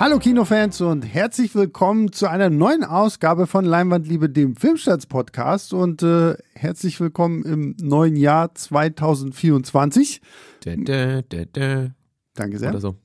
Hallo 0.00 0.18
Kinofans 0.18 0.80
und 0.80 1.02
herzlich 1.02 1.54
willkommen 1.54 2.10
zu 2.10 2.26
einer 2.26 2.48
neuen 2.48 2.84
Ausgabe 2.84 3.46
von 3.46 3.66
Leinwandliebe, 3.66 4.30
dem 4.30 4.56
Filmstarts-Podcast 4.56 5.74
und 5.74 6.02
äh, 6.02 6.36
herzlich 6.54 6.98
willkommen 7.00 7.42
im 7.42 7.76
neuen 7.78 8.16
Jahr 8.16 8.54
2024. 8.54 10.22
Dä, 10.64 10.76
dä, 10.76 11.20
dä, 11.30 11.44
dä. 11.44 11.90
Danke 12.34 12.58
sehr. 12.58 12.70
Oder 12.70 12.80
so. 12.80 12.96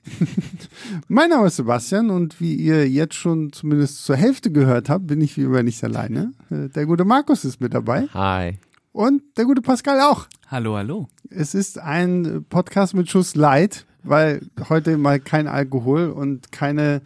Mein 1.09 1.31
Name 1.31 1.47
ist 1.47 1.57
Sebastian 1.57 2.11
und 2.11 2.39
wie 2.39 2.55
ihr 2.55 2.87
jetzt 2.89 3.15
schon 3.15 3.51
zumindest 3.51 4.05
zur 4.05 4.15
Hälfte 4.15 4.49
gehört 4.49 4.87
habt, 4.87 5.05
bin 5.05 5.19
ich 5.19 5.35
wie 5.35 5.41
immer 5.41 5.63
nicht 5.63 5.83
alleine. 5.83 6.31
Äh, 6.49 6.69
Der 6.69 6.85
gute 6.85 7.03
Markus 7.03 7.43
ist 7.43 7.59
mit 7.59 7.73
dabei 7.73 8.07
Hi. 8.13 8.57
und 8.93 9.21
der 9.35 9.43
gute 9.43 9.61
Pascal 9.61 9.99
auch. 9.99 10.27
Hallo, 10.47 10.77
hallo. 10.77 11.09
Es 11.29 11.55
ist 11.55 11.77
ein 11.77 12.45
Podcast 12.47 12.93
mit 12.93 13.09
Schuss 13.09 13.35
Light, 13.35 13.85
weil 14.05 14.41
heute 14.69 14.97
mal 14.97 15.19
kein 15.19 15.47
Alkohol 15.47 16.09
und 16.09 16.51
keine 16.51 17.01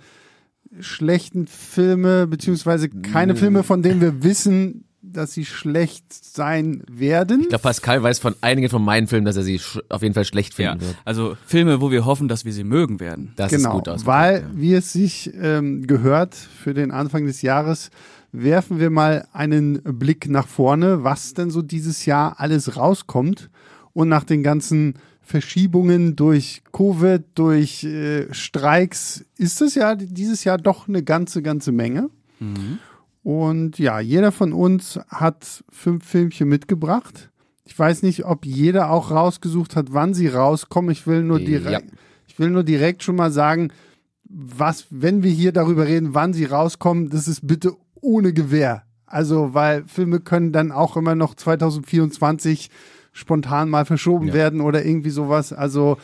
schlechten 0.79 1.47
Filme, 1.47 2.27
beziehungsweise 2.27 2.89
keine 2.89 3.35
Filme, 3.35 3.63
von 3.63 3.81
denen 3.81 4.01
wir 4.01 4.23
wissen, 4.23 4.85
dass 5.01 5.33
sie 5.33 5.45
schlecht 5.45 6.13
sein 6.13 6.83
werden. 6.91 7.41
Ich 7.41 7.49
glaube, 7.49 7.63
Pascal 7.63 8.03
weiß 8.03 8.19
von 8.19 8.35
einigen 8.41 8.69
von 8.69 8.83
meinen 8.83 9.07
Filmen, 9.07 9.25
dass 9.25 9.37
er 9.37 9.43
sie 9.43 9.59
auf 9.89 10.03
jeden 10.03 10.13
Fall 10.13 10.25
schlecht 10.25 10.57
Ja, 10.59 10.71
finden 10.71 10.85
wird. 10.85 10.97
also 11.05 11.35
Filme, 11.45 11.81
wo 11.81 11.89
wir 11.89 12.05
hoffen, 12.05 12.27
dass 12.27 12.45
wir 12.45 12.53
sie 12.53 12.63
mögen 12.63 12.99
werden. 12.99 13.33
Das 13.35 13.51
genau, 13.51 13.69
ist 13.69 13.75
gut 13.75 13.89
aus. 13.89 14.05
weil, 14.05 14.45
wie 14.53 14.73
es 14.73 14.93
sich 14.93 15.31
ähm, 15.41 15.87
gehört 15.87 16.35
für 16.35 16.75
den 16.75 16.91
Anfang 16.91 17.25
des 17.25 17.41
Jahres, 17.41 17.89
werfen 18.31 18.79
wir 18.79 18.91
mal 18.91 19.25
einen 19.33 19.81
Blick 19.81 20.29
nach 20.29 20.47
vorne, 20.47 21.03
was 21.03 21.33
denn 21.33 21.49
so 21.49 21.63
dieses 21.63 22.05
Jahr 22.05 22.39
alles 22.39 22.77
rauskommt 22.77 23.49
und 23.93 24.09
nach 24.09 24.23
den 24.23 24.43
ganzen 24.43 24.93
Verschiebungen 25.29 26.15
durch 26.15 26.63
Covid, 26.73 27.21
durch 27.35 27.83
äh, 27.83 28.33
Streiks, 28.33 29.23
ist 29.37 29.61
es 29.61 29.75
ja 29.75 29.93
dieses 29.93 30.43
Jahr 30.43 30.57
doch 30.57 30.87
eine 30.87 31.03
ganze, 31.03 31.43
ganze 31.43 31.71
Menge. 31.71 32.09
Und 33.21 33.77
ja, 33.77 33.99
jeder 33.99 34.31
von 34.31 34.53
uns 34.53 34.99
hat 35.07 35.63
fünf 35.69 36.03
Filmchen 36.05 36.49
mitgebracht. 36.49 37.29
Ich 37.65 37.77
weiß 37.77 38.01
nicht, 38.01 38.25
ob 38.25 38.43
jeder 38.43 38.89
auch 38.89 39.11
rausgesucht 39.11 39.75
hat, 39.75 39.93
wann 39.93 40.15
sie 40.15 40.27
rauskommen. 40.29 40.89
Ich 40.89 41.05
will 41.05 41.21
nur 41.21 41.37
Ja. 41.39 41.45
direkt, 41.45 41.91
ich 42.27 42.39
will 42.39 42.49
nur 42.49 42.63
direkt 42.63 43.03
schon 43.03 43.15
mal 43.15 43.31
sagen, 43.31 43.71
was, 44.23 44.87
wenn 44.89 45.21
wir 45.21 45.31
hier 45.31 45.51
darüber 45.51 45.85
reden, 45.85 46.15
wann 46.15 46.33
sie 46.33 46.45
rauskommen, 46.45 47.09
das 47.11 47.27
ist 47.27 47.45
bitte 47.45 47.73
ohne 48.01 48.33
Gewähr. 48.33 48.81
Also, 49.05 49.53
weil 49.53 49.83
Filme 49.85 50.21
können 50.21 50.51
dann 50.51 50.71
auch 50.71 50.97
immer 50.97 51.13
noch 51.13 51.35
2024 51.35 52.71
spontan 53.19 53.69
mal 53.69 53.85
verschoben 53.85 54.27
Ja. 54.29 54.33
werden 54.33 54.61
oder 54.61 54.85
irgendwie 54.85 55.09
sowas. 55.09 55.51
Also, 55.53 55.97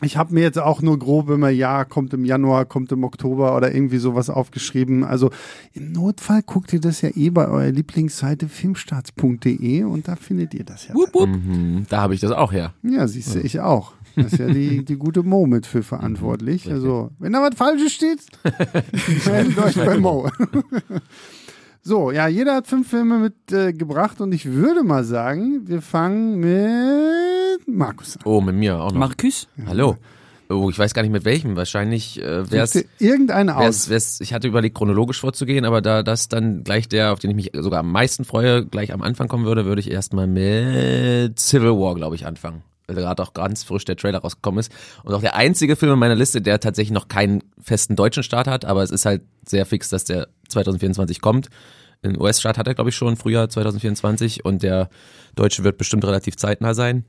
ich 0.00 0.16
habe 0.16 0.32
mir 0.32 0.42
jetzt 0.42 0.60
auch 0.60 0.80
nur 0.80 0.96
grob 0.96 1.28
immer, 1.28 1.48
ja, 1.48 1.84
kommt 1.84 2.14
im 2.14 2.24
Januar, 2.24 2.66
kommt 2.66 2.92
im 2.92 3.02
Oktober 3.02 3.56
oder 3.56 3.74
irgendwie 3.74 3.98
sowas 3.98 4.30
aufgeschrieben. 4.30 5.02
Also 5.02 5.30
im 5.74 5.90
Notfall 5.90 6.42
guckt 6.42 6.72
ihr 6.72 6.80
das 6.80 7.00
ja 7.00 7.10
eh 7.16 7.30
bei 7.30 7.48
eurer 7.48 7.72
Lieblingsseite 7.72 8.48
filmstarts.de 8.48 9.82
und 9.82 10.06
da 10.06 10.14
findet 10.14 10.54
ihr 10.54 10.62
das 10.62 10.86
ja. 10.86 10.94
Wupp, 10.94 11.12
wupp. 11.14 11.28
Mhm, 11.28 11.86
da 11.88 12.00
habe 12.00 12.14
ich 12.14 12.20
das 12.20 12.30
auch 12.30 12.52
her. 12.52 12.74
Ja, 12.84 13.08
siehst 13.08 13.34
du, 13.34 13.40
ich 13.40 13.58
auch. 13.58 13.92
Das 14.14 14.32
ist 14.32 14.38
ja 14.38 14.46
die, 14.46 14.84
die 14.84 14.96
gute 14.96 15.24
Mo 15.24 15.46
mit 15.46 15.66
für 15.66 15.82
verantwortlich. 15.82 16.70
Also, 16.70 17.10
wenn 17.18 17.32
da 17.32 17.40
was 17.42 17.56
Falsches 17.56 17.92
steht, 17.92 18.20
meldet 19.26 19.58
euch 19.58 19.74
bei 19.74 19.98
Mo. 19.98 20.30
So, 21.82 22.10
ja, 22.10 22.28
jeder 22.28 22.54
hat 22.56 22.66
fünf 22.66 22.90
Filme 22.90 23.18
mitgebracht 23.18 24.20
äh, 24.20 24.22
und 24.22 24.32
ich 24.32 24.46
würde 24.46 24.82
mal 24.82 25.04
sagen, 25.04 25.66
wir 25.68 25.80
fangen 25.80 26.38
mit 26.38 27.66
Markus 27.68 28.16
an. 28.16 28.22
Oh, 28.24 28.40
mit 28.40 28.56
mir 28.56 28.80
auch 28.80 28.92
noch. 28.92 28.98
Marcus? 28.98 29.48
Hallo. 29.66 29.96
Oh, 30.50 30.70
ich 30.70 30.78
weiß 30.78 30.94
gar 30.94 31.02
nicht 31.02 31.12
mit 31.12 31.24
welchem. 31.24 31.56
Wahrscheinlich 31.56 32.22
äh, 32.22 32.50
wär's, 32.50 32.72
Such 32.72 32.82
dir 32.82 32.88
irgendeine 32.98 33.54
wär's, 33.54 33.84
aus. 33.84 33.88
wär's, 33.90 34.20
ich 34.20 34.32
hatte 34.32 34.48
überlegt, 34.48 34.76
chronologisch 34.76 35.20
vorzugehen, 35.20 35.64
aber 35.64 35.82
da 35.82 36.02
das 36.02 36.28
dann 36.28 36.64
gleich 36.64 36.88
der, 36.88 37.12
auf 37.12 37.18
den 37.18 37.30
ich 37.30 37.36
mich 37.36 37.50
sogar 37.54 37.80
am 37.80 37.92
meisten 37.92 38.24
freue, 38.24 38.64
gleich 38.64 38.92
am 38.92 39.02
Anfang 39.02 39.28
kommen 39.28 39.44
würde, 39.44 39.66
würde 39.66 39.80
ich 39.80 39.90
erstmal 39.90 40.26
mit 40.26 41.38
Civil 41.38 41.72
War, 41.72 41.94
glaube 41.94 42.16
ich, 42.16 42.24
anfangen. 42.26 42.62
Weil 42.86 42.96
gerade 42.96 43.22
auch 43.22 43.34
ganz 43.34 43.62
frisch 43.64 43.84
der 43.84 43.96
Trailer 43.96 44.20
rausgekommen 44.20 44.60
ist. 44.60 44.72
Und 45.04 45.12
auch 45.12 45.20
der 45.20 45.36
einzige 45.36 45.76
Film 45.76 45.92
in 45.92 45.98
meiner 45.98 46.14
Liste, 46.14 46.40
der 46.40 46.58
tatsächlich 46.58 46.94
noch 46.94 47.08
keinen 47.08 47.42
festen 47.60 47.96
deutschen 47.96 48.22
Start 48.22 48.46
hat, 48.46 48.64
aber 48.64 48.82
es 48.82 48.90
ist 48.90 49.04
halt 49.04 49.20
sehr 49.46 49.66
fix, 49.66 49.90
dass 49.90 50.04
der 50.04 50.28
2024 50.48 51.20
kommt. 51.20 51.48
Den 52.04 52.20
US-Start 52.20 52.58
hat 52.58 52.66
er, 52.68 52.74
glaube 52.74 52.90
ich, 52.90 52.96
schon 52.96 53.16
Frühjahr 53.16 53.48
2024 53.48 54.44
und 54.44 54.62
der 54.62 54.88
deutsche 55.34 55.64
wird 55.64 55.78
bestimmt 55.78 56.04
relativ 56.04 56.36
zeitnah 56.36 56.74
sein. 56.74 57.04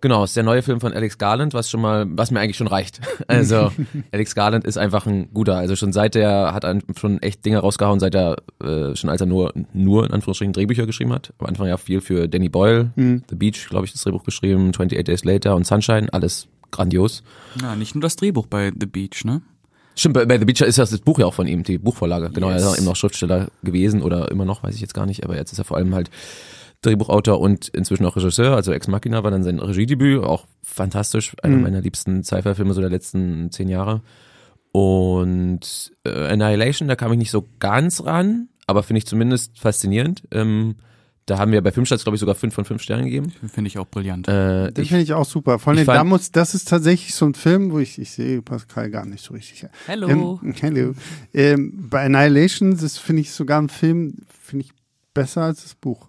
Genau, 0.00 0.22
ist 0.22 0.36
der 0.36 0.44
neue 0.44 0.62
Film 0.62 0.80
von 0.80 0.92
Alex 0.92 1.18
Garland, 1.18 1.54
was 1.54 1.68
schon 1.70 1.80
mal, 1.80 2.06
was 2.10 2.30
mir 2.30 2.38
eigentlich 2.38 2.56
schon 2.56 2.68
reicht. 2.68 3.00
Also 3.26 3.72
Alex 4.12 4.34
Garland 4.36 4.64
ist 4.64 4.78
einfach 4.78 5.06
ein 5.06 5.32
guter. 5.34 5.56
Also 5.56 5.74
schon 5.74 5.92
seit 5.92 6.14
er 6.14 6.54
hat 6.54 6.64
ein- 6.64 6.84
schon 6.96 7.20
echt 7.20 7.44
Dinge 7.44 7.58
rausgehauen, 7.58 7.98
seit 7.98 8.14
er 8.14 8.36
äh, 8.62 8.94
schon 8.94 9.10
als 9.10 9.20
er 9.20 9.26
nur 9.26 9.52
nur 9.72 10.04
in 10.06 10.12
Anführungsstrichen 10.12 10.52
Drehbücher 10.52 10.86
geschrieben 10.86 11.12
hat. 11.12 11.32
Am 11.38 11.46
Anfang 11.46 11.66
ja 11.66 11.76
viel 11.78 12.00
für 12.00 12.28
Danny 12.28 12.48
Boyle, 12.48 12.92
The 12.96 13.34
Beach, 13.34 13.66
glaube 13.70 13.86
ich, 13.86 13.92
das 13.92 14.02
Drehbuch 14.02 14.22
geschrieben, 14.22 14.68
28 14.68 15.02
Days 15.04 15.24
Later 15.24 15.56
und 15.56 15.66
Sunshine, 15.66 16.06
alles 16.12 16.46
grandios. 16.70 17.24
Na, 17.60 17.74
nicht 17.74 17.94
nur 17.96 18.02
das 18.02 18.14
Drehbuch 18.14 18.46
bei 18.46 18.70
The 18.78 18.86
Beach, 18.86 19.24
ne? 19.24 19.42
Stimmt, 19.98 20.14
bei, 20.14 20.24
bei 20.26 20.38
The 20.38 20.44
Beach 20.44 20.60
ist 20.60 20.78
das, 20.78 20.90
das 20.90 21.00
Buch 21.00 21.18
ja 21.18 21.26
auch 21.26 21.34
von 21.34 21.46
ihm, 21.48 21.64
die 21.64 21.78
Buchvorlage. 21.78 22.30
Genau, 22.30 22.50
Yes. 22.50 22.62
er 22.62 22.66
ist 22.68 22.72
auch 22.72 22.76
eben 22.76 22.86
noch 22.86 22.96
Schriftsteller 22.96 23.48
gewesen 23.62 24.00
oder 24.02 24.30
immer 24.30 24.44
noch, 24.44 24.62
weiß 24.62 24.74
ich 24.74 24.80
jetzt 24.80 24.94
gar 24.94 25.06
nicht, 25.06 25.24
aber 25.24 25.36
jetzt 25.36 25.52
ist 25.52 25.58
er 25.58 25.64
vor 25.64 25.76
allem 25.76 25.94
halt 25.94 26.08
Drehbuchautor 26.82 27.40
und 27.40 27.68
inzwischen 27.68 28.06
auch 28.06 28.14
Regisseur. 28.14 28.54
Also 28.54 28.72
Ex 28.72 28.86
Machina 28.86 29.24
war 29.24 29.32
dann 29.32 29.42
sein 29.42 29.58
Regiedebüt, 29.58 30.22
auch 30.22 30.46
fantastisch, 30.62 31.34
einer 31.42 31.56
meiner 31.56 31.80
liebsten 31.80 32.22
Sci-Fi-Filme 32.22 32.72
so 32.74 32.80
der 32.80 32.90
letzten 32.90 33.50
zehn 33.50 33.68
Jahre. 33.68 34.02
Und 34.70 35.92
äh, 36.04 36.28
Annihilation, 36.28 36.88
da 36.88 36.94
kam 36.96 37.10
ich 37.12 37.18
nicht 37.18 37.30
so 37.30 37.44
ganz 37.58 38.04
ran, 38.04 38.48
aber 38.66 38.82
finde 38.84 38.98
ich 38.98 39.06
zumindest 39.06 39.58
faszinierend. 39.58 40.22
Ähm, 40.30 40.76
da 41.28 41.38
haben 41.38 41.52
wir 41.52 41.60
bei 41.60 41.72
Filmstarts, 41.72 42.04
glaube 42.04 42.16
ich, 42.16 42.20
sogar 42.20 42.34
fünf 42.34 42.54
von 42.54 42.64
fünf 42.64 42.82
Sternen 42.82 43.04
gegeben. 43.04 43.32
Finde 43.52 43.68
ich 43.68 43.78
auch 43.78 43.86
brillant. 43.86 44.28
Äh, 44.28 44.72
Den 44.72 44.84
finde 44.86 45.02
ich 45.02 45.12
auch 45.12 45.26
super. 45.26 45.58
Vor 45.58 45.72
allem, 45.72 45.84
da 45.84 46.04
muss, 46.04 46.32
das 46.32 46.54
ist 46.54 46.68
tatsächlich 46.68 47.14
so 47.14 47.26
ein 47.26 47.34
Film, 47.34 47.70
wo 47.70 47.78
ich, 47.78 47.98
ich 47.98 48.10
sehe 48.10 48.40
Pascal 48.40 48.90
gar 48.90 49.04
nicht 49.04 49.22
so 49.22 49.34
richtig. 49.34 49.68
Hallo. 49.86 50.40
Ähm, 50.42 50.54
hello. 50.60 50.94
Ähm, 51.34 51.88
bei 51.90 52.04
Annihilation, 52.04 52.76
das 52.76 52.96
finde 52.98 53.22
ich 53.22 53.32
sogar 53.32 53.60
ein 53.60 53.68
Film, 53.68 54.14
finde 54.40 54.64
ich 54.64 54.72
besser 55.12 55.42
als 55.42 55.62
das 55.62 55.74
Buch. 55.74 56.08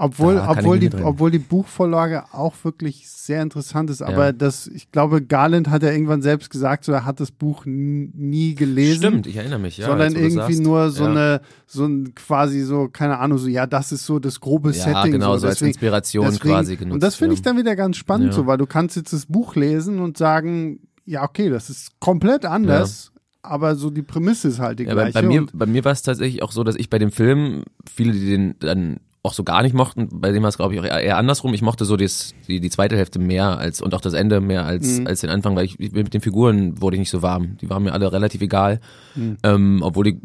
Obwohl, 0.00 0.38
obwohl, 0.38 0.78
die, 0.78 0.94
obwohl 0.94 1.32
die 1.32 1.40
Buchvorlage 1.40 2.32
auch 2.32 2.54
wirklich 2.62 3.08
sehr 3.10 3.42
interessant 3.42 3.90
ist. 3.90 4.00
Aber 4.00 4.26
Ja. 4.26 4.32
das, 4.32 4.68
ich 4.68 4.92
glaube, 4.92 5.20
Garland 5.22 5.68
hat 5.70 5.82
ja 5.82 5.90
irgendwann 5.90 6.22
selbst 6.22 6.50
gesagt, 6.50 6.84
so, 6.84 6.92
er 6.92 7.04
hat 7.04 7.18
das 7.18 7.32
Buch 7.32 7.64
nie 7.66 8.54
gelesen. 8.54 8.98
stimmt, 9.02 9.26
ich 9.26 9.36
erinnere 9.36 9.58
mich, 9.58 9.76
ja. 9.78 9.86
sondern 9.86 10.14
irgendwie 10.14 10.36
sagst. 10.36 10.60
nur 10.60 10.90
so 10.92 11.02
ja. 11.04 11.10
eine, 11.10 11.40
so 11.66 11.84
ein 11.84 12.14
quasi 12.14 12.62
so, 12.62 12.88
keine 12.88 13.18
Ahnung, 13.18 13.38
so, 13.38 13.48
ja, 13.48 13.66
das 13.66 13.90
ist 13.90 14.06
so 14.06 14.20
das 14.20 14.38
grobe 14.38 14.70
Ja, 14.70 14.84
Setting. 14.84 15.12
genau, 15.12 15.36
so, 15.36 15.48
als 15.48 15.56
deswegen- 15.56 15.70
Inspiration 15.70 16.26
deswegen- 16.26 16.48
quasi 16.48 16.76
genutzt. 16.76 16.94
Und 16.94 17.02
das 17.02 17.16
finde 17.16 17.34
ich 17.34 17.40
ja. 17.40 17.44
dann 17.46 17.56
wieder 17.58 17.74
ganz 17.74 17.96
spannend, 17.96 18.28
Ja. 18.28 18.32
so, 18.34 18.46
weil 18.46 18.56
du 18.58 18.66
kannst 18.66 18.94
jetzt 18.94 19.12
das 19.12 19.26
Buch 19.26 19.56
lesen 19.56 19.98
und 19.98 20.16
sagen, 20.16 20.78
ja, 21.06 21.24
okay, 21.24 21.50
das 21.50 21.70
ist 21.70 21.98
komplett 21.98 22.44
anders, 22.46 23.10
aber 23.42 23.74
so 23.74 23.90
die 23.90 24.02
Prämisse 24.02 24.46
ist 24.46 24.60
halt 24.60 24.78
die 24.78 24.84
Ja, 24.84 24.94
bei, 24.94 25.10
gleiche. 25.10 25.14
bei 25.14 25.22
mir, 25.26 25.40
und, 25.40 25.58
bei 25.58 25.66
mir 25.66 25.84
war 25.84 25.90
es 25.90 26.02
tatsächlich 26.02 26.42
auch 26.44 26.52
so, 26.52 26.62
dass 26.62 26.76
ich 26.76 26.88
bei 26.88 27.00
dem 27.00 27.10
Film, 27.10 27.64
viele, 27.92 28.12
die 28.12 28.26
den 28.26 28.54
dann 28.60 29.00
auch 29.24 29.32
so 29.32 29.42
gar 29.42 29.62
nicht 29.62 29.74
mochten, 29.74 30.08
bei 30.12 30.30
dem 30.30 30.42
war 30.42 30.48
es, 30.48 30.56
glaube 30.56 30.74
ich, 30.74 30.80
auch 30.80 30.84
eher, 30.84 31.00
eher 31.00 31.16
andersrum. 31.18 31.52
Ich 31.52 31.60
mochte 31.60 31.84
so 31.84 31.96
das, 31.96 32.34
die, 32.46 32.60
die 32.60 32.70
zweite 32.70 32.96
Hälfte 32.96 33.18
mehr 33.18 33.58
als 33.58 33.80
und 33.82 33.92
auch 33.94 34.00
das 34.00 34.14
Ende 34.14 34.40
mehr 34.40 34.64
als, 34.64 35.00
Mhm. 35.00 35.06
als 35.08 35.20
den 35.22 35.30
Anfang, 35.30 35.56
weil 35.56 35.64
ich 35.64 35.78
ich- 35.80 35.92
mit 35.92 36.14
den 36.14 36.20
Figuren 36.20 36.80
wurde 36.80 36.96
ich 36.96 37.00
nicht 37.00 37.10
so 37.10 37.20
warm. 37.20 37.56
Die 37.60 37.68
waren 37.68 37.82
mir 37.82 37.92
alle 37.92 38.10
relativ 38.12 38.40
egal. 38.42 38.80
Mhm. 39.16 39.36
Ähm, 39.42 39.80
obwohl 39.82 40.04
die 40.04 40.20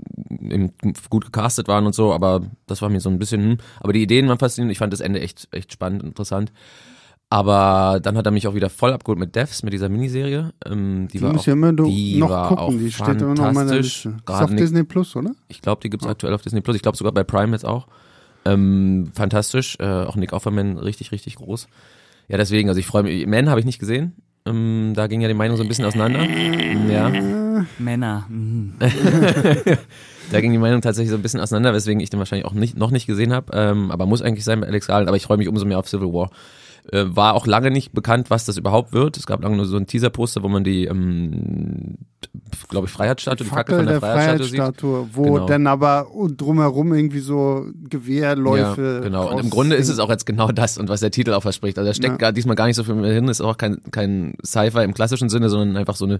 gut 1.09 1.25
gecastet 1.25 1.67
waren 1.67 1.85
und 1.85 1.95
so, 1.95 2.13
aber 2.13 2.41
das 2.67 2.81
war 2.81 2.89
mir 2.89 2.99
so 3.01 3.09
ein 3.09 3.19
bisschen, 3.19 3.41
hm. 3.43 3.57
aber 3.79 3.93
die 3.93 4.01
Ideen 4.03 4.27
waren 4.27 4.37
faszinierend. 4.37 4.71
Ich 4.71 4.77
fand 4.77 4.93
das 4.93 4.99
Ende 4.99 5.19
echt, 5.21 5.47
echt 5.51 5.73
spannend 5.73 6.03
und 6.03 6.09
interessant. 6.09 6.51
Aber 7.29 7.99
dann 7.99 8.15
hat 8.15 8.27
er 8.27 8.31
mich 8.31 8.47
auch 8.47 8.53
wieder 8.53 8.69
voll 8.69 8.93
abgeholt 8.93 9.17
mit 9.17 9.35
Devs, 9.35 9.63
mit 9.63 9.73
dieser 9.73 9.89
Miniserie. 9.89 10.53
Ähm, 10.67 11.07
die, 11.11 11.17
die 11.17 11.23
war 11.23 11.35
auch, 11.35 11.45
ja 11.47 11.53
immer 11.53 11.73
die 11.73 12.17
noch 12.19 12.29
war 12.29 12.49
gucken, 12.49 12.63
auch 12.63 12.69
die 12.71 12.91
steht 12.91 13.21
immer 13.21 13.33
noch 13.33 13.51
meiner. 13.53 13.75
Liste. 13.77 14.09
Ist 14.09 14.29
auf 14.29 14.53
Disney 14.55 14.83
Plus, 14.83 15.15
oder? 15.15 15.31
ich 15.47 15.59
glaube, 15.61 15.81
die 15.81 15.89
gibt's 15.89 16.05
aktuell 16.05 16.33
auf 16.35 16.43
Disney 16.43 16.61
Plus. 16.61 16.75
Ich 16.75 16.83
glaube 16.83 16.95
sogar 16.97 17.11
bei 17.11 17.23
Prime 17.23 17.51
jetzt 17.53 17.65
auch. 17.65 17.87
Ähm, 18.45 19.11
fantastisch. 19.13 19.77
Äh, 19.79 19.85
auch 19.85 20.15
Nick 20.15 20.33
Offerman 20.33 20.77
richtig, 20.77 21.11
richtig 21.11 21.35
groß. 21.35 21.67
Ja, 22.27 22.37
deswegen, 22.37 22.69
also 22.69 22.79
ich 22.79 22.85
freue 22.85 23.03
mich. 23.03 23.25
Man 23.27 23.49
habe 23.49 23.59
ich 23.59 23.65
nicht 23.65 23.79
gesehen. 23.79 24.13
Ähm, 24.45 24.93
da 24.95 25.07
ging 25.07 25.21
ja 25.21 25.27
die 25.27 25.33
Meinung 25.33 25.55
so 25.55 25.63
ein 25.63 25.69
bisschen 25.69 25.85
auseinander. 25.85 26.23
Ja, 26.89 27.11
Männer. 27.79 28.27
Da 30.31 30.41
ging 30.41 30.51
die 30.51 30.57
Meinung 30.57 30.81
tatsächlich 30.81 31.11
so 31.11 31.15
ein 31.15 31.21
bisschen 31.21 31.39
auseinander, 31.39 31.73
weswegen 31.73 31.99
ich 31.99 32.09
den 32.09 32.17
wahrscheinlich 32.17 32.45
auch 32.45 32.53
nicht, 32.53 32.77
noch 32.77 32.91
nicht 32.91 33.05
gesehen 33.05 33.33
habe. 33.33 33.55
Ähm, 33.55 33.91
aber 33.91 34.05
muss 34.05 34.21
eigentlich 34.21 34.45
sein 34.45 34.61
bei 34.61 34.67
Alex 34.67 34.87
Garland. 34.87 35.07
Aber 35.07 35.17
ich 35.17 35.23
freue 35.23 35.37
mich 35.37 35.47
umso 35.47 35.65
mehr 35.65 35.77
auf 35.77 35.87
Civil 35.87 36.11
War. 36.13 36.31
Äh, 36.91 37.05
war 37.15 37.33
auch 37.33 37.47
lange 37.47 37.71
nicht 37.71 37.93
bekannt, 37.93 38.29
was 38.29 38.45
das 38.45 38.57
überhaupt 38.57 38.91
wird. 38.91 39.15
Es 39.17 39.25
gab 39.25 39.41
lange 39.41 39.55
nur 39.55 39.65
so 39.65 39.77
ein 39.77 39.87
Teaser-Poster, 39.87 40.43
wo 40.43 40.49
man 40.49 40.65
die, 40.65 40.83
ähm, 40.85 41.97
glaube 42.67 42.87
ich, 42.87 42.91
Freiheitsstatue, 42.91 43.45
die 43.45 43.49
Fackel 43.49 43.77
von 43.77 43.85
der, 43.85 43.99
Freiheitsstatue 44.01 44.45
sieht. 44.45 44.57
Freiheitsstatue, 44.57 45.07
wo 45.13 45.23
Genau. 45.23 45.45
dann 45.45 45.65
aber 45.67 46.07
drumherum 46.35 46.93
irgendwie 46.93 47.19
so 47.19 47.65
Gewehrläufe. 47.89 48.95
Ja, 48.95 48.99
genau. 48.99 49.31
Und 49.31 49.39
im 49.39 49.49
Grunde 49.49 49.77
ist 49.77 49.87
es 49.89 49.99
auch 49.99 50.09
jetzt 50.09 50.25
genau 50.25 50.49
das 50.51 50.77
und 50.77 50.89
was 50.89 50.99
der 50.99 51.11
Titel 51.11 51.31
auch 51.33 51.41
verspricht. 51.41 51.77
Also 51.77 51.89
da 51.89 51.93
steckt 51.93 52.13
Ja. 52.13 52.17
gar, 52.17 52.31
diesmal 52.33 52.55
gar 52.57 52.67
nicht 52.67 52.75
so 52.75 52.83
viel 52.83 52.95
mehr 52.95 53.13
hin, 53.13 53.27
ist 53.29 53.39
auch 53.41 53.57
kein, 53.57 53.77
kein 53.91 54.33
Sci-Fi 54.45 54.83
im 54.83 54.93
klassischen 54.93 55.29
Sinne, 55.29 55.49
sondern 55.49 55.77
einfach 55.77 55.95
so 55.95 56.05
eine 56.05 56.19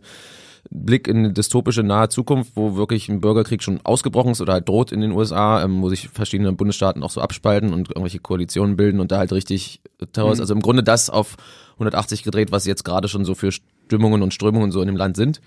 Blick 0.70 1.08
in 1.08 1.18
eine 1.18 1.34
dystopische 1.34 1.84
nahe 1.84 2.10
Zukunft, 2.10 2.54
wo 2.56 2.76
wirklich 2.76 3.10
ein 3.10 3.22
Bürgerkrieg 3.22 3.62
schon 3.62 3.80
ausgebrochen 3.84 4.32
ist 4.32 4.42
oder 4.42 4.54
halt 4.54 4.68
droht 4.68 4.92
in 4.92 5.02
den 5.02 5.12
USA, 5.12 5.64
ähm, 5.64 5.82
wo 5.82 5.90
sich 5.90 6.10
verschiedene 6.10 6.54
Bundesstaaten 6.54 7.04
auch 7.04 7.12
so 7.12 7.22
abspalten 7.22 7.74
und 7.74 7.90
irgendwelche 7.90 8.20
Koalitionen 8.20 8.76
bilden 8.76 9.00
und 9.00 9.12
da 9.12 9.18
halt 9.18 9.32
richtig 9.34 9.82
Terror 10.14 10.32
ist. 10.32 10.40
Also 10.40 10.54
im 10.54 10.62
Grunde 10.62 10.84
das 10.84 11.10
auf 11.10 11.38
180 11.74 12.24
gedreht, 12.24 12.52
was 12.52 12.66
jetzt 12.66 12.84
gerade 12.84 13.08
schon 13.08 13.26
so 13.26 13.36
für 13.36 13.52
Stimmungen 13.52 14.22
und 14.22 14.34
Strömungen 14.34 14.72
so 14.72 14.82
in 14.82 14.88
dem 14.88 14.98
Land 14.98 15.18
sind 15.18 15.42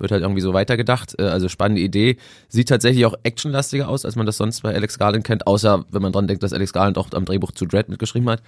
wird 0.00 0.10
halt 0.12 0.22
irgendwie 0.22 0.40
so 0.40 0.52
weitergedacht. 0.54 1.14
Äh, 1.18 1.24
Also 1.24 1.48
spannende 1.48 1.80
Idee. 1.82 2.16
Sieht 2.48 2.68
tatsächlich 2.68 3.06
auch 3.06 3.14
actionlastiger 3.22 3.88
aus, 3.88 4.04
als 4.04 4.16
man 4.16 4.26
das 4.26 4.36
sonst 4.36 4.62
bei 4.62 4.74
Alex 4.74 4.98
Garland 4.98 5.24
kennt, 5.24 5.46
außer 5.46 5.84
wenn 5.90 6.02
man 6.02 6.12
dran 6.12 6.26
denkt, 6.26 6.42
dass 6.42 6.52
Alex 6.52 6.72
Garland 6.72 6.98
auch 6.98 7.08
am 7.12 7.24
Drehbuch 7.24 7.52
zu 7.52 7.66
Dread 7.66 7.88
mitgeschrieben 7.88 8.28
hat. 8.28 8.42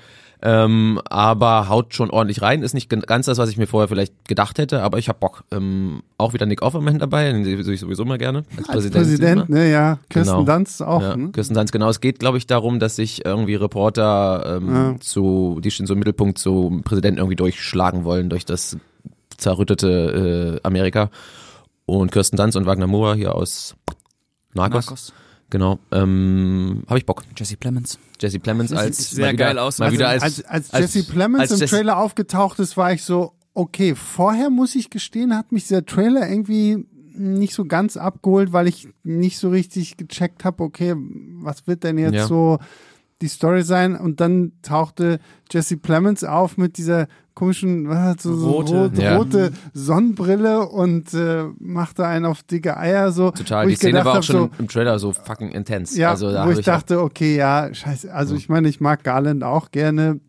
Ähm, 0.44 1.00
aber 1.04 1.69
haut 1.69 1.94
schon 1.94 2.10
ordentlich 2.10 2.43
rein. 2.43 2.62
Ist 2.62 2.75
nicht 2.75 2.88
ganz 2.88 3.26
das, 3.26 3.38
was 3.38 3.49
ich 3.49 3.58
mir 3.58 3.66
vorher 3.69 3.87
vielleicht 3.88 4.26
gedacht 4.26 4.58
hätte, 4.58 4.82
aber 4.82 4.99
ich 4.99 5.08
hab 5.08 5.20
Bock. 5.20 5.44
Ähm, 5.52 6.02
auch 6.19 6.32
wieder 6.34 6.46
Nick 6.46 6.62
Offerman 6.62 6.99
dabei, 6.99 7.31
den 7.31 7.44
sehe 7.44 7.60
ich 7.60 7.81
sowieso 7.81 8.05
mal 8.05 8.19
gerne. 8.19 8.38
Als 8.56 8.69
Als 8.69 8.90
Präsident. 8.90 8.94
Präsident, 9.46 9.48
ne, 9.50 9.70
ja. 9.70 9.98
Kirsten 10.08 10.38
Genau. 10.38 10.44
Dunst 10.56 10.82
auch, 10.82 11.00
Ja, 11.02 11.16
ne? 11.16 11.31
Kirsten 11.31 11.55
Dunst, 11.55 11.72
genau. 11.72 11.88
Es 11.88 12.00
geht, 12.00 12.19
glaube 12.19 12.38
ich, 12.38 12.46
darum, 12.48 12.81
dass 12.81 12.96
sich 12.96 13.25
irgendwie 13.25 13.55
Reporter 13.55 14.56
ähm, 14.56 14.75
Ja. 14.75 14.94
zu, 15.00 15.60
die 15.62 15.70
stehen 15.70 15.87
so 15.87 15.93
im 15.93 16.00
Mittelpunkt, 16.00 16.38
zum 16.38 16.82
Präsidenten 16.82 17.19
irgendwie 17.19 17.37
durchschlagen 17.37 18.05
wollen 18.05 18.28
durch 18.28 18.44
das 18.44 18.76
zerrüttete 19.37 20.58
äh, 20.62 20.66
Amerika. 20.66 21.10
Und 21.87 22.12
Kirsten 22.12 22.37
Dunst 22.37 22.56
und 22.56 22.67
Wagner 22.67 22.87
Moore 22.87 23.14
hier 23.17 23.34
aus 23.34 23.75
Narcos. 24.55 24.87
Narcos. 24.87 25.12
Genau. 25.50 25.79
Ähm, 25.90 26.82
Habe 26.88 26.99
ich 26.99 27.05
Bock. 27.06 27.25
Jesse 27.37 27.56
Plemons. 27.56 27.99
Jesse 28.20 28.38
Plemons 28.38 28.73
als 28.73 28.96
sieht 28.96 29.06
sehr 29.17 29.26
mal 29.26 29.32
wieder, 29.34 29.44
geil 29.46 29.58
aus. 29.58 29.79
Mal 29.79 29.87
Also 29.87 29.99
wieder 29.99 30.08
als, 30.08 30.23
als, 30.44 30.73
als 30.73 30.94
Jesse 30.94 31.11
Plemons 31.12 31.40
als 31.43 31.50
im 31.52 31.58
Jesse- 31.58 31.76
Trailer 31.76 31.99
aufgetaucht 31.99 32.58
ist, 32.58 32.76
war 32.76 32.93
ich 32.93 33.02
so, 33.05 33.32
okay, 33.52 33.94
vorher 33.94 34.49
muss 34.49 34.75
ich 34.75 34.88
gestehen, 34.88 35.37
hat 35.37 35.52
mich 35.52 35.64
dieser 35.64 35.84
Trailer 35.84 36.26
irgendwie 36.29 36.87
nicht 37.14 37.52
so 37.55 37.67
ganz 37.67 37.99
abgeholt, 37.99 38.55
weil 38.55 38.67
ich 38.67 38.88
nicht 39.02 39.38
so 39.38 39.50
richtig 39.50 39.99
gecheckt 39.99 40.44
habe, 40.46 40.62
okay, 40.64 40.94
was 40.96 41.67
wird 41.67 41.84
denn 41.84 41.99
jetzt 41.99 42.14
Ja. 42.14 42.26
so 42.26 42.58
die 43.22 43.28
Story 43.28 43.62
sein? 43.62 43.96
Und 43.96 44.20
dann 44.20 44.52
tauchte 44.62 45.19
Jesse 45.50 45.76
Plemons 45.78 46.24
auf 46.24 46.56
mit 46.58 46.76
dieser 46.76 47.06
komischen, 47.34 47.88
was 47.88 47.98
hat 47.98 48.20
so, 48.20 48.34
so 48.36 48.50
Rote. 48.50 48.74
rot, 48.84 48.98
Ja. 48.98 49.16
rote 49.16 49.52
Sonnenbrille 49.72 50.69
und 50.69 51.14
äh, 51.14 51.44
machte 51.58 52.06
einen 52.06 52.26
auf 52.26 52.42
dicke 52.42 52.76
Eier 52.76 53.10
so. 53.12 53.30
Total. 53.30 53.66
Die 53.66 53.72
ich 53.72 53.78
Szene 53.78 54.04
war 54.04 54.12
auch 54.12 54.16
hab, 54.16 54.24
schon 54.24 54.36
so, 54.36 54.50
im 54.58 54.69
Trailer 54.69 54.98
so 54.98 55.12
fucking 55.12 55.50
intens. 55.50 55.96
ja, 55.96 56.10
also, 56.10 56.30
da 56.30 56.46
wo 56.46 56.50
ich, 56.50 56.58
ich 56.58 56.64
auch- 56.69 56.74
dachte, 56.74 57.00
okay, 57.00 57.36
ja, 57.36 57.72
scheiße. 57.72 58.12
Also 58.12 58.34
ich 58.34 58.48
meine, 58.50 58.69
ich 58.69 58.80
mag 58.80 59.02
Garland 59.04 59.44
auch 59.44 59.70
gerne. 59.70 60.20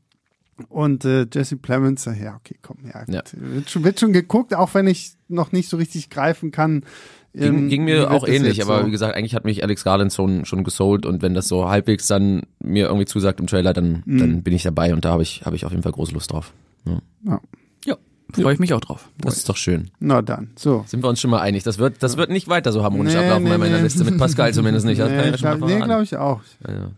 Und 0.69 1.03
äh, 1.03 1.25
Jesse 1.33 1.57
Plemons, 1.57 2.05
ja, 2.05 2.35
okay, 2.35 2.55
komm, 2.61 2.77
ja, 2.85 3.03
Ja. 3.07 3.21
Wird, 3.33 3.69
schon, 3.71 3.83
wird 3.83 3.99
schon 3.99 4.13
geguckt, 4.13 4.53
auch 4.53 4.73
wenn 4.75 4.85
ich 4.87 5.15
noch 5.27 5.51
nicht 5.51 5.67
so 5.67 5.77
richtig 5.77 6.09
greifen 6.11 6.51
kann. 6.51 6.85
Ging, 7.35 7.43
ähm, 7.43 7.69
ging 7.69 7.83
mir 7.83 8.11
auch 8.11 8.27
ähnlich, 8.27 8.61
aber 8.61 8.81
so? 8.81 8.87
wie 8.87 8.91
gesagt, 8.91 9.15
eigentlich 9.15 9.33
hat 9.33 9.43
mich 9.43 9.63
Alex 9.63 9.83
Garland 9.83 10.13
schon, 10.13 10.45
schon 10.45 10.63
gesold 10.63 11.05
und 11.07 11.21
wenn 11.23 11.33
das 11.33 11.47
so 11.47 11.67
halbwegs 11.67 12.05
dann 12.07 12.43
mir 12.63 12.85
irgendwie 12.85 13.05
zusagt 13.05 13.39
im 13.39 13.47
Trailer, 13.47 13.73
dann, 13.73 14.03
Mhm. 14.05 14.17
dann 14.19 14.43
bin 14.43 14.53
ich 14.53 14.61
dabei 14.63 14.93
und 14.93 15.03
da 15.03 15.09
habe 15.11 15.23
ich, 15.23 15.41
habe 15.43 15.55
ich 15.55 15.65
auf 15.65 15.71
jeden 15.71 15.81
Fall 15.83 15.93
große 15.93 16.13
Lust 16.13 16.31
drauf. 16.31 16.53
Ja. 16.85 16.99
Ja. 17.25 17.39
Ja, 17.85 17.97
freue 18.43 18.53
ich 18.53 18.59
mich 18.59 18.73
auch 18.73 18.79
drauf. 18.81 19.09
Das 19.19 19.37
ist 19.37 19.47
doch 19.49 19.57
schön. 19.57 19.91
Na 19.99 20.21
dann, 20.23 20.49
so. 20.55 20.83
Sind 20.87 21.03
wir 21.03 21.09
uns 21.09 21.19
schon 21.21 21.29
mal 21.29 21.39
einig? 21.41 21.61
Das 21.63 21.77
wird, 21.77 22.01
das 22.01 22.17
wird 22.17 22.31
nicht 22.31 22.47
weiter 22.47 22.71
so 22.71 22.81
harmonisch 22.83 23.13
Nee, 23.13 23.19
ablaufen 23.19 23.43
nee, 23.43 23.49
bei 23.49 23.57
meiner 23.59 23.77
nee. 23.77 23.83
Liste 23.83 24.03
mit 24.03 24.17
Pascal 24.17 24.53
zumindest 24.53 24.85
nicht. 24.87 24.99
Das 24.99 25.09
Nee, 25.09 25.17
ja 25.17 25.37
schon 25.37 25.49
mal 25.49 25.57
glaub, 25.57 25.69
nee, 25.69 25.79
glaube 25.85 26.03
ich 26.03 26.17
auch. 26.17 26.41
Ja, 26.67 26.73
ja. 26.73 26.91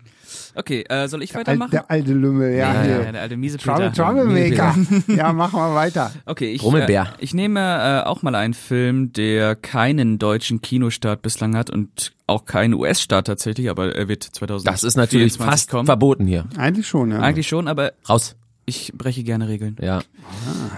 Okay, 0.55 0.83
äh, 0.89 1.07
soll 1.07 1.21
ich 1.23 1.33
Al 1.35 1.41
weitermachen? 1.41 1.71
der 1.71 1.89
alte 1.91 2.13
Lümmel, 2.13 2.51
ja, 2.55 2.73
Ja, 2.73 2.81
hier. 2.83 3.01
ja, 3.03 3.11
der 3.11 3.21
alte 3.21 3.37
miese 3.37 3.57
Trouble. 3.57 3.91
Troublemaker. 3.91 4.75
ja, 5.07 5.33
machen 5.33 5.59
wir 5.59 5.75
weiter. 5.75 6.11
Okay, 6.25 6.51
ich, 6.53 6.63
äh, 6.63 7.03
ich 7.19 7.33
nehme 7.33 7.59
äh, 7.59 8.07
auch 8.07 8.21
mal 8.21 8.35
einen 8.35 8.53
Film, 8.53 9.11
der 9.13 9.55
keinen 9.55 10.17
deutschen 10.19 10.61
Kinostart 10.61 11.21
bislang 11.21 11.55
hat 11.55 11.69
und 11.69 12.13
auch 12.27 12.45
keinen 12.45 12.73
US-Start 12.73 13.27
tatsächlich, 13.27 13.69
aber 13.69 13.95
er 13.95 14.07
wird 14.07 14.23
2024 14.23 14.65
Das 14.71 14.83
ist 14.83 14.95
natürlich 14.97 15.33
fast 15.33 15.69
kommen. 15.69 15.85
verboten 15.85 16.25
hier. 16.25 16.45
Eigentlich 16.57 16.87
schon, 16.87 17.11
ja. 17.11 17.19
Eigentlich 17.19 17.47
schon, 17.47 17.67
aber 17.67 17.91
Raus. 18.09 18.35
ich 18.65 18.91
breche 18.95 19.23
gerne 19.23 19.47
Regeln. 19.47 19.75
Ja. 19.81 20.01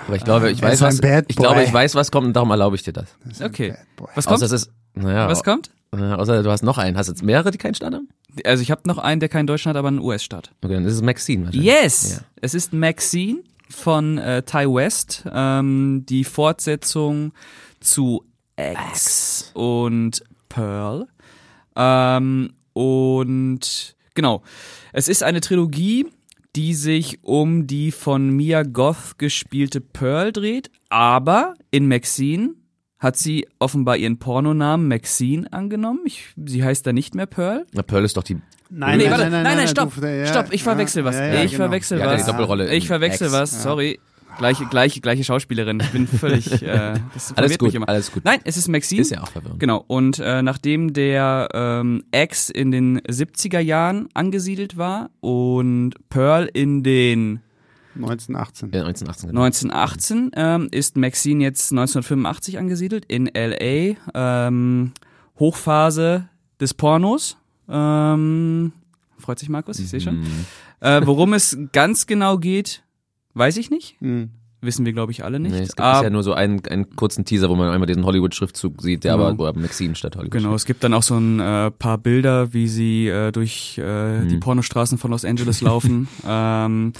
Aber 0.07 0.15
ich 0.15 0.23
glaube, 0.23 0.51
ich 0.51 0.61
weiß 0.61 0.81
was, 0.81 0.99
ich 1.27 1.35
glaube, 1.35 1.63
ich 1.63 1.71
weiß, 1.71 1.95
was 1.95 2.11
kommt 2.11 2.27
und 2.27 2.33
darum 2.33 2.49
erlaube 2.51 2.75
ich 2.75 2.83
dir 2.83 2.93
das. 2.93 3.05
Das 3.25 3.41
Okay. 3.41 3.75
Was 4.15 4.25
kommt? 4.25 4.41
Außer 4.43 4.55
ist, 4.55 4.71
naja, 4.95 5.29
Was 5.29 5.43
kommt? 5.43 5.69
äh, 5.95 6.01
außer 6.01 6.43
du 6.43 6.51
hast 6.51 6.63
noch 6.63 6.77
einen. 6.77 6.97
Hast 6.97 7.07
du 7.07 7.13
jetzt 7.13 7.23
mehrere, 7.23 7.51
die 7.51 7.57
keinen 7.57 7.75
Start 7.75 7.93
haben? 7.93 8.09
Also 8.45 8.61
ich 8.61 8.71
habe 8.71 8.81
noch 8.85 8.97
einen, 8.97 9.19
der 9.19 9.29
keinen 9.29 9.47
deutschen 9.47 9.69
hat, 9.69 9.77
aber 9.77 9.87
einen 9.87 9.99
US-Start. 9.99 10.51
Okay, 10.63 10.73
dann 10.73 10.85
ist 10.85 10.93
es 10.93 11.01
Maxine 11.01 11.45
wahrscheinlich. 11.45 11.71
Yes! 11.71 12.17
Ja. 12.17 12.25
Es 12.41 12.53
ist 12.53 12.73
Maxine 12.73 13.39
von 13.69 14.17
äh, 14.17 14.43
Ty 14.43 14.73
West, 14.73 15.23
ähm, 15.31 16.05
die 16.07 16.23
Fortsetzung 16.23 17.33
zu 17.79 18.23
X 18.57 19.51
und 19.53 20.23
Pearl. 20.49 21.07
Ähm, 21.75 22.53
und 22.73 23.95
genau, 24.13 24.43
es 24.93 25.07
ist 25.07 25.23
eine 25.23 25.41
Trilogie, 25.41 26.07
die 26.55 26.73
sich 26.73 27.23
um 27.23 27.67
die 27.67 27.91
von 27.91 28.31
Mia 28.31 28.63
Goth 28.63 29.17
gespielte 29.17 29.79
Pearl 29.79 30.31
dreht, 30.31 30.71
aber 30.89 31.53
in 31.71 31.87
Maxine 31.87 32.55
hat 32.99 33.15
sie 33.17 33.47
offenbar 33.59 33.97
ihren 33.97 34.17
Pornonamen 34.19 34.87
Maxine 34.87 35.51
angenommen. 35.53 35.99
Ich, 36.05 36.33
sie 36.45 36.63
heißt 36.63 36.85
da 36.87 36.93
nicht 36.93 37.15
mehr 37.15 37.25
Pearl. 37.27 37.65
Na, 37.73 37.83
Pearl 37.83 38.03
ist 38.05 38.17
doch 38.17 38.23
die. 38.23 38.37
Nein, 38.69 38.97
nee, 38.97 39.09
warte, 39.09 39.29
nein, 39.29 39.43
nein, 39.43 39.57
du- 39.59 39.67
stopp, 39.67 39.93
ja, 40.01 40.25
stopp, 40.25 40.47
ich 40.51 40.63
verwechsel 40.63 41.05
was. 41.05 41.15
ja, 41.15 41.27
ja, 41.27 41.43
ich 41.43 41.51
genau. 41.51 41.63
verwechsel 41.65 41.99
was. 41.99 42.25
die 42.25 42.31
Doppelrolle 42.31 42.73
Ich 42.75 42.87
verwechsel 42.87 43.27
X. 43.27 43.33
was, 43.35 43.63
sorry. 43.63 43.99
Gleiche, 44.39 44.65
gleiche, 44.65 44.99
gleiche 45.01 45.23
Schauspielerin. 45.23 45.79
Ich 45.79 45.89
bin 45.89 46.05
völlig. 46.07 46.61
Äh, 46.61 46.93
das 47.13 47.35
Alles 47.35 47.57
gut, 47.57 47.73
immer. 47.73 47.89
alles 47.89 48.11
gut. 48.11 48.23
Nein, 48.23 48.39
es 48.43 48.55
ist 48.57 48.67
Maxine. 48.67 49.01
Ist 49.01 49.09
ja 49.11 49.23
auch 49.23 49.29
verwirrend. 49.31 49.59
Genau. 49.59 49.83
Und 49.87 50.19
äh, 50.19 50.41
nachdem 50.43 50.93
der 50.93 51.47
ähm, 51.53 52.03
Ex 52.11 52.49
in 52.51 52.69
den 52.71 52.99
70er 53.01 53.59
Jahren 53.59 54.09
angesiedelt 54.13 54.77
war 54.77 55.09
und 55.21 55.93
Pearl 56.09 56.47
in 56.53 56.83
den 56.83 57.39
1918. 57.97 58.71
Ja, 58.73 58.81
1918. 58.85 59.29
Genau. 59.29 59.41
1918 59.43 60.31
ähm, 60.35 60.67
ist 60.71 60.97
Maxine 60.97 61.43
jetzt 61.43 61.71
1985 61.71 62.57
angesiedelt 62.59 63.05
in 63.05 63.29
LA. 63.33 63.95
Ähm, 64.13 64.91
Hochphase 65.39 66.29
des 66.59 66.73
Pornos. 66.73 67.37
Ähm, 67.69 68.71
freut 69.19 69.39
sich 69.39 69.49
Markus, 69.49 69.79
ich 69.79 69.89
sehe 69.89 70.01
schon. 70.01 70.19
Mhm. 70.21 70.45
Äh, 70.79 71.01
worum 71.05 71.33
es 71.33 71.57
ganz 71.71 72.07
genau 72.07 72.37
geht, 72.37 72.83
weiß 73.33 73.57
ich 73.57 73.69
nicht. 73.69 74.01
Mhm. 74.01 74.31
Wissen 74.59 74.85
wir, 74.87 74.93
glaube 74.93 75.11
ich, 75.11 75.23
alle 75.23 75.39
nicht. 75.39 75.51
Nee, 75.51 75.59
es 75.61 75.75
gibt 75.75 75.87
bisher 75.87 76.09
nur 76.09 76.23
so 76.23 76.33
einen, 76.33 76.65
einen 76.65 76.95
kurzen 76.95 77.25
Teaser, 77.25 77.47
wo 77.47 77.55
man 77.55 77.69
einmal 77.69 77.85
diesen 77.85 78.05
Hollywood-Schriftzug 78.05 78.81
sieht, 78.81 79.03
der 79.03 79.13
Genau. 79.13 79.27
aber 79.27 79.53
Maxine 79.53 79.93
statt 79.95 80.15
Hollywood 80.15 80.31
Genau, 80.31 80.55
es 80.55 80.65
gibt 80.65 80.83
dann 80.83 80.95
auch 80.95 81.03
so 81.03 81.15
ein 81.15 81.39
äh, 81.39 81.69
paar 81.69 81.99
Bilder, 81.99 82.53
wie 82.53 82.67
sie 82.67 83.07
äh, 83.07 83.31
durch 83.31 83.77
äh, 83.77 84.25
die 84.25 84.35
Mhm. 84.35 84.39
Pornostraßen 84.39 84.97
von 84.97 85.11
Los 85.11 85.25
Angeles 85.25 85.61
laufen. 85.61 86.07
ähm, 86.27 86.93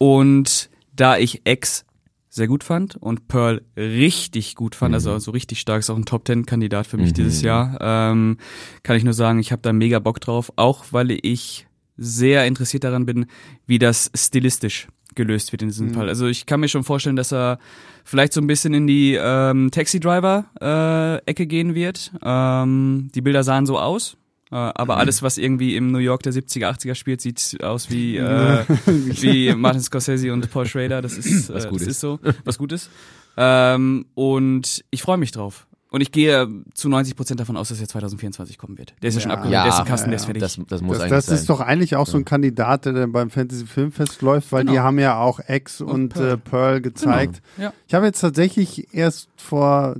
und 0.00 0.70
da 0.96 1.18
ich 1.18 1.42
X 1.44 1.84
sehr 2.30 2.46
gut 2.46 2.64
fand 2.64 2.96
und 2.96 3.28
Pearl 3.28 3.60
richtig 3.76 4.54
gut 4.54 4.74
fand, 4.74 4.94
also 4.94 5.18
so 5.18 5.30
richtig 5.32 5.60
stark, 5.60 5.80
ist 5.80 5.90
auch 5.90 5.96
ein 5.96 6.04
Top 6.06 6.24
Ten 6.24 6.46
Kandidat 6.46 6.86
für 6.86 6.96
mich 6.96 7.10
Mhm. 7.10 7.14
dieses 7.14 7.42
Jahr, 7.42 7.76
ähm, 7.80 8.38
kann 8.82 8.96
ich 8.96 9.04
nur 9.04 9.12
sagen, 9.14 9.40
ich 9.40 9.52
habe 9.52 9.62
da 9.62 9.72
mega 9.72 9.98
Bock 9.98 10.20
drauf, 10.20 10.52
auch 10.56 10.84
weil 10.92 11.10
ich 11.10 11.66
sehr 11.96 12.46
interessiert 12.46 12.84
daran 12.84 13.04
bin, 13.04 13.26
wie 13.66 13.78
das 13.78 14.10
stilistisch 14.16 14.88
gelöst 15.16 15.50
wird 15.52 15.62
in 15.62 15.68
diesem 15.68 15.88
Mhm. 15.88 15.94
Fall. 15.94 16.08
Also 16.08 16.28
ich 16.28 16.46
kann 16.46 16.60
mir 16.60 16.68
schon 16.68 16.84
vorstellen, 16.84 17.16
dass 17.16 17.32
er 17.32 17.58
vielleicht 18.04 18.32
so 18.32 18.40
ein 18.40 18.46
bisschen 18.46 18.72
in 18.74 18.86
die 18.86 19.18
ähm, 19.20 19.70
Taxi 19.72 19.98
Driver 20.00 20.46
äh, 20.60 21.16
Ecke 21.28 21.46
gehen 21.48 21.74
wird. 21.74 22.12
Ähm, 22.22 23.10
die 23.14 23.20
Bilder 23.20 23.42
sahen 23.42 23.66
so 23.66 23.76
aus. 23.78 24.16
Äh, 24.52 24.56
aber 24.56 24.96
alles, 24.96 25.22
was 25.22 25.38
irgendwie 25.38 25.76
im 25.76 25.92
New 25.92 25.98
York 25.98 26.22
der 26.22 26.32
70er, 26.32 26.70
80er 26.70 26.94
spielt, 26.94 27.20
sieht 27.20 27.58
aus 27.62 27.90
wie, 27.90 28.16
äh, 28.16 28.64
wie 28.86 29.54
Martin 29.54 29.80
Scorsese 29.80 30.32
und 30.32 30.50
Paul 30.50 30.66
Schrader. 30.66 31.02
Das 31.02 31.16
ist, 31.16 31.50
äh, 31.50 31.54
Was 31.54 31.68
gut 31.68 31.80
das 31.80 31.88
ist. 31.88 31.94
ist 31.94 32.00
so. 32.00 32.18
Was 32.44 32.58
gut 32.58 32.72
ist. 32.72 32.90
Ähm, 33.36 34.06
und 34.14 34.84
ich 34.90 35.02
freue 35.02 35.18
mich 35.18 35.30
drauf. 35.30 35.66
Und 35.92 36.02
ich 36.02 36.12
gehe 36.12 36.48
zu 36.74 36.88
90 36.88 37.16
Prozent 37.16 37.40
davon 37.40 37.56
aus, 37.56 37.68
dass 37.70 37.80
er 37.80 37.88
2024 37.88 38.58
kommen 38.58 38.78
wird. 38.78 38.94
Der 39.02 39.08
ist 39.08 39.16
ja, 39.16 39.20
schon 39.22 39.30
Ja. 39.30 39.36
abgeholt, 39.38 39.52
Ja, 39.54 39.64
der 39.64 39.72
ist 39.72 39.78
im 39.80 39.84
Kasten, 39.86 40.06
ja, 40.06 40.10
der 40.10 40.16
ist 40.16 40.22
ja. 40.22 40.26
fertig. 40.26 40.42
Das, 40.42 40.60
das 40.68 40.82
muss 40.82 40.96
Das, 40.98 41.02
eigentlich 41.02 41.10
das 41.16 41.26
sein. 41.26 41.34
ist 41.36 41.50
doch 41.50 41.60
eigentlich 41.60 41.96
auch 41.96 42.06
so 42.06 42.16
ein 42.16 42.24
Kandidat, 42.24 42.84
der 42.84 42.92
dann 42.92 43.10
beim 43.12 43.28
Fantasy 43.30 43.66
Filmfest 43.66 44.22
läuft, 44.22 44.52
weil 44.52 44.62
die 44.64 44.72
Genau. 44.72 44.82
haben 44.84 44.98
ja 45.00 45.18
auch 45.18 45.40
X 45.48 45.80
und, 45.80 46.10
Pearl. 46.10 46.30
Äh, 46.34 46.36
Pearl 46.36 46.80
gezeigt. 46.80 47.42
Ja. 47.58 47.72
Ich 47.88 47.94
habe 47.94 48.06
jetzt 48.06 48.20
tatsächlich 48.20 48.94
erst 48.94 49.28
vor, 49.36 49.96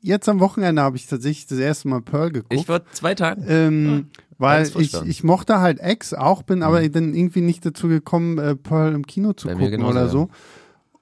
jetzt 0.00 0.28
am 0.28 0.38
Wochenende 0.38 0.82
habe 0.82 0.96
ich 0.96 1.06
tatsächlich 1.08 1.46
das 1.48 1.58
erste 1.58 1.88
Mal 1.88 2.00
Pearl 2.00 2.30
geguckt. 2.30 2.54
ich 2.54 2.66
vor 2.66 2.82
zwei 2.92 3.14
Tagen. 3.16 3.44
ähm, 3.48 4.06
weil 4.38 4.70
ich, 4.78 4.94
ich 5.02 5.24
mochte 5.24 5.58
halt 5.60 5.80
X 5.82 6.14
auch, 6.14 6.42
bin 6.44 6.62
aber 6.62 6.88
dann 6.88 7.12
irgendwie 7.14 7.40
nicht 7.40 7.66
dazu 7.66 7.88
gekommen, 7.88 8.38
äh, 8.38 8.54
Pearl 8.54 8.94
im 8.94 9.04
Kino 9.06 9.32
zu 9.32 9.48
Bei 9.48 9.54
gucken 9.54 9.70
genauso, 9.72 9.90
oder 9.90 10.02
ja. 10.02 10.08
so. 10.08 10.28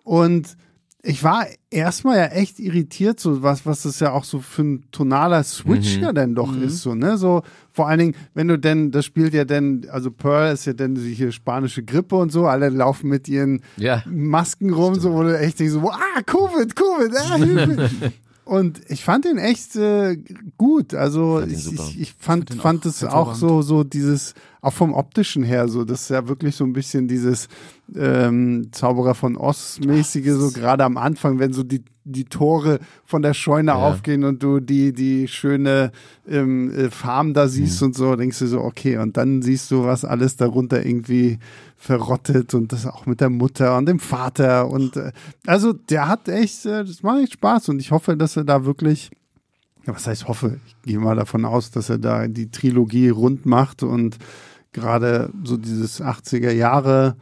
Und 0.05 0.57
ich 1.05 1.25
war 1.25 1.47
erstmal 1.71 2.17
ja 2.17 2.27
echt 2.27 2.61
irritiert, 2.61 3.19
so 3.19 3.43
was, 3.43 3.67
was 3.67 3.83
das 3.83 3.99
ja 3.99 4.13
auch 4.13 4.23
so 4.23 4.39
für 4.39 4.63
ein 4.63 4.85
tonaler 4.93 5.43
Switch 5.43 5.97
Mhm. 5.97 6.03
ja 6.03 6.13
denn 6.13 6.35
doch 6.37 6.57
ist, 6.57 6.83
so, 6.83 6.95
ne? 6.95 7.19
So, 7.19 7.43
vor 7.73 7.89
allen 7.89 7.99
Dingen, 7.99 8.15
wenn 8.35 8.47
du 8.47 8.57
denn, 8.57 8.93
das 8.93 9.05
spielt 9.05 9.35
ja 9.35 9.45
denn, 9.45 9.89
also 9.91 10.13
Pearl 10.13 10.53
ist 10.55 10.65
ja 10.65 10.75
denn 10.75 10.95
die 10.95 11.13
hier 11.13 11.33
spanische 11.33 11.83
Grippe 11.83 12.15
und 12.15 12.31
so, 12.31 12.47
alle 12.47 12.69
laufen 12.69 13.09
mit 13.09 13.29
ihren 13.29 13.63
Ja. 13.77 14.05
Masken 14.07 14.73
rum, 14.73 14.95
so, 14.95 15.13
wo 15.13 15.25
du 15.25 15.37
echt 15.37 15.59
denkst, 15.59 15.73
so, 15.73 15.91
ah, 15.91 16.23
Covid, 16.25 16.77
Covid, 16.77 17.13
ah, 17.17 17.35
Hilfe. 17.37 18.13
Und 18.45 18.81
ich 18.89 19.05
fand 19.05 19.25
ihn 19.25 19.39
echt 19.39 19.77
äh, 19.77 20.17
gut. 20.59 20.95
Also 20.95 21.39
Fand 21.41 21.53
ich, 21.53 21.73
ich, 21.73 22.01
ich 22.01 22.15
fand, 22.19 22.51
Fand 22.51 22.51
ihn 22.51 22.61
fand 22.61 22.83
auch 22.83 22.87
es 22.87 23.05
auch 23.05 23.35
so, 23.35 23.63
so 23.63 23.85
dieses, 23.85 24.35
auch 24.63 24.73
vom 24.73 24.95
optischen 24.95 25.43
her, 25.43 25.67
so, 25.69 25.85
das 25.85 26.03
ist 26.03 26.11
ja 26.11 26.29
wirklich 26.29 26.55
so 26.55 26.63
ein 26.65 26.73
bisschen 26.73 27.09
dieses 27.09 27.49
ähm, 27.97 28.69
Zauberer 28.71 29.15
von 29.17 29.37
Oz 29.37 29.81
mäßige, 29.85 30.31
so 30.31 30.51
gerade 30.53 30.85
am 30.85 30.97
Anfang, 30.97 31.41
wenn 31.41 31.53
so 31.53 31.65
die, 31.65 31.83
die 32.05 32.25
Tore 32.27 32.79
von 33.05 33.23
der 33.23 33.35
Scheune 33.35 33.73
Ja. 33.73 33.77
aufgehen 33.77 34.23
und 34.23 34.41
du 34.43 34.61
die, 34.61 34.93
die 34.93 35.27
schöne 35.27 35.91
ähm, 36.29 36.71
äh, 36.71 36.91
Farm 36.91 37.35
da 37.35 37.49
siehst 37.49 37.81
Mhm. 37.83 37.87
und 37.89 37.95
so, 37.97 38.15
denkst 38.15 38.39
du 38.39 38.47
so, 38.47 38.61
okay, 38.61 38.99
und 38.99 39.17
dann 39.17 39.43
siehst 39.43 39.69
du, 39.73 39.83
was 39.85 40.05
alles 40.05 40.37
darunter 40.37 40.87
irgendwie 40.87 41.41
verrottet 41.77 42.55
und 42.55 42.73
das 42.73 42.87
auch 42.87 43.05
mit 43.07 43.21
der 43.21 43.31
Mutter 43.31 43.77
und 43.77 43.87
dem 43.87 43.99
Vater 43.99 44.69
und 44.71 44.97
äh, 44.97 45.11
also 45.45 45.73
der 45.73 46.07
hat 46.07 46.29
echt, 46.29 46.65
äh, 46.67 46.85
das 46.85 47.03
macht 47.03 47.21
echt 47.25 47.33
Spaß 47.33 47.69
und 47.71 47.81
ich 47.81 47.91
hoffe, 47.91 48.17
dass 48.17 48.37
er 48.37 48.45
da 48.45 48.65
wirklich, 48.65 49.11
ja, 49.87 49.93
was 49.95 50.07
heißt 50.07 50.29
hoffe, 50.29 50.61
ich 50.67 50.77
gehe 50.83 51.01
mal 51.01 51.17
davon 51.17 51.45
aus, 51.45 51.73
dass 51.73 51.91
er 51.91 51.99
da 51.99 52.29
die 52.29 52.53
Trilogie 52.53 53.09
rund 53.09 53.45
macht 53.45 53.83
und 53.83 54.19
gerade 54.73 55.31
so 55.45 55.57
dieses 55.57 56.03
80er 56.03 56.51
Jahre, 56.51 57.17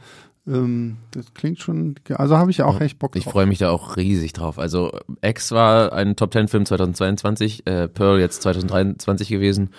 ähm, 0.47 0.97
das 1.11 1.35
klingt 1.35 1.59
schon, 1.61 1.97
also 2.14 2.37
habe 2.38 2.50
ich 2.50 2.62
auch 2.62 2.80
echt 2.80 2.99
Bock 2.99 3.14
Ich 3.16 3.25
drauf. 3.25 3.33
freue 3.35 3.47
mich 3.47 3.59
da 3.59 3.71
auch 3.71 3.97
riesig 3.97 4.33
drauf. 4.33 4.59
Also 4.59 4.90
X 5.21 5.52
war 5.52 5.92
ein 5.92 6.16
Top 6.16 6.30
Ten 6.30 6.49
Film 6.49 6.64
2022, 6.66 7.66
äh, 7.66 7.88
Pearl 7.88 8.19
jetzt 8.21 8.42
2023 8.42 9.28
gewesen. 9.28 9.71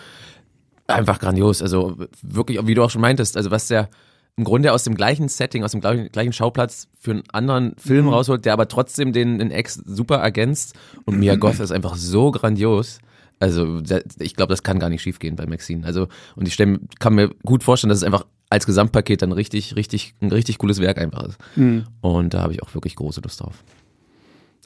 Einfach 0.87 1.19
grandios. 1.19 1.61
Also 1.61 1.95
wirklich, 2.21 2.59
wie 2.67 2.73
du 2.75 2.83
auch 2.83 2.89
schon 2.89 3.01
meintest, 3.01 3.37
also 3.37 3.49
was 3.51 3.67
der 3.67 3.89
im 4.37 4.43
Grunde 4.45 4.71
aus 4.73 4.83
dem 4.83 4.95
gleichen 4.95 5.27
Setting, 5.27 5.63
aus 5.63 5.71
dem 5.71 5.81
gleichen, 5.81 6.33
Schauplatz 6.33 6.87
für 6.99 7.11
einen 7.11 7.23
anderen 7.33 7.75
Film 7.77 8.05
Mhm. 8.05 8.13
rausholt, 8.13 8.45
der 8.45 8.53
aber 8.53 8.67
trotzdem 8.67 9.11
den, 9.13 9.39
den 9.39 9.51
X 9.51 9.75
super 9.85 10.17
ergänzt. 10.17 10.73
Und 11.05 11.19
Mia 11.19 11.35
Goth 11.37 11.59
ist 11.59 11.71
einfach 11.71 11.95
so 11.95 12.31
grandios. 12.31 12.99
Also 13.41 13.81
der- 13.81 14.03
ich 14.19 14.35
glaube, 14.35 14.51
das 14.53 14.63
kann 14.63 14.79
gar 14.79 14.89
nicht 14.89 15.01
schiefgehen 15.01 15.35
bei 15.35 15.45
Maxine. 15.47 15.85
Also 15.85 16.07
und 16.35 16.47
ich 16.47 16.53
stell, 16.53 16.79
kann 16.99 17.15
mir 17.15 17.29
gut 17.43 17.63
vorstellen, 17.63 17.89
dass 17.89 17.97
es 17.97 18.03
einfach 18.03 18.25
als 18.49 18.65
Gesamtpaket 18.65 19.21
dann 19.21 19.31
richtig, 19.31 19.75
richtig, 19.75 20.13
ein 20.21 20.31
richtig 20.31 20.57
cooles 20.59 20.79
Werk 20.79 20.97
einfach 20.97 21.23
ist. 21.23 21.37
Mhm. 21.55 21.85
Und 22.01 22.33
da 22.33 22.41
habe 22.41 22.53
ich 22.53 22.61
auch 22.63 22.73
wirklich 22.75 22.95
große 22.95 23.21
Lust 23.21 23.41
drauf. 23.41 23.63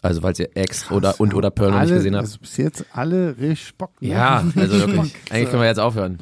Also 0.01 0.21
falls 0.21 0.39
ihr 0.39 0.49
X 0.55 0.91
oder 0.91 1.19
und 1.19 1.33
oder 1.33 1.49
Pearl 1.49 1.71
noch 1.71 1.77
alle, 1.77 1.87
nicht 1.87 1.95
gesehen 1.97 2.15
habt. 2.15 2.25
Also 2.25 2.37
bis 2.39 2.57
jetzt 2.57 2.85
alle 2.91 3.37
richtig 3.39 3.75
Bock. 3.75 3.91
ne? 4.01 4.09
ja, 4.09 4.43
also 4.55 4.77
wirklich. 4.79 5.15
Eigentlich 5.31 5.49
können 5.49 5.61
wir 5.61 5.67
jetzt 5.67 5.79
aufhören. 5.79 6.19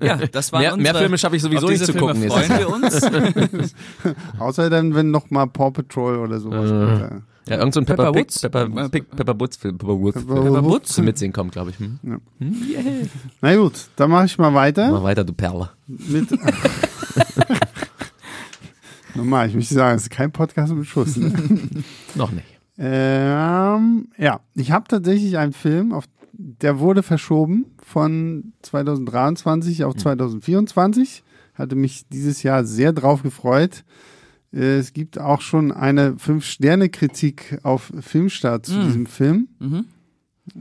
Ja, 0.00 0.16
das 0.16 0.52
waren 0.52 0.60
Mehr, 0.62 0.70
mehr 0.70 0.78
unsere, 0.78 0.98
Filme 1.00 1.18
schaffe 1.18 1.36
ich 1.36 1.42
sowieso 1.42 1.68
nicht 1.68 1.84
zu 1.84 1.92
Filme 1.92 2.14
gucken. 2.14 2.30
freuen 2.30 2.48
wir 2.58 2.70
uns. 2.70 3.74
Außer 4.38 4.70
dann, 4.70 4.94
wenn 4.94 5.10
noch 5.10 5.28
mal 5.30 5.46
Paw 5.46 5.70
Patrol 5.70 6.16
oder 6.18 6.40
sowas. 6.40 6.70
Äh. 7.10 7.20
Ja. 7.50 7.56
Ja, 7.56 7.60
irgend 7.60 7.74
so 7.74 7.80
ein 7.80 7.86
Pepper, 7.86 8.04
Pepper 8.04 8.12
Pig, 8.12 8.26
Woods? 8.26 8.38
Pepper, 8.40 8.88
Pig, 8.88 9.10
Pepper 9.10 9.40
Woods 9.40 9.56
Film, 9.56 9.78
Pepper 9.78 9.98
Woods 9.98 10.22
Film. 10.22 10.44
Pepper 10.44 10.64
Woods? 10.64 10.94
Zum 10.94 11.04
Mitsehen 11.04 11.32
kommt, 11.32 11.52
glaube 11.52 11.70
ich. 11.70 11.78
Hm? 11.78 12.20
Na 13.40 13.56
gut, 13.56 13.88
dann 13.96 14.10
mache 14.10 14.26
ich 14.26 14.38
mal 14.38 14.54
weiter. 14.54 14.90
Mal 14.90 15.02
weiter, 15.02 15.24
du 15.24 15.32
Perle. 15.32 15.70
mit. 15.86 16.28
Nochmal, 19.14 19.48
ich 19.48 19.54
möchte 19.54 19.74
sagen, 19.74 19.96
es 19.96 20.02
ist 20.04 20.10
kein 20.10 20.30
Podcast 20.30 20.72
mit 20.72 20.86
Schuss. 20.86 21.16
Ne? 21.16 21.32
Noch 22.14 22.30
nicht. 22.30 22.46
ähm, 22.78 24.08
ja, 24.16 24.40
ich 24.54 24.70
habe 24.70 24.86
tatsächlich 24.88 25.36
einen 25.36 25.52
Film, 25.52 25.92
auf, 25.92 26.04
der 26.32 26.78
wurde 26.78 27.02
verschoben 27.02 27.66
von 27.82 28.52
2023 28.62 29.84
auf 29.84 29.96
2024. 29.96 31.24
Hatte 31.54 31.74
mich 31.74 32.06
dieses 32.08 32.42
Jahr 32.42 32.64
sehr 32.64 32.92
drauf 32.92 33.22
gefreut. 33.22 33.84
Es 34.52 34.92
gibt 34.92 35.18
auch 35.18 35.40
schon 35.40 35.70
eine 35.72 36.16
Fünf-Sterne-Kritik 36.18 37.58
auf 37.62 37.92
Filmstart 38.00 38.66
zu 38.66 38.78
Mm. 38.78 38.84
diesem 38.86 39.06
Film. 39.06 39.48
Mhm. 39.60 39.84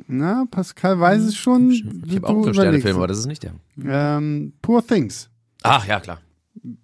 Na, 0.07 0.45
Pascal 0.51 0.99
weiß 0.99 1.23
es 1.23 1.35
schon. 1.35 1.71
Ich 1.71 1.83
habe 2.15 2.27
auch 2.27 2.33
einen 2.35 2.43
Du 2.43 2.53
Sterne-Film, 2.53 2.81
überlegst. 2.81 2.95
aber 2.95 3.07
das 3.07 3.17
ist 3.19 3.25
nicht 3.25 3.43
der. 3.43 3.53
Ähm, 3.83 4.53
Poor 4.61 4.85
Things 4.85 5.29
Ach, 5.63 5.85
ja, 5.87 5.99
klar. 5.99 6.19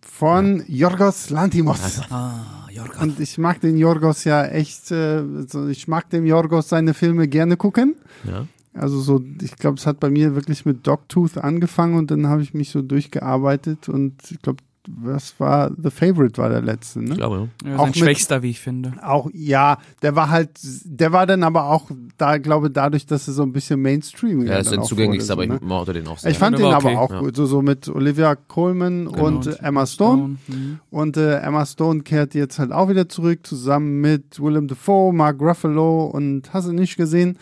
von 0.02 0.64
Yorgos 0.68 1.30
Lantimos. 1.30 2.02
Ah, 2.10 2.68
Jorga. 2.72 3.02
Und 3.04 3.20
ich 3.20 3.38
mag 3.38 3.62
den 3.62 3.78
Yorgos 3.78 4.24
ja 4.24 4.44
echt, 4.46 4.90
äh, 4.92 5.22
ich 5.70 5.88
mag 5.88 6.10
dem 6.10 6.26
Yorgos 6.26 6.70
seine 6.70 6.94
Filme 6.96 7.28
gerne 7.28 7.58
gucken. 7.58 7.96
Ja. 8.24 8.48
Also 8.74 9.00
so, 9.00 9.24
ich 9.42 9.56
glaube, 9.56 9.78
es 9.78 9.86
hat 9.86 10.00
bei 10.02 10.10
mir 10.10 10.36
wirklich 10.36 10.66
mit 10.66 10.86
Dogtooth 10.88 11.38
angefangen 11.38 11.96
und 11.96 12.12
dann 12.12 12.28
habe 12.28 12.42
ich 12.42 12.54
mich 12.54 12.72
so 12.72 12.82
durchgearbeitet 12.82 13.88
und 13.88 14.16
ich 14.32 14.42
glaube, 14.42 14.64
was 14.88 15.40
war 15.40 15.72
The 15.82 15.90
Favorite 15.90 16.38
war 16.42 16.50
der 16.50 16.62
letzte, 16.62 17.02
Ich 17.02 17.10
ne? 17.10 17.16
glaube, 17.16 17.50
ja. 17.64 17.70
Ja, 17.70 17.76
Auch 17.76 17.80
sein 17.82 17.88
mit- 17.90 17.98
schwächster, 17.98 18.42
wie 18.44 18.50
ich 18.52 18.60
finde. 18.60 18.94
Auch, 19.04 19.30
ja, 19.34 19.78
der 20.02 20.16
war 20.16 20.30
halt, 20.30 20.52
der 20.84 21.12
war 21.12 21.26
dann 21.26 21.44
aber 21.44 21.66
auch 21.70 21.90
da, 22.18 22.38
glaube 22.38 22.70
dadurch, 22.70 23.06
dass 23.06 23.28
er 23.28 23.34
so 23.34 23.44
ein 23.44 23.52
bisschen 23.52 23.82
Mainstream 23.82 24.42
Ja, 24.46 24.58
das 24.58 24.68
ist 24.68 24.72
dann 24.74 24.82
wurde, 24.82 25.06
aber 25.06 25.24
so, 25.24 25.42
ich 25.42 25.50
ne? 25.50 25.60
mochte 25.62 25.94
den 25.94 26.08
auch 26.08 26.18
sehr. 26.18 26.32
Ich 26.32 26.38
fand 26.38 26.58
den 26.58 26.66
war 26.66 26.76
aber 26.76 26.90
okay, 26.90 26.98
auch 26.98 27.12
ja. 27.12 27.20
gut, 27.20 27.36
so, 27.36 27.46
so 27.46 27.62
mit 27.62 27.90
Olivia 27.90 28.36
Colman 28.36 29.08
und 29.08 29.48
äh, 29.48 29.56
Emma 29.62 29.86
Stone. 29.86 30.38
Mhm. 30.48 30.80
Und 30.92 31.18
äh, 31.18 31.38
Emma 31.40 31.66
Stone 31.66 32.02
kehrt 32.04 32.34
jetzt 32.36 32.60
halt 32.60 32.72
auch 32.72 32.90
wieder 32.90 33.10
zurück, 33.10 33.46
zusammen 33.46 34.02
mit 34.02 34.40
Willem 34.42 34.68
Dafoe, 34.68 35.14
Mark 35.14 35.42
Ruffalo 35.42 36.06
und 36.06 36.54
hast 36.54 36.68
du 36.68 36.74
nicht 36.74 36.98
gesehen. 36.98 37.38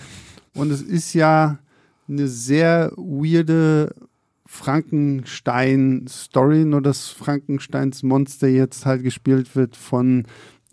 Und 0.55 0.71
es 0.71 0.81
ist 0.81 1.13
ja 1.13 1.57
eine 2.07 2.27
sehr 2.27 2.91
weirde 2.95 3.93
Frankenstein-Story, 4.53 6.65
nur 6.65 6.81
dass 6.81 7.10
Frankensteins 7.10 8.03
Monster 8.03 8.48
jetzt 8.48 8.86
halt 8.86 9.03
gespielt 9.03 9.55
wird 9.55 9.75
von 9.75 10.25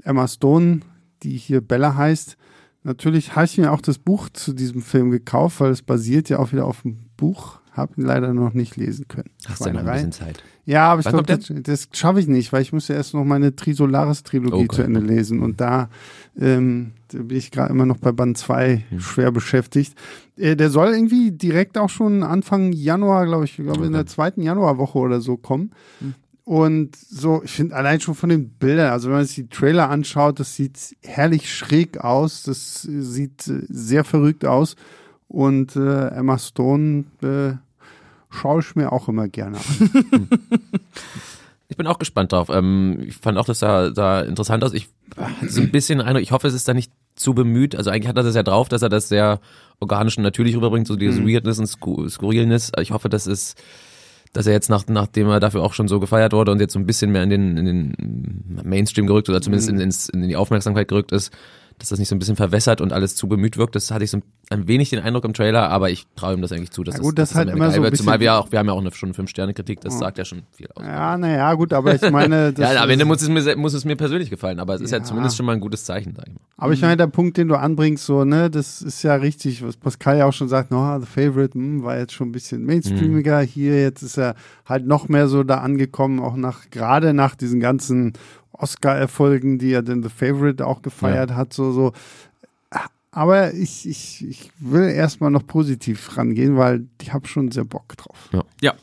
Emma 0.02 0.28
Stone, 0.28 0.80
die 1.22 1.36
hier 1.36 1.60
Bella 1.60 1.96
heißt. 1.96 2.36
Natürlich 2.82 3.36
habe 3.36 3.44
ich 3.44 3.58
mir 3.58 3.72
auch 3.72 3.82
das 3.82 3.98
Buch 3.98 4.30
zu 4.30 4.52
diesem 4.52 4.82
Film 4.82 5.10
gekauft, 5.10 5.60
weil 5.60 5.70
es 5.70 5.82
basiert 5.82 6.28
ja 6.28 6.38
auch 6.38 6.52
wieder 6.52 6.66
auf 6.66 6.82
dem 6.82 6.98
Buch. 7.16 7.60
Habe 7.72 8.00
ihn 8.00 8.06
leider 8.06 8.34
noch 8.34 8.52
nicht 8.52 8.76
lesen 8.76 9.06
können. 9.06 9.30
Hast 9.46 9.60
du 9.60 9.66
ja 9.66 9.74
noch 9.74 9.84
ein 9.84 9.92
bisschen 9.92 10.12
Zeit. 10.12 10.42
Ja, 10.64 10.92
aber 10.92 11.00
ich 11.00 11.06
glaube, 11.06 11.24
das, 11.24 11.52
das 11.62 11.88
schaffe 11.92 12.20
ich 12.20 12.26
nicht, 12.26 12.52
weil 12.52 12.62
ich 12.62 12.72
muss 12.72 12.88
ja 12.88 12.96
erst 12.96 13.14
noch 13.14 13.24
meine 13.24 13.54
Trisolaris-Trilogie 13.54 14.64
Okay. 14.64 14.76
zu 14.76 14.82
Ende 14.82 15.00
lesen 15.00 15.40
und 15.40 15.60
da, 15.60 15.88
ähm, 16.38 16.92
bin 17.12 17.36
ich 17.36 17.50
gerade 17.50 17.70
immer 17.72 17.86
noch 17.86 17.98
bei 17.98 18.12
Band 18.12 18.36
2 18.38 18.84
Hm. 18.90 19.00
schwer 19.00 19.30
beschäftigt. 19.32 19.94
Äh, 20.36 20.56
der 20.56 20.70
soll 20.70 20.88
irgendwie 20.92 21.32
direkt 21.32 21.76
auch 21.78 21.90
schon 21.90 22.22
Anfang 22.22 22.72
Januar, 22.72 23.26
glaube 23.26 23.44
ich, 23.44 23.58
ich 23.58 23.64
glaube 23.64 23.80
in 23.80 23.86
Okay. 23.88 23.92
der 23.94 24.06
zweiten 24.06 24.42
Januarwoche 24.42 24.98
oder 24.98 25.20
so 25.20 25.36
kommen. 25.36 25.70
Und 26.44 26.96
so, 26.96 27.42
ich 27.44 27.50
finde 27.52 27.76
allein 27.76 28.00
schon 28.00 28.14
von 28.16 28.28
den 28.30 28.48
Bildern, 28.50 28.90
also 28.90 29.08
wenn 29.08 29.16
man 29.18 29.24
sich 29.24 29.36
die 29.36 29.48
Trailer 29.48 29.88
anschaut, 29.88 30.40
das 30.40 30.56
sieht 30.56 30.96
herrlich 31.02 31.52
schräg 31.54 31.98
aus, 31.98 32.42
das 32.42 32.82
sieht 32.82 33.46
äh, 33.46 33.62
sehr 33.68 34.02
verrückt 34.04 34.44
aus. 34.44 34.74
Und 35.28 35.76
äh, 35.76 36.08
Emma 36.08 36.38
Stone 36.38 37.04
äh, 37.22 37.52
schaue 38.30 38.60
ich 38.62 38.74
mir 38.74 38.90
auch 38.90 39.08
immer 39.08 39.28
gerne 39.28 39.58
an. 39.58 40.28
Ich 41.70 41.76
bin 41.76 41.86
auch 41.86 42.00
gespannt 42.00 42.32
drauf. 42.32 42.48
Ähm, 42.50 43.04
ich 43.06 43.14
fand 43.14 43.38
auch, 43.38 43.44
das 43.44 43.60
sah, 43.60 43.94
sah 43.94 44.20
interessant 44.22 44.64
aus. 44.64 44.74
Ich 44.74 44.88
hatte 45.16 45.48
so 45.48 45.60
ein 45.60 45.70
bisschen 45.70 46.00
Eindruck, 46.00 46.22
ich 46.22 46.32
hoffe, 46.32 46.48
es 46.48 46.54
ist 46.54 46.66
da 46.66 46.74
nicht 46.74 46.92
zu 47.14 47.32
bemüht. 47.32 47.76
Also 47.76 47.90
eigentlich 47.90 48.08
hat 48.08 48.16
er 48.16 48.24
das 48.24 48.34
ja 48.34 48.42
drauf, 48.42 48.68
dass 48.68 48.82
er 48.82 48.88
das 48.88 49.08
sehr 49.08 49.40
organisch 49.78 50.16
und 50.16 50.24
natürlich 50.24 50.56
rüberbringt, 50.56 50.88
so 50.88 50.96
dieses 50.96 51.20
Weirdness 51.20 51.60
und 51.60 51.68
Sku 51.68 52.08
Skurrilness. 52.08 52.72
Ich 52.80 52.90
hoffe, 52.90 53.08
das 53.08 53.28
ist, 53.28 53.56
dass 54.32 54.48
er 54.48 54.52
jetzt 54.52 54.68
nach, 54.68 54.84
nachdem 54.88 55.28
er 55.28 55.38
dafür 55.38 55.62
auch 55.62 55.72
schon 55.72 55.86
so 55.86 56.00
gefeiert 56.00 56.32
wurde 56.32 56.50
und 56.50 56.60
jetzt 56.60 56.72
so 56.72 56.80
ein 56.80 56.86
bisschen 56.86 57.12
mehr 57.12 57.22
in 57.22 57.30
den, 57.30 57.56
in 57.56 57.64
den 57.64 58.60
Mainstream 58.64 59.06
gerückt 59.06 59.28
oder 59.28 59.40
zumindest 59.40 59.68
in, 59.68 59.78
ins, 59.78 60.08
in 60.08 60.28
die 60.28 60.36
Aufmerksamkeit 60.36 60.88
gerückt 60.88 61.12
ist, 61.12 61.32
dass 61.80 61.88
das 61.88 61.98
nicht 61.98 62.08
so 62.08 62.14
ein 62.14 62.18
bisschen 62.18 62.36
verwässert 62.36 62.80
und 62.80 62.92
alles 62.92 63.16
zu 63.16 63.26
bemüht 63.28 63.56
wirkt. 63.56 63.74
Das 63.74 63.90
hatte 63.90 64.04
ich 64.04 64.10
so 64.10 64.18
ein, 64.50 64.68
wenig 64.68 64.90
den 64.90 65.00
Eindruck 65.00 65.24
im 65.24 65.32
Trailer, 65.34 65.68
aber 65.70 65.90
ich 65.90 66.06
traue 66.16 66.34
ihm 66.34 66.42
das 66.42 66.52
eigentlich 66.52 66.70
zu, 66.70 66.84
dass 66.84 66.96
Ja 66.96 67.00
gut, 67.00 67.18
das 67.18 67.30
dass 67.30 67.36
halt 67.36 67.48
immer 67.50 67.70
so 67.70 67.82
ein. 67.82 67.94
Zumal 67.94 68.20
wir 68.20 68.34
auch, 68.34 68.52
wir 68.52 68.58
haben 68.58 68.66
ja 68.66 68.72
auch 68.72 68.80
eine, 68.80 68.92
schon 68.92 69.08
eine 69.08 69.14
Fünf-Sterne-Kritik, 69.14 69.80
das 69.80 69.98
sagt 69.98 70.18
ja 70.18 70.24
schon 70.24 70.42
viel 70.52 70.68
aus. 70.74 70.84
Ja, 70.84 71.16
naja, 71.16 71.52
gut, 71.54 71.72
aber 71.72 71.94
ich 71.94 72.10
meine, 72.10 72.52
das 72.52 72.72
Ja, 72.74 72.82
am 72.82 72.88
ist- 72.88 72.92
Ende 72.92 73.04
muss 73.04 73.22
es 73.22 73.28
mir, 73.28 73.56
muss 73.56 73.74
es 73.74 73.84
mir 73.84 73.96
persönlich 73.96 74.30
gefallen, 74.30 74.60
aber 74.60 74.74
es 74.74 74.80
ist 74.82 74.90
ja, 74.90 74.98
Ja. 74.98 75.04
zumindest 75.04 75.36
schon 75.36 75.46
mal 75.46 75.52
ein 75.52 75.60
gutes 75.60 75.84
Zeichen, 75.84 76.14
sag 76.14 76.26
ich 76.28 76.34
mal. 76.34 76.40
aber 76.58 76.72
ich 76.72 76.82
meine, 76.82 76.96
der 76.96 77.06
Punkt, 77.06 77.36
den 77.36 77.48
du 77.48 77.54
anbringst, 77.56 78.04
so, 78.04 78.24
ne, 78.24 78.50
das 78.50 78.82
ist 78.82 79.02
ja 79.02 79.14
richtig, 79.14 79.64
was 79.64 79.76
Pascal 79.76 80.18
ja 80.18 80.26
auch 80.26 80.32
schon 80.32 80.48
sagt, 80.48 80.70
no, 80.70 80.98
The 81.00 81.06
Favorite, 81.06 81.54
hm, 81.54 81.82
war 81.82 81.98
jetzt 81.98 82.12
schon 82.12 82.28
ein 82.28 82.32
bisschen 82.32 82.64
mainstreamiger, 82.64 83.40
hier, 83.40 83.80
jetzt 83.80 84.02
ist 84.02 84.18
er 84.18 84.34
halt 84.66 84.86
noch 84.86 85.08
mehr 85.08 85.28
so 85.28 85.42
da 85.44 85.58
angekommen, 85.58 86.20
auch 86.20 86.36
nach, 86.36 86.68
gerade 86.70 87.14
nach 87.14 87.34
diesen 87.34 87.60
ganzen 87.60 88.12
Oscar-Erfolgen, 88.60 89.58
die 89.58 89.72
er 89.72 89.82
denn 89.82 90.02
The 90.02 90.08
Favorite 90.08 90.66
auch 90.66 90.82
gefeiert 90.82 91.32
hat, 91.32 91.52
so, 91.52 91.72
so. 91.72 91.92
Aber 93.12 93.52
ich, 93.54 93.88
ich, 93.88 94.24
ich 94.28 94.52
will 94.60 94.88
erstmal 94.88 95.32
noch 95.32 95.44
positiv 95.44 96.16
rangehen, 96.16 96.56
weil 96.56 96.86
ich 97.02 97.12
habe 97.12 97.26
schon 97.26 97.50
sehr 97.50 97.64
Bock 97.64 97.96
drauf. 97.96 98.30
Ja, 98.60 98.74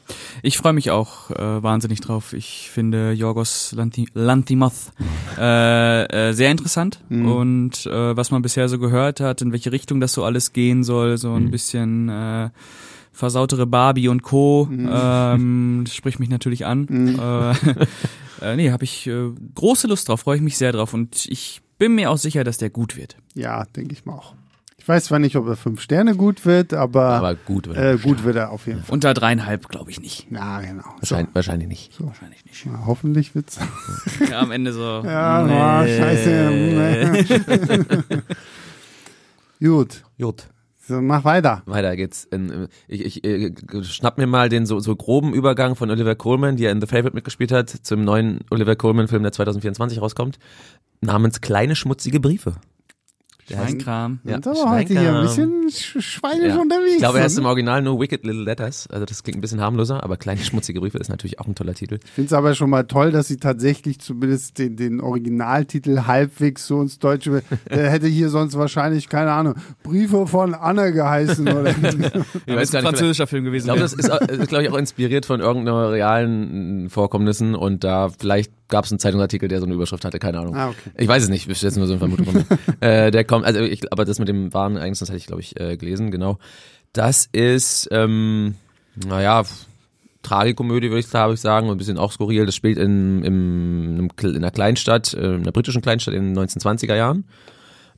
ich 0.41 0.57
freue 0.57 0.73
mich 0.73 0.91
auch 0.91 1.31
äh, 1.31 1.63
wahnsinnig 1.63 2.01
drauf. 2.01 2.33
Ich 2.33 2.69
finde 2.69 3.13
Jorgos 3.13 3.71
Lanti 3.71 4.09
Lantimos 4.13 4.91
äh, 5.37 6.03
äh, 6.29 6.33
sehr 6.33 6.51
interessant 6.51 6.99
Mhm. 7.07 7.31
und 7.31 7.85
äh, 7.85 8.17
was 8.17 8.29
man 8.29 8.41
bisher 8.41 8.67
so 8.67 8.79
gehört 8.79 9.21
hat, 9.21 9.41
in 9.41 9.53
welche 9.53 9.71
Richtung 9.71 10.01
das 10.01 10.11
so 10.11 10.25
alles 10.25 10.51
gehen 10.51 10.83
soll, 10.83 11.17
so 11.17 11.31
ein 11.33 11.45
Mhm. 11.45 11.51
bisschen 11.51 12.09
äh, 12.09 12.49
versautere 13.17 13.65
Barbie 13.65 14.07
und 14.07 14.21
Co. 14.21 14.67
Mhm. 14.69 14.89
Ähm, 14.91 15.81
das 15.85 15.95
spricht 15.99 16.19
mich 16.19 16.29
natürlich 16.29 16.65
an. 16.65 16.85
Mhm. 16.89 17.19
Äh, 17.19 17.51
äh, 18.41 18.55
nee, 18.55 18.71
habe 18.71 18.83
ich 18.83 19.07
äh, 19.07 19.31
große 19.55 19.87
Lust 19.87 20.07
drauf, 20.07 20.21
freue 20.21 20.37
ich 20.37 20.41
mich 20.43 20.57
sehr 20.57 20.71
drauf 20.71 20.93
und 20.93 21.25
ich 21.25 21.61
bin 21.77 21.95
mir 21.95 22.09
auch 22.11 22.17
sicher, 22.17 22.43
dass 22.43 22.57
der 22.57 22.69
gut 22.69 22.95
wird. 22.95 23.17
Ja, 23.33 23.65
denke 23.75 23.93
ich 23.93 24.05
mal 24.05 24.13
auch. 24.13 24.33
Ich 24.79 24.87
weiß 24.87 25.03
zwar 25.05 25.19
nicht, 25.19 25.35
ob 25.35 25.45
er 25.47 25.57
fünf 25.57 25.81
Sterne 25.81 26.15
gut 26.15 26.45
wird, 26.45 26.73
aber, 26.73 27.09
Aber 27.09 27.35
gut, 27.35 27.67
wird 27.67 27.75
er. 27.77 27.95
äh, 27.95 27.97
gut 27.97 28.23
wird 28.23 28.37
er 28.37 28.51
auf 28.51 28.67
jeden 28.67 28.83
Fall. 28.83 28.93
Unter 28.93 29.13
dreieinhalb 29.13 29.67
glaube 29.67 29.91
ich 29.91 29.99
nicht. 29.99 30.27
Ja, 30.31 30.61
genau. 30.61 30.83
So, 31.01 31.15
wahrscheinlich, 31.15 31.35
wahrscheinlich 31.35 31.67
nicht. 31.67 31.91
Wahrscheinlich 32.01 32.45
nicht. 32.45 32.65
ja, 32.65 32.83
hoffentlich 32.85 33.35
wird's. 33.35 33.59
Ja, 34.29 34.39
am 34.39 34.51
Ende 34.51 34.71
so. 34.71 35.01
Ja, 35.03 35.43
nee. 35.43 35.53
oh, 35.53 35.87
scheiße. 36.01 37.25
Gut. 39.59 40.03
Gut. 40.17 40.47
So, 40.87 41.01
mach 41.01 41.25
weiter. 41.25 41.63
Weiter 41.65 41.97
geht's. 41.97 42.23
In, 42.23 42.69
ich 42.87 43.05
ich 43.05 43.23
äh, 43.25 43.53
schnapp 43.83 44.17
mir 44.17 44.25
mal 44.25 44.47
den 44.47 44.65
so, 44.65 44.79
so 44.79 44.95
groben 44.95 45.33
Übergang 45.33 45.75
von 45.75 45.91
Oliver 45.91 46.15
Coleman, 46.15 46.55
die 46.55 46.63
er 46.63 46.71
in 46.71 46.79
The 46.79 46.87
Favorite 46.87 47.13
mitgespielt 47.13 47.51
hat, 47.51 47.69
zum 47.69 48.05
neuen 48.05 48.39
Oliver 48.49 48.77
Coleman-Film, 48.77 49.21
der 49.21 49.33
2024 49.33 50.01
rauskommt, 50.01 50.39
namens 51.01 51.41
Kleine 51.41 51.75
schmutzige 51.75 52.21
Briefe. 52.21 52.55
Der 53.49 53.55
Schweinkram. 53.55 54.19
Ja, 54.25 54.33
Sind 54.33 54.47
aber 54.47 54.71
heute 54.71 54.99
hier 54.99 55.15
ein 55.15 55.21
bisschen 55.21 55.63
sch- 55.69 56.01
schweinisch 56.01 56.53
Ja. 56.55 56.57
unterwegs. 56.61 56.91
Ich 56.93 56.97
glaube, 56.99 57.19
er 57.19 57.25
ist 57.25 57.35
ne? 57.35 57.41
im 57.41 57.45
Original 57.45 57.81
nur 57.81 57.99
Wicked 57.99 58.25
Little 58.25 58.43
Letters. 58.43 58.87
Also 58.91 59.05
das 59.05 59.23
klingt 59.23 59.37
ein 59.37 59.41
bisschen 59.41 59.61
harmloser, 59.61 60.03
aber 60.03 60.17
kleine 60.17 60.41
schmutzige 60.41 60.81
Briefe 60.81 60.97
ist 60.97 61.09
natürlich 61.09 61.39
auch 61.39 61.47
ein 61.47 61.55
toller 61.55 61.73
Titel. 61.73 61.99
Ich 62.03 62.11
finde 62.11 62.25
es 62.27 62.33
aber 62.33 62.55
schon 62.55 62.69
mal 62.69 62.83
toll, 62.83 63.11
dass 63.11 63.27
sie 63.29 63.37
tatsächlich 63.37 63.99
zumindest 63.99 64.57
den, 64.57 64.75
den 64.75 64.99
Originaltitel 64.99 66.01
halbwegs 66.07 66.67
so 66.67 66.81
ins 66.81 66.99
Deutsche. 66.99 67.41
Der 67.69 67.89
hätte 67.89 68.07
hier 68.07 68.29
sonst 68.29 68.57
wahrscheinlich, 68.57 69.07
keine 69.09 69.31
Ahnung, 69.31 69.55
Briefe 69.83 70.27
von 70.27 70.53
Anne 70.53 70.91
geheißen 70.91 71.47
oder. 71.57 71.69
Ich 71.69 71.77
Ja, 71.77 71.91
weiß 71.93 71.93
das 71.93 72.13
gar 72.45 72.45
ist 72.45 72.47
ein 72.47 72.57
nicht, 72.57 72.83
französischer 72.83 73.27
Film 73.27 73.45
Ich 73.45 73.49
gewesen. 73.51 73.65
glaube, 73.65 73.79
wäre. 73.79 73.89
das 73.89 73.93
ist, 73.93 74.09
äh, 74.09 74.35
ist 74.41 74.47
glaube 74.49 74.63
ich, 74.65 74.69
auch 74.71 74.77
inspiriert 74.77 75.25
von 75.25 75.39
irgendeiner 75.39 75.91
realen 75.91 76.89
Vorkommnissen 76.89 77.55
und 77.55 77.83
da 77.83 78.09
vielleicht 78.09 78.51
gab 78.69 78.85
es 78.85 78.91
einen 78.91 78.99
Zeitungsartikel, 78.99 79.47
der 79.49 79.59
so 79.59 79.65
eine 79.65 79.75
Überschrift 79.75 80.03
hatte, 80.05 80.19
keine 80.19 80.39
Ahnung. 80.39 80.55
Ah, 80.55 80.69
okay. 80.69 80.91
Ich 80.97 81.07
weiß 81.07 81.23
es 81.23 81.29
nicht, 81.29 81.47
ich 81.49 81.61
jetzt 81.61 81.77
nur 81.77 81.87
so 81.87 81.93
eine 81.93 81.99
Vermutung 81.99 82.25
von 82.25 82.45
äh, 82.81 83.11
der 83.11 83.23
kommt, 83.23 83.45
also 83.45 83.59
ich, 83.61 83.91
aber 83.91 84.05
das 84.05 84.19
mit 84.19 84.27
dem 84.27 84.53
wahren 84.53 84.75
Ereignis, 84.75 84.99
das 84.99 85.09
hatte 85.09 85.17
ich, 85.17 85.27
glaube 85.27 85.41
ich, 85.41 85.59
äh, 85.59 85.77
gelesen, 85.77 86.11
genau. 86.11 86.37
Das 86.93 87.27
ist, 87.31 87.87
ähm, 87.91 88.55
naja, 88.95 89.43
Tragikomödie, 90.23 90.89
würde 90.89 90.99
ich, 90.99 91.09
glaube 91.09 91.35
ich, 91.35 91.39
sagen, 91.39 91.67
und 91.69 91.75
ein 91.75 91.77
bisschen 91.77 91.97
auch 91.97 92.11
skurril. 92.11 92.45
Das 92.45 92.55
spielt 92.55 92.77
in, 92.77 94.09
Kle- 94.17 94.31
in 94.31 94.37
einer 94.37 94.51
Kleinstadt, 94.51 95.13
äh, 95.13 95.35
in 95.35 95.41
einer 95.41 95.51
britischen 95.51 95.81
Kleinstadt 95.81 96.13
in 96.15 96.33
den 96.33 96.37
1920er 96.45 96.95
Jahren. 96.95 97.25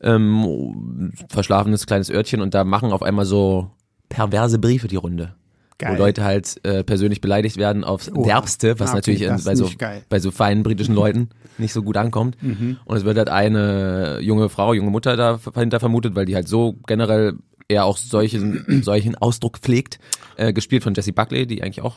Ähm, 0.02 1.12
verschlafenes 1.30 1.86
kleines 1.88 2.10
Örtchen 2.10 2.42
und 2.42 2.54
da 2.54 2.64
machen 2.64 2.92
auf 2.92 3.04
einmal 3.04 3.26
so 3.26 3.70
perverse 4.10 4.60
Briefe 4.60 4.88
die 4.88 4.96
Runde 4.96 5.34
Geil. 5.80 5.94
wo 5.94 5.98
Leute 5.98 6.24
halt 6.24 6.60
äh, 6.64 6.84
persönlich 6.84 7.22
beleidigt 7.22 7.58
werden 7.58 7.84
aufs 7.84 8.12
Oha. 8.12 8.24
Derbste, 8.24 8.80
was 8.80 8.90
okay, 8.90 8.98
natürlich 8.98 9.22
in, 9.24 9.44
bei, 9.44 9.56
so, 9.56 9.70
geil. 9.78 10.00
Mhm. 10.00 10.04
bei 10.10 10.20
so 10.20 10.30
feinen 10.30 10.62
britischen 10.62 10.94
Leuten 10.94 11.30
nicht 11.58 11.74
so 11.74 11.82
gut 11.82 11.98
ankommt. 11.98 12.38
Und 12.86 12.98
es 12.98 13.04
wird 13.06 13.18
halt 13.18 13.30
eine 13.30 14.20
junge 14.22 14.50
Frau, 14.50 14.74
junge 14.74 14.92
Mutter 14.92 15.16
dahinter 15.18 15.80
vermutet, 15.80 16.16
weil 16.16 16.26
die 16.26 16.36
halt 16.36 16.48
so 16.48 16.76
generell 16.86 17.34
eher 17.68 17.86
auch 17.86 17.98
solchen, 17.98 18.66
solchen 18.84 19.16
Ausdruck 19.16 19.58
pflegt, 19.60 20.00
äh, 20.38 20.54
gespielt 20.54 20.84
von 20.84 20.94
Jessie 20.94 21.12
Buckley, 21.12 21.48
die 21.48 21.64
eigentlich 21.64 21.82
auch 21.82 21.96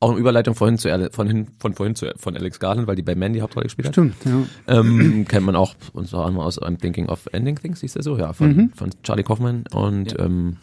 auch 0.00 0.10
eine 0.10 0.18
Überleitung 0.18 0.54
vorhin 0.54 0.76
zu 0.76 0.90
von, 1.12 1.26
hin, 1.28 1.46
von 1.58 1.72
vorhin 1.72 1.94
zu 1.94 2.12
von 2.16 2.36
Alex 2.36 2.58
Garland, 2.60 2.86
weil 2.86 2.96
die 2.96 3.02
bei 3.02 3.14
Man 3.14 3.32
die 3.32 3.40
Hauptrolle 3.40 3.64
gespielt 3.64 3.86
hat. 3.88 3.94
Stimmt, 3.94 4.16
ja. 4.26 4.80
Ähm, 4.80 5.24
kennt 5.28 5.46
man 5.46 5.56
auch 5.56 5.74
unter 5.94 6.18
anderem 6.18 6.40
aus 6.46 6.60
I'm 6.60 6.78
Thinking 6.78 7.08
of 7.08 7.26
Ending 7.32 7.56
Things, 7.56 7.80
hieß 7.80 7.94
der 7.94 8.02
so, 8.02 8.18
ja, 8.18 8.32
von, 8.34 8.54
Mhm. 8.54 8.70
von 8.74 8.90
Charlie 9.02 9.22
Kaufman. 9.22 9.64
Und 9.72 10.12
Ja. 10.12 10.26
ähm, 10.26 10.56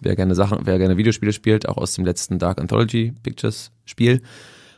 wer 0.00 0.16
gerne 0.16 0.34
Sachen, 0.34 0.60
wer 0.64 0.78
gerne 0.78 0.96
Videospiele 0.96 1.32
spielt, 1.32 1.68
auch 1.68 1.76
aus 1.76 1.94
dem 1.94 2.04
letzten 2.04 2.38
Dark 2.38 2.60
Anthology 2.60 3.12
Pictures 3.22 3.70
Spiel, 3.84 4.22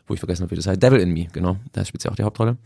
wo 0.07 0.15
ich 0.15 0.21
vergessen 0.21 0.43
habe, 0.43 0.53
wie 0.53 0.57
das 0.57 0.67
heißt, 0.67 0.83
Devil 0.83 1.01
in 1.01 1.13
Me, 1.13 1.29
genau, 1.33 1.57
da 1.73 1.85
spielt 1.85 2.03
sie 2.03 2.09
auch 2.09 2.17
die 2.17 2.25
Hauptrolle. 2.25 2.57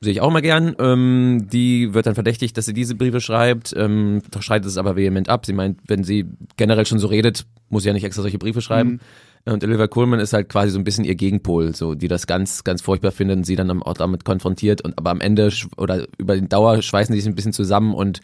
Sehe 0.00 0.12
ich 0.12 0.20
auch 0.20 0.32
mal 0.32 0.42
gern. 0.42 0.74
Ähm, 0.80 1.46
die 1.52 1.94
wird 1.94 2.06
dann 2.06 2.14
verdächtigt, 2.16 2.56
dass 2.58 2.66
sie 2.66 2.72
diese 2.72 2.96
Briefe 2.96 3.20
schreibt, 3.20 3.72
ähm, 3.76 4.20
streitet 4.40 4.66
es 4.66 4.76
aber 4.76 4.96
vehement 4.96 5.28
ab. 5.28 5.46
Sie 5.46 5.52
meint, 5.52 5.78
wenn 5.86 6.02
sie 6.02 6.26
generell 6.56 6.86
schon 6.86 6.98
so 6.98 7.06
redet, 7.06 7.46
muss 7.68 7.84
sie 7.84 7.88
ja 7.88 7.92
nicht 7.92 8.02
extra 8.02 8.22
solche 8.22 8.38
Briefe 8.38 8.60
schreiben. 8.60 8.98
Und 9.44 9.62
Olivia 9.64 9.86
Coleman 9.86 10.18
ist 10.18 10.32
halt 10.32 10.48
quasi 10.48 10.70
so 10.70 10.78
ein 10.78 10.84
bisschen 10.84 11.04
ihr 11.04 11.14
Gegenpol, 11.14 11.74
so 11.74 11.94
die 11.94 12.08
das 12.08 12.26
ganz, 12.26 12.64
ganz 12.64 12.82
furchtbar 12.82 13.12
findet 13.12 13.38
und 13.38 13.44
sie 13.44 13.56
dann 13.56 13.82
auch 13.82 13.94
damit 13.94 14.24
konfrontiert 14.24 14.82
und 14.82 14.98
aber 14.98 15.10
am 15.10 15.20
Ende 15.20 15.52
oder 15.76 16.06
über 16.18 16.34
den 16.34 16.48
Dauer 16.48 16.82
schweißen 16.82 17.12
die 17.12 17.20
sich 17.20 17.28
ein 17.28 17.34
bisschen 17.34 17.52
zusammen 17.52 17.94
und 17.94 18.20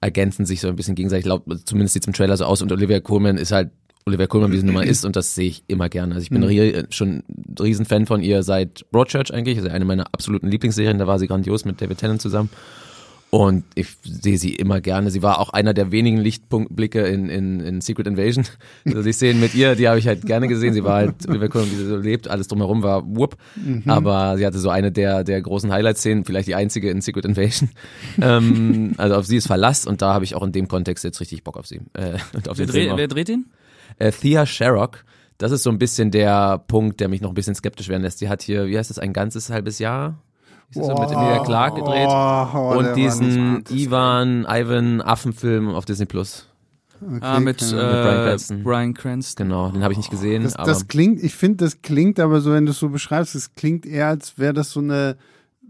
ergänzen 0.00 0.46
sich 0.46 0.60
so 0.60 0.68
ein 0.68 0.76
bisschen 0.76 0.94
gegenseitig. 0.94 1.26
Laut, 1.26 1.42
zumindest 1.64 1.94
sieht 1.94 2.04
es 2.04 2.06
im 2.06 2.12
Trailer 2.12 2.36
so 2.36 2.44
aus 2.44 2.62
und 2.62 2.70
Olivia 2.72 3.00
Coleman 3.00 3.36
ist 3.36 3.52
halt 3.52 3.70
Olivia 4.06 4.26
Coleman, 4.26 4.52
wie 4.52 4.58
sie 4.58 4.64
nun 4.64 4.74
mal 4.74 4.86
ist 4.86 5.04
und 5.04 5.16
das 5.16 5.34
sehe 5.34 5.48
ich 5.48 5.64
immer 5.66 5.88
gerne. 5.88 6.14
Also 6.14 6.22
ich 6.22 6.30
bin 6.30 6.42
rie- 6.42 6.84
schon 6.90 7.24
ein 7.28 7.54
Riesenfan 7.60 8.06
von 8.06 8.22
ihr 8.22 8.42
seit 8.42 8.90
Broadchurch 8.90 9.34
eigentlich, 9.34 9.58
also 9.58 9.68
eine 9.68 9.84
meiner 9.84 10.06
absoluten 10.06 10.48
Lieblingsserien, 10.48 10.98
da 10.98 11.06
war 11.06 11.18
sie 11.18 11.26
grandios 11.26 11.64
mit 11.66 11.80
David 11.80 11.98
Tennant 11.98 12.22
zusammen. 12.22 12.48
Und 13.30 13.64
ich 13.74 13.88
sehe 14.02 14.38
sie 14.38 14.54
immer 14.54 14.80
gerne. 14.80 15.10
Sie 15.10 15.22
war 15.22 15.38
auch 15.38 15.50
einer 15.50 15.74
der 15.74 15.92
wenigen 15.92 16.16
Lichtblicke 16.16 17.06
in, 17.06 17.28
in, 17.28 17.60
in 17.60 17.80
Secret 17.80 18.06
Invasion. 18.06 18.44
Also 18.86 19.02
die 19.02 19.12
Szenen 19.12 19.38
mit 19.38 19.54
ihr, 19.54 19.74
die 19.74 19.86
habe 19.86 19.98
ich 19.98 20.06
halt 20.06 20.24
gerne 20.24 20.48
gesehen. 20.48 20.72
Sie 20.72 20.82
war 20.82 20.96
halt, 20.96 21.28
Olivia 21.28 21.48
Colman, 21.48 21.70
wie 21.70 21.76
sie 21.76 21.86
so 21.86 21.96
lebt, 21.96 22.28
alles 22.28 22.48
drumherum 22.48 22.82
war 22.82 23.04
whoop. 23.06 23.36
Aber 23.86 24.38
sie 24.38 24.46
hatte 24.46 24.58
so 24.58 24.70
eine 24.70 24.90
der, 24.90 25.24
der 25.24 25.42
großen 25.42 25.70
Highlight-Szenen, 25.70 26.24
vielleicht 26.24 26.48
die 26.48 26.54
einzige 26.54 26.90
in 26.90 27.02
Secret 27.02 27.26
Invasion. 27.26 27.70
ähm, 28.20 28.94
also 28.96 29.16
auf 29.16 29.26
sie 29.26 29.36
ist 29.36 29.46
Verlass 29.46 29.86
und 29.86 30.00
da 30.00 30.14
habe 30.14 30.24
ich 30.24 30.34
auch 30.34 30.42
in 30.42 30.52
dem 30.52 30.68
Kontext 30.68 31.04
jetzt 31.04 31.20
richtig 31.20 31.44
Bock 31.44 31.58
auf 31.58 31.66
sie. 31.66 31.80
Äh, 31.92 32.18
und 32.32 32.48
auf 32.48 32.58
Wer, 32.58 32.66
den 32.66 32.72
dreht, 32.72 32.96
wer 32.96 33.08
dreht 33.08 33.28
den? 33.28 33.46
Äh, 33.98 34.10
Thea 34.10 34.46
Sharrock, 34.46 35.04
das 35.36 35.52
ist 35.52 35.62
so 35.62 35.70
ein 35.70 35.78
bisschen 35.78 36.10
der 36.10 36.58
Punkt, 36.66 37.00
der 37.00 37.08
mich 37.08 37.20
noch 37.20 37.30
ein 37.30 37.34
bisschen 37.34 37.54
skeptisch 37.54 37.88
werden 37.88 38.02
lässt. 38.02 38.20
Die 38.20 38.28
hat 38.28 38.42
hier, 38.42 38.66
wie 38.68 38.78
heißt 38.78 38.90
das, 38.90 38.98
ein 38.98 39.12
ganzes 39.12 39.50
halbes 39.50 39.78
Jahr? 39.78 40.18
Ist 40.70 40.78
das 40.78 40.86
so 40.86 40.94
mit 40.94 41.10
Emilia 41.10 41.44
Clark 41.44 41.76
gedreht? 41.76 42.08
Oh, 42.08 42.46
oh, 42.54 42.78
und 42.78 42.94
diesen. 42.94 43.64
Ivan, 43.70 44.46
Ivan 44.48 45.00
Affenfilm 45.00 45.68
auf 45.70 45.84
Disney 45.86 46.06
Plus. 46.06 46.46
ah, 47.20 47.40
mit, 47.40 47.62
äh, 47.62 47.74
Ahnung. 47.74 48.02
Bryan 48.02 48.24
Cranston. 48.24 48.62
Bryan 48.64 48.94
Cranston. 48.94 49.48
Genau, 49.48 49.70
den 49.70 49.82
habe 49.82 49.92
ich 49.92 49.98
nicht 49.98 50.10
gesehen, 50.10 50.42
Das, 50.42 50.56
aber 50.56 50.66
das 50.66 50.88
klingt, 50.88 51.22
ich 51.22 51.34
finde, 51.34 51.64
das 51.64 51.80
klingt 51.80 52.20
aber 52.20 52.40
so, 52.40 52.52
wenn 52.52 52.66
du 52.66 52.72
es 52.72 52.78
so 52.78 52.88
beschreibst, 52.90 53.34
es 53.34 53.54
klingt 53.54 53.86
eher, 53.86 54.08
als 54.08 54.38
wäre 54.38 54.52
das 54.52 54.70
so 54.72 54.80
eine 54.80 55.16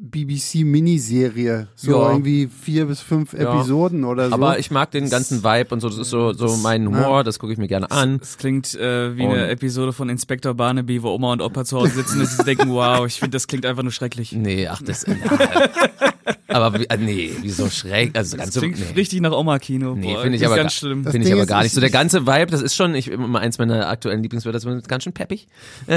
BBC-Miniserie. 0.00 1.68
So 1.74 1.90
Ja. 1.92 2.11
irgendwie 2.11 2.48
vier 2.48 2.87
bis 2.87 3.00
fünf 3.00 3.32
Ja. 3.32 3.54
Episoden 3.58 4.04
oder 4.04 4.28
so. 4.28 4.34
aber 4.34 4.58
ich 4.58 4.70
mag 4.70 4.90
den 4.90 5.11
ganzen 5.11 5.42
Vibe 5.42 5.74
und 5.74 5.80
so, 5.80 5.88
das 5.88 5.98
ist 5.98 6.11
so, 6.11 6.32
so 6.32 6.56
mein 6.58 6.87
Humor, 6.87 7.24
das 7.24 7.38
gucke 7.38 7.52
ich 7.52 7.58
mir 7.58 7.68
gerne 7.68 7.90
an. 7.90 8.18
Es 8.22 8.38
klingt 8.38 8.74
äh, 8.74 9.16
wie 9.16 9.24
Und- 9.26 9.32
eine 9.32 9.48
Episode 9.48 9.92
von 9.92 10.08
Inspector 10.08 10.54
Barnaby, 10.54 11.02
wo 11.02 11.11
Oma 11.14 11.32
und 11.32 11.42
Opa 11.42 11.64
zu 11.64 11.78
Hause 11.78 11.94
sitzen 11.94 12.20
und 12.20 12.26
sich 12.26 12.44
denken, 12.44 12.70
wow, 12.70 13.06
ich 13.06 13.14
finde, 13.18 13.32
das 13.37 13.46
klingt 13.46 13.66
einfach 13.66 13.82
nur 13.82 13.92
schrecklich. 13.92 14.32
Nee, 14.32 14.68
ach, 14.68 14.82
das, 14.82 15.04
ja. 15.06 15.14
aber, 16.48 16.80
wie- 16.80 16.87
äh, 16.87 16.96
nee, 16.96 17.30
wieso 17.42 17.68
schräg, 17.68 18.16
also 18.16 18.37
ganz 18.37 18.46
Das 18.48 18.54
so, 18.54 18.61
klingt 18.61 18.78
nee. 18.78 18.84
richtig 18.96 19.20
nach 19.20 19.32
Oma-Kino. 19.32 19.94
Nee, 19.94 20.16
finde 20.22 20.37
ich 20.37 20.40
das 20.40 20.40
ist 20.40 20.46
aber 20.46 20.56
ganz 20.56 20.72
schlimm. 20.72 21.04
Finde 21.04 21.26
ich 21.26 21.32
aber 21.32 21.42
ist, 21.42 21.48
gar 21.48 21.58
ich- 21.61 21.64
nicht. 21.64 21.74
So 21.74 21.80
der 21.80 21.90
ganze 21.90 22.26
Vibe, 22.26 22.46
das 22.46 22.62
ist 22.62 22.74
schon, 22.74 22.94
ich 22.94 23.08
immer 23.08 23.38
eins 23.40 23.58
meiner 23.58 23.88
aktuellen 23.88 24.22
Lieblingswörter, 24.22 24.58
das 24.58 24.64
ist 24.64 24.88
ganz 24.88 25.04
schön 25.04 25.12
peppig. 25.12 25.46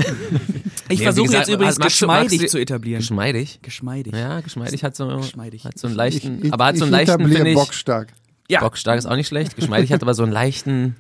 Ich 0.90 1.00
Nee, 1.00 1.06
versuche 1.06 1.32
jetzt 1.32 1.48
übrigens 1.48 1.80
magst 1.80 2.02
du- 2.02 2.06
magst 2.08 2.24
geschmeidig 2.30 2.40
du- 2.42 2.48
zu 2.48 2.58
etablieren. 2.58 3.00
Geschmeidig. 3.00 3.60
Geschmeidig. 3.62 4.14
Ja, 4.14 4.42
geschmeidig 4.42 4.84
hat 4.84 4.96
so, 4.96 5.08
Geschmeidig. 5.18 5.64
hat 5.64 5.78
so 5.80 5.88
einen 5.88 5.94
ich, 5.94 5.98
leichten, 5.98 6.40
ich, 6.46 6.54
aber 6.54 6.66
hat 6.66 6.78
so 6.78 6.84
einen 6.84 6.94
ich 6.94 7.08
leichten, 7.08 7.30
finde 7.32 7.50
ich, 7.50 7.56
bockstark. 7.56 8.10
Ja, 8.50 8.60
Bockstark 8.60 8.98
ist 8.98 9.06
auch 9.06 9.16
nicht 9.16 9.28
schlecht. 9.28 9.56
Geschmeidig 9.56 9.94
hat 9.94 10.02
aber 10.02 10.14
so 10.14 10.24
einen 10.24 10.34
leichten, 10.34 10.98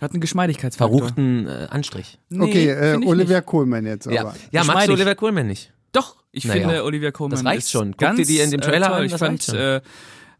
hat 0.00 0.12
einen 0.12 0.20
Geschmeidigkeitsfaktor. 0.22 0.98
verruchten 0.98 1.46
äh, 1.46 1.66
Anstrich. 1.68 2.18
Nee, 2.30 2.44
okay, 2.44 2.68
äh, 2.70 2.92
find 2.92 3.04
ich 3.04 3.28
nicht. 3.28 3.46
Coleman 3.46 3.84
jetzt 3.84 4.06
Ja, 4.06 4.22
aber. 4.22 4.30
ja 4.30 4.64
magst 4.64 4.68
Geschmeidig. 4.68 4.86
du 4.86 4.92
Oliver 4.94 5.14
Coleman 5.14 5.46
nicht? 5.46 5.72
Ich 6.38 6.44
Naja. 6.44 6.60
finde 6.68 6.84
Olivia 6.84 7.10
Colman 7.10 7.36
Das 7.36 7.44
reicht 7.44 7.58
ist 7.64 7.70
schon. 7.72 7.90
Guck 7.90 7.98
ganz 7.98 8.16
dir 8.16 8.26
die 8.26 8.38
in 8.38 8.50
dem 8.50 8.60
Trailer 8.60 8.90
äh, 8.90 8.92
an, 8.94 9.04
Ich 9.04 9.14
fand 9.14 9.48
äh, 9.48 9.80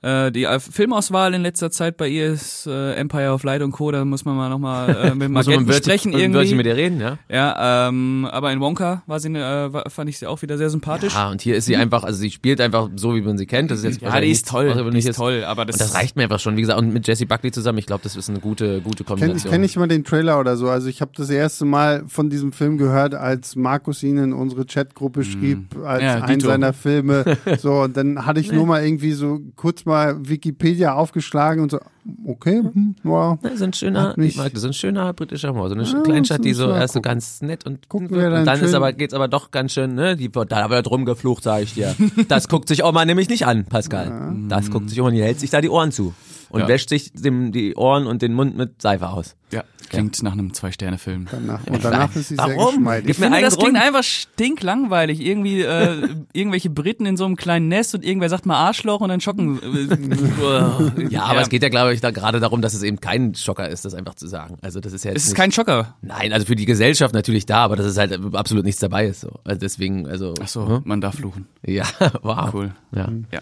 äh, 0.02 0.30
die 0.30 0.46
Filmauswahl 0.60 1.34
in 1.34 1.42
letzter 1.42 1.70
Zeit 1.70 1.96
bei 1.96 2.08
ihr 2.08 2.26
ist 2.28 2.66
äh, 2.66 2.94
Empire 2.94 3.32
of 3.32 3.42
Light 3.42 3.62
und 3.62 3.72
Co. 3.72 3.90
Da 3.90 4.04
muss 4.04 4.24
man 4.24 4.36
mal 4.36 4.48
nochmal 4.48 4.90
äh, 4.90 5.14
mit 5.14 5.28
Muss 5.30 5.46
man 5.46 5.54
Margret 5.56 5.58
mit 5.58 5.66
besprechen 5.68 6.12
Wörtchen- 6.12 6.32
Wörtchen 6.34 6.34
irgendwie. 6.34 6.54
mit 6.54 6.66
dir 6.66 6.76
reden, 6.76 7.00
ja? 7.00 7.18
Ja, 7.28 7.88
ähm, 7.88 8.28
aber 8.30 8.52
in 8.52 8.60
Wonka 8.60 9.02
war 9.06 9.18
sie, 9.20 9.28
äh, 9.28 9.72
war, 9.72 9.88
fand 9.90 10.08
ich 10.10 10.18
sie 10.18 10.26
auch 10.26 10.40
wieder 10.42 10.56
sehr 10.58 10.70
sympathisch. 10.70 11.14
Ah, 11.16 11.30
und 11.30 11.40
hier 11.42 11.56
ist 11.56 11.64
sie 11.66 11.76
einfach, 11.76 12.04
also 12.04 12.18
sie 12.18 12.30
spielt 12.30 12.60
einfach 12.60 12.88
so, 12.96 13.14
wie 13.14 13.22
man 13.22 13.38
sie 13.38 13.46
kennt. 13.46 13.70
Das 13.70 13.78
ist 13.80 13.84
jetzt 13.84 14.00
Ja, 14.02 14.20
die 14.20 14.30
ist 14.30 14.48
toll, 14.48 14.90
die 14.92 14.98
ist 14.98 15.16
toll, 15.16 15.44
aber 15.44 15.64
das, 15.64 15.76
Und 15.76 15.80
das 15.82 15.94
reicht 15.94 16.16
mir 16.16 16.24
einfach 16.24 16.38
schon, 16.40 16.56
wie 16.56 16.60
gesagt, 16.60 16.78
und 16.78 16.92
mit 16.92 17.06
Jessie 17.06 17.24
Buckley 17.26 17.50
zusammen, 17.50 17.78
ich 17.78 17.86
glaube, 17.86 18.02
das 18.04 18.14
ist 18.16 18.28
eine 18.28 18.40
gute, 18.40 18.80
gute 18.80 19.04
Kenn, 19.04 19.18
Kombination. 19.18 19.52
kenn 19.52 19.64
ich 19.64 19.76
mal 19.76 19.88
den 19.88 20.04
Trailer 20.04 20.38
oder 20.38 20.56
so. 20.56 20.68
Also 20.68 20.88
ich 20.88 21.00
habe 21.00 21.10
das 21.16 21.30
erste 21.30 21.64
Mal 21.64 22.04
von 22.06 22.30
diesem 22.30 22.52
Film 22.52 22.78
gehört, 22.78 23.14
als 23.14 23.56
Markus 23.56 24.02
ihn 24.02 24.18
in 24.18 24.32
unsere 24.32 24.64
Chatgruppe 24.66 25.24
schrieb, 25.24 25.76
als 25.84 26.02
Mhm. 26.02 26.06
Ja, 26.08 26.14
einen 26.22 26.40
seiner 26.40 26.72
Filme. 26.72 27.24
So, 27.58 27.80
und 27.82 27.96
dann 27.96 28.26
hatte 28.26 28.40
ich 28.40 28.52
nur 28.52 28.66
mal 28.66 28.84
irgendwie 28.84 29.12
so 29.12 29.40
kurz 29.56 29.84
mal 29.88 30.16
Wikipedia 30.28 30.94
aufgeschlagen 30.94 31.62
und 31.62 31.70
so, 31.72 31.80
okay, 32.26 32.60
hm, 32.62 32.94
ja, 33.04 33.38
Das 33.42 33.54
ist 33.54 33.62
ein 33.62 33.72
schöner, 33.72 34.16
ich 34.18 34.36
mag 34.36 34.52
das, 34.52 34.62
ist 34.62 34.66
ein 34.68 34.72
schöner 34.72 35.12
britischer 35.12 35.50
Humor. 35.50 35.68
So 35.68 35.74
eine 35.74 35.82
Ja, 35.84 36.00
Kleinstadt, 36.02 36.44
die 36.44 36.52
so 36.54 36.70
erst 36.70 36.94
so 36.94 37.00
ganz 37.00 37.42
nett 37.42 37.66
und 37.66 37.88
Gucken 37.88 38.10
wird. 38.10 38.20
wir 38.22 38.30
dann 38.30 38.38
und 38.40 38.46
dann 38.46 38.60
ist 38.60 38.74
aber, 38.74 38.92
geht's 38.92 39.14
aber 39.14 39.26
doch 39.28 39.50
ganz 39.50 39.72
schön, 39.72 39.94
ne, 39.94 40.14
die, 40.16 40.30
da 40.30 40.70
wird 40.70 40.86
drum 40.86 41.04
geflucht, 41.04 41.42
sag 41.42 41.62
ich 41.62 41.74
dir. 41.74 41.94
Das 42.28 42.48
guckt 42.48 42.68
sich 42.68 42.84
Oma 42.84 43.04
nämlich 43.04 43.28
nicht 43.28 43.46
an, 43.46 43.64
Pascal. 43.64 44.36
Das 44.48 44.70
guckt 44.70 44.88
sich 44.90 45.00
Oma, 45.00 45.10
die 45.10 45.22
hält 45.22 45.40
sich 45.40 45.50
da 45.50 45.60
die 45.60 45.68
Ohren 45.70 45.90
zu. 45.92 46.14
Und 46.50 46.60
Ja. 46.62 46.68
wäscht 46.68 46.88
sich 46.88 47.12
dem, 47.12 47.52
die 47.52 47.74
Ohren 47.74 48.06
und 48.06 48.22
den 48.22 48.32
Mund 48.32 48.56
mit 48.56 48.80
Seife 48.80 49.08
aus. 49.10 49.36
Ja, 49.50 49.64
klingt 49.88 50.22
nach 50.22 50.32
einem 50.32 50.52
Zwei-Sterne-Film. 50.52 51.26
Danach, 51.30 51.66
und 51.66 51.82
danach 51.82 52.14
ist 52.14 52.28
sie 52.28 52.36
sehr 52.36 52.38
Warum? 52.38 52.74
geschmeidig. 52.74 53.06
Gib 53.06 53.14
Ich 53.14 53.18
mir 53.18 53.26
finde, 53.26 53.40
das 53.40 53.56
klingt 53.56 53.74
Grund. 53.74 53.86
einfach 53.86 54.02
stinklangweilig. 54.02 55.20
Irgendwie 55.20 55.62
äh, 55.62 56.08
irgendwelche 56.34 56.68
Briten 56.70 57.06
in 57.06 57.16
so 57.16 57.24
einem 57.24 57.36
kleinen 57.36 57.68
Nest 57.68 57.94
und 57.94 58.04
irgendwer 58.04 58.28
sagt 58.28 58.44
mal 58.46 58.56
Arschloch 58.56 59.00
und 59.00 59.08
dann 59.08 59.20
schocken. 59.20 59.58
Äh, 59.62 61.08
Ja, 61.10 61.24
aber 61.24 61.40
es 61.42 61.48
geht 61.48 61.62
ja, 61.62 61.68
glaube 61.68 61.94
ich, 61.94 62.00
da 62.00 62.10
gerade 62.10 62.40
darum, 62.40 62.60
dass 62.62 62.74
es 62.74 62.82
eben 62.82 63.00
kein 63.00 63.34
Schocker 63.34 63.68
ist, 63.68 63.84
das 63.84 63.94
einfach 63.94 64.14
zu 64.14 64.26
sagen. 64.26 64.58
Also 64.60 64.80
das 64.80 64.92
ist 64.92 65.04
ja 65.04 65.10
jetzt 65.12 65.18
Es 65.18 65.22
ist 65.24 65.28
nicht, 65.30 65.36
kein 65.38 65.52
Schocker. 65.52 65.96
Nein, 66.02 66.32
also 66.32 66.46
für 66.46 66.56
die 66.56 66.66
Gesellschaft 66.66 67.14
natürlich 67.14 67.46
da, 67.46 67.64
aber 67.64 67.76
das 67.76 67.86
ist 67.86 67.98
halt 67.98 68.18
absolut 68.34 68.64
nichts 68.64 68.80
dabei 68.80 69.06
ist. 69.06 69.20
So. 69.20 69.30
Also 69.44 69.58
deswegen, 69.58 70.06
also. 70.06 70.34
Ach 70.42 70.48
so, 70.48 70.68
hm? 70.68 70.82
man 70.84 71.00
darf 71.00 71.16
fluchen. 71.16 71.46
Ja, 71.64 71.84
wow. 72.22 72.52
Cool. 72.52 72.72
Ja. 72.94 73.08
Ja. 73.32 73.40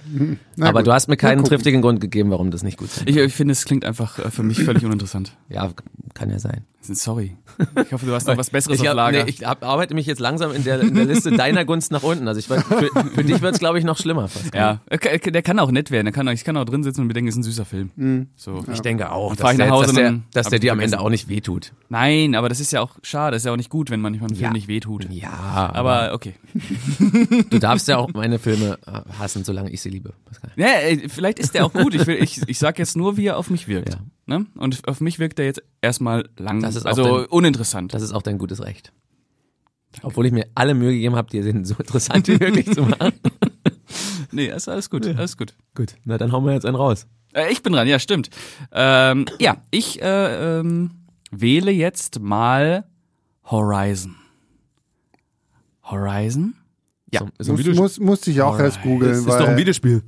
Na 0.56 0.68
aber 0.68 0.80
gut. 0.80 0.88
du 0.88 0.92
hast 0.92 1.08
mir 1.08 1.16
keinen 1.16 1.44
triftigen 1.44 1.82
Grund 1.82 2.00
gegeben, 2.00 2.30
warum 2.30 2.50
das 2.50 2.62
nicht 2.62 2.78
gut 2.78 2.88
ist. 2.88 3.02
Ich, 3.08 3.16
ich 3.16 3.32
finde, 3.34 3.52
es 3.52 3.64
klingt 3.64 3.84
einfach 3.84 4.18
äh, 4.18 4.30
für 4.30 4.42
mich 4.42 4.62
völlig 4.62 4.84
uninteressant. 4.84 5.32
Ja, 5.48 5.70
kann 6.14 6.30
ja 6.30 6.38
sein. 6.38 6.64
Sorry. 6.88 7.36
Ich 7.84 7.92
hoffe, 7.92 8.06
du 8.06 8.12
hast 8.14 8.28
noch 8.28 8.36
was 8.36 8.50
Besseres 8.50 8.80
Ich, 8.80 8.88
auf 8.88 8.94
Lager. 8.94 9.24
nee, 9.24 9.28
ich 9.30 9.44
hab, 9.44 9.64
arbeite 9.64 9.92
mich 9.92 10.06
jetzt 10.06 10.20
langsam 10.20 10.52
in 10.52 10.62
der, 10.62 10.78
in 10.80 10.94
der 10.94 11.04
Liste 11.04 11.32
deiner 11.32 11.64
Gunst 11.64 11.90
nach 11.90 12.04
unten. 12.04 12.28
Also 12.28 12.38
ich 12.38 12.48
weiß, 12.48 12.62
für, 12.62 12.88
für 13.12 13.24
dich 13.24 13.42
wird 13.42 13.54
es, 13.54 13.58
glaube 13.58 13.80
ich, 13.80 13.84
noch 13.84 13.98
schlimmer. 13.98 14.28
Fast. 14.28 14.54
ja, 14.54 14.80
der 14.88 15.42
kann 15.42 15.58
auch 15.58 15.72
nett 15.72 15.90
werden. 15.90 16.04
Der 16.06 16.12
kann, 16.12 16.28
auch- 16.28 16.32
ich 16.32 16.44
kann 16.44 16.56
auch 16.56 16.64
drin 16.64 16.84
sitzen 16.84 17.00
und 17.00 17.08
mir 17.08 17.14
denken, 17.14 17.28
es 17.28 17.34
ist 17.34 17.40
ein 17.40 17.42
süßer 17.42 17.64
Film. 17.64 18.28
So. 18.36 18.64
Ich 18.72 18.82
denke 18.82 19.10
auch, 19.10 19.34
dass 19.34 19.50
ich 19.50 19.56
der, 19.56 19.66
nach 19.66 19.74
Hause 19.74 19.86
dass 19.86 19.94
der, 19.96 20.20
dass 20.32 20.48
der 20.48 20.58
dir 20.60 20.70
am 20.72 20.78
Ende 20.78 21.00
auch 21.00 21.10
nicht 21.10 21.28
wehtut. 21.28 21.72
Nein, 21.88 22.36
aber 22.36 22.48
das 22.48 22.60
ist 22.60 22.70
ja 22.72 22.82
auch 22.82 22.96
schade. 23.02 23.32
Das 23.34 23.42
ist 23.42 23.46
ja 23.46 23.52
auch 23.52 23.56
nicht 23.56 23.70
gut, 23.70 23.90
wenn 23.90 24.00
manchmal 24.00 24.30
ein 24.30 24.34
Film 24.36 24.44
Ja. 24.44 24.52
nicht 24.52 24.68
wehtut. 24.68 25.08
Ja, 25.10 25.70
Aber 25.74 26.12
okay. 26.14 26.34
du 27.50 27.58
darfst 27.58 27.88
ja 27.88 27.96
auch 27.98 28.12
meine 28.12 28.38
Filme 28.38 28.78
äh, 28.86 29.00
hassen, 29.18 29.42
solange 29.42 29.70
ich 29.70 29.80
sie 29.80 29.90
liebe. 29.90 30.12
Pascal. 30.24 30.50
Ja, 30.56 30.68
vielleicht 31.08 31.40
ist 31.40 31.54
der 31.54 31.64
auch 31.66 31.72
gut. 31.72 31.94
Ich, 31.94 32.06
will, 32.06 32.22
ich, 32.22 32.40
ich 32.46 32.58
sag 32.60 32.78
jetzt 32.78 32.96
nur, 32.96 33.16
wie 33.16 33.26
er 33.26 33.38
auf 33.38 33.50
mich 33.50 33.66
wirkt. 33.66 33.94
Ja. 33.94 34.00
Ne? 34.26 34.46
Und 34.56 34.86
auf 34.88 35.00
mich 35.00 35.18
wirkt 35.18 35.38
er 35.38 35.44
jetzt 35.44 35.62
erstmal 35.80 36.28
lang, 36.36 36.60
Das 36.60 36.74
ist 36.74 36.84
auch 36.84 36.90
also 36.90 37.18
dein- 37.18 37.26
uninteressant. 37.26 37.94
Das 37.94 38.02
ist 38.02 38.12
auch 38.12 38.22
dein 38.22 38.38
gutes 38.38 38.60
Recht. 38.62 38.92
Obwohl 40.02 40.26
ich 40.26 40.32
mir 40.32 40.46
alle 40.54 40.74
Mühe 40.74 40.90
gegeben 40.92 41.14
habe, 41.16 41.30
dir 41.30 41.42
den 41.42 41.64
so 41.64 41.74
interessant 41.78 42.26
wie 42.28 42.32
möglich 42.32 42.70
zu 42.72 42.82
machen. 42.82 43.12
nee, 44.32 44.46
ist 44.48 44.68
alles 44.68 44.90
gut, 44.90 45.06
alles 45.06 45.36
gut. 45.36 45.54
Gut, 45.74 45.94
na 46.04 46.18
dann 46.18 46.32
hauen 46.32 46.44
wir 46.44 46.52
jetzt 46.52 46.66
einen 46.66 46.76
raus. 46.76 47.06
Äh, 47.34 47.52
ich 47.52 47.62
bin 47.62 47.72
dran, 47.72 47.86
ja, 47.86 47.98
stimmt. 47.98 48.28
Ähm, 48.72 49.26
ja, 49.38 49.58
ich 49.70 50.02
äh, 50.02 50.58
ähm, 50.58 50.90
wähle 51.30 51.70
jetzt 51.70 52.18
mal 52.20 52.84
Horizon. 53.44 54.16
Horizon? 55.84 56.54
Ja. 57.12 57.20
So, 57.38 57.54
ist, 57.54 57.68
ein 57.68 57.74
Muss, 57.74 57.76
muss, 57.76 58.00
musste 58.00 58.30
ich 58.32 58.42
auch 58.42 58.58
erst 58.58 58.82
googeln. 58.82 59.12
ist 59.12 59.26
weil, 59.26 59.38
doch 59.38 59.48
ein 59.48 59.56
Videospiel. 59.56 60.02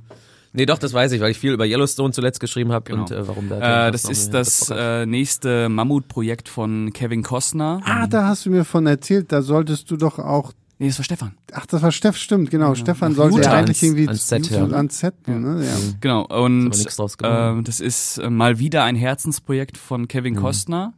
Nee, 0.51 0.65
doch, 0.65 0.77
das 0.79 0.93
weiß 0.93 1.11
ich, 1.11 1.21
weil 1.21 1.31
ich 1.31 1.37
viel 1.37 1.53
über 1.53 1.65
Yellowstone 1.65 2.11
zuletzt 2.11 2.39
geschrieben 2.39 2.71
habe 2.71 2.85
Genau. 2.85 3.03
und 3.03 3.11
äh, 3.11 3.27
warum 3.27 3.49
da. 3.49 3.87
Äh, 3.87 3.91
das 3.91 4.05
ist 4.05 4.33
das 4.33 4.71
äh, 4.75 5.05
nächste 5.05 5.69
Mammutprojekt 5.69 6.49
von 6.49 6.91
Kevin 6.93 7.21
Costner. 7.23 7.81
Ah, 7.85 8.07
da 8.07 8.27
hast 8.27 8.45
du 8.45 8.49
mir 8.49 8.65
von 8.65 8.87
erzählt, 8.87 9.31
da 9.31 9.41
solltest 9.41 9.89
du 9.91 9.97
doch 9.97 10.17
auch. 10.19 10.53
Nee, 10.81 10.87
das 10.87 10.97
war 10.97 11.03
Stefan. 11.03 11.33
Ach, 11.51 11.65
das 11.65 11.81
war 11.81 11.91
Steff, 11.91 12.15
stimmt, 12.15 12.51
genau. 12.51 12.73
Stefan 12.73 13.11
Nach 13.11 13.17
sollte 13.17 13.41
ja 13.41 13.51
eigentlich 13.51 13.81
Ans- 13.81 13.83
irgendwie 13.83 14.07
ans 14.07 14.27
Set 14.29 14.51
ans 14.73 14.99
Set, 14.99 15.27
ne? 15.27 15.65
Ja. 15.65 15.71
Genau, 15.99 16.23
aber 16.23 16.41
und 16.43 16.69
geworden. 16.71 17.57
ähm, 17.57 17.63
das 17.65 17.79
ist 17.81 18.17
äh, 18.19 18.29
mal 18.29 18.59
wieder 18.59 18.85
ein 18.85 18.95
Herzensprojekt 18.95 19.77
von 19.77 20.07
Kevin 20.07 20.35
Mhm. 20.35 20.37
Costner. 20.37 20.93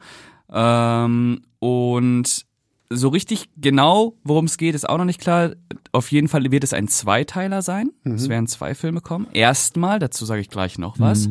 Ähm, 0.53 1.41
und 1.59 2.45
so 2.91 3.09
richtig 3.09 3.49
genau, 3.57 4.15
worum 4.23 4.45
es 4.45 4.57
geht, 4.57 4.75
ist 4.75 4.87
auch 4.87 4.97
noch 4.97 5.05
nicht 5.05 5.21
klar. 5.21 5.51
Auf 5.91 6.11
jeden 6.11 6.27
Fall 6.27 6.51
wird 6.51 6.63
es 6.63 6.73
ein 6.73 6.87
Zweiteiler 6.87 7.61
sein. 7.61 7.91
Es 8.03 8.29
werden 8.29 8.47
zwei 8.47 8.75
Filme 8.75 9.01
kommen. 9.01 9.27
Erstmal, 9.33 9.99
dazu 9.99 10.25
sage 10.25 10.41
ich 10.41 10.49
gleich 10.49 10.77
noch 10.77 10.99
was. 10.99 11.29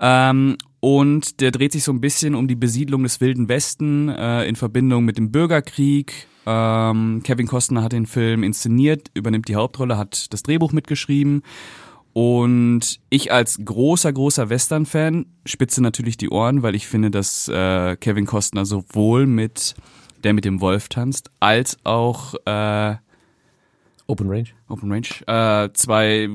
Ähm, 0.00 0.56
und 0.80 1.40
der 1.40 1.52
dreht 1.52 1.72
sich 1.72 1.84
so 1.84 1.92
ein 1.92 2.00
bisschen 2.00 2.34
um 2.34 2.48
die 2.48 2.56
Besiedlung 2.56 3.04
des 3.04 3.20
Wilden 3.20 3.48
Westen 3.48 4.08
äh, 4.08 4.44
in 4.46 4.56
Verbindung 4.56 5.04
mit 5.04 5.16
dem 5.16 5.30
Bürgerkrieg. 5.30 6.26
Ähm, 6.44 7.20
Kevin 7.22 7.46
Costner 7.46 7.84
hat 7.84 7.92
den 7.92 8.06
Film 8.06 8.42
inszeniert, 8.42 9.08
übernimmt 9.14 9.46
die 9.46 9.54
Hauptrolle, 9.54 9.96
hat 9.96 10.32
das 10.32 10.42
Drehbuch 10.42 10.72
mitgeschrieben. 10.72 11.42
Und 12.14 13.00
ich 13.08 13.32
als 13.32 13.58
großer, 13.64 14.12
großer 14.12 14.50
Western-Fan 14.50 15.26
spitze 15.46 15.82
natürlich 15.82 16.16
die 16.16 16.30
Ohren, 16.30 16.62
weil 16.62 16.74
ich 16.74 16.86
finde, 16.86 17.10
dass 17.10 17.48
äh, 17.48 17.96
Kevin 17.96 18.26
Costner 18.26 18.66
sowohl 18.66 19.26
mit 19.26 19.74
Der 20.24 20.32
mit 20.32 20.44
dem 20.44 20.60
Wolf 20.60 20.88
tanzt, 20.88 21.30
als 21.40 21.78
auch 21.84 22.34
äh, 22.44 22.96
Open 24.06 24.28
Range. 24.28 24.48
Open 24.68 24.92
Range, 24.92 25.08
äh, 25.26 25.72
zwei 25.72 26.28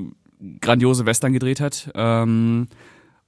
grandiose 0.62 1.06
Western 1.06 1.34
gedreht 1.34 1.60
hat. 1.60 1.92
Ähm, 1.96 2.68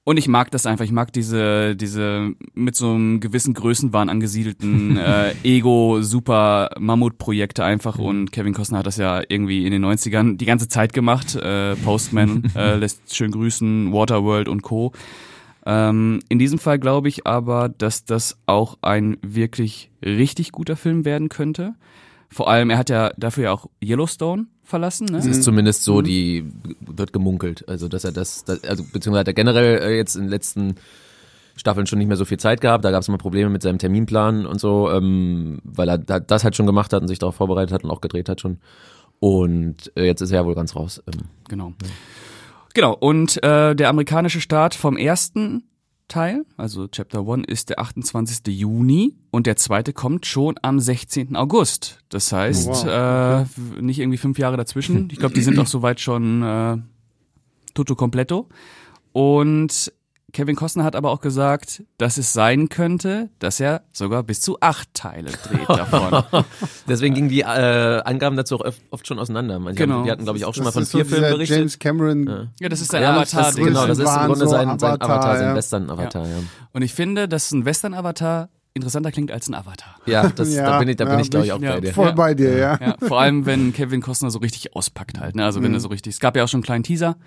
und 0.06 0.18
ich 0.18 0.28
mag 0.28 0.50
das 0.50 0.66
einfach. 0.66 0.86
Ich 0.86 0.92
mag 0.92 1.14
diese, 1.14 1.76
diese 1.76 2.34
mit 2.56 2.76
so 2.76 2.90
einem 2.90 3.20
gewissen 3.20 3.54
Größenwahn 3.54 4.10
angesiedelten 4.10 4.98
äh, 4.98 5.36
Ego-Super-Mammut-Projekte 5.44 7.64
einfach. 7.64 8.00
Und 8.00 8.32
Kevin 8.32 8.56
Costner 8.56 8.80
hat 8.80 8.88
das 8.88 8.98
ja 8.98 9.22
irgendwie 9.28 9.68
in 9.68 9.72
den 9.72 9.86
90ern 9.86 10.38
die 10.38 10.46
ganze 10.46 10.68
Zeit 10.68 10.94
gemacht. 10.94 11.36
Äh, 11.36 11.76
Postman 11.76 12.52
äh, 12.56 12.76
lässt 12.76 13.16
schön 13.16 13.30
grüßen, 13.30 13.94
Waterworld 13.94 14.50
und 14.50 14.64
Co. 14.64 14.94
Ähm, 15.66 16.20
in 16.30 16.40
diesem 16.40 16.60
Fall 16.60 16.80
glaube 16.80 17.10
ich 17.10 17.28
aber, 17.28 17.70
dass 17.70 18.06
das 18.06 18.38
auch 18.46 18.78
ein 18.82 19.18
wirklich 19.22 19.92
richtig 20.04 20.52
guter 20.52 20.76
Film 20.76 21.06
werden 21.06 21.30
könnte. 21.30 21.76
Vor 22.30 22.50
allem, 22.50 22.70
er 22.70 22.78
hat 22.78 22.90
ja 22.90 23.12
dafür 23.18 23.46
ja 23.46 23.52
auch 23.52 23.68
Yellowstone 23.84 24.46
verlassen. 24.64 25.08
Ne? 25.08 25.18
Es 25.18 25.26
ist 25.26 25.44
zumindest 25.44 25.84
so, 25.84 26.02
die 26.02 26.46
wird 26.80 27.12
gemunkelt. 27.12 27.68
Also, 27.68 27.88
dass 27.88 28.04
er 28.04 28.12
das, 28.12 28.46
das 28.46 28.64
also 28.64 28.84
beziehungsweise 28.84 29.22
hat 29.22 29.28
er 29.28 29.34
generell 29.34 29.80
äh, 29.82 29.98
jetzt 29.98 30.16
in 30.16 30.24
den 30.24 30.30
letzten 30.30 30.76
Staffeln 31.56 31.88
schon 31.88 32.00
nicht 32.00 32.08
mehr 32.08 32.18
so 32.18 32.26
viel 32.26 32.40
Zeit 32.40 32.62
gehabt. 32.62 32.86
Da 32.86 32.92
gab 32.92 33.02
es 33.02 33.08
immer 33.08 33.18
Probleme 33.18 33.50
mit 33.50 33.64
seinem 33.64 33.80
Terminplan 33.80 34.46
und 34.46 34.60
so, 34.60 34.90
ähm, 34.92 35.60
weil 35.64 35.90
er 35.90 35.98
da, 35.98 36.20
das 36.20 36.44
halt 36.44 36.56
schon 36.56 36.68
gemacht 36.68 36.94
hat 36.94 37.02
und 37.02 37.08
sich 37.08 37.20
darauf 37.20 37.36
vorbereitet 37.36 37.74
hat 37.74 37.84
und 37.84 37.92
auch 37.92 38.02
gedreht 38.02 38.30
hat 38.30 38.42
schon. 38.42 38.60
Und 39.20 39.92
äh, 39.96 40.06
jetzt 40.06 40.22
ist 40.22 40.32
er 40.32 40.42
ja 40.42 40.46
wohl 40.46 40.56
ganz 40.56 40.76
raus. 40.76 41.04
Ähm, 41.08 41.26
Genau. 41.50 41.74
Genau, 42.74 42.94
und 42.94 43.42
äh, 43.44 43.76
der 43.76 43.90
amerikanische 43.90 44.42
Start 44.42 44.76
vom 44.76 44.98
ersten 44.98 45.64
Teil, 46.08 46.46
also 46.58 46.88
Chapter 46.88 47.20
1, 47.28 47.48
ist 47.48 47.70
der 47.70 47.80
28. 47.80 48.48
Juni 48.48 49.16
und 49.32 49.46
der 49.48 49.56
zweite 49.56 49.94
kommt 49.94 50.26
schon 50.26 50.56
am 50.62 50.80
16. 50.80 51.36
August. 51.36 52.00
Das 52.10 52.32
heißt, 52.32 52.68
Wow, 52.68 52.86
äh, 52.88 53.82
nicht 53.82 54.00
irgendwie 54.00 54.18
fünf 54.18 54.40
Jahre 54.40 54.58
dazwischen. 54.58 55.08
Ich 55.12 55.20
glaube, 55.20 55.36
die 55.36 55.42
sind 55.42 55.60
auch 55.60 55.68
soweit 55.68 56.00
schon 56.00 56.42
äh, 56.42 56.78
tutto 57.74 57.96
completo. 57.96 58.50
Und 59.14 59.92
Kevin 60.34 60.56
Costner 60.56 60.84
hat 60.84 60.96
aber 60.96 61.12
auch 61.12 61.22
gesagt, 61.22 61.84
dass 61.98 62.18
es 62.18 62.34
sein 62.34 62.70
könnte, 62.70 63.30
dass 63.40 63.60
er 63.60 63.82
sogar 63.92 64.24
bis 64.24 64.42
zu 64.42 64.58
acht 64.62 64.94
Teile 64.94 65.32
dreht 65.32 65.68
davon. 65.70 66.24
Deswegen 66.88 67.16
gingen 67.16 67.30
die 67.30 67.42
äh, 67.42 67.46
Angaben 67.46 68.36
dazu 68.38 68.56
auch 68.58 68.66
oft, 68.66 68.82
oft 68.92 69.08
schon 69.08 69.20
auseinander. 69.20 69.56
Also 69.56 69.70
die 69.70 69.76
Genau. 69.76 69.96
haben- 69.96 70.04
Die 70.06 70.12
hatten, 70.12 70.24
glaube 70.24 70.38
ich, 70.38 70.46
auch 70.46 70.54
schon 70.54 70.64
mal 70.64 70.70
Das 70.70 70.74
von 70.76 70.84
ist 70.84 70.92
so 70.92 70.98
vier 71.00 71.06
Filmen 71.06 71.32
berichtet. 71.32 71.58
James 71.58 71.80
Cameron. 71.80 72.50
ja, 72.60 72.70
das 72.70 72.82
ist 72.82 72.92
sein 72.92 73.02
ja, 73.04 73.12
Avatar. 73.16 73.44
das, 73.44 73.56
genau, 73.56 73.88
das 73.88 73.98
ist 73.98 74.06
im 74.08 74.26
Grunde 74.26 74.36
so 74.40 74.48
sein, 74.48 74.80
sein 74.80 74.92
Avatar, 74.92 75.10
Avatar, 75.10 75.38
sein 75.38 75.48
ja. 75.48 75.56
Western-Avatar, 75.56 76.28
ja. 76.28 76.38
Und 76.74 76.82
ich 76.82 76.94
finde, 76.94 77.28
dass 77.28 77.52
ein 77.52 77.66
Western-Avatar 77.66 78.50
interessanter 78.74 79.12
klingt 79.12 79.32
als 79.32 79.48
ein 79.50 79.56
Avatar. 79.56 79.96
Ja, 80.06 80.30
das, 80.36 80.54
Ja, 80.54 80.64
da 80.72 80.80
bin 80.80 80.88
ich, 80.90 80.96
da 80.98 81.06
bin 81.06 81.14
ja, 81.16 81.20
ich 81.22 81.30
glaube 81.30 81.46
ich, 81.46 81.52
bin 81.54 81.58
auch 81.58 81.62
ich- 81.64 81.70
bei 81.70 81.76
ja, 81.76 81.82
dir. 81.82 81.94
Voll 81.94 82.06
Ja. 82.08 82.12
bei 82.14 82.34
dir, 82.34 82.58
ja. 82.58 82.80
Ja, 82.80 82.96
vor 83.08 83.20
allem, 83.20 83.46
wenn 83.46 83.74
Kevin 83.74 84.02
Costner 84.02 84.30
so 84.32 84.40
richtig 84.40 84.76
auspackt 84.76 85.20
halt. 85.20 85.36
Ne? 85.36 85.44
Also 85.46 85.62
wenn 85.64 85.74
er 85.74 85.80
so 85.80 85.90
richtig. 85.90 86.14
Es 86.14 86.20
gab 86.20 86.36
ja 86.36 86.44
auch 86.44 86.48
schon 86.48 86.60
einen 86.60 86.64
kleinen 86.66 86.84
Teaser, 86.84 87.18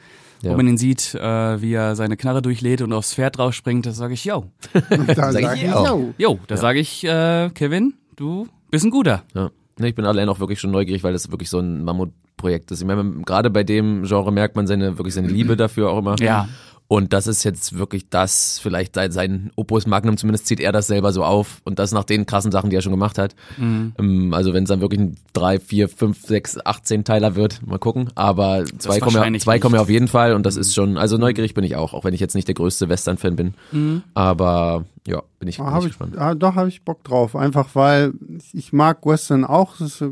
Ja. 0.43 0.53
wo 0.53 0.57
man 0.57 0.67
ihn 0.69 0.79
sieht, 0.79 1.15
äh, 1.15 1.61
wie 1.63 1.73
er 1.75 1.97
seine 1.97 2.17
Knarre 2.17 2.43
durchlädt 2.43 2.81
und 2.83 2.93
aufs 2.93 3.15
Pferd 3.15 3.39
draufspringt. 3.39 3.87
Da 3.87 3.93
sage 3.93 4.15
ich, 4.15 4.25
yo. 4.25 4.47
Da 5.15 5.33
Sag 5.33 5.57
ich 5.57 5.63
yo. 5.63 6.15
Yo, 6.19 6.39
da 6.47 6.57
sage 6.57 6.79
ich, 6.81 7.05
äh, 7.05 7.51
Kevin, 7.55 7.95
du 8.17 8.47
bist 8.71 8.85
ein 8.85 8.91
guter. 8.91 9.23
Ja. 9.35 9.51
Nee, 9.79 9.89
ich 9.89 9.95
bin 9.95 10.05
allein 10.05 10.29
auch 10.29 10.39
wirklich 10.39 10.61
schon 10.61 10.71
neugierig, 10.71 11.03
weil 11.03 11.13
das 11.15 11.31
wirklich 11.31 11.49
so 11.49 11.59
ein 11.59 11.83
Mammutprojekt 11.83 12.71
ist. 12.71 12.81
Ich 12.83 12.87
meine, 12.87 13.05
gerade 13.25 13.49
bei 13.51 13.65
dem 13.65 14.05
Genre 14.05 14.31
merkt 14.31 14.55
man 14.55 14.67
seine, 14.67 14.99
wirklich 14.99 15.15
seine 15.15 15.29
Liebe 15.29 15.57
dafür 15.57 15.91
auch 15.91 15.99
immer. 15.99 16.15
Ja. 16.21 16.49
Und 16.93 17.15
das 17.15 17.27
ist 17.27 17.43
jetzt 17.43 17.79
wirklich 17.79 18.11
das, 18.11 18.59
vielleicht 18.59 18.97
sein, 18.97 19.11
sein 19.13 19.51
Opus 19.57 19.87
Magnum, 19.87 20.19
zumindest 20.19 20.47
zieht 20.47 20.61
er 20.61 20.73
das 20.73 20.89
selber 20.89 21.11
so 21.15 21.25
auf 21.25 21.63
und 21.65 21.79
das 21.79 21.93
nach 21.93 22.05
den 22.05 22.27
krassen 22.27 22.53
Sachen, 22.53 22.69
die 22.69 22.77
er 22.77 22.83
schon 22.83 22.93
gemacht 22.93 23.17
hat. 23.17 23.35
Mhm. 23.57 23.95
Ähm, 23.99 24.35
Also 24.35 24.53
wenn 24.53 24.65
es 24.65 24.69
dann 24.69 24.83
wirklich 24.83 25.01
ein 25.01 25.17
3, 25.33 25.59
4, 25.59 25.89
5, 25.89 26.21
6, 26.27 26.59
18 26.67 27.05
Teiler 27.05 27.35
wird, 27.35 27.67
mal 27.67 27.79
gucken. 27.79 28.11
Aber 28.15 28.67
zwei, 28.77 29.01
kommen 29.01 29.17
ja, 29.33 29.41
zwei 29.41 29.59
kommen 29.59 29.75
ja 29.77 29.81
auf 29.81 29.89
jeden 29.89 30.07
Fall 30.07 30.35
und 30.35 30.45
das 30.45 30.57
ist 30.57 30.75
schon, 30.75 30.99
also 30.99 31.17
neugierig 31.17 31.55
bin 31.55 31.65
ich 31.65 31.77
auch, 31.77 31.95
auch 31.95 32.05
wenn 32.05 32.13
ich 32.13 32.21
jetzt 32.21 32.35
nicht 32.35 32.47
der 32.47 32.57
größte 32.57 32.91
Western-Fan 32.91 33.37
bin. 33.37 33.55
Mhm. 33.71 34.03
Aber 34.13 34.85
ja, 35.07 35.23
bin 35.39 35.49
ich, 35.49 35.57
bin 35.57 35.65
Ah, 35.65 35.73
hab 35.73 35.81
ich, 35.85 35.89
gespannt. 35.89 36.19
ah, 36.19 36.35
doch, 36.35 36.57
habe 36.57 36.69
ich 36.69 36.83
Bock 36.83 37.03
drauf. 37.05 37.37
Einfach 37.37 37.71
weil 37.73 38.13
ich 38.53 38.75
mag 38.75 39.07
Western 39.07 39.47
auch. 39.47 39.79
Das 39.79 40.05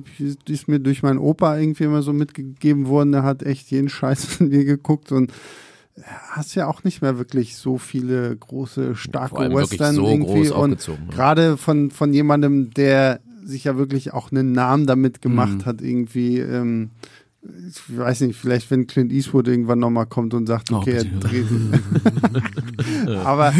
ist 0.48 0.66
mir 0.66 0.78
durch 0.78 1.02
meinen 1.02 1.18
Opa 1.18 1.58
irgendwie 1.58 1.84
immer 1.84 2.00
so 2.00 2.14
mitgegeben 2.14 2.86
worden. 2.88 3.12
Der 3.12 3.22
hat 3.22 3.42
echt 3.42 3.70
jeden 3.70 3.90
Scheiß 3.90 4.24
von 4.36 4.48
mir 4.48 4.64
geguckt 4.64 5.12
und 5.12 5.30
hast 6.30 6.54
ja 6.54 6.66
auch 6.66 6.84
nicht 6.84 7.02
mehr 7.02 7.18
wirklich 7.18 7.56
so 7.56 7.78
viele 7.78 8.36
große, 8.36 8.94
starke 8.96 9.52
Western 9.52 9.94
so 9.96 10.06
irgendwie. 10.06 10.48
groß 10.48 10.50
und 10.52 10.72
aufgezogen. 10.72 11.06
ne? 11.06 11.12
gerade 11.12 11.56
von, 11.56 11.90
von 11.90 12.12
jemandem, 12.12 12.70
der 12.70 13.20
sich 13.44 13.64
ja 13.64 13.76
wirklich 13.76 14.12
auch 14.12 14.30
einen 14.32 14.52
Namen 14.52 14.86
damit 14.86 15.22
gemacht 15.22 15.58
Mhm. 15.58 15.64
hat, 15.64 15.80
irgendwie. 15.82 16.38
Ähm, 16.38 16.90
ich 17.42 17.96
weiß 17.96 18.20
nicht, 18.20 18.36
vielleicht 18.38 18.70
wenn 18.70 18.86
Clint 18.86 19.10
Eastwood 19.12 19.48
irgendwann 19.48 19.78
nochmal 19.78 20.04
kommt 20.04 20.34
und 20.34 20.46
sagt, 20.46 20.70
Oh, 20.72 20.76
okay, 20.76 20.92
er 20.92 21.04
bitte. 21.04 21.18
dreht. 21.20 21.46
Aber 23.24 23.54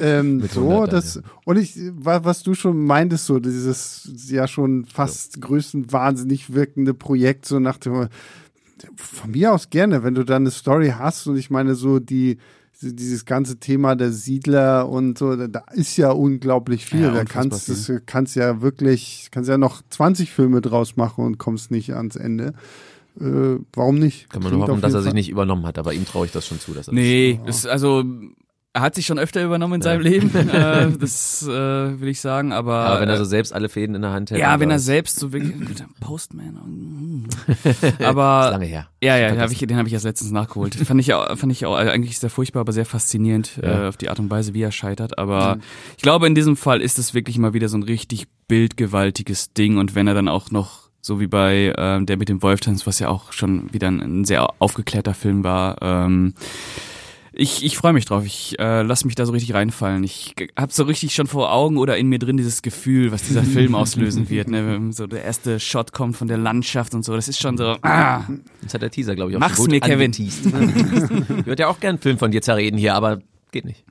ähm, 0.00 0.40
so, 0.50 0.62
100 0.62 0.92
dann, 0.92 1.00
das 1.00 1.22
und 1.44 1.58
ich, 1.58 1.78
wa- 1.92 2.24
was 2.24 2.42
du 2.42 2.54
schon 2.54 2.82
meintest, 2.84 3.26
so 3.26 3.38
dieses 3.38 4.10
ja 4.30 4.48
schon 4.48 4.86
fast 4.86 5.40
größenwahnsinnig 5.42 6.54
wirkende 6.54 6.94
Projekt, 6.94 7.44
so 7.46 7.58
nach 7.58 7.76
dem 7.78 8.08
von 8.96 9.30
mir 9.30 9.52
aus 9.52 9.70
gerne, 9.70 10.02
wenn 10.02 10.14
du 10.14 10.24
da 10.24 10.36
eine 10.36 10.50
Story 10.50 10.94
hast 10.98 11.26
und 11.26 11.36
ich 11.36 11.50
meine 11.50 11.74
so 11.74 11.98
die 11.98 12.38
dieses 12.78 13.24
ganze 13.24 13.56
Thema 13.58 13.96
der 13.96 14.12
Siedler 14.12 14.86
und 14.90 15.16
so, 15.16 15.34
da- 15.34 15.64
ist 15.72 15.96
ja 15.96 16.10
unglaublich 16.10 16.84
viel. 16.84 17.00
Ja, 17.00 17.10
da 17.10 17.24
kannst 17.24 17.68
du 17.88 18.00
kannst 18.04 18.36
ja 18.36 18.60
wirklich, 18.60 19.28
kannst 19.30 19.48
ja 19.48 19.56
noch 19.56 19.80
20 19.88 20.30
Filme 20.30 20.60
draus 20.60 20.94
machen 20.96 21.24
und 21.24 21.38
kommst 21.38 21.70
nicht 21.70 21.94
ans 21.94 22.16
Ende. 22.16 22.52
Äh, 23.18 23.56
warum 23.72 23.94
nicht? 23.98 24.28
Kann 24.28 24.42
man 24.42 24.50
Klingt 24.50 24.66
nur 24.66 24.68
hoffen, 24.68 24.82
dass 24.82 24.92
er 24.92 25.00
sich 25.00 25.08
Fall- 25.08 25.14
nicht 25.14 25.30
übernommen 25.30 25.64
hat, 25.64 25.78
aber 25.78 25.94
ihm 25.94 26.04
traue 26.04 26.26
ich 26.26 26.32
das 26.32 26.46
schon 26.46 26.60
zu. 26.60 26.74
Dass 26.74 26.88
er 26.88 26.92
Nee, 26.92 27.40
das, 27.46 27.64
also 27.64 28.04
er 28.76 28.82
hat 28.82 28.94
sich 28.94 29.06
schon 29.06 29.18
öfter 29.18 29.42
übernommen 29.42 29.76
in 29.76 29.82
seinem 29.82 30.02
Leben, 30.02 30.34
äh, 30.50 30.90
das 31.00 31.42
äh, 31.48 31.50
will 31.98 32.08
ich 32.08 32.20
sagen, 32.20 32.52
aber, 32.52 32.74
Aber 32.74 33.00
wenn 33.00 33.08
er 33.08 33.14
äh, 33.14 33.18
so 33.18 33.24
selbst 33.24 33.54
alle 33.54 33.70
Fäden 33.70 33.94
in 33.94 34.02
der 34.02 34.10
Hand 34.10 34.30
hätte. 34.30 34.38
ja, 34.38 34.60
wenn 34.60 34.68
er 34.68 34.76
das 34.76 34.84
selbst 34.84 35.18
so 35.18 35.32
wirklich 35.32 35.82
Postman, 36.00 37.24
mm. 37.24 37.28
ist 37.64 38.02
aber 38.02 38.50
lange 38.50 38.66
her. 38.66 38.88
ja, 39.02 39.16
ja, 39.16 39.30
den 39.30 39.40
habe 39.40 39.50
ich, 39.50 39.60
den 39.60 39.78
habe 39.78 39.88
ich 39.88 39.94
erst 39.94 40.04
letztens 40.04 40.30
nachgeholt. 40.30 40.74
fand 40.74 41.00
ich 41.00 41.14
auch, 41.14 41.38
fand 41.38 41.52
ich 41.52 41.64
auch 41.64 41.74
also 41.74 41.90
eigentlich 41.90 42.18
sehr 42.18 42.28
furchtbar, 42.28 42.60
aber 42.60 42.72
sehr 42.72 42.84
faszinierend 42.84 43.52
Ja. 43.62 43.84
äh, 43.84 43.88
auf 43.88 43.96
die 43.96 44.10
Art 44.10 44.18
und 44.18 44.30
Weise, 44.30 44.52
wie 44.52 44.60
er 44.60 44.72
scheitert. 44.72 45.18
Aber 45.18 45.56
ich 45.96 46.02
glaube, 46.02 46.26
in 46.26 46.34
diesem 46.34 46.58
Fall 46.58 46.82
ist 46.82 46.98
es 46.98 47.14
wirklich 47.14 47.38
mal 47.38 47.54
wieder 47.54 47.70
so 47.70 47.78
ein 47.78 47.82
richtig 47.82 48.26
bildgewaltiges 48.46 49.54
Ding 49.54 49.78
und 49.78 49.94
wenn 49.94 50.06
er 50.06 50.12
dann 50.12 50.28
auch 50.28 50.50
noch 50.50 50.90
so 51.00 51.18
wie 51.18 51.28
bei 51.28 51.72
ähm, 51.78 52.04
der 52.04 52.18
mit 52.18 52.28
dem 52.28 52.42
Wolftanz, 52.42 52.86
was 52.86 52.98
ja 52.98 53.08
auch 53.08 53.32
schon 53.32 53.72
wieder 53.72 53.88
ein, 53.88 54.00
ein 54.00 54.24
sehr 54.26 54.46
aufgeklärter 54.58 55.14
Film 55.14 55.44
war. 55.44 55.76
Ähm, 55.80 56.34
ich, 57.36 57.64
ich 57.64 57.76
freue 57.76 57.92
mich 57.92 58.04
drauf. 58.06 58.24
Ich 58.24 58.58
äh, 58.58 58.82
lass 58.82 59.04
mich 59.04 59.14
da 59.14 59.26
so 59.26 59.32
richtig 59.32 59.54
reinfallen. 59.54 60.02
Ich 60.04 60.34
habe 60.58 60.72
so 60.72 60.84
richtig 60.84 61.14
schon 61.14 61.26
vor 61.26 61.52
Augen 61.52 61.76
oder 61.76 61.96
in 61.96 62.08
mir 62.08 62.18
drin 62.18 62.36
dieses 62.36 62.62
Gefühl, 62.62 63.12
was 63.12 63.22
dieser 63.24 63.42
Film 63.44 63.74
auslösen 63.74 64.28
wird. 64.30 64.48
Ne? 64.48 64.66
Wenn 64.66 64.92
So 64.92 65.06
der 65.06 65.22
erste 65.24 65.60
Shot 65.60 65.92
kommt 65.92 66.16
von 66.16 66.28
der 66.28 66.38
Landschaft 66.38 66.94
und 66.94 67.04
so. 67.04 67.14
Das 67.14 67.28
ist 67.28 67.40
schon 67.40 67.56
so. 67.56 67.76
Ah, 67.82 68.22
Das 68.62 68.74
hat 68.74 68.82
der 68.82 68.90
Teaser, 68.90 69.14
glaube 69.14 69.30
ich, 69.30 69.36
auch 69.36 69.40
Mach's 69.40 69.56
schon 69.56 69.66
gut 69.66 69.72
mir, 69.74 69.80
Kevin. 69.80 70.12
angeteased. 70.12 70.46
ich 71.40 71.46
würde 71.46 71.62
ja 71.62 71.68
auch 71.68 71.78
gern 71.80 71.90
einen 71.96 71.98
Film 72.02 72.18
von 72.18 72.30
dir 72.30 72.42
zerreden 72.42 72.78
hier, 72.78 72.94
aber 72.94 73.18
geht 73.52 73.64
nicht. 73.64 73.84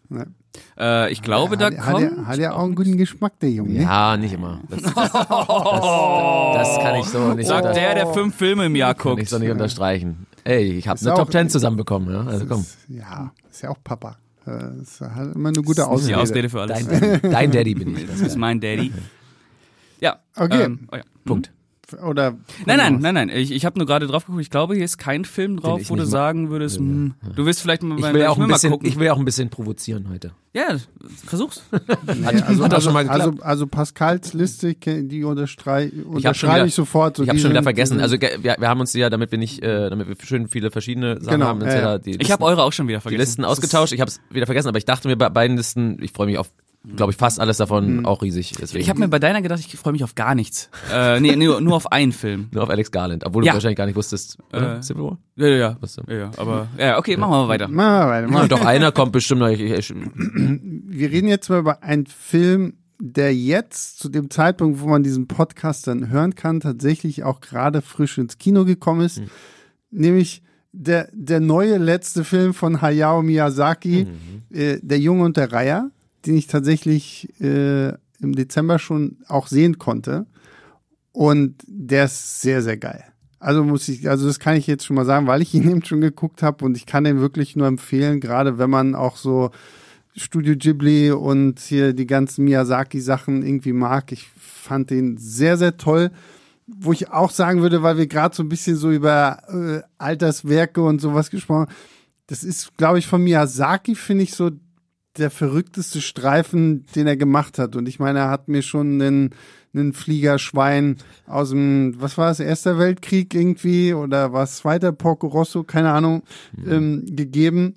äh, 0.77 1.12
ich 1.12 1.21
glaube, 1.21 1.58
da 1.58 1.65
hat, 1.67 1.77
hat, 1.77 1.93
kommt. 1.93 2.17
er, 2.17 2.27
hat 2.27 2.39
er 2.39 2.55
auch 2.55 2.63
einen 2.63 2.75
guten 2.75 2.97
Geschmack, 2.97 3.39
der 3.39 3.51
Junge. 3.51 3.81
Ja, 3.81 4.15
nicht 4.17 4.34
immer. 4.34 4.62
Das, 4.69 4.81
das, 4.81 4.93
das, 4.93 5.13
das 5.13 6.79
kann 6.79 6.95
ich 6.99 7.05
so 7.05 7.34
nicht, 7.34 7.47
Sagt 7.47 7.65
unter, 7.65 7.73
der, 7.79 7.95
der 7.95 8.08
fünf 8.08 8.36
Filme 8.36 8.65
im 8.65 8.75
Jahr 8.75 8.93
kann 8.93 9.12
guckt. 9.12 9.23
ich 9.23 9.29
so 9.29 9.38
nicht 9.39 9.49
unterstreichen. 9.51 10.27
Ey, 10.45 10.73
ich 10.77 10.88
habe 10.88 10.95
Ist 10.97 11.05
eine 11.05 11.15
auch- 11.15 11.19
Top 11.19 11.31
Ten 11.31 11.49
zusammenbekommen. 11.49 12.10
Ja? 12.13 12.25
Also 12.25 12.45
komm, 12.45 12.65
Ja, 12.88 13.34
ist 13.51 13.62
ja 13.63 13.69
auch 13.71 13.84
Papa. 13.84 14.17
Äh, 14.47 14.79
Ist 14.81 15.01
halt 15.01 15.36
immer 15.36 15.49
eine 15.49 15.62
gute 15.63 15.81
Das 15.81 15.99
ist 16.01 16.08
die 16.08 16.13
Ausrede. 16.15 16.17
Ausrede 16.21 16.49
für 16.49 16.62
alles. 16.62 16.86
dein, 16.88 16.99
Daddy- 17.01 17.29
dein 17.29 17.51
Daddy 17.51 17.73
bin 17.75 17.97
ich. 17.97 18.05
Das 18.08 18.19
ist 18.21 18.38
mein 18.38 18.62
Daddy. 18.62 18.93
Ja. 19.99 20.19
Okay. 20.36 20.63
Ähm, 20.65 20.88
oh 20.91 20.95
ja. 20.97 21.01
Punkt. 21.25 21.51
Oder 22.03 22.35
Nein, 22.65 22.77
nein, 22.77 22.99
nein, 22.99 23.13
nein. 23.15 23.29
Ich, 23.29 23.51
ich 23.51 23.65
habe 23.65 23.77
nur 23.77 23.85
gerade 23.87 24.07
drauf 24.07 24.25
geguckt. 24.25 24.41
Ich 24.41 24.49
glaube, 24.49 24.75
hier 24.75 24.85
ist 24.85 24.97
kein 24.97 25.25
Film 25.25 25.57
drauf, 25.59 25.81
ich 25.81 25.89
wo 25.89 25.95
du 25.95 26.05
sagen 26.05 26.49
würdest, 26.49 26.77
hm, 26.77 27.13
du 27.35 27.45
willst 27.45 27.61
vielleicht 27.61 27.83
mal 27.83 27.97
Ich 27.99 28.13
will, 28.13 28.25
auch 28.25 28.37
ein 28.37 28.47
bisschen, 28.47 28.71
gucken. 28.71 28.87
ich 28.87 28.97
will 28.97 29.05
ja 29.07 29.13
auch 29.13 29.19
ein 29.19 29.25
bisschen 29.25 29.49
provozieren 29.49 30.07
heute. 30.09 30.31
ja, 30.53 30.77
versuch's. 31.25 31.61
Nee, 31.71 32.25
also, 32.25 32.63
also, 32.63 32.89
also, 32.97 33.33
also 33.41 33.67
Pascals 33.67 34.33
Liste, 34.33 34.69
ich 34.69 34.79
die 34.79 35.23
unterstrei 35.23 35.91
unterschreibe 36.05 36.55
wieder- 36.55 36.65
ich 36.65 36.75
sofort. 36.75 37.17
So 37.17 37.23
Ich 37.23 37.29
habe 37.29 37.37
die 37.37 37.41
schon 37.41 37.51
wieder 37.51 37.63
vergessen. 37.63 37.97
die 37.97 38.03
Also 38.03 38.19
wir, 38.19 38.39
wir 38.59 38.67
haben 38.69 38.79
uns 38.79 38.93
ja, 38.93 39.09
damit 39.09 39.31
wir 39.31 39.37
nicht, 39.37 39.61
äh, 39.63 39.89
damit 39.89 40.07
wir 40.07 40.15
schön 40.23 40.47
viele 40.47 40.71
verschiedene 40.71 41.15
Sachen 41.21 41.39
Genau, 41.39 41.47
haben, 41.47 41.61
uns 41.61 41.73
ja, 41.73 41.97
die 41.97 42.11
Ich 42.21 42.31
habe 42.31 42.43
eure 42.45 42.63
auch 42.63 42.73
schon 42.73 42.87
wieder 42.87 42.99
die 42.99 43.01
vergessen. 43.03 43.19
Listen 43.21 43.41
Das 43.43 43.51
ist- 43.51 43.57
ausgetauscht. 43.63 43.93
Ich 43.93 44.01
habe 44.01 44.09
es 44.09 44.19
wieder 44.29 44.45
vergessen, 44.45 44.67
aber 44.69 44.77
ich 44.77 44.85
dachte 44.85 45.07
mir 45.07 45.15
bei 45.17 45.29
beiden 45.29 45.57
Listen, 45.57 45.97
ich 46.01 46.11
freue 46.11 46.27
mich 46.27 46.37
auf, 46.37 46.51
glaube 46.95 47.11
ich, 47.11 47.17
fast 47.17 47.39
alles 47.39 47.57
davon 47.57 48.05
auch 48.05 48.21
riesig. 48.21 48.53
Deswegen. 48.59 48.81
Ich 48.81 48.89
habe 48.89 48.99
mir 48.99 49.07
bei 49.07 49.19
deiner 49.19 49.41
gedacht, 49.41 49.59
ich 49.59 49.75
freue 49.77 49.93
mich 49.93 50.03
auf 50.03 50.15
gar 50.15 50.35
nichts. 50.35 50.69
äh, 50.93 51.19
nee, 51.19 51.35
nur, 51.35 51.61
nur 51.61 51.75
auf 51.75 51.91
einen 51.91 52.11
Film. 52.11 52.47
nur 52.51 52.63
auf 52.63 52.69
Alex 52.69 52.91
Garland, 52.91 53.25
obwohl 53.25 53.45
Ja. 53.45 53.51
du 53.51 53.55
wahrscheinlich 53.55 53.77
gar 53.77 53.85
nicht 53.85 53.95
wusstest? 53.95 54.37
Äh, 54.51 54.81
Civil 54.81 55.03
War? 55.03 55.17
Ja, 55.35 55.47
ja, 55.47 55.55
ja. 55.57 55.77
Was 55.81 55.95
ja, 55.95 56.13
ja 56.13 56.31
aber 56.37 56.67
ja, 56.77 56.97
okay, 56.97 57.17
machen 57.17 57.31
wir 57.31 57.41
mal 57.43 57.47
weiter. 57.47 57.67
Machen 57.67 58.07
wir 58.07 58.11
weiter. 58.11 58.27
Machen. 58.27 58.49
doch 58.49 58.65
einer 58.65 58.91
kommt 58.91 59.11
bestimmt 59.11 59.41
noch. 59.41 59.49
Ich, 59.49 59.59
ich, 59.61 59.93
Wir 59.93 61.11
reden 61.11 61.27
jetzt 61.27 61.49
mal 61.49 61.59
über 61.59 61.83
einen 61.83 62.05
Film, 62.05 62.73
der 62.99 63.35
jetzt 63.35 63.99
zu 63.99 64.07
dem 64.09 64.29
Zeitpunkt, 64.29 64.79
wo 64.79 64.87
man 64.87 65.03
diesen 65.03 65.27
Podcast 65.27 65.87
dann 65.87 66.09
hören 66.09 66.35
kann, 66.35 66.61
tatsächlich 66.61 67.23
auch 67.23 67.41
gerade 67.41 67.81
frisch 67.81 68.17
ins 68.17 68.37
Kino 68.37 68.63
gekommen 68.65 69.01
ist. 69.01 69.21
Nämlich 69.91 70.41
der, 70.71 71.09
der 71.13 71.39
neue 71.39 71.77
letzte 71.77 72.23
Film 72.23 72.53
von 72.53 72.81
Hayao 72.81 73.21
Miyazaki, 73.21 74.07
äh, 74.51 74.77
Der 74.81 74.99
Junge 74.99 75.23
und 75.23 75.37
der 75.37 75.51
Reiher, 75.51 75.89
den 76.25 76.38
ich 76.38 76.47
tatsächlich 76.47 77.29
äh, 77.41 77.89
im 78.19 78.35
Dezember 78.35 78.79
schon 78.79 79.17
auch 79.27 79.47
sehen 79.47 79.77
konnte. 79.77 80.25
Und 81.11 81.63
der 81.67 82.05
ist 82.05 82.41
sehr, 82.41 82.61
sehr 82.61 82.77
geil. 82.77 83.03
Also 83.39 83.63
muss 83.63 83.88
ich, 83.88 84.09
also 84.09 84.27
das 84.27 84.39
kann 84.39 84.57
ich 84.57 84.67
jetzt 84.67 84.85
schon 84.85 84.95
mal 84.95 85.05
sagen, 85.05 85.27
weil 85.27 85.41
ich 85.41 85.53
ihn 85.55 85.69
eben 85.69 85.83
schon 85.83 86.01
geguckt 86.01 86.43
habe 86.43 86.65
und 86.65 86.75
ich 86.77 86.85
kann 86.85 87.03
den 87.03 87.19
wirklich 87.19 87.55
nur 87.55 87.67
empfehlen, 87.67 88.19
gerade 88.19 88.57
wenn 88.57 88.69
man 88.69 88.95
auch 88.95 89.17
so 89.17 89.51
Studio 90.15 90.55
Ghibli 90.55 91.11
und 91.11 91.59
hier 91.59 91.93
die 91.93 92.07
ganzen 92.07 92.45
Miyazaki-Sachen 92.45 93.45
irgendwie 93.45 93.73
mag. 93.73 94.11
Ich 94.13 94.27
fand 94.38 94.89
den 94.89 95.17
sehr, 95.17 95.57
sehr 95.57 95.77
toll. 95.77 96.11
Wo 96.67 96.93
ich 96.93 97.11
auch 97.11 97.29
sagen 97.29 97.61
würde, 97.61 97.83
weil 97.83 97.97
wir 97.97 98.07
gerade 98.07 98.35
so 98.35 98.41
ein 98.41 98.49
bisschen 98.49 98.75
so 98.75 98.89
über 98.91 99.38
äh, 99.49 99.88
Alterswerke 99.99 100.81
und 100.81 100.99
sowas 100.99 101.29
gesprochen 101.29 101.67
haben, 101.67 101.75
das 102.27 102.43
ist, 102.43 102.75
glaube 102.77 102.97
ich, 102.97 103.05
von 103.05 103.23
Miyazaki, 103.23 103.93
finde 103.93 104.23
ich, 104.23 104.33
so 104.33 104.49
der 105.17 105.30
verrückteste 105.30 106.01
Streifen, 106.01 106.86
den 106.95 107.08
er 107.08 107.17
gemacht 107.17 107.60
hat. 107.60 107.75
Und 107.75 107.88
ich 107.88 107.99
meine, 107.99 108.19
er 108.19 108.30
hat 108.30 108.47
mir 108.47 108.62
schon 108.62 109.01
einen, 109.01 109.30
einen 109.73 109.93
Fliegerschwein 109.93 110.97
aus 111.28 111.49
dem, 111.49 111.95
was 111.99 112.17
war 112.17 112.32
es, 112.32 112.39
Erster 112.39 112.78
Weltkrieg 112.78 113.34
irgendwie 113.34 113.93
oder 113.93 114.34
war 114.34 114.43
es 114.43 114.58
Zweiter 114.58 114.91
Porco 114.91 115.28
Rosso, 115.28 115.63
keine 115.63 115.91
Ahnung, 115.91 116.23
ähm, 116.67 117.06
gegeben. 117.06 117.75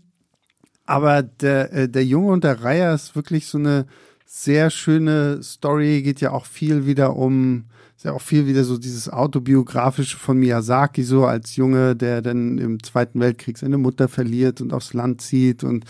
Aber 0.87 1.23
der, 1.23 1.73
äh, 1.73 1.89
der 1.89 2.05
Junge 2.05 2.33
und 2.33 2.45
der 2.45 2.63
Reiher 2.63 2.95
ist 2.95 3.15
wirklich 3.15 3.47
so 3.47 3.59
eine 3.59 3.87
sehr 4.25 4.71
schöne 4.71 5.43
Story, 5.43 6.03
geht 6.03 6.21
ja 6.21 6.33
auch 6.33 6.47
viel 6.47 6.87
wieder 6.87 7.17
um, 7.17 7.65
ist 7.99 8.05
ja 8.05 8.13
auch 8.13 8.23
viel 8.23 8.47
wieder 8.47 8.63
so 8.63 8.79
dieses 8.79 9.09
autobiografische 9.09 10.17
von 10.17 10.39
Miyazaki, 10.39 11.03
so 11.03 11.27
als 11.27 11.57
Junge, 11.57 11.97
der 11.97 12.23
dann 12.23 12.57
im 12.57 12.81
Zweiten 12.81 13.19
Weltkrieg 13.19 13.59
seine 13.59 13.77
Mutter 13.77 14.07
verliert 14.07 14.61
und 14.61 14.73
aufs 14.73 14.95
Land 14.95 15.21
zieht. 15.21 15.65
Und 15.65 15.85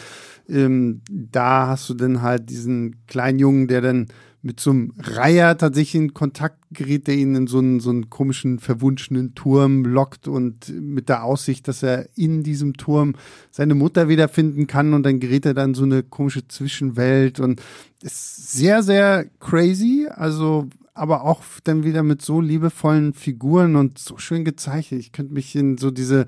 ähm, 0.49 1.03
da 1.11 1.66
hast 1.66 1.90
du 1.90 1.92
dann 1.92 2.23
halt 2.23 2.49
diesen 2.49 3.05
kleinen 3.09 3.38
Jungen, 3.38 3.68
der 3.68 3.83
dann 3.83 4.07
mit 4.40 4.59
so 4.59 4.71
einem 4.71 4.94
Reiher 4.99 5.59
tatsächlich 5.59 5.97
in 5.97 6.14
Kontakt 6.14 6.57
gerät, 6.71 7.09
der 7.09 7.14
ihn 7.16 7.35
in 7.35 7.47
so 7.47 7.59
einen, 7.59 7.79
so 7.79 7.90
einen 7.90 8.09
komischen, 8.09 8.59
verwunschenen 8.59 9.35
Turm 9.35 9.85
lockt 9.85 10.29
und 10.29 10.71
mit 10.81 11.11
der 11.11 11.25
Aussicht, 11.25 11.68
dass 11.68 11.83
er 11.83 12.09
in 12.16 12.42
diesem 12.42 12.73
Turm 12.73 13.16
seine 13.51 13.75
Mutter 13.75 14.09
wiederfinden 14.09 14.66
kann. 14.66 14.94
Und 14.94 15.03
dann 15.03 15.21
gerät 15.21 15.44
er 15.44 15.53
dann 15.53 15.75
so 15.75 15.85
eine 15.85 16.03
komische 16.03 16.49
Zwischenwelt. 16.49 17.38
Und 17.38 17.61
ist 18.01 18.53
sehr, 18.53 18.83
sehr 18.83 19.27
crazy, 19.40 20.09
also 20.09 20.68
aber 20.99 21.25
auch 21.25 21.43
dann 21.65 21.85
wieder 21.85 22.03
mit 22.03 22.23
so 22.23 22.41
liebevollen 22.41 23.15
Figuren 23.15 23.77
und 23.77 23.99
so 23.99 24.19
schön 24.19 24.45
gezeichnet. 24.45 25.01
Ich 25.01 25.13
könnte 25.13 25.33
mich 25.33 25.55
in 25.55 25.79
so 25.79 25.91
diese 25.91 26.27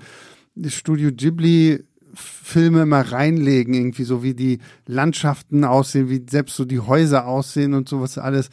Studio 0.67 1.11
Ghibli 1.11 1.83
Filme 2.13 2.85
mal 2.85 3.03
reinlegen, 3.03 3.73
irgendwie 3.73 4.03
so 4.03 4.23
wie 4.23 4.33
die 4.33 4.59
Landschaften 4.85 5.63
aussehen, 5.63 6.09
wie 6.09 6.25
selbst 6.29 6.55
so 6.55 6.65
die 6.65 6.79
Häuser 6.79 7.25
aussehen 7.25 7.73
und 7.73 7.87
sowas 7.87 8.17
alles. 8.17 8.49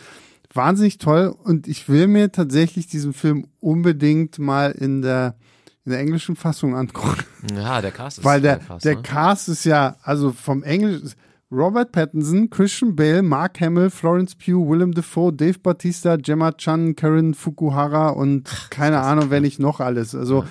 Wahnsinnig 0.54 0.98
toll 0.98 1.34
und 1.44 1.68
ich 1.68 1.88
will 1.88 2.06
mir 2.06 2.32
tatsächlich 2.32 2.86
diesen 2.86 3.12
Film 3.12 3.46
unbedingt 3.60 4.38
mal 4.38 4.70
in 4.70 5.02
der, 5.02 5.36
in 5.84 5.92
der 5.92 6.00
englischen 6.00 6.36
Fassung 6.36 6.74
angucken. 6.74 7.24
ja, 7.54 7.80
der 7.82 7.90
Cast 7.90 8.18
ist 8.18 8.24
Weil 8.24 8.40
der, 8.40 8.60
der 8.82 8.96
ne? 8.96 9.02
Cast 9.02 9.48
ist 9.48 9.64
ja, 9.64 9.96
also 10.02 10.32
vom 10.32 10.62
Englisch, 10.62 11.14
Robert 11.50 11.92
Pattinson, 11.92 12.50
Christian 12.50 12.94
Bale, 12.94 13.22
Mark 13.22 13.60
Hamill, 13.60 13.88
Florence 13.90 14.34
Pugh, 14.34 14.68
Willem 14.68 14.92
Dafoe, 14.92 15.32
Dave 15.32 15.58
Bautista, 15.58 16.16
Gemma 16.16 16.52
Chan, 16.52 16.94
Karen 16.94 17.32
Fukuhara 17.34 18.10
und 18.10 18.50
keine 18.70 19.00
Ahnung, 19.00 19.26
wer 19.30 19.40
nicht 19.40 19.58
noch 19.58 19.80
alles. 19.80 20.14
Also, 20.14 20.44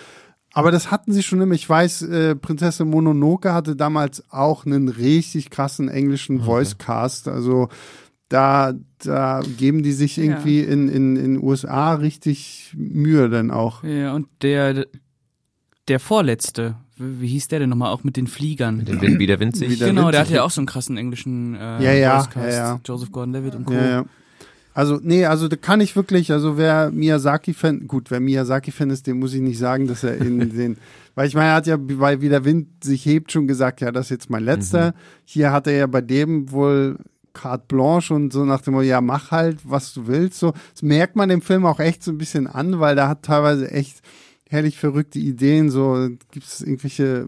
aber 0.54 0.72
das 0.72 0.90
hatten 0.90 1.14
sie 1.14 1.22
schon 1.22 1.40
immer. 1.42 1.54
Ich 1.54 1.70
weiß, 1.70 2.02
äh, 2.04 2.36
Prinzessin 2.36 2.90
Mononoke 2.90 3.54
hatte 3.54 3.76
damals 3.76 4.24
auch 4.32 4.66
einen 4.66 4.90
richtig 4.90 5.52
krassen 5.52 5.88
englischen 5.88 6.42
Voice-Cast. 6.42 7.28
Also 7.28 7.70
da, 8.30 8.74
da 8.98 9.42
geben 9.58 9.84
die 9.84 9.92
sich 9.92 10.18
irgendwie 10.18 10.62
in, 10.62 10.90
in, 10.90 11.16
in 11.16 11.44
USA 11.44 11.94
richtig 11.94 12.74
Mühe 12.76 13.30
dann 13.30 13.52
auch. 13.52 13.84
Ja, 13.84 14.16
und 14.16 14.28
der, 14.42 14.88
der 15.88 16.00
vorletzte, 16.00 16.76
wie 16.98 17.28
hieß 17.28 17.48
der 17.48 17.60
denn 17.60 17.70
nochmal, 17.70 17.92
auch 17.92 18.04
mit 18.04 18.18
den 18.18 18.28
Fliegern? 18.28 18.86
Wie 18.86 19.28
der 19.28 19.40
Wind 19.40 19.56
sich. 19.56 19.70
Wie 19.70 19.76
der 19.76 19.90
genau, 19.90 20.12
der 20.12 20.22
hatte 20.22 20.34
ja 20.34 20.44
auch 20.44 20.52
so 20.52 20.62
einen 20.62 20.68
krassen 20.68 20.98
englischen 20.98 21.56
äh, 21.56 21.84
Ja, 21.84 21.94
ja, 21.94 22.18
Voicecast. 22.20 22.58
ja, 22.58 22.74
ja. 22.74 22.80
Joseph 22.86 23.12
Gordon-Levitt 23.12 23.56
und 23.56 23.66
Co. 23.66 23.74
Ja, 23.74 23.86
ja. 23.88 24.06
Also, 24.74 25.00
nee, 25.02 25.26
also 25.26 25.48
da 25.48 25.56
kann 25.56 25.82
ich 25.82 25.96
wirklich, 25.96 26.32
also 26.32 26.58
wer 26.58 26.92
Miyazaki-Fan, 26.92 27.88
gut, 27.88 28.12
wer 28.12 28.20
Miyazaki-Fan 28.20 28.92
ist, 28.92 29.08
dem 29.08 29.18
muss 29.18 29.34
ich 29.34 29.42
nicht 29.42 29.58
sagen, 29.58 29.88
dass 29.88 30.04
er 30.04 30.18
in 30.18 30.40
den, 30.56 30.78
weil 31.16 31.28
ich 31.28 31.34
meine, 31.34 31.48
er 31.50 31.56
hat 31.56 31.66
ja, 31.66 31.78
weil 31.80 32.22
wie 32.22 32.30
der 32.30 32.46
Wind 32.46 32.84
sich 32.84 33.04
hebt, 33.06 33.32
schon 33.32 33.48
gesagt, 33.48 33.82
ja, 33.82 33.92
das 33.92 34.06
ist 34.06 34.10
jetzt 34.12 34.30
mein 34.30 34.44
letzter. 34.44 34.94
Hier 35.26 35.52
hat 35.52 35.66
er 35.66 35.74
ja 35.74 35.88
bei 35.88 36.02
dem 36.02 36.52
wohl 36.52 36.98
carte 37.34 37.66
blanche 37.68 38.14
und 38.14 38.32
so 38.32 38.46
nach 38.46 38.62
dem 38.62 38.74
Motto, 38.76 38.84
ja, 38.86 39.02
mach 39.02 39.32
halt, 39.32 39.60
was 39.64 39.94
du 39.94 40.06
willst. 40.06 40.40
So, 40.40 40.54
das 40.74 40.84
merkt 40.84 41.16
man 41.16 41.30
dem 41.30 41.42
Film 41.42 41.66
auch 41.66 41.80
echt 41.80 42.04
so 42.04 42.12
ein 42.12 42.18
bisschen 42.20 42.46
an, 42.46 42.80
weil 42.80 42.96
da 42.96 43.08
hat 43.08 43.24
teilweise 43.24 43.72
echt 43.72 44.02
herrlich 44.50 44.78
verrückte 44.78 45.20
Ideen. 45.20 45.70
So 45.70 46.10
gibt 46.32 46.46
es 46.46 46.62
irgendwelche, 46.62 47.28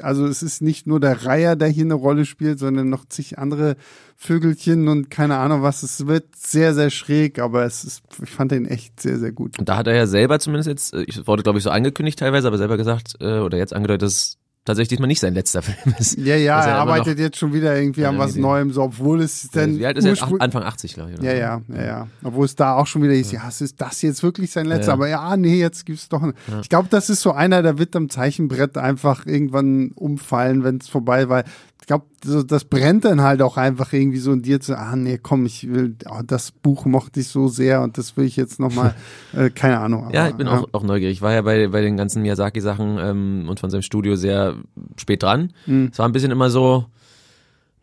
also 0.00 0.26
es 0.26 0.42
ist 0.42 0.62
nicht 0.62 0.86
nur 0.86 1.00
der 1.00 1.24
Reiher, 1.24 1.56
der 1.56 1.68
hier 1.68 1.84
eine 1.84 1.94
Rolle 1.94 2.24
spielt, 2.24 2.58
sondern 2.58 2.88
noch 2.88 3.06
zig 3.08 3.38
andere 3.38 3.76
Vögelchen 4.16 4.88
und 4.88 5.10
keine 5.10 5.36
Ahnung 5.36 5.62
was. 5.62 5.82
Es 5.82 6.06
wird 6.06 6.24
sehr, 6.36 6.74
sehr 6.74 6.90
schräg, 6.90 7.38
aber 7.38 7.64
es 7.64 7.84
ist, 7.84 8.02
ich 8.22 8.30
fand 8.30 8.52
den 8.52 8.66
echt 8.66 9.00
sehr, 9.00 9.18
sehr 9.18 9.32
gut. 9.32 9.56
Da 9.62 9.76
hat 9.76 9.86
er 9.86 9.94
ja 9.94 10.06
selber 10.06 10.38
zumindest 10.38 10.68
jetzt, 10.68 10.94
äh, 10.94 11.04
ich 11.06 11.26
wurde 11.26 11.42
glaube 11.42 11.58
ich 11.58 11.64
so 11.64 11.70
angekündigt 11.70 12.18
teilweise, 12.18 12.48
aber 12.48 12.58
selber 12.58 12.76
gesagt, 12.76 13.14
äh, 13.20 13.38
oder 13.38 13.58
jetzt 13.58 13.74
angedeutet, 13.74 14.02
dass 14.02 14.38
tatsächlich 14.64 14.88
diesmal 14.88 15.08
nicht 15.08 15.20
sein 15.20 15.34
letzter 15.34 15.62
Film 15.62 15.94
ist. 15.98 16.16
Ja, 16.18 16.36
ja, 16.36 16.60
er 16.60 16.64
immer 16.64 16.92
arbeitet 16.92 17.18
jetzt 17.18 17.36
schon 17.38 17.52
wieder 17.52 17.76
irgendwie 17.76 18.04
an 18.06 18.14
Ja, 18.14 18.18
was 18.20 18.30
irgendwie- 18.30 18.40
Neuem, 18.42 18.70
so, 18.72 18.82
obwohl 18.82 19.20
es 19.20 19.48
dann. 19.52 19.78
Wie 19.78 19.86
alt 19.86 19.96
ist 19.98 20.04
er? 20.04 20.40
Anfang 20.40 20.62
80, 20.62 20.94
glaube 20.94 21.10
ich. 21.12 21.18
Oder? 21.18 21.32
Ja, 21.34 21.38
ja, 21.38 21.60
ja, 21.76 21.84
ja. 21.84 22.08
Obwohl 22.22 22.44
es 22.46 22.54
da 22.56 22.74
auch 22.74 22.86
schon 22.86 23.02
wieder 23.02 23.12
ist, 23.14 23.32
ja, 23.32 23.42
es 23.48 23.60
ist 23.60 23.80
das 23.80 24.00
jetzt 24.02 24.22
wirklich 24.22 24.50
sein 24.50 24.66
letzter, 24.66 24.88
Ja. 24.88 24.94
aber 24.94 25.08
ja, 25.08 25.36
nee, 25.36 25.58
jetzt 25.58 25.84
gibt's 25.86 26.08
doch. 26.08 26.22
Einen. 26.22 26.34
Ich 26.62 26.68
glaube, 26.68 26.88
das 26.90 27.10
ist 27.10 27.20
so 27.20 27.32
einer, 27.32 27.62
der 27.62 27.78
wird 27.78 27.94
am 27.96 28.08
Zeichenbrett 28.08 28.78
einfach 28.78 29.26
irgendwann 29.26 29.92
umfallen, 29.94 30.64
wenn 30.64 30.78
es 30.78 30.88
vorbei 30.88 31.28
war. 31.28 31.44
Ich 31.84 31.86
glaube, 31.86 32.06
so, 32.24 32.42
das 32.42 32.64
brennt 32.64 33.04
dann 33.04 33.20
halt 33.20 33.42
auch 33.42 33.58
einfach 33.58 33.92
irgendwie 33.92 34.16
so 34.16 34.32
in 34.32 34.40
dir 34.40 34.58
zu, 34.58 34.74
ah 34.74 34.96
nee, 34.96 35.18
komm, 35.22 35.44
ich 35.44 35.68
will, 35.68 35.94
oh, 36.08 36.22
das 36.26 36.50
Buch 36.50 36.86
mochte 36.86 37.20
ich 37.20 37.28
so 37.28 37.46
sehr 37.48 37.82
und 37.82 37.98
das 37.98 38.16
will 38.16 38.24
ich 38.24 38.36
jetzt 38.36 38.58
nochmal, 38.58 38.94
äh, 39.34 39.50
keine 39.50 39.80
Ahnung. 39.80 40.08
Ja, 40.10 40.22
aber, 40.22 40.30
ich 40.30 40.36
bin 40.36 40.48
auch, 40.48 40.66
auch 40.72 40.82
neugierig. 40.82 41.12
Ich 41.12 41.20
war 41.20 41.34
ja 41.34 41.42
bei, 41.42 41.68
bei 41.68 41.82
den 41.82 41.98
ganzen 41.98 42.22
Miyazaki-Sachen 42.22 42.96
ähm, 42.98 43.46
und 43.50 43.60
von 43.60 43.68
seinem 43.68 43.82
Studio 43.82 44.16
sehr 44.16 44.54
spät 44.96 45.22
dran. 45.22 45.52
Mhm. 45.66 45.90
Es 45.92 45.98
war 45.98 46.08
ein 46.08 46.12
bisschen 46.12 46.30
immer 46.30 46.48
so, 46.48 46.86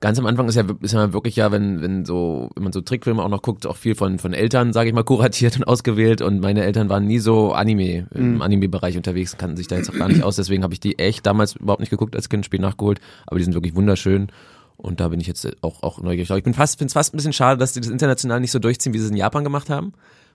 ganz 0.01 0.19
am 0.19 0.25
Anfang 0.25 0.49
ist 0.49 0.55
ja, 0.55 0.65
ist 0.81 0.93
ja 0.93 1.13
wirklich 1.13 1.37
ja, 1.37 1.51
wenn, 1.51 1.81
wenn 1.81 2.03
so, 2.05 2.49
wenn 2.55 2.63
man 2.63 2.73
so 2.73 2.81
Trickfilme 2.81 3.23
auch 3.23 3.29
noch 3.29 3.41
guckt, 3.41 3.65
auch 3.65 3.77
viel 3.77 3.95
von, 3.95 4.19
von 4.19 4.33
Eltern, 4.33 4.73
sage 4.73 4.89
ich 4.89 4.95
mal, 4.95 5.03
kuratiert 5.05 5.55
und 5.55 5.63
ausgewählt. 5.63 6.21
Und 6.21 6.41
meine 6.41 6.63
Eltern 6.63 6.89
waren 6.89 7.05
nie 7.07 7.19
so 7.19 7.53
Anime, 7.53 8.07
Mhm. 8.13 8.35
im 8.35 8.41
Anime-Bereich 8.41 8.97
unterwegs, 8.97 9.37
kannten 9.37 9.55
sich 9.57 9.67
da 9.67 9.77
jetzt 9.77 9.89
auch 9.89 9.97
gar 9.97 10.09
nicht 10.09 10.23
aus. 10.23 10.35
Deswegen 10.35 10.63
habe 10.63 10.73
ich 10.73 10.79
die 10.81 10.99
echt 10.99 11.25
damals 11.25 11.55
überhaupt 11.55 11.79
nicht 11.79 11.91
geguckt 11.91 12.15
als 12.15 12.27
Kind, 12.27 12.45
spät 12.45 12.59
nachgeholt. 12.61 12.99
Aber 13.27 13.37
die 13.37 13.43
sind 13.45 13.53
wirklich 13.53 13.75
wunderschön. 13.75 14.27
Und 14.75 14.99
da 14.99 15.09
bin 15.09 15.19
ich 15.21 15.27
jetzt 15.27 15.47
auch, 15.61 15.83
auch 15.83 16.01
neugierig. 16.01 16.31
Ich 16.31 16.43
bin 16.43 16.55
fast, 16.55 16.79
finde 16.79 16.87
es 16.87 16.93
fast 16.93 17.13
ein 17.13 17.17
bisschen 17.17 17.33
schade, 17.33 17.59
dass 17.59 17.73
die 17.73 17.81
das 17.81 17.89
international 17.91 18.39
nicht 18.39 18.51
so 18.51 18.57
durchziehen, 18.59 18.93
wie 18.93 18.97
sie 18.97 19.05
es 19.05 19.11
in 19.11 19.17
Japan 19.17 19.43
gemacht 19.43 19.69
haben. 19.69 19.93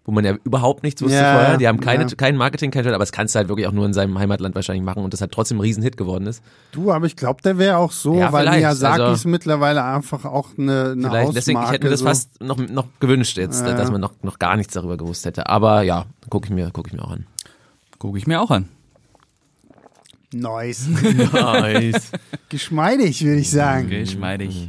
Wo 0.09 0.13
man 0.13 0.25
ja 0.25 0.37
überhaupt 0.45 0.85
nichts 0.85 1.03
wusste 1.03 1.17
Ja, 1.17 1.35
vorher. 1.35 1.57
Die 1.59 1.67
haben 1.67 1.81
keine, 1.81 2.05
ja. 2.07 2.15
kein 2.17 2.37
Marketing, 2.37 2.71
kein 2.71 2.87
aber 2.87 2.99
das 2.99 3.11
kannst 3.11 3.35
du 3.35 3.39
halt 3.41 3.49
wirklich 3.49 3.67
auch 3.67 3.73
nur 3.73 3.85
in 3.87 3.93
seinem 3.93 4.17
Heimatland 4.19 4.55
wahrscheinlich 4.55 4.85
machen 4.85 5.03
und 5.03 5.13
das 5.13 5.21
halt 5.21 5.33
trotzdem 5.33 5.59
ein 5.59 5.63
Riesenhit 5.63 5.97
geworden 5.97 6.29
ist. 6.29 6.45
Du, 6.71 6.93
aber 6.93 7.07
ich 7.07 7.17
glaube, 7.17 7.43
der 7.43 7.59
wäre 7.59 7.79
auch 7.79 7.91
so, 7.91 8.17
Ja, 8.17 8.33
weil 8.33 8.49
Miyazaki 8.49 9.03
also- 9.03 9.13
ist 9.15 9.25
mittlerweile 9.25 9.83
einfach 9.83 10.25
auch 10.25 10.51
eine, 10.57 10.93
eine 10.93 11.09
Vielleicht, 11.09 11.35
deswegen, 11.37 11.59
ich 11.59 11.63
Hausmarke. 11.65 11.73
hätte 11.75 11.85
mir 11.87 11.91
das 11.91 12.01
so. 12.01 12.07
fast 12.07 12.41
noch, 12.41 12.57
noch 12.57 12.87
gewünscht 13.01 13.37
jetzt, 13.37 13.67
Ja. 13.67 13.75
dass 13.75 13.91
man 13.91 14.01
noch, 14.01 14.13
noch 14.23 14.39
gar 14.39 14.57
nichts 14.57 14.75
darüber 14.75 14.97
gewusst 14.97 15.27
hätte. 15.27 15.49
Aber 15.49 15.83
ja, 15.83 16.07
gucke 16.31 16.47
ich 16.47 16.53
mir, 16.55 16.71
gucke 16.71 16.89
ich 16.89 16.95
mir 16.95 17.03
auch 17.05 17.11
an. 17.11 17.27
Gucke 17.99 18.17
ich 18.19 18.29
mir 18.29 18.41
auch 18.41 18.53
an. 18.53 18.69
Nice. 20.33 20.87
Nice. 21.33 22.13
Geschmeidig, 22.49 23.25
würde 23.25 23.41
ich 23.41 23.51
sagen. 23.51 23.89
Geschmeidig. 23.91 24.69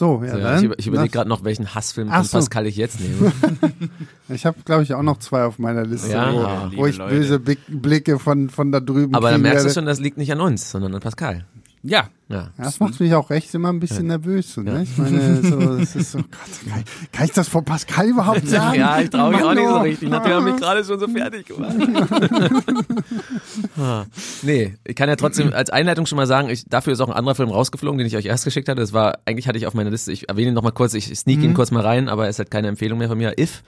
So, 0.00 0.22
ja, 0.24 0.34
Ja, 0.34 0.42
dann. 0.42 0.58
ich 0.60 0.64
über- 0.64 0.78
ich 0.78 0.86
überlege 0.86 1.10
gerade 1.10 1.28
noch, 1.28 1.44
welchen 1.44 1.74
Hassfilm 1.74 2.08
Ach 2.10 2.16
von 2.16 2.24
so. 2.24 2.38
Pascal 2.38 2.66
ich 2.66 2.76
jetzt 2.76 3.00
nehme. 3.00 3.30
Ich 4.30 4.46
habe, 4.46 4.56
glaube 4.64 4.82
ich, 4.82 4.94
auch 4.94 5.02
noch 5.02 5.18
zwei 5.18 5.44
auf 5.44 5.58
meiner 5.58 5.84
Liste, 5.84 6.10
Ja, 6.12 6.32
wo, 6.72 6.76
wo 6.78 6.86
ich 6.86 6.96
liebe 6.96 7.08
böse 7.10 7.38
Blick- 7.38 7.58
Blicke 7.68 8.18
von, 8.18 8.48
von 8.48 8.72
da 8.72 8.80
drüben 8.80 9.14
Aber 9.14 9.30
dann 9.30 9.42
merkst 9.42 9.60
du 9.60 9.64
werde. 9.66 9.74
schon, 9.74 9.84
das 9.84 10.00
liegt 10.00 10.16
nicht 10.16 10.32
an 10.32 10.40
uns, 10.40 10.70
sondern 10.70 10.94
an 10.94 11.00
Pascal. 11.02 11.44
Ja. 11.82 12.08
Ja. 12.28 12.36
Ja, 12.56 12.64
das 12.64 12.78
macht 12.78 13.00
mich 13.00 13.12
auch 13.14 13.28
echt 13.32 13.52
immer 13.54 13.72
ein 13.72 13.80
bisschen 13.80 14.06
nervös. 14.06 14.54
So, 14.54 14.60
ne? 14.60 14.84
Ich 14.84 14.96
meine, 14.96 15.42
so, 15.42 15.78
das 15.78 15.96
ist 15.96 16.12
so, 16.12 16.18
Gott, 16.18 16.28
kann, 16.68 16.84
ich- 16.84 17.12
kann 17.12 17.24
ich 17.24 17.32
das 17.32 17.48
vor 17.48 17.64
Pascal 17.64 18.06
überhaupt 18.06 18.46
sagen? 18.46 18.78
Ja, 18.78 19.00
ich 19.00 19.10
traue 19.10 19.32
mich 19.32 19.42
auch 19.42 19.54
nicht 19.54 19.66
so 19.66 19.74
oh. 19.74 19.80
richtig. 19.80 20.08
Natürlich 20.10 20.36
haben 20.36 20.44
mich 20.44 20.56
gerade 20.56 20.84
schon 20.84 21.00
so 21.00 21.08
fertig 21.08 21.46
gemacht. 21.46 21.74
Ah. 23.78 24.04
nee, 24.42 24.74
ich 24.84 24.94
kann 24.94 25.08
ja 25.08 25.16
trotzdem 25.16 25.52
als 25.52 25.70
Einleitung 25.70 26.06
schon 26.06 26.16
mal 26.16 26.26
sagen, 26.26 26.48
ich, 26.50 26.64
dafür 26.66 26.92
ist 26.92 27.00
auch 27.00 27.08
ein 27.08 27.14
anderer 27.14 27.34
Film 27.34 27.48
rausgeflogen, 27.50 27.98
den 27.98 28.06
ich 28.06 28.16
euch 28.16 28.26
erst 28.26 28.44
geschickt 28.44 28.68
hatte. 28.68 28.80
Das 28.80 28.92
war, 28.92 29.18
eigentlich 29.24 29.48
hatte 29.48 29.58
ich 29.58 29.66
auf 29.66 29.74
meiner 29.74 29.90
Liste, 29.90 30.12
ich 30.12 30.28
erwähne 30.28 30.48
ihn 30.48 30.54
noch 30.54 30.62
mal 30.62 30.70
kurz, 30.70 30.94
ich 30.94 31.06
sneak 31.18 31.42
ihn 31.42 31.54
kurz 31.54 31.70
mal 31.70 31.82
rein, 31.82 32.08
aber 32.08 32.28
es 32.28 32.38
hat 32.38 32.50
keine 32.50 32.68
Empfehlung 32.68 32.98
mehr 32.98 33.08
von 33.08 33.18
mir. 33.18 33.38
If, 33.38 33.62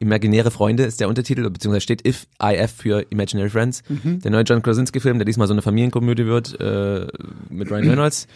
Imaginäre 0.00 0.50
Freunde 0.50 0.84
ist 0.84 1.00
der 1.00 1.08
Untertitel, 1.08 1.48
beziehungsweise 1.50 1.80
steht 1.82 2.06
If, 2.06 2.26
IF 2.42 2.70
für 2.72 3.04
Imaginary 3.10 3.50
Friends. 3.50 3.82
Der 4.22 4.30
neue 4.30 4.42
John 4.42 4.62
Krasinski-Film, 4.62 5.18
der 5.18 5.24
diesmal 5.24 5.46
so 5.48 5.54
eine 5.54 5.62
Familienkomödie 5.62 6.26
wird, 6.26 6.58
äh, 6.60 7.06
mit 7.50 7.70
Ryan 7.70 7.88
Reynolds. 7.90 8.26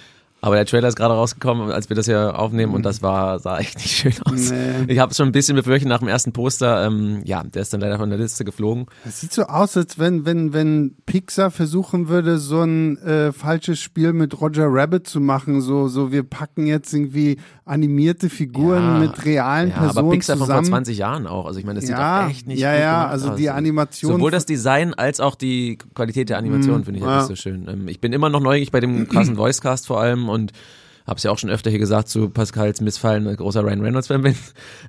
Aber 0.44 0.56
der 0.56 0.66
Trailer 0.66 0.88
ist 0.88 0.96
gerade 0.96 1.14
rausgekommen, 1.14 1.70
als 1.70 1.88
wir 1.88 1.94
das 1.94 2.06
hier 2.06 2.36
aufnehmen 2.36 2.74
und 2.74 2.84
das 2.84 3.00
war, 3.00 3.38
sah 3.38 3.58
echt 3.58 3.76
nicht 3.76 3.90
schön 3.96 4.12
aus. 4.24 4.50
Nee. 4.50 4.92
Ich 4.92 4.98
habe 4.98 5.14
schon 5.14 5.28
ein 5.28 5.32
bisschen 5.32 5.54
befürchtet 5.54 5.88
nach 5.88 6.00
dem 6.00 6.08
ersten 6.08 6.32
Poster, 6.32 6.84
ähm, 6.84 7.22
ja, 7.24 7.44
der 7.44 7.62
ist 7.62 7.72
dann 7.72 7.80
leider 7.80 7.96
von 7.96 8.10
der 8.10 8.18
Liste 8.18 8.44
geflogen. 8.44 8.86
Das 9.04 9.20
sieht 9.20 9.32
so 9.32 9.44
aus, 9.44 9.76
als 9.76 10.00
wenn, 10.00 10.24
wenn, 10.26 10.52
wenn 10.52 10.96
Pixar 11.06 11.52
versuchen 11.52 12.08
würde, 12.08 12.38
so 12.38 12.60
ein 12.60 12.98
äh, 12.98 13.30
falsches 13.30 13.78
Spiel 13.78 14.12
mit 14.12 14.40
Roger 14.40 14.66
Rabbit 14.68 15.06
zu 15.06 15.20
machen. 15.20 15.60
So, 15.60 15.86
so 15.86 16.10
wir 16.10 16.24
packen 16.24 16.66
jetzt 16.66 16.92
irgendwie 16.92 17.36
animierte 17.64 18.28
Figuren 18.28 18.82
Ja, 18.82 18.98
mit 18.98 19.24
realen 19.24 19.68
Ja, 19.70 19.76
Personen 19.78 19.98
aber 20.06 20.10
Pixar 20.10 20.36
von 20.36 20.46
vor 20.48 20.56
zusammen. 20.56 20.66
20 20.66 20.98
Jahren 20.98 21.26
auch. 21.28 21.46
Also 21.46 21.60
ich 21.60 21.64
meine, 21.64 21.78
das 21.78 21.86
sieht 21.86 21.96
Ja, 21.96 22.24
auch 22.26 22.30
echt 22.30 22.48
nicht 22.48 22.58
ja, 22.58 22.72
gut 22.72 22.80
ja, 22.80 22.92
gemacht 22.96 23.12
also 23.12 23.30
aus. 23.30 23.36
die 23.36 23.48
Animation- 23.50 24.12
Sowohl 24.14 24.32
das 24.32 24.44
Design 24.44 24.92
als 24.94 25.20
auch 25.20 25.36
die 25.36 25.78
Qualität 25.94 26.30
der 26.30 26.38
Animation 26.38 26.84
finde 26.84 26.98
ich 26.98 27.06
halt 27.06 27.12
ja. 27.14 27.18
nicht 27.20 27.28
so 27.28 27.36
schön. 27.36 27.68
Ähm, 27.68 27.86
ich 27.86 28.00
bin 28.00 28.12
immer 28.12 28.28
noch 28.28 28.40
neugierig 28.40 28.72
bei 28.72 28.80
dem 28.80 29.08
krassen 29.08 29.36
Voicecast 29.36 29.86
vor 29.86 30.00
allem 30.00 30.31
und 30.32 30.52
hab's 31.06 31.22
ja 31.24 31.30
auch 31.30 31.38
schon 31.38 31.50
öfter 31.50 31.68
hier 31.70 31.78
gesagt 31.78 32.08
zu 32.08 32.28
Pascals 32.30 32.80
Missfallen, 32.80 33.26
ein 33.26 33.36
großer 33.36 33.62
Ryan 33.64 33.80
Reynolds 33.80 34.06
Fan 34.08 34.22
bin. 34.22 34.34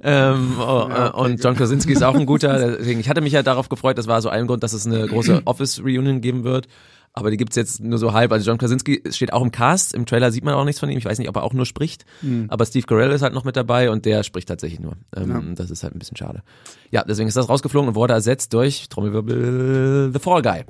Ähm, 0.03 0.53
oh, 0.60 0.88
Ja, 0.89 1.08
äh, 1.08 1.12
und 1.12 1.43
John 1.43 1.56
Krasinski 1.56 1.93
ist 1.93 2.03
auch 2.03 2.15
ein 2.15 2.25
guter. 2.25 2.77
Deswegen, 2.77 2.99
ich 2.99 3.10
hatte 3.10 3.21
mich 3.21 3.34
ja 3.34 3.43
darauf 3.43 3.69
gefreut, 3.69 3.97
das 3.97 4.08
war 4.08 4.21
so 4.21 4.29
ein 4.29 4.47
Grund, 4.47 4.63
dass 4.63 4.73
es 4.73 4.86
eine 4.86 5.08
große 5.08 5.41
Office-Reunion 5.45 6.21
geben 6.21 6.43
wird. 6.43 6.67
Aber 7.15 7.29
die 7.29 7.38
gibt's 7.38 7.56
jetzt 7.56 7.79
nur 7.79 7.99
so 7.99 8.13
halb. 8.13 8.32
Also 8.32 8.49
John 8.49 8.58
Krasinski 8.58 9.03
steht 9.12 9.34
auch 9.34 9.43
im 9.43 9.51
Cast. 9.51 9.93
Im 9.93 10.08
Trailer 10.08 10.32
sieht 10.32 10.43
man 10.43 10.56
auch 10.56 10.65
nichts 10.65 10.79
von 10.79 10.89
ihm. 10.89 10.97
Ich 10.97 11.06
weiß 11.06 11.19
nicht, 11.19 11.29
ob 11.29 11.36
er 11.36 11.43
auch 11.43 11.53
nur 11.53 11.67
spricht. 11.67 12.06
Aber 12.47 12.65
Steve 12.65 12.88
Carell 12.88 13.12
ist 13.12 13.21
halt 13.21 13.36
noch 13.36 13.43
mit 13.43 13.56
dabei 13.56 13.91
und 13.91 14.06
der 14.06 14.23
spricht 14.23 14.47
tatsächlich 14.47 14.79
nur. 14.79 14.93
Ähm, 15.15 15.29
Ja. 15.29 15.41
Das 15.53 15.69
ist 15.69 15.84
halt 15.84 15.93
ein 15.95 15.99
bisschen 15.99 16.17
schade. 16.17 16.41
Ja, 16.89 17.03
deswegen 17.03 17.27
ist 17.27 17.38
das 17.38 17.49
rausgeflogen 17.49 17.89
und 17.89 17.93
wurde 17.95 18.15
ersetzt 18.15 18.51
durch 18.53 18.89
Trommelwirbel 18.89 20.10
The 20.12 20.19
Fall 20.19 20.41
Guy. 20.41 20.63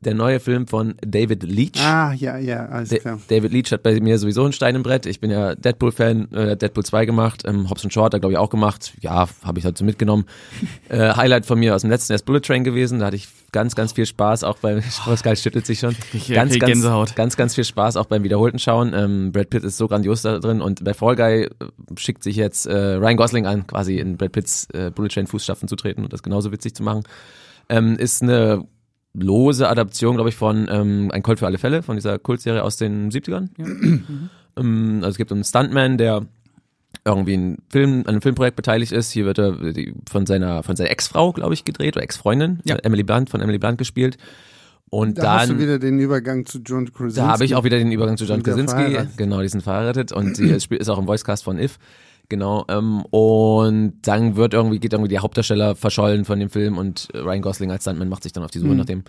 Der 0.00 0.14
neue 0.14 0.40
Film 0.40 0.66
von 0.66 0.94
David 1.04 1.42
Leitch. 1.42 1.80
Ah, 1.82 2.12
ja, 2.12 2.36
ja, 2.36 2.66
alles 2.66 2.90
Da- 2.90 2.98
klar. 2.98 3.18
David 3.28 3.52
Leitch 3.52 3.72
hat 3.72 3.82
bei 3.82 3.98
mir 3.98 4.18
sowieso 4.18 4.44
ein 4.44 4.52
Stein 4.52 4.74
im 4.74 4.82
Brett. 4.82 5.06
Ich 5.06 5.20
bin 5.20 5.30
ja 5.30 5.54
Deadpool-Fan, 5.54 6.32
äh, 6.32 6.56
Deadpool 6.56 6.84
2 6.84 7.06
gemacht, 7.06 7.42
ähm, 7.46 7.70
Hobbs 7.70 7.90
Short 7.90 8.12
hat 8.12 8.20
glaube 8.20 8.32
ich 8.34 8.38
auch 8.38 8.50
gemacht. 8.50 8.92
Ja, 9.00 9.26
habe 9.42 9.58
ich 9.58 9.64
halt 9.64 9.78
so 9.78 9.84
mitgenommen. 9.84 10.26
äh, 10.90 11.14
Highlight 11.14 11.46
von 11.46 11.58
mir 11.58 11.74
aus 11.74 11.80
dem 11.80 11.90
letzten 11.90 12.12
Jahr 12.12 12.16
ist 12.16 12.26
Bullet 12.26 12.40
Train 12.40 12.62
gewesen. 12.62 12.98
Da 12.98 13.06
hatte 13.06 13.16
ich 13.16 13.26
ganz, 13.52 13.74
ganz 13.74 13.92
viel 13.92 14.04
Spaß, 14.04 14.44
auch 14.44 14.58
beim 14.58 14.82
Pascal 15.04 15.34
schüttelt 15.36 15.64
sich 15.64 15.78
schon. 15.78 15.96
Ich, 16.12 16.28
ganz, 16.28 16.52
ganz, 16.58 16.72
Gänsehaut. 16.72 17.16
ganz, 17.16 17.36
ganz 17.38 17.54
viel 17.54 17.64
Spaß 17.64 17.96
auch 17.96 18.06
beim 18.06 18.22
wiederholten 18.22 18.58
Schauen. 18.58 18.92
Ähm, 18.94 19.32
Brad 19.32 19.48
Pitt 19.48 19.64
ist 19.64 19.78
so 19.78 19.88
grandios 19.88 20.20
da 20.20 20.38
drin 20.40 20.60
und 20.60 20.84
bei 20.84 20.92
Fall 20.92 21.16
Guy 21.16 21.44
äh, 21.44 21.48
schickt 21.96 22.22
sich 22.22 22.36
jetzt 22.36 22.66
äh, 22.66 22.76
Ryan 22.96 23.16
Gosling 23.16 23.46
an, 23.46 23.66
quasi 23.66 23.96
in 23.98 24.18
Brad 24.18 24.32
Pitts 24.32 24.68
äh, 24.74 24.90
Bullet 24.90 25.08
Train 25.08 25.26
Fußstapfen 25.26 25.68
zu 25.68 25.74
treten 25.76 26.04
und 26.04 26.12
das 26.12 26.22
genauso 26.22 26.52
witzig 26.52 26.74
zu 26.74 26.82
machen. 26.82 27.02
Ähm, 27.70 27.96
ist 27.96 28.22
eine 28.22 28.64
lose 29.18 29.68
Adaption, 29.68 30.14
glaube 30.16 30.28
ich, 30.28 30.36
von 30.36 30.68
ähm, 30.70 31.10
Ein 31.12 31.22
Colt 31.22 31.38
für 31.38 31.46
alle 31.46 31.58
Fälle, 31.58 31.82
von 31.82 31.96
dieser 31.96 32.18
Kultserie 32.18 32.62
aus 32.62 32.76
den 32.76 33.10
70ern. 33.10 33.48
ähm, 34.56 34.96
also 34.98 35.08
es 35.10 35.16
gibt 35.16 35.32
einen 35.32 35.44
Stuntman, 35.44 35.98
der 35.98 36.26
irgendwie 37.04 37.36
ein 37.36 37.58
Film, 37.68 38.00
an 38.00 38.06
einem 38.08 38.22
Filmprojekt 38.22 38.56
beteiligt 38.56 38.92
ist. 38.92 39.10
Hier 39.12 39.26
wird 39.26 39.38
er 39.38 39.52
die- 39.72 39.94
von 40.08 40.26
seiner, 40.26 40.62
von 40.62 40.76
seiner 40.76 40.90
Ex-Frau, 40.90 41.32
glaube 41.32 41.54
ich, 41.54 41.64
gedreht, 41.64 41.96
oder 41.96 42.02
Ex-Freundin, 42.04 42.60
Ja. 42.64 42.76
äh, 42.76 42.80
Emily 42.84 43.02
Blunt, 43.02 43.30
von 43.30 43.40
Emily 43.40 43.58
Blunt 43.58 43.78
gespielt. 43.78 44.16
Und 44.88 45.18
Da 45.18 45.40
hast 45.40 45.48
du 45.48 45.54
dann, 45.54 45.62
wieder 45.62 45.78
den 45.78 45.98
Übergang 45.98 46.46
zu 46.46 46.58
John 46.58 46.90
Krasinski. 46.92 47.20
da 47.20 47.26
habe 47.28 47.44
ich 47.44 47.54
auch 47.56 47.64
wieder 47.64 47.76
den 47.78 47.90
Übergang 47.92 48.16
zu 48.16 48.24
John 48.24 48.42
Krasinski. 48.42 48.98
Genau, 49.16 49.42
die 49.42 49.48
sind 49.48 49.62
verheiratet 49.62 50.12
und 50.12 50.36
sie 50.36 50.48
ist 50.70 50.88
auch 50.88 50.98
im 50.98 51.06
Voicecast 51.08 51.42
von 51.44 51.58
If. 51.58 51.78
Genau. 52.28 52.64
Ähm, 52.68 53.02
und 53.10 53.94
dann 54.02 54.36
wird 54.36 54.52
irgendwie, 54.54 54.78
geht 54.80 54.92
irgendwie 54.92 55.08
die 55.10 55.18
Hauptdarsteller 55.20 55.76
verschollen 55.76 56.24
von 56.24 56.40
dem 56.40 56.50
Film 56.50 56.76
und 56.78 57.08
äh, 57.14 57.18
Ryan 57.18 57.42
Gosling 57.42 57.70
als 57.70 57.82
Stuntman 57.84 58.08
macht 58.08 58.22
sich 58.24 58.32
dann 58.32 58.42
auf 58.44 58.50
die 58.50 58.58
Suche 58.58 58.70
Mhm. 58.72 58.76
nach 58.78 58.84
dem. 58.86 59.04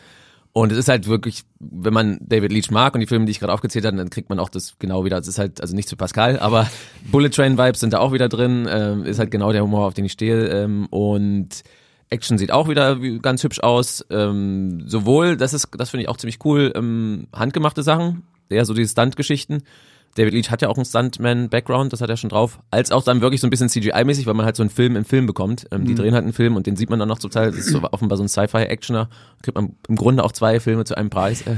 Und 0.54 0.72
es 0.72 0.78
ist 0.78 0.88
halt 0.90 1.08
wirklich, 1.08 1.44
wenn 1.60 1.94
man 1.94 2.18
David 2.22 2.52
Leach 2.52 2.72
mag 2.72 2.96
und 2.96 3.02
die 3.02 3.06
Filme, 3.08 3.26
die 3.26 3.32
ich 3.32 3.40
gerade 3.40 3.54
aufgezählt 3.54 3.86
habe, 3.86 3.96
dann 3.98 4.10
kriegt 4.10 4.30
man 4.30 4.40
auch 4.40 4.50
das 4.50 4.76
genau 4.80 5.06
wieder. 5.06 5.18
Es 5.20 5.28
ist 5.28 5.38
halt, 5.38 5.62
also 5.62 5.76
nicht 5.76 5.88
zu 5.88 5.96
Pascal, 5.96 6.40
aber 6.40 6.68
Bullet 7.12 7.30
Train 7.30 7.58
Vibes 7.58 7.80
sind 7.80 7.94
da 7.94 8.00
auch 8.00 8.12
wieder 8.12 8.28
drin. 8.30 8.68
Ähm, 8.70 9.04
ist 9.04 9.20
halt 9.20 9.30
genau 9.30 9.52
der 9.52 9.62
Humor, 9.64 9.86
auf 9.86 9.94
den 9.94 10.06
ich 10.06 10.14
stehe. 10.14 10.48
Ähm, 10.48 10.88
und 10.90 11.64
Action 12.10 12.38
sieht 12.38 12.52
auch 12.52 12.70
wieder 12.70 13.02
wie- 13.02 13.20
ganz 13.20 13.44
hübsch 13.44 13.60
aus. 13.60 14.04
Ähm, 14.10 14.84
sowohl, 14.88 15.38
das 15.38 15.54
ist, 15.54 15.70
das 15.78 15.90
finde 15.92 16.04
ich 16.04 16.10
auch 16.10 16.18
ziemlich 16.18 16.40
cool, 16.46 16.72
ähm, 16.76 17.28
handgemachte 17.34 17.84
Sachen, 17.84 18.24
eher 18.50 18.66
so 18.66 18.74
diese 18.74 18.90
Stunt-Geschichten, 18.92 19.64
David 20.18 20.34
Leach 20.34 20.50
hat 20.50 20.62
ja 20.62 20.70
auch 20.70 20.76
einen 20.78 20.86
Stuntman-Background, 20.86 21.94
das 21.94 22.02
hat 22.02 22.10
er 22.10 22.18
schon 22.18 22.30
drauf. 22.30 22.60
Als 22.72 22.92
auch 22.92 23.04
dann 23.04 23.22
wirklich 23.22 23.40
so 23.42 23.48
ein 23.48 23.50
bisschen 23.50 23.70
CGI-mäßig, 23.70 24.26
weil 24.26 24.34
man 24.34 24.46
halt 24.46 24.56
so 24.56 24.64
einen 24.64 24.70
Film 24.70 24.96
im 24.96 25.06
Film 25.06 25.26
bekommt. 25.28 25.68
Ähm, 25.72 25.86
Die 25.86 25.96
drehen 25.96 26.14
halt 26.14 26.24
einen 26.24 26.34
Film 26.34 26.56
und 26.56 26.66
den 26.68 26.76
sieht 26.76 26.90
man 26.90 27.00
dann 27.00 27.08
noch 27.08 27.20
zum 27.20 27.32
Teil. 27.32 27.52
Das 27.52 27.60
ist 27.60 27.70
so 27.70 27.82
offenbar 27.92 28.18
so 28.18 28.24
ein 28.24 28.30
Sci-Fi-Actioner. 28.30 29.10
Kriegt 29.44 29.56
man 29.56 29.76
im 29.88 29.96
Grunde 29.96 30.24
auch 30.24 30.32
zwei 30.32 30.60
Filme 30.60 30.86
zu 30.86 30.96
einem 30.98 31.10
Preis. 31.10 31.42
Äh, 31.44 31.58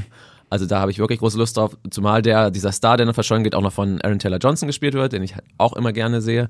Also 0.50 0.66
da 0.66 0.80
habe 0.80 0.90
ich 0.92 0.98
wirklich 1.00 1.20
große 1.20 1.38
Lust 1.38 1.58
drauf. 1.58 1.78
Zumal 1.92 2.22
der, 2.22 2.50
dieser 2.52 2.72
Star, 2.72 2.98
der 2.98 3.06
noch 3.06 3.14
verschollen 3.14 3.44
geht, 3.44 3.54
auch 3.56 3.62
noch 3.62 3.72
von 3.74 4.02
Aaron 4.02 4.18
Taylor 4.20 4.40
Johnson 4.40 4.68
gespielt 4.68 4.94
wird, 4.96 5.14
den 5.14 5.22
ich 5.24 5.36
halt 5.36 5.46
auch 5.58 5.74
immer 5.74 5.94
gerne 5.94 6.22
sehe. 6.22 6.50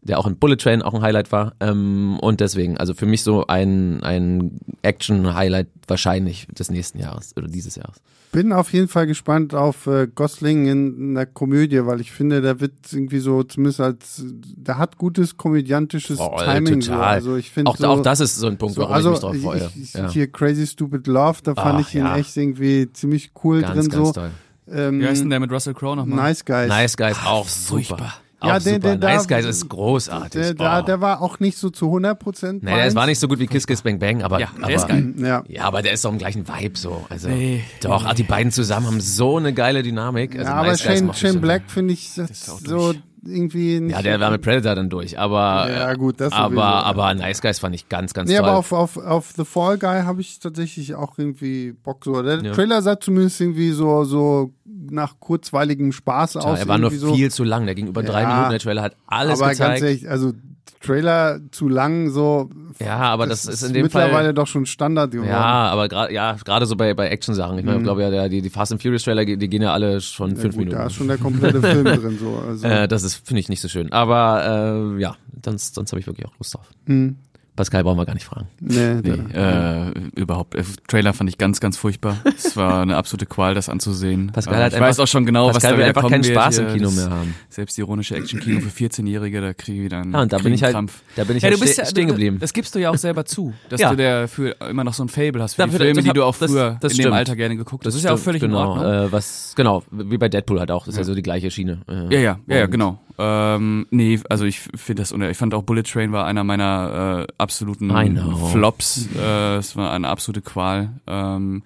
Der 0.00 0.18
auch 0.18 0.26
in 0.26 0.36
Bullet 0.36 0.56
Train 0.56 0.82
auch 0.82 0.94
ein 0.94 1.02
Highlight 1.02 1.32
war. 1.32 1.54
Ähm, 1.60 2.18
und 2.20 2.40
deswegen, 2.40 2.76
also 2.78 2.94
für 2.94 3.06
mich 3.06 3.22
so 3.22 3.46
ein, 3.46 4.02
ein 4.02 4.58
Action-Highlight 4.82 5.68
wahrscheinlich 5.86 6.46
des 6.48 6.70
nächsten 6.70 6.98
Jahres 6.98 7.34
oder 7.36 7.48
dieses 7.48 7.74
Jahres. 7.76 7.96
Bin 8.30 8.52
auf 8.52 8.72
jeden 8.72 8.88
Fall 8.88 9.06
gespannt 9.06 9.54
auf 9.54 9.86
äh, 9.86 10.06
Gosling 10.06 10.66
in 10.66 11.10
einer 11.10 11.24
Komödie, 11.26 11.84
weil 11.86 12.00
ich 12.00 12.12
finde, 12.12 12.42
der 12.42 12.60
wird 12.60 12.74
irgendwie 12.92 13.20
so, 13.20 13.42
zumindest 13.42 13.80
als, 13.80 14.22
der 14.24 14.76
hat 14.76 14.98
gutes 14.98 15.36
komödiantisches 15.36 16.18
Voll, 16.18 16.44
Timing. 16.44 16.82
So. 16.82 16.92
total. 16.92 17.04
Also 17.06 17.36
ich 17.36 17.50
finde 17.50 17.70
Auch, 17.70 17.76
so, 17.76 17.86
auch 17.86 18.02
das 18.02 18.20
ist 18.20 18.36
so 18.36 18.46
ein 18.46 18.58
Punkt, 18.58 18.74
so, 18.74 18.82
warum 18.82 18.94
also 18.94 19.08
ich 19.08 19.14
mich 19.14 19.20
drauf 19.22 19.36
freue. 19.36 19.70
ich, 19.74 19.82
ich, 19.82 19.92
ja. 19.94 20.10
hier 20.10 20.30
Crazy 20.30 20.66
Stupid 20.66 21.06
Love, 21.06 21.38
da 21.42 21.54
fand 21.54 21.80
Ach, 21.82 21.88
ich 21.88 21.94
ihn 21.94 22.04
ja. 22.04 22.16
echt 22.16 22.36
irgendwie 22.36 22.92
ziemlich 22.92 23.32
cool 23.42 23.62
Ganz, 23.62 23.74
drin 23.74 23.88
ganz 23.88 24.06
so. 24.08 24.12
toll. 24.12 24.30
Ähm, 24.70 25.00
Wie 25.00 25.06
heißt 25.06 25.22
denn 25.22 25.30
der 25.30 25.40
mit 25.40 25.50
Russell 25.50 25.72
Crowe 25.72 25.96
nochmal? 25.96 26.16
Nice 26.18 26.44
Guys. 26.44 26.68
Nice 26.68 26.96
Guys 26.96 27.16
auch 27.24 27.48
super. 27.48 27.68
furchtbar. 27.70 28.14
Auch 28.40 28.48
Ja, 28.48 28.60
super. 28.60 28.78
der- 28.78 28.96
der- 28.96 29.10
nice 29.16 29.26
Guys 29.26 29.44
ist 29.44 29.68
großartig. 29.68 30.30
Der, 30.40 30.54
der, 30.54 30.80
oh. 30.82 30.86
der 30.86 31.00
war 31.00 31.20
auch 31.22 31.40
nicht 31.40 31.58
so 31.58 31.70
zu 31.70 31.86
100 31.86 32.18
Prozent. 32.20 32.62
Nee, 32.62 32.70
das 32.84 32.94
war 32.94 33.06
nicht 33.06 33.18
so 33.18 33.26
gut 33.26 33.40
wie 33.40 33.46
Kiss 33.48 33.66
Kiss 33.66 33.82
Bang 33.82 33.98
Bang, 33.98 34.22
aber, 34.22 34.38
Ja, 34.38 34.48
aber 34.56 34.66
der 34.68 34.76
ist 34.76 34.86
geil. 34.88 35.12
Ja. 35.16 35.42
Ja, 35.48 35.64
aber 35.64 35.82
der 35.82 35.92
ist 35.92 36.04
doch 36.04 36.12
im 36.12 36.18
gleichen 36.18 36.46
Vibe 36.46 36.78
so. 36.78 37.04
Also 37.08 37.28
Nee. 37.28 37.64
doch, 37.82 38.04
ach, 38.06 38.14
die 38.14 38.22
beiden 38.22 38.52
zusammen 38.52 38.86
haben 38.86 39.00
so 39.00 39.36
eine 39.38 39.52
geile 39.52 39.82
Dynamik. 39.82 40.36
Also 40.38 40.50
ja, 40.50 40.54
aber 40.56 40.68
Nice 40.68 40.84
Guys 40.84 40.98
Shane, 40.98 41.14
Shane. 41.14 41.40
Black 41.40 41.62
finde 41.66 41.94
ich 41.94 42.14
das 42.14 42.30
ist 42.30 42.50
auch 42.50 42.60
so 42.60 42.94
irgendwie 43.24 43.80
nicht. 43.80 43.94
Ja, 43.94 44.02
der 44.02 44.20
war 44.20 44.30
mit 44.30 44.42
Predator 44.42 44.74
dann 44.74 44.88
durch, 44.90 45.18
aber 45.18 45.68
Ja, 45.70 45.94
gut, 45.94 46.20
das 46.20 46.32
aber 46.32 46.48
sowieso. 46.48 46.62
aber 46.62 47.14
Nice 47.14 47.40
Guys 47.42 47.58
fand 47.58 47.74
ich 47.74 47.88
ganz 47.88 48.14
ganz 48.14 48.30
Nee, 48.30 48.36
toll. 48.38 48.46
aber 48.48 48.56
auf, 48.58 48.72
auf, 48.72 48.96
auf 48.96 49.32
The 49.36 49.44
Fall 49.44 49.78
Guy 49.78 50.02
habe 50.02 50.20
ich 50.20 50.38
tatsächlich 50.38 50.94
auch 50.94 51.18
irgendwie 51.18 51.72
Bock 51.72 52.04
so. 52.04 52.22
Der 52.22 52.42
Ja. 52.42 52.52
Trailer 52.52 52.82
sah 52.82 52.98
zumindest 53.00 53.40
irgendwie 53.40 53.70
so, 53.70 54.04
so 54.04 54.52
nach 54.64 55.14
kurzweiligem 55.20 55.92
Spaß 55.92 56.34
Ja, 56.34 56.40
aus. 56.42 56.58
er 56.60 56.68
war 56.68 56.78
nur 56.78 56.90
so. 56.90 57.14
viel 57.14 57.30
zu 57.30 57.44
lang. 57.44 57.66
Der 57.66 57.74
ging 57.74 57.88
über 57.88 58.02
drei 58.02 58.22
Ja. 58.22 58.28
Minuten. 58.34 58.50
Der 58.50 58.58
Trailer 58.60 58.82
hat 58.82 58.96
alles 59.06 59.40
aber 59.40 59.48
ganz 59.48 59.58
gezeigt. 59.58 59.82
ehrlich, 59.82 60.08
also 60.10 60.32
Trailer 60.80 61.40
zu 61.50 61.68
lang, 61.68 62.10
so. 62.10 62.48
ja, 62.80 62.96
aber 62.98 63.26
das, 63.26 63.44
ist 63.46 63.62
in 63.62 63.72
dem 63.72 63.82
mittlerweile 63.84 64.26
Fall. 64.26 64.34
doch 64.34 64.46
schon 64.46 64.66
Standard 64.66 65.10
geworden. 65.10 65.28
Ja, 65.30 65.68
aber 65.70 65.88
gerade 65.88 66.12
ja, 66.12 66.36
gerade 66.44 66.66
so 66.66 66.76
bei 66.76 66.94
bei 66.94 67.08
Action-Sachen. 67.08 67.58
Ich 67.58 67.64
meine, 67.64 67.78
ich 67.78 67.82
glaube 67.84 68.02
ja, 68.02 68.10
der, 68.10 68.28
die, 68.28 68.42
die 68.42 68.50
Fast 68.50 68.72
and 68.72 68.80
Furious 68.82 69.02
Trailer, 69.04 69.24
die 69.24 69.36
die 69.36 69.48
gehen 69.48 69.62
ja 69.62 69.72
alle 69.72 70.00
schon 70.00 70.30
Mhm. 70.30 70.36
Ja, 70.36 70.42
fünf 70.42 70.54
gut, 70.54 70.60
Minuten. 70.64 70.78
Da 70.78 70.86
ist 70.86 70.94
schon 70.94 71.08
der 71.08 71.18
komplette 71.18 71.60
Film 71.60 71.84
drin, 71.84 72.18
so. 72.18 72.42
Also, 72.46 72.66
Äh, 72.66 72.88
das 72.88 73.02
ist 73.02 73.26
finde 73.26 73.40
ich 73.40 73.48
nicht 73.48 73.60
so 73.60 73.68
schön. 73.68 73.92
Aber 73.92 74.94
äh, 74.96 75.00
ja, 75.00 75.16
sonst 75.44 75.74
sonst 75.74 75.92
habe 75.92 76.00
ich 76.00 76.06
wirklich 76.06 76.26
auch 76.26 76.32
Lust 76.38 76.54
drauf. 76.54 76.68
hm, 76.86 77.16
Pascal 77.58 77.82
brauchen 77.84 77.98
wir 77.98 78.06
gar 78.06 78.14
nicht 78.14 78.24
fragen. 78.24 78.46
nee, 78.60 78.94
Nee, 79.02 79.34
äh, 79.34 79.92
überhaupt. 80.14 80.54
Äh, 80.54 80.62
Trailer 80.86 81.12
fand 81.12 81.28
ich 81.28 81.36
ganz, 81.38 81.60
ganz 81.60 81.76
furchtbar. 81.76 82.16
Es 82.36 82.56
war 82.56 82.80
eine 82.82 82.96
absolute 82.96 83.26
Qual, 83.26 83.54
das 83.54 83.68
anzusehen. 83.68 84.30
Pascal 84.32 84.54
äh, 84.60 84.64
hat 84.64 84.72
ich 84.72 84.80
weiß 84.80 84.88
einfach- 84.98 85.02
auch 85.02 85.06
schon 85.08 85.26
genau, 85.26 85.48
was 85.48 85.54
Pascal 85.54 85.72
da 85.72 85.76
will 85.76 85.82
wieder 85.82 85.88
einfach 85.88 86.02
kommen 86.02 86.12
keinen 86.22 86.24
Spaß 86.24 86.58
im 86.58 86.68
Kino 86.68 86.84
Das 86.84 86.96
mehr 86.96 87.10
haben. 87.10 87.34
Selbstironische 87.50 88.14
Action-Kino 88.16 88.60
für 88.60 88.68
14-Jährige, 88.70 89.40
da 89.40 89.52
kriege 89.54 89.78
ich 89.78 89.84
wieder 89.86 89.98
einen 89.98 90.12
Ja, 90.12 90.22
und 90.22 90.32
da 90.32 90.38
bin 90.38 90.52
ich 90.54 90.62
halt, 90.62 90.72
Krampf. 90.74 91.02
da 91.16 91.24
bin 91.24 91.36
ich 91.36 91.42
Ja, 91.42 91.48
halt 91.48 91.56
du 91.56 91.60
bist 91.60 91.72
ste 91.74 91.82
ja, 91.82 91.88
stehen 91.88 92.06
geblieben. 92.08 92.38
Das 92.40 92.52
gibst 92.52 92.74
du 92.74 92.78
ja 92.78 92.90
auch 92.90 92.96
selber 92.96 93.24
zu, 93.24 93.52
dass 93.68 93.80
Ja. 93.80 93.90
du 93.90 93.96
dafür 93.96 94.54
immer 94.70 94.84
noch 94.84 94.94
so 94.94 95.02
ein 95.02 95.08
Fable 95.08 95.42
hast 95.42 95.54
für 95.56 95.62
Dafür- 95.62 95.78
die 95.80 95.84
Filme, 95.86 95.94
das 95.96 96.04
die 96.04 96.12
du 96.12 96.24
auch 96.24 96.36
das- 96.36 96.50
früher 96.50 96.76
das 96.80 96.92
in 96.92 97.02
dem. 97.02 97.12
Alter 97.12 97.34
gerne 97.36 97.56
geguckt 97.56 97.84
hast. 97.84 97.92
Das 97.92 97.96
ist 97.96 98.04
ja 98.04 98.14
auch 98.14 98.18
völlig 98.18 98.40
genau, 98.40 98.62
in 98.62 98.68
Ordnung. 98.80 99.06
Äh, 99.08 99.12
was, 99.12 99.52
genau, 99.56 99.82
wie 99.90 100.16
bei 100.16 100.28
Deadpool 100.28 100.60
halt 100.60 100.70
auch. 100.70 100.84
Das 100.86 100.94
ist 100.94 100.98
ja 100.98 101.04
so 101.04 101.14
die 101.16 101.22
gleiche 101.22 101.50
Schiene. 101.50 101.80
Äh, 101.88 102.14
Ja, 102.14 102.20
ja, 102.20 102.38
ja, 102.46 102.66
genau. 102.66 103.00
Ähm, 103.20 103.86
nee, 103.90 104.20
also 104.28 104.44
ich 104.44 104.60
finde 104.60 105.02
das, 105.02 105.10
ich 105.10 105.36
fand 105.36 105.52
auch 105.52 105.64
Bullet 105.64 105.82
Train 105.82 106.12
war 106.12 106.24
einer 106.24 106.44
meiner 106.44 107.26
äh, 107.28 107.32
absoluten. 107.48 108.48
Flops. 108.52 109.08
Äh, 109.16 109.56
es 109.56 109.76
war 109.76 109.92
eine 109.92 110.08
absolute 110.08 110.42
Qual. 110.42 110.90
Ähm, 111.06 111.62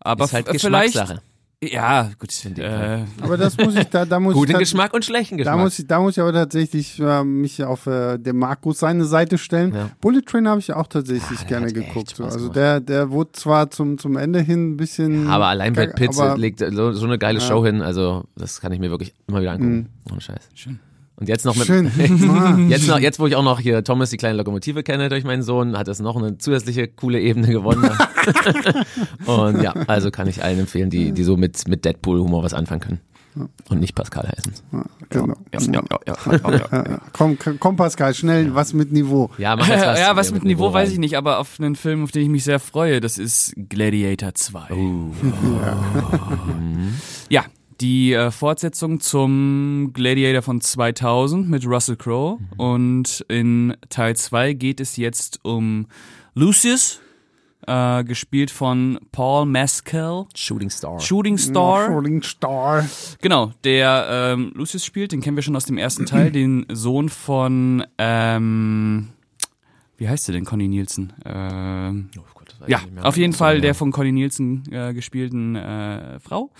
aber 0.00 0.24
Ist 0.24 0.32
halt 0.32 0.46
Geschmackssache. 0.46 1.20
ja, 1.62 2.08
gut. 2.18 2.30
Äh, 2.58 3.04
aber 3.20 3.36
das 3.36 3.56
muss 3.58 3.74
ich, 3.76 3.84
da, 3.88 4.06
da 4.06 4.18
muss 4.18 4.32
Guten 4.40 4.52
ich. 4.52 4.58
Geschmack 4.58 4.94
und 4.94 5.04
schlechten 5.04 5.36
Da 5.36 5.44
Geschmack. 5.44 5.58
muss, 5.58 5.78
ich, 5.78 5.86
da 5.86 6.00
muss 6.00 6.16
ich 6.16 6.20
aber 6.22 6.32
tatsächlich 6.32 6.98
äh, 7.00 7.22
mich 7.22 7.62
auf 7.64 7.86
äh, 7.86 8.16
der 8.16 8.32
Markus 8.32 8.78
seine 8.78 9.04
Seite 9.04 9.36
stellen. 9.36 9.74
Ja. 9.74 9.90
Bullet 10.00 10.22
Train 10.22 10.48
habe 10.48 10.58
ich 10.60 10.72
auch 10.72 10.86
tatsächlich 10.86 11.38
der 11.40 11.48
gerne 11.48 11.66
hat 11.66 11.76
echt 11.76 11.86
geguckt. 11.88 12.16
So. 12.16 12.24
Also 12.24 12.48
der, 12.48 12.80
der 12.80 13.10
wurde 13.10 13.32
zwar 13.32 13.70
zum, 13.70 13.98
zum 13.98 14.16
Ende 14.16 14.40
hin 14.40 14.70
ein 14.72 14.76
bisschen. 14.78 15.28
aber 15.28 15.46
allein 15.48 15.74
Brad 15.74 15.96
Pitt 15.96 16.12
legt 16.36 16.60
so, 16.60 16.92
so 16.92 17.04
eine 17.06 17.18
geile 17.18 17.40
Ja. 17.40 17.46
Show 17.46 17.64
hin. 17.64 17.82
Also, 17.82 18.24
das 18.36 18.60
kann 18.62 18.72
ich 18.72 18.80
mir 18.80 18.90
wirklich 18.90 19.12
immer 19.28 19.40
wieder 19.42 19.52
angucken. 19.52 19.90
Ohne 20.10 20.20
Scheiß. 20.22 20.48
Schön. 20.54 20.78
Und 21.20 21.28
jetzt 21.28 21.44
noch 21.44 21.54
mit, 21.54 21.66
Schön. 21.66 21.90
Jetzt, 22.70 22.88
noch, 22.88 22.98
jetzt, 22.98 23.20
wo 23.20 23.26
ich 23.26 23.36
auch 23.36 23.42
noch 23.42 23.60
hier 23.60 23.84
Thomas, 23.84 24.08
die 24.08 24.16
kleine 24.16 24.38
Lokomotive 24.38 24.82
kenne 24.82 25.10
durch 25.10 25.22
meinen 25.24 25.42
Sohn, 25.42 25.76
hat 25.76 25.86
es 25.86 26.00
noch 26.00 26.16
eine 26.16 26.38
zusätzliche 26.38 26.88
coole 26.88 27.20
Ebene 27.20 27.48
gewonnen. 27.48 27.90
und 29.26 29.62
ja, 29.62 29.72
also 29.86 30.10
kann 30.10 30.28
ich 30.28 30.42
allen 30.42 30.60
empfehlen, 30.60 30.88
die, 30.88 31.12
die 31.12 31.22
so 31.22 31.36
mit, 31.36 31.68
mit 31.68 31.84
Deadpool-Humor 31.84 32.42
was 32.42 32.54
anfangen 32.54 32.80
können. 32.80 33.00
Und 33.68 33.80
nicht 33.80 33.94
Pascal 33.94 34.28
heißen. 34.28 34.54
genau. 35.08 35.34
ja, 35.52 35.60
ja, 35.60 35.82
ja, 35.90 35.98
ja, 36.06 36.16
ja, 36.26 36.50
ja. 36.50 36.68
Ja, 36.72 36.90
ja. 36.90 37.00
Komm, 37.12 37.38
komm 37.38 37.76
Pascal, 37.76 38.12
schnell 38.14 38.54
was 38.54 38.72
mit 38.72 38.90
Niveau. 38.90 39.30
Ja, 39.38 39.54
mach 39.54 39.68
jetzt 39.68 39.86
was. 39.86 40.00
ja, 40.00 40.16
was 40.16 40.32
mit 40.32 40.42
Niveau 40.42 40.72
weiß 40.72 40.90
ich 40.90 40.98
nicht, 40.98 41.16
aber 41.16 41.38
auf 41.38 41.60
einen 41.60 41.76
Film, 41.76 42.02
auf 42.02 42.10
den 42.10 42.22
ich 42.22 42.28
mich 42.28 42.44
sehr 42.44 42.58
freue, 42.58 43.00
das 43.00 43.18
ist 43.18 43.54
Gladiator 43.68 44.34
2. 44.34 44.72
Uh, 44.72 45.12
Ja, 47.28 47.44
die 47.80 48.12
äh, 48.12 48.30
Fortsetzung 48.30 49.00
zum 49.00 49.90
Gladiator 49.92 50.42
von 50.42 50.60
2000 50.60 51.48
mit 51.48 51.66
Russell 51.66 51.96
Crowe. 51.96 52.38
Und 52.56 53.24
in 53.28 53.76
Teil 53.88 54.16
2 54.16 54.52
geht 54.52 54.80
es 54.80 54.96
jetzt 54.96 55.40
um 55.44 55.86
Lucius, 56.34 57.00
äh, 57.66 58.04
gespielt 58.04 58.50
von 58.50 58.98
Paul 59.12 59.46
Mescal, 59.46 60.26
Shooting 60.34 60.70
Star. 60.70 61.00
Shooting 61.00 61.38
Star. 61.38 61.88
Rolling 61.88 62.22
Star. 62.22 62.88
Genau, 63.20 63.52
der 63.64 64.06
ähm, 64.10 64.52
Lucius 64.54 64.84
spielt, 64.84 65.12
den 65.12 65.20
kennen 65.20 65.36
wir 65.36 65.42
schon 65.42 65.56
aus 65.56 65.64
dem 65.64 65.78
ersten 65.78 66.06
Teil, 66.06 66.30
den 66.32 66.66
Sohn 66.72 67.08
von, 67.08 67.84
ähm, 67.98 69.08
wie 69.96 70.08
heißt 70.08 70.28
der 70.28 70.34
denn, 70.34 70.44
Conny 70.44 70.68
Nielsen? 70.68 71.12
Ähm, 71.24 72.10
Oh 72.18 72.39
ja, 72.66 72.80
ich 72.96 73.02
auf 73.02 73.16
jeden 73.16 73.32
Fall 73.32 73.60
der 73.60 73.74
von 73.74 73.92
Conny 73.92 74.12
Nielsen 74.12 74.62
äh, 74.70 74.92
gespielten 74.94 75.56
äh, 75.56 76.18
Frau. 76.20 76.50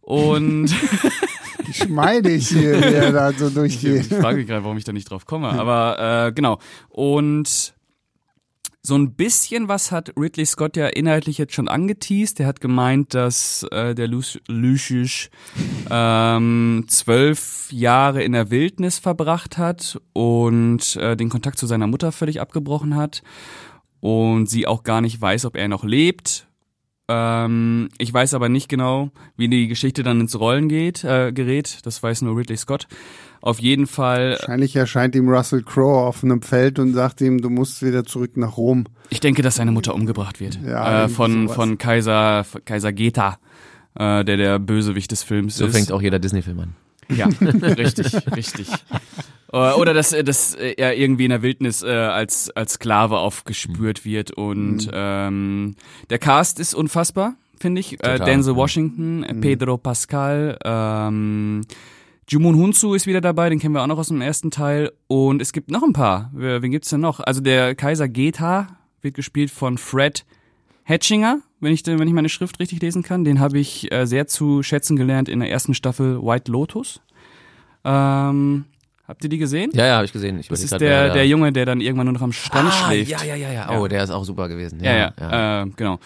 Und 0.00 0.74
Geschmeidig 1.66 2.48
hier, 2.48 2.80
der 2.80 3.12
da 3.12 3.32
so 3.32 3.46
ich 3.48 3.54
durchgeht. 3.54 4.06
frage 4.06 4.44
gerade, 4.44 4.64
warum 4.64 4.76
ich 4.76 4.84
da 4.84 4.92
nicht 4.92 5.08
drauf 5.10 5.26
komme, 5.26 5.48
aber 5.48 6.26
äh, 6.28 6.32
genau. 6.32 6.58
Und 6.88 7.74
so 8.84 8.96
ein 8.96 9.14
bisschen 9.14 9.68
was 9.68 9.92
hat 9.92 10.12
Ridley 10.18 10.44
Scott 10.44 10.76
ja 10.76 10.88
inhaltlich 10.88 11.38
jetzt 11.38 11.54
schon 11.54 11.68
angeteased. 11.68 12.40
Der 12.40 12.48
hat 12.48 12.60
gemeint, 12.60 13.14
dass 13.14 13.64
äh, 13.70 13.94
der 13.94 14.08
Luc- 14.08 14.40
Lucius 14.48 15.30
ähm, 15.88 16.84
zwölf 16.88 17.68
Jahre 17.70 18.24
in 18.24 18.32
der 18.32 18.50
Wildnis 18.50 18.98
verbracht 18.98 19.56
hat 19.56 20.00
und 20.14 20.96
äh, 20.96 21.16
den 21.16 21.28
Kontakt 21.28 21.58
zu 21.58 21.66
seiner 21.68 21.86
Mutter 21.86 22.10
völlig 22.10 22.40
abgebrochen 22.40 22.96
hat 22.96 23.22
und 24.02 24.50
sie 24.50 24.66
auch 24.66 24.82
gar 24.82 25.00
nicht 25.00 25.18
weiß, 25.20 25.44
ob 25.44 25.56
er 25.56 25.68
noch 25.68 25.84
lebt. 25.84 26.48
Ähm, 27.08 27.88
ich 27.98 28.12
weiß 28.12 28.34
aber 28.34 28.48
nicht 28.48 28.68
genau, 28.68 29.10
wie 29.36 29.48
die 29.48 29.68
Geschichte 29.68 30.02
dann 30.02 30.20
ins 30.20 30.38
Rollen 30.38 30.68
geht, 30.68 31.04
äh, 31.04 31.30
gerät. 31.32 31.78
Das 31.84 32.02
weiß 32.02 32.22
nur 32.22 32.36
Ridley 32.36 32.56
Scott. 32.56 32.88
Auf 33.40 33.60
jeden 33.60 33.86
Fall, 33.86 34.32
Wahrscheinlich 34.32 34.74
erscheint 34.76 35.14
ihm 35.14 35.28
Russell 35.28 35.62
Crowe 35.62 36.06
auf 36.06 36.24
einem 36.24 36.42
Feld 36.42 36.78
und 36.80 36.94
sagt 36.94 37.20
ihm, 37.20 37.40
du 37.40 37.48
musst 37.50 37.82
wieder 37.82 38.04
zurück 38.04 38.36
nach 38.36 38.56
Rom. 38.56 38.84
ich 39.08 39.20
denke, 39.20 39.42
dass 39.42 39.54
seine 39.56 39.70
Mutter 39.72 39.94
umgebracht 39.94 40.40
wird. 40.40 40.58
Ja, 40.64 41.04
äh, 41.04 41.08
von, 41.08 41.44
sowas. 41.44 41.56
von 41.56 41.78
Kaiser, 41.78 42.44
Kaiser 42.64 42.92
Geta, 42.92 43.38
äh, 43.94 44.24
der 44.24 44.36
der 44.36 44.58
Bösewicht 44.58 45.10
des 45.12 45.22
Films 45.22 45.56
So 45.56 45.66
ist. 45.66 45.74
fängt 45.76 45.92
auch 45.92 46.02
jeder 46.02 46.18
Disney-Film 46.18 46.58
an. 46.60 46.74
Ja, 47.08 47.26
richtig, 47.40 48.14
richtig. 48.34 48.68
Äh, 49.52 49.72
Oder 49.74 49.94
dass, 49.94 50.12
äh, 50.12 50.24
dass 50.24 50.54
er 50.54 50.96
irgendwie 50.96 51.24
in 51.24 51.30
der 51.30 51.42
Wildnis 51.42 51.82
äh, 51.82 51.90
als, 51.90 52.50
als 52.50 52.74
Sklave 52.74 53.18
aufgespürt 53.18 54.04
wird. 54.04 54.30
Und 54.30 54.88
ähm, 54.92 55.76
der 56.10 56.18
Cast 56.18 56.58
ist 56.58 56.74
unfassbar, 56.74 57.34
finde 57.58 57.80
ich. 57.80 57.94
Äh, 57.94 57.96
Total, 57.96 58.18
Denzel 58.20 58.54
ja. 58.54 58.56
Washington, 58.56 59.22
äh, 59.24 59.34
Pedro 59.34 59.76
Pascal, 59.76 60.58
ähm, 60.64 61.62
Jumun 62.28 62.56
Hunsu 62.56 62.94
ist 62.94 63.06
wieder 63.06 63.20
dabei, 63.20 63.50
den 63.50 63.58
kennen 63.58 63.74
wir 63.74 63.82
auch 63.82 63.86
noch 63.86 63.98
aus 63.98 64.08
dem 64.08 64.22
ersten 64.22 64.50
Teil. 64.50 64.90
Und 65.06 65.42
es 65.42 65.52
gibt 65.52 65.70
noch 65.70 65.82
ein 65.82 65.92
paar. 65.92 66.30
Wen 66.32 66.70
gibt's 66.70 66.88
denn 66.88 67.00
noch? 67.00 67.20
Also 67.20 67.42
der 67.42 67.74
Kaiser 67.74 68.08
Geta 68.08 68.78
wird 69.02 69.14
gespielt 69.14 69.50
von 69.50 69.76
Fred 69.76 70.24
Hatchinger, 70.84 71.40
wenn 71.60 71.72
ich, 71.72 71.84
wenn 71.84 72.08
ich 72.08 72.14
meine 72.14 72.30
Schrift 72.30 72.58
richtig 72.58 72.80
lesen 72.80 73.02
kann. 73.02 73.24
Den 73.24 73.38
habe 73.38 73.58
ich 73.58 73.92
äh, 73.92 74.06
sehr 74.06 74.28
zu 74.28 74.62
schätzen 74.62 74.96
gelernt 74.96 75.28
in 75.28 75.40
der 75.40 75.50
ersten 75.50 75.74
Staffel 75.74 76.22
White 76.22 76.50
Lotus. 76.50 77.02
Ähm, 77.84 78.64
habt 79.12 79.24
ihr 79.24 79.30
die 79.30 79.38
gesehen? 79.38 79.70
Ja, 79.74 79.86
ja, 79.86 79.94
habe 79.96 80.04
ich 80.04 80.12
gesehen. 80.12 80.38
Ich 80.40 80.48
Das 80.48 80.62
ist 80.62 80.70
grad, 80.70 80.80
der, 80.80 80.90
wer 80.90 81.08
da- 81.08 81.14
der 81.14 81.26
Junge, 81.28 81.52
der 81.52 81.66
dann 81.66 81.80
irgendwann 81.80 82.06
nur 82.06 82.14
noch 82.14 82.22
am 82.22 82.32
Strand 82.32 82.68
ah, 82.68 82.72
schläft. 82.88 83.10
Ja, 83.10 83.22
ja, 83.24 83.34
ja, 83.36 83.52
ja. 83.52 83.72
Ja. 83.72 83.78
Oh, 83.80 83.86
der 83.88 84.02
ist 84.04 84.10
auch 84.10 84.24
super 84.24 84.48
gewesen. 84.48 84.80
Ja, 84.82 84.92
Ja, 84.96 85.12
ja, 85.20 85.62
Äh, 85.62 85.66
genau. 85.76 85.98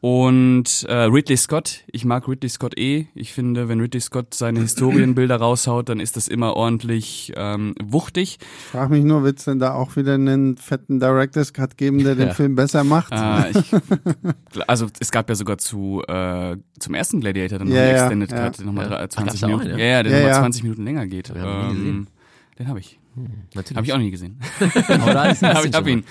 Und 0.00 0.84
äh, 0.88 0.94
Ridley 0.94 1.36
Scott, 1.36 1.84
ich 1.92 2.04
mag 2.04 2.26
Ridley 2.26 2.48
Scott 2.48 2.76
eh. 2.76 3.06
Ich 3.14 3.32
finde, 3.32 3.68
wenn 3.68 3.78
Ridley 3.78 4.00
Scott 4.00 4.34
seine 4.34 4.58
Historienbilder 4.58 5.36
raushaut, 5.36 5.88
dann 5.88 6.00
ist 6.00 6.16
das 6.16 6.26
immer 6.26 6.56
ordentlich 6.56 7.32
ähm, 7.36 7.76
wuchtig. 7.80 8.38
Ich 8.40 8.70
frage 8.72 8.92
mich 8.94 9.04
nur, 9.04 9.22
wird 9.22 9.38
es 9.38 9.44
denn 9.44 9.60
da 9.60 9.74
auch 9.74 9.94
wieder 9.94 10.14
einen 10.14 10.56
fetten 10.56 10.98
Director's 10.98 11.52
Cut 11.52 11.76
geben, 11.76 12.02
der 12.02 12.16
den 12.16 12.26
Ja. 12.28 12.34
Film 12.34 12.56
besser 12.56 12.82
macht? 12.82 13.12
Äh, 13.12 13.50
ich, 13.56 13.72
also 14.66 14.88
es 14.98 15.12
gab 15.12 15.28
ja 15.28 15.36
sogar 15.36 15.58
zu 15.58 16.02
äh, 16.08 16.56
zum 16.80 16.94
ersten 16.94 17.20
Gladiator 17.20 17.60
dann 17.60 17.68
noch 17.68 17.74
Ja, 17.76 17.82
einen 17.82 17.90
ja, 17.96 18.02
Extended 18.02 18.30
ja. 18.32 18.36
Cut, 18.38 18.58
der 18.58 18.66
nochmal 18.66 18.86
Ja. 18.90 18.98
ja. 18.98 19.04
Ach, 19.04 19.08
20 19.08 19.24
gab's 19.28 19.40
da 19.40 19.46
auch 19.46 19.50
Minuten. 19.50 19.68
einen, 19.70 19.78
ja, 19.78 19.84
ja? 19.84 19.92
ja, 19.98 20.02
der 20.02 20.12
Ja, 20.12 20.18
nochmal 20.18 20.32
ja. 20.34 20.40
20 20.40 20.62
Minuten 20.64 20.84
länger 20.84 21.06
geht. 21.06 21.28
Den 21.32 22.08
den 22.62 22.68
habe 22.68 22.80
ich. 22.80 22.98
Natürlich. 23.54 23.76
Habe 23.76 23.86
ich 23.86 23.92
auch 23.92 23.98
nie 23.98 24.10
gesehen. 24.10 24.38
Aber 24.88 25.12
da 25.12 25.24
ist 25.26 25.40
bisschen 25.40 25.68
ich 25.68 25.74
hab 25.74 25.84
schon 25.84 25.88
ihn. 25.88 26.04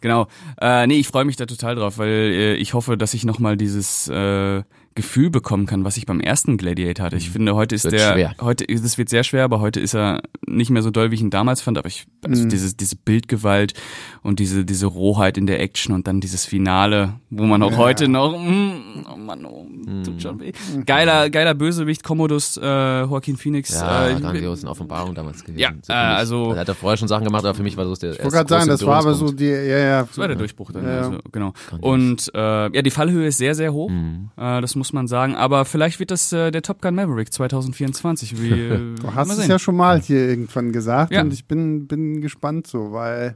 Genau. 0.00 0.28
Äh, 0.60 0.86
nee, 0.86 0.98
ich 0.98 1.08
freue 1.08 1.24
mich 1.24 1.36
da 1.36 1.46
total 1.46 1.74
drauf, 1.74 1.98
weil 1.98 2.08
äh, 2.08 2.54
ich 2.54 2.74
hoffe, 2.74 2.96
dass 2.96 3.14
ich 3.14 3.24
nochmal 3.24 3.56
dieses 3.56 4.08
äh, 4.08 4.62
Gefühl 4.96 5.28
bekommen 5.30 5.66
kann, 5.66 5.84
was 5.84 5.96
ich 5.96 6.06
beim 6.06 6.20
ersten 6.20 6.56
Gladiator 6.56 7.06
hatte. 7.06 7.16
Ich 7.16 7.30
finde, 7.30 7.54
heute 7.56 7.74
ist 7.74 7.82
Wird 7.84 7.94
der, 7.94 8.12
schwer. 8.12 8.34
heute, 8.40 8.64
das 8.66 8.96
wird 8.96 9.08
sehr 9.08 9.24
schwer, 9.24 9.42
aber 9.44 9.58
heute 9.60 9.80
ist 9.80 9.94
er 9.94 10.22
nicht 10.46 10.70
mehr 10.70 10.82
so 10.82 10.90
doll, 10.92 11.10
wie 11.10 11.16
ich 11.16 11.20
ihn 11.20 11.30
damals 11.30 11.60
fand. 11.62 11.78
Aber 11.78 11.88
ich, 11.88 12.06
also 12.24 12.44
Mhm. 12.44 12.48
diese, 12.48 12.76
diese 12.76 12.94
Bildgewalt 12.96 13.74
und 14.22 14.38
diese, 14.38 14.64
diese 14.64 14.86
Rohheit 14.86 15.36
in 15.36 15.46
der 15.46 15.60
Action 15.60 15.94
und 15.94 16.06
dann 16.06 16.20
dieses 16.20 16.44
Finale, 16.44 17.14
wo 17.30 17.42
man 17.44 17.62
auch 17.64 17.72
Ja. 17.72 17.76
heute 17.78 18.06
noch, 18.06 18.38
mm, 18.38 19.04
oh 19.12 19.16
Mann, 19.16 19.44
oh, 19.44 19.66
tut 20.04 20.22
schon 20.22 20.38
weh. 20.38 20.52
Geiler, 20.86 21.28
geiler 21.28 21.54
Bösewicht, 21.54 22.04
Commodus, 22.04 22.56
äh, 22.56 23.00
Joaquin 23.02 23.36
Phoenix. 23.36 23.72
Ja, 23.74 24.10
äh, 24.10 24.20
grandiosen 24.20 24.68
Offenbarung 24.68 25.14
damals 25.14 25.42
gewesen. 25.42 25.58
Ja, 25.58 25.72
So 25.82 25.92
äh, 25.92 25.96
also- 25.96 26.52
er 26.52 26.60
hat 26.60 26.68
ja 26.68 26.74
vorher 26.74 26.96
schon 26.96 27.08
Sachen 27.08 27.24
gemacht, 27.24 27.44
aber 27.44 27.54
für 27.54 27.64
mich 27.64 27.76
war 27.76 27.84
das 27.84 27.98
der 27.98 28.12
ich 28.12 28.18
wollte 28.20 28.30
gerade 28.36 28.48
sagen, 28.48 28.68
das 28.68 28.86
war 28.86 28.98
aber 29.00 29.14
so 29.14 29.32
die, 29.32 29.46
ja, 29.46 29.78
ja. 29.78 30.02
Das 30.04 30.16
war 30.18 30.28
der 30.28 30.36
Durchbruch 30.36 30.70
dann, 30.70 30.84
Ja, 30.84 30.98
also, 30.98 31.18
genau. 31.32 31.52
Und 31.80 32.30
äh, 32.32 32.38
ja, 32.76 32.82
die 32.82 32.90
Fallhöhe 32.90 33.26
ist 33.26 33.38
sehr, 33.38 33.56
sehr 33.56 33.72
hoch, 33.72 33.90
Mhm. 33.90 34.30
äh, 34.36 34.60
das 34.60 34.76
muss 34.76 34.83
man 34.92 35.06
sagen. 35.08 35.34
Aber 35.34 35.64
vielleicht 35.64 35.98
wird 36.00 36.10
das 36.10 36.32
äh, 36.32 36.50
der 36.50 36.62
Top 36.62 36.82
Gun 36.82 36.94
Maverick 36.94 37.32
2024. 37.32 38.40
Wie, 38.42 38.50
äh, 38.52 38.94
Du 39.00 39.14
hast 39.14 39.30
es 39.36 39.46
ja 39.46 39.58
schon 39.58 39.76
mal 39.76 40.00
hier 40.00 40.28
irgendwann 40.28 40.72
gesagt 40.72 41.12
Ja. 41.12 41.22
und 41.22 41.32
ich 41.32 41.46
bin, 41.46 41.86
bin 41.86 42.20
gespannt 42.20 42.66
so, 42.66 42.92
weil 42.92 43.34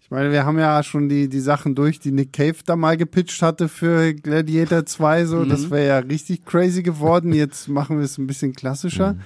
ich 0.00 0.10
meine, 0.10 0.30
wir 0.30 0.44
haben 0.44 0.58
ja 0.58 0.82
schon 0.82 1.08
die, 1.08 1.28
die 1.28 1.40
Sachen 1.40 1.74
durch, 1.74 1.98
die 1.98 2.12
Nick 2.12 2.32
Cave 2.34 2.56
da 2.66 2.76
mal 2.76 2.96
gepitcht 2.96 3.40
hatte 3.42 3.68
für 3.68 4.12
Gladiator 4.14 4.84
2, 4.84 5.24
so, 5.24 5.36
Mhm. 5.38 5.48
das 5.48 5.70
wäre 5.70 5.86
ja 5.86 5.98
richtig 5.98 6.44
crazy 6.44 6.82
geworden. 6.82 7.32
Jetzt 7.32 7.68
machen 7.68 7.96
wir 7.98 8.04
es 8.04 8.18
ein 8.18 8.26
bisschen 8.26 8.52
klassischer. 8.52 9.16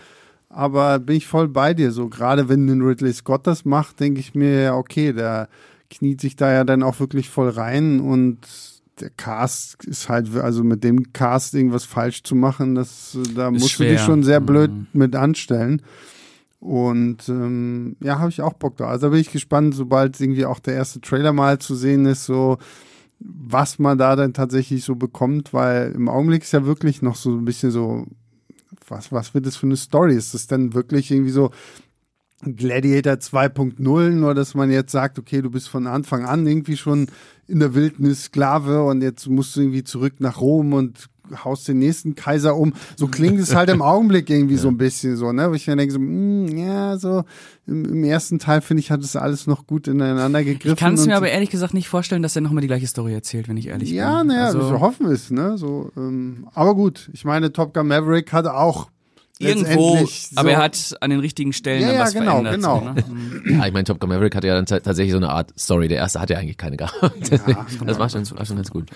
Aber 0.51 0.99
bin 0.99 1.17
ich 1.17 1.27
voll 1.27 1.49
bei 1.49 1.75
dir, 1.75 1.93
so 1.93 2.09
gerade 2.09 2.49
wenn 2.49 2.67
den 2.67 2.81
Ridley 2.81 3.13
Scott 3.13 3.47
das 3.47 3.65
macht, 3.65 4.01
denke 4.01 4.21
ich 4.21 4.35
mir 4.35 4.63
ja, 4.63 4.75
okay, 4.77 5.13
der 5.13 5.49
kniet 5.91 6.21
sich 6.21 6.37
da 6.37 6.51
ja 6.53 6.65
dann 6.65 6.83
auch 6.83 7.01
wirklich 7.01 7.29
voll 7.29 7.51
rein 7.51 8.01
und 8.01 8.39
der 9.01 9.11
Cast 9.11 9.85
ist 9.85 10.09
halt, 10.09 10.35
also 10.37 10.65
mit 10.65 10.83
dem 10.85 11.13
Cast 11.13 11.55
irgendwas 11.55 11.85
falsch 11.85 12.23
zu 12.23 12.35
machen, 12.35 12.75
das, 12.75 13.15
äh, 13.17 13.35
da 13.35 13.49
Ist 13.49 13.61
musst 13.61 13.79
du 13.79 13.85
dich 13.85 13.93
schwer. 13.95 13.99
schon 13.99 14.23
sehr 14.23 14.41
blöd 14.41 14.71
Mhm. 14.71 14.87
mit 14.93 15.15
anstellen. 15.17 15.83
Und 16.61 17.29
ähm, 17.29 17.97
ja, 18.01 18.19
habe 18.19 18.31
ich 18.31 18.43
auch 18.43 18.55
Bock 18.55 18.77
da. 18.77 18.89
Also 18.89 19.07
da 19.07 19.11
bin 19.11 19.21
ich 19.21 19.31
gespannt, 19.31 19.75
sobald 19.75 20.21
irgendwie 20.21 20.45
auch 20.45 20.59
der 20.59 20.75
erste 20.75 21.01
Trailer 21.01 21.33
mal 21.33 21.59
zu 21.59 21.75
sehen 21.77 22.05
ist, 22.07 22.25
so 22.25 22.59
was 23.21 23.79
man 23.79 23.99
da 23.99 24.15
dann 24.17 24.33
tatsächlich 24.33 24.85
so 24.85 24.95
bekommt, 24.95 25.53
weil 25.53 25.93
im 25.93 26.09
Augenblick 26.09 26.43
ist 26.43 26.53
ja 26.53 26.65
wirklich 26.67 27.03
noch 27.03 27.17
so 27.17 27.31
ein 27.37 27.45
bisschen 27.45 27.71
so, 27.73 28.07
was, 28.89 29.11
was 29.13 29.35
wird 29.35 29.47
das 29.47 29.57
für 29.57 29.67
eine 29.67 29.77
Story? 29.77 30.15
Ist 30.15 30.35
das 30.35 30.47
denn 30.47 30.73
wirklich 30.75 31.11
irgendwie 31.11 31.31
so 31.33 31.51
Gladiator 32.43 33.15
2.0, 33.15 34.11
nur 34.11 34.35
dass 34.35 34.55
man 34.55 34.71
jetzt 34.71 34.93
sagt, 34.93 35.19
okay, 35.19 35.43
du 35.43 35.51
bist 35.51 35.69
von 35.69 35.87
Anfang 35.87 36.25
an 36.25 36.47
irgendwie 36.47 36.77
schon 36.77 37.09
in 37.49 37.59
der 37.59 37.75
Wildnis 37.75 38.25
Sklave 38.25 38.85
und 38.85 39.03
jetzt 39.03 39.27
musst 39.29 39.57
du 39.57 39.61
irgendwie 39.61 39.83
zurück 39.83 40.15
nach 40.21 40.41
Rom 40.41 40.73
und 40.73 41.09
haust 41.45 41.69
den 41.69 41.79
nächsten 41.79 42.15
Kaiser 42.15 42.57
um. 42.57 42.73
So 42.97 43.07
klingt 43.07 43.39
es 43.39 43.55
halt 43.55 43.71
im 43.71 43.83
Augenblick 43.83 44.31
irgendwie 44.31 44.57
so 44.57 44.69
ein 44.69 44.79
bisschen 44.79 45.17
so, 45.17 45.33
ne? 45.33 45.51
Wo 45.51 45.55
ich 45.55 45.67
mir 45.67 45.77
denke, 45.77 45.93
so, 45.93 45.99
mm, 45.99 46.57
ja, 46.57 46.97
so 46.97 47.25
im, 47.67 47.85
im 47.85 48.05
ersten 48.05 48.39
Teil 48.39 48.61
finde 48.61 48.83
ich, 48.83 48.91
hat 48.91 49.03
es 49.03 49.17
alles 49.17 49.47
noch 49.47 49.67
gut 49.67 49.89
ineinander 49.89 50.45
gegriffen. 50.45 50.75
Ich 50.75 50.79
kann 50.79 50.95
es 50.95 51.07
mir 51.07 51.17
aber 51.17 51.29
ehrlich 51.31 51.51
gesagt 51.51 51.75
nicht 51.75 51.89
vorstellen, 51.89 52.23
dass 52.23 52.37
er 52.37 52.43
nochmal 52.43 52.63
die 52.63 52.69
gleiche 52.69 52.87
Story 52.87 53.13
erzählt, 53.15 53.49
wenn 53.49 53.57
ich 53.57 53.69
ehrlich 53.69 53.91
ja, 53.91 54.19
bin. 54.19 54.29
naja, 54.29 54.47
also, 54.47 54.63
so 54.63 54.81
hoffen 54.81 55.07
wir 55.07 55.13
es, 55.13 55.31
ne? 55.31 55.59
So, 55.59 55.91
ähm, 55.97 56.47
aber 56.55 56.75
gut, 56.75 57.11
ich 57.13 57.25
meine, 57.25 57.53
Top 57.53 57.75
Gun 57.75 57.89
Maverick 57.89 58.33
hatte 58.33 58.55
auch 58.55 58.91
irgendwo, 59.39 59.95
letztendlich 59.95 60.31
aber 60.37 60.49
so- 60.49 60.55
er 60.55 60.63
hat 60.63 60.97
an 61.01 61.11
den 61.11 61.21
richtigen 61.21 61.53
Stellen 61.53 61.81
Ja, 61.83 61.87
dann 61.89 61.97
ja, 61.97 62.03
was 62.03 62.13
genau, 62.15 62.31
verändert. 62.43 62.55
genau. 62.55 62.79
So, 62.81 62.85
ne? 62.91 63.43
Ja, 63.59 63.67
ich 63.67 63.73
meine, 63.73 63.85
Top 63.85 64.01
Gun 64.01 64.09
Maverick 64.11 64.35
hatte 64.35 64.47
ja 64.47 64.55
dann 64.55 64.67
ta- 64.67 64.81
tatsächlich 64.81 65.13
so 65.13 65.19
eine 65.19 65.31
Art 65.31 65.53
Story. 65.59 65.89
Der 65.89 65.99
erste 65.99 66.21
hat 66.21 66.31
ja 66.31 66.39
eigentlich 66.39 66.57
keine 66.57 66.77
gehabt. 66.77 67.01
das 67.31 67.99
war 67.99 68.09
schon, 68.09 68.29
war 68.37 68.45
schon 68.45 68.57
ganz 68.57 68.71
gut. 68.71 68.91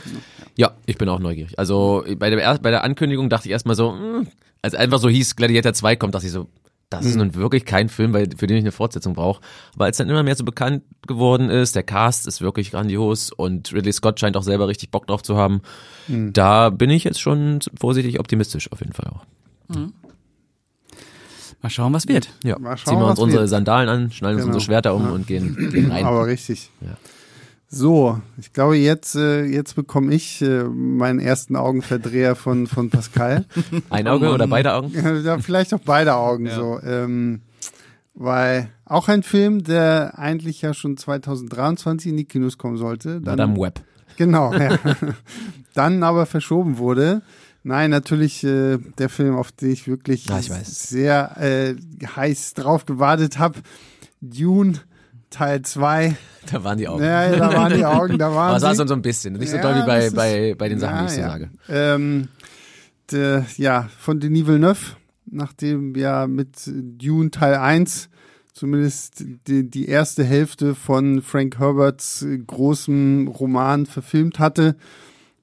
Ja, 0.57 0.73
ich 0.87 0.99
bin 0.99 1.09
auch 1.09 1.19
neugierig. 1.21 1.59
Also 1.59 2.05
bei 2.19 2.31
der, 2.31 2.43
er- 2.43 2.59
bei 2.59 2.71
der 2.71 2.85
Ankündigung 2.85 3.29
dachte 3.31 3.49
ich 3.49 3.53
erstmal 3.53 3.77
so, 3.77 3.93
mh, 3.93 4.27
als 4.63 4.75
einfach 4.75 4.99
so 4.99 5.09
hieß, 5.09 5.37
Gladiator 5.37 5.73
2 5.73 5.97
kommt, 5.97 6.15
dachte 6.15 6.27
ich 6.27 6.33
so, 6.33 6.49
das 6.91 7.07
ist 7.07 7.17
nun 7.17 7.35
wirklich 7.35 7.65
kein 7.65 7.89
Film, 7.89 8.13
weil, 8.13 8.29
für 8.37 8.47
den 8.47 8.59
ich 8.59 8.65
eine 8.65 8.71
Fortsetzung 8.71 9.15
brauche. 9.15 9.41
Aber 9.75 9.87
als 9.87 9.97
dann 9.97 10.11
immer 10.11 10.23
mehr 10.23 10.37
so 10.37 10.45
bekannt 10.45 10.83
geworden 11.07 11.49
ist, 11.49 11.75
der 11.75 11.85
Cast 11.85 12.27
ist 12.27 12.43
wirklich 12.43 12.71
grandios 12.71 13.33
und 13.33 13.73
Ridley 13.73 13.93
Scott 13.95 14.21
scheint 14.21 14.37
auch 14.37 14.43
selber 14.43 14.69
richtig 14.69 14.91
Bock 14.91 15.07
drauf 15.07 15.23
zu 15.23 15.35
haben, 15.39 15.63
da 16.07 16.69
bin 16.69 16.91
ich 16.91 17.05
jetzt 17.05 17.19
schon 17.19 17.61
vorsichtig 17.81 18.21
optimistisch 18.21 18.71
auf 18.73 18.81
jeden 18.81 18.93
Fall 18.93 19.07
auch. 19.09 19.25
Mal 21.63 21.71
schauen, 21.71 21.93
was 21.93 22.09
wird. 22.09 22.29
Ja, 22.43 22.59
Mal 22.59 22.77
schauen, 22.77 22.95
ziehen 22.95 22.99
wir 23.01 23.07
uns 23.07 23.19
unsere 23.21 23.43
wird. 23.43 23.51
Sandalen 23.51 23.89
an, 23.89 24.11
schneiden 24.13 24.37
uns 24.37 24.45
Genau. 24.45 24.55
unsere 24.57 24.65
Schwerter 24.65 24.95
um 24.95 25.05
Ja. 25.05 25.11
und 25.11 25.27
gehen, 25.27 25.57
gehen 25.73 25.91
rein. 25.91 26.05
Aber 26.05 26.27
richtig. 26.27 26.71
Ja. 26.81 26.97
So, 27.69 28.21
ich 28.37 28.53
glaube, 28.53 28.77
jetzt, 28.77 29.15
äh, 29.17 29.45
jetzt 29.45 29.77
bekomme 29.77 30.13
ich 30.13 30.43
äh, 30.43 30.65
meinen 30.65 31.21
ersten 31.21 31.57
Augenverdreher 31.57 32.35
von, 32.37 32.67
von 32.67 32.91
Pascal. 32.91 33.47
Ein 33.91 34.09
Auge 34.09 34.31
oder 34.31 34.47
beide 34.47 34.75
Augen? 34.75 34.93
ja, 35.25 35.39
vielleicht 35.39 35.73
auch 35.73 35.81
beide 35.85 36.15
Augen 36.15 36.47
Ja. 36.47 36.55
so. 36.55 36.81
Ähm, 36.85 37.41
weil 38.15 38.69
auch 38.85 39.09
ein 39.09 39.23
Film, 39.23 39.65
der 39.65 40.19
eigentlich 40.19 40.61
ja 40.61 40.75
schon 40.75 40.99
2023 40.99 42.11
in 42.11 42.19
die 42.19 42.25
Kinos 42.25 42.59
kommen 42.59 42.77
sollte. 42.77 43.23
Dann, 43.23 43.37
Madame 43.39 43.57
Web. 43.59 43.81
Genau, 44.19 44.53
ja. 44.53 44.79
Dann 45.75 46.03
aber 46.03 46.27
verschoben 46.27 46.77
wurde. 46.77 47.23
Nein, 47.65 47.91
natürlich 47.91 48.43
äh, 48.45 48.79
der 48.99 49.09
Film, 49.09 49.37
auf 49.37 49.53
den 49.53 49.71
ich 49.71 49.87
wirklich 49.87 50.27
Ja, 50.27 50.39
ich 50.39 50.49
sehr 50.67 51.37
äh, 51.41 51.75
heiß 52.17 52.55
drauf 52.55 52.87
gewartet 52.87 53.39
habe. 53.39 53.61
Dune 54.21 54.75
Teil 55.31 55.63
2. 55.63 56.17
Da 56.51 56.65
waren 56.65 56.77
die 56.79 56.89
Augen. 56.89 57.03
Ja, 57.05 57.31
da 57.37 57.53
waren 57.55 57.73
die 57.75 57.85
Augen, 57.85 58.19
da 58.19 58.31
waren 58.35 58.49
Aber 58.49 58.57
es 58.57 58.63
war 58.63 58.75
sie. 58.75 58.89
so 58.89 58.95
ein 58.95 59.03
bisschen. 59.03 59.35
Nicht 59.35 59.51
so 59.51 59.57
Ja, 59.57 59.63
doll 59.63 59.77
wie 59.83 59.87
bei, 59.87 60.11
bei, 60.11 60.55
bei 60.57 60.69
den 60.69 60.79
Sachen, 60.79 60.95
Ja, 60.97 61.01
die 61.03 61.07
ich 61.07 61.13
so 61.13 61.21
ja. 61.21 61.29
sage. 61.31 61.51
Ähm, 61.69 62.29
der, 63.11 63.47
ja, 63.57 63.89
von 63.99 64.19
Denis 64.21 64.47
Villeneuve, 64.47 64.97
nachdem 65.27 65.95
ja 65.95 66.27
mit 66.27 66.49
Dune 66.67 67.31
Teil 67.31 67.55
1 67.55 68.09
zumindest 68.53 69.25
die, 69.47 69.69
die 69.71 69.87
erste 69.87 70.25
Hälfte 70.25 70.75
von 70.75 71.23
Frank 71.23 71.59
Herberts 71.59 72.23
äh, 72.23 72.39
großem 72.39 73.29
Roman 73.29 73.87
verfilmt 73.87 74.39
hatte, 74.39 74.77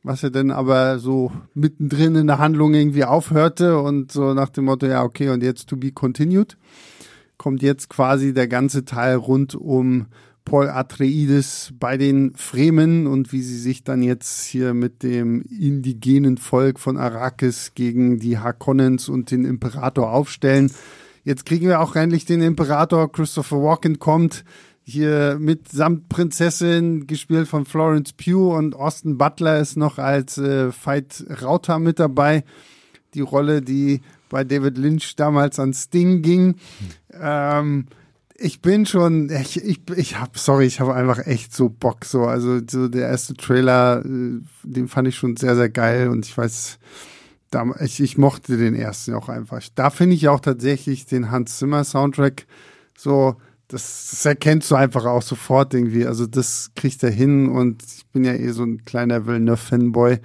was 0.09 0.23
er 0.23 0.31
dann 0.31 0.49
aber 0.49 0.97
so 0.97 1.31
mittendrin 1.53 2.15
in 2.15 2.25
der 2.25 2.39
Handlung 2.39 2.73
irgendwie 2.73 3.03
aufhörte 3.03 3.77
und 3.77 4.11
so 4.11 4.33
nach 4.33 4.49
dem 4.49 4.65
Motto, 4.65 4.87
ja, 4.87 5.03
okay, 5.03 5.29
und 5.29 5.43
jetzt 5.43 5.69
to 5.69 5.77
be 5.77 5.91
continued, 5.91 6.57
kommt 7.37 7.61
jetzt 7.61 7.91
quasi 7.91 8.33
der 8.33 8.47
ganze 8.47 8.85
Teil 8.85 9.17
rund 9.17 9.53
um 9.53 10.07
Paul 10.45 10.67
Atreides 10.67 11.75
bei 11.79 11.95
den 11.97 12.33
Fremen 12.33 13.05
und 13.05 13.31
wie 13.31 13.43
sie 13.43 13.59
sich 13.59 13.83
dann 13.83 14.01
jetzt 14.01 14.45
hier 14.45 14.73
mit 14.73 15.03
dem 15.03 15.43
indigenen 15.43 16.39
Volk 16.39 16.79
von 16.79 16.97
Arrakis 16.97 17.73
gegen 17.75 18.17
die 18.17 18.39
Harkonnens 18.39 19.09
und 19.09 19.29
den 19.29 19.45
Imperator 19.45 20.11
aufstellen. 20.11 20.71
Jetzt 21.23 21.45
kriegen 21.45 21.67
wir 21.67 21.81
auch 21.81 21.95
endlich 21.95 22.25
den 22.25 22.41
Imperator. 22.41 23.11
Christopher 23.11 23.61
Walken 23.61 23.99
kommt 23.99 24.43
hier 24.89 25.37
mit 25.39 25.69
samt 25.69 26.09
Prinzessin, 26.09 27.07
gespielt 27.07 27.47
von 27.47 27.65
Florence 27.65 28.13
Pugh 28.13 28.57
und 28.57 28.75
Austin 28.75 29.17
Butler 29.17 29.59
ist 29.59 29.77
noch 29.77 29.97
als 29.97 30.37
äh, 30.37 30.71
Veit 30.71 31.25
Rauter 31.41 31.79
mit 31.79 31.99
dabei. 31.99 32.43
Die 33.13 33.21
Rolle, 33.21 33.61
die 33.61 34.01
bei 34.29 34.43
David 34.43 34.77
Lynch 34.77 35.15
damals 35.15 35.59
an 35.59 35.73
Sting 35.73 36.21
ging. 36.21 36.55
Ähm, 37.13 37.87
ich 38.35 38.61
bin 38.61 38.85
schon, 38.85 39.29
ich, 39.29 39.63
ich, 39.63 39.81
ich 39.95 40.19
hab, 40.19 40.37
sorry, 40.37 40.65
ich 40.65 40.79
habe 40.79 40.95
einfach 40.95 41.25
echt 41.25 41.53
so 41.53 41.69
Bock 41.69 42.05
so. 42.05 42.25
Also 42.25 42.59
so 42.69 42.87
der 42.87 43.07
erste 43.09 43.33
Trailer, 43.33 44.03
äh, 44.05 44.39
den 44.63 44.87
fand 44.87 45.07
ich 45.07 45.15
schon 45.15 45.35
sehr, 45.37 45.55
sehr 45.55 45.69
geil 45.69 46.09
und 46.09 46.25
ich 46.25 46.37
weiß, 46.37 46.79
da, 47.51 47.65
ich, 47.81 47.99
ich 47.99 48.17
mochte 48.17 48.57
den 48.57 48.75
ersten 48.75 49.13
auch 49.13 49.29
einfach. 49.29 49.61
Da 49.75 49.89
finde 49.89 50.15
ich 50.15 50.27
auch 50.27 50.39
tatsächlich 50.39 51.05
den 51.05 51.31
Hans 51.31 51.57
Zimmer 51.57 51.83
Soundtrack 51.83 52.45
so, 52.95 53.35
das, 53.69 54.09
das 54.09 54.25
erkennst 54.25 54.69
du 54.71 54.75
einfach 54.75 55.05
auch 55.05 55.21
sofort 55.21 55.73
irgendwie. 55.73 56.05
Also 56.05 56.25
das 56.25 56.71
kriegt 56.75 57.01
er 57.03 57.11
hin 57.11 57.47
und 57.49 57.83
ich 57.83 58.05
bin 58.07 58.23
ja 58.23 58.33
eh 58.33 58.49
so 58.49 58.63
ein 58.63 58.83
kleiner 58.83 59.25
Villeneuve-Fanboy. 59.25 60.19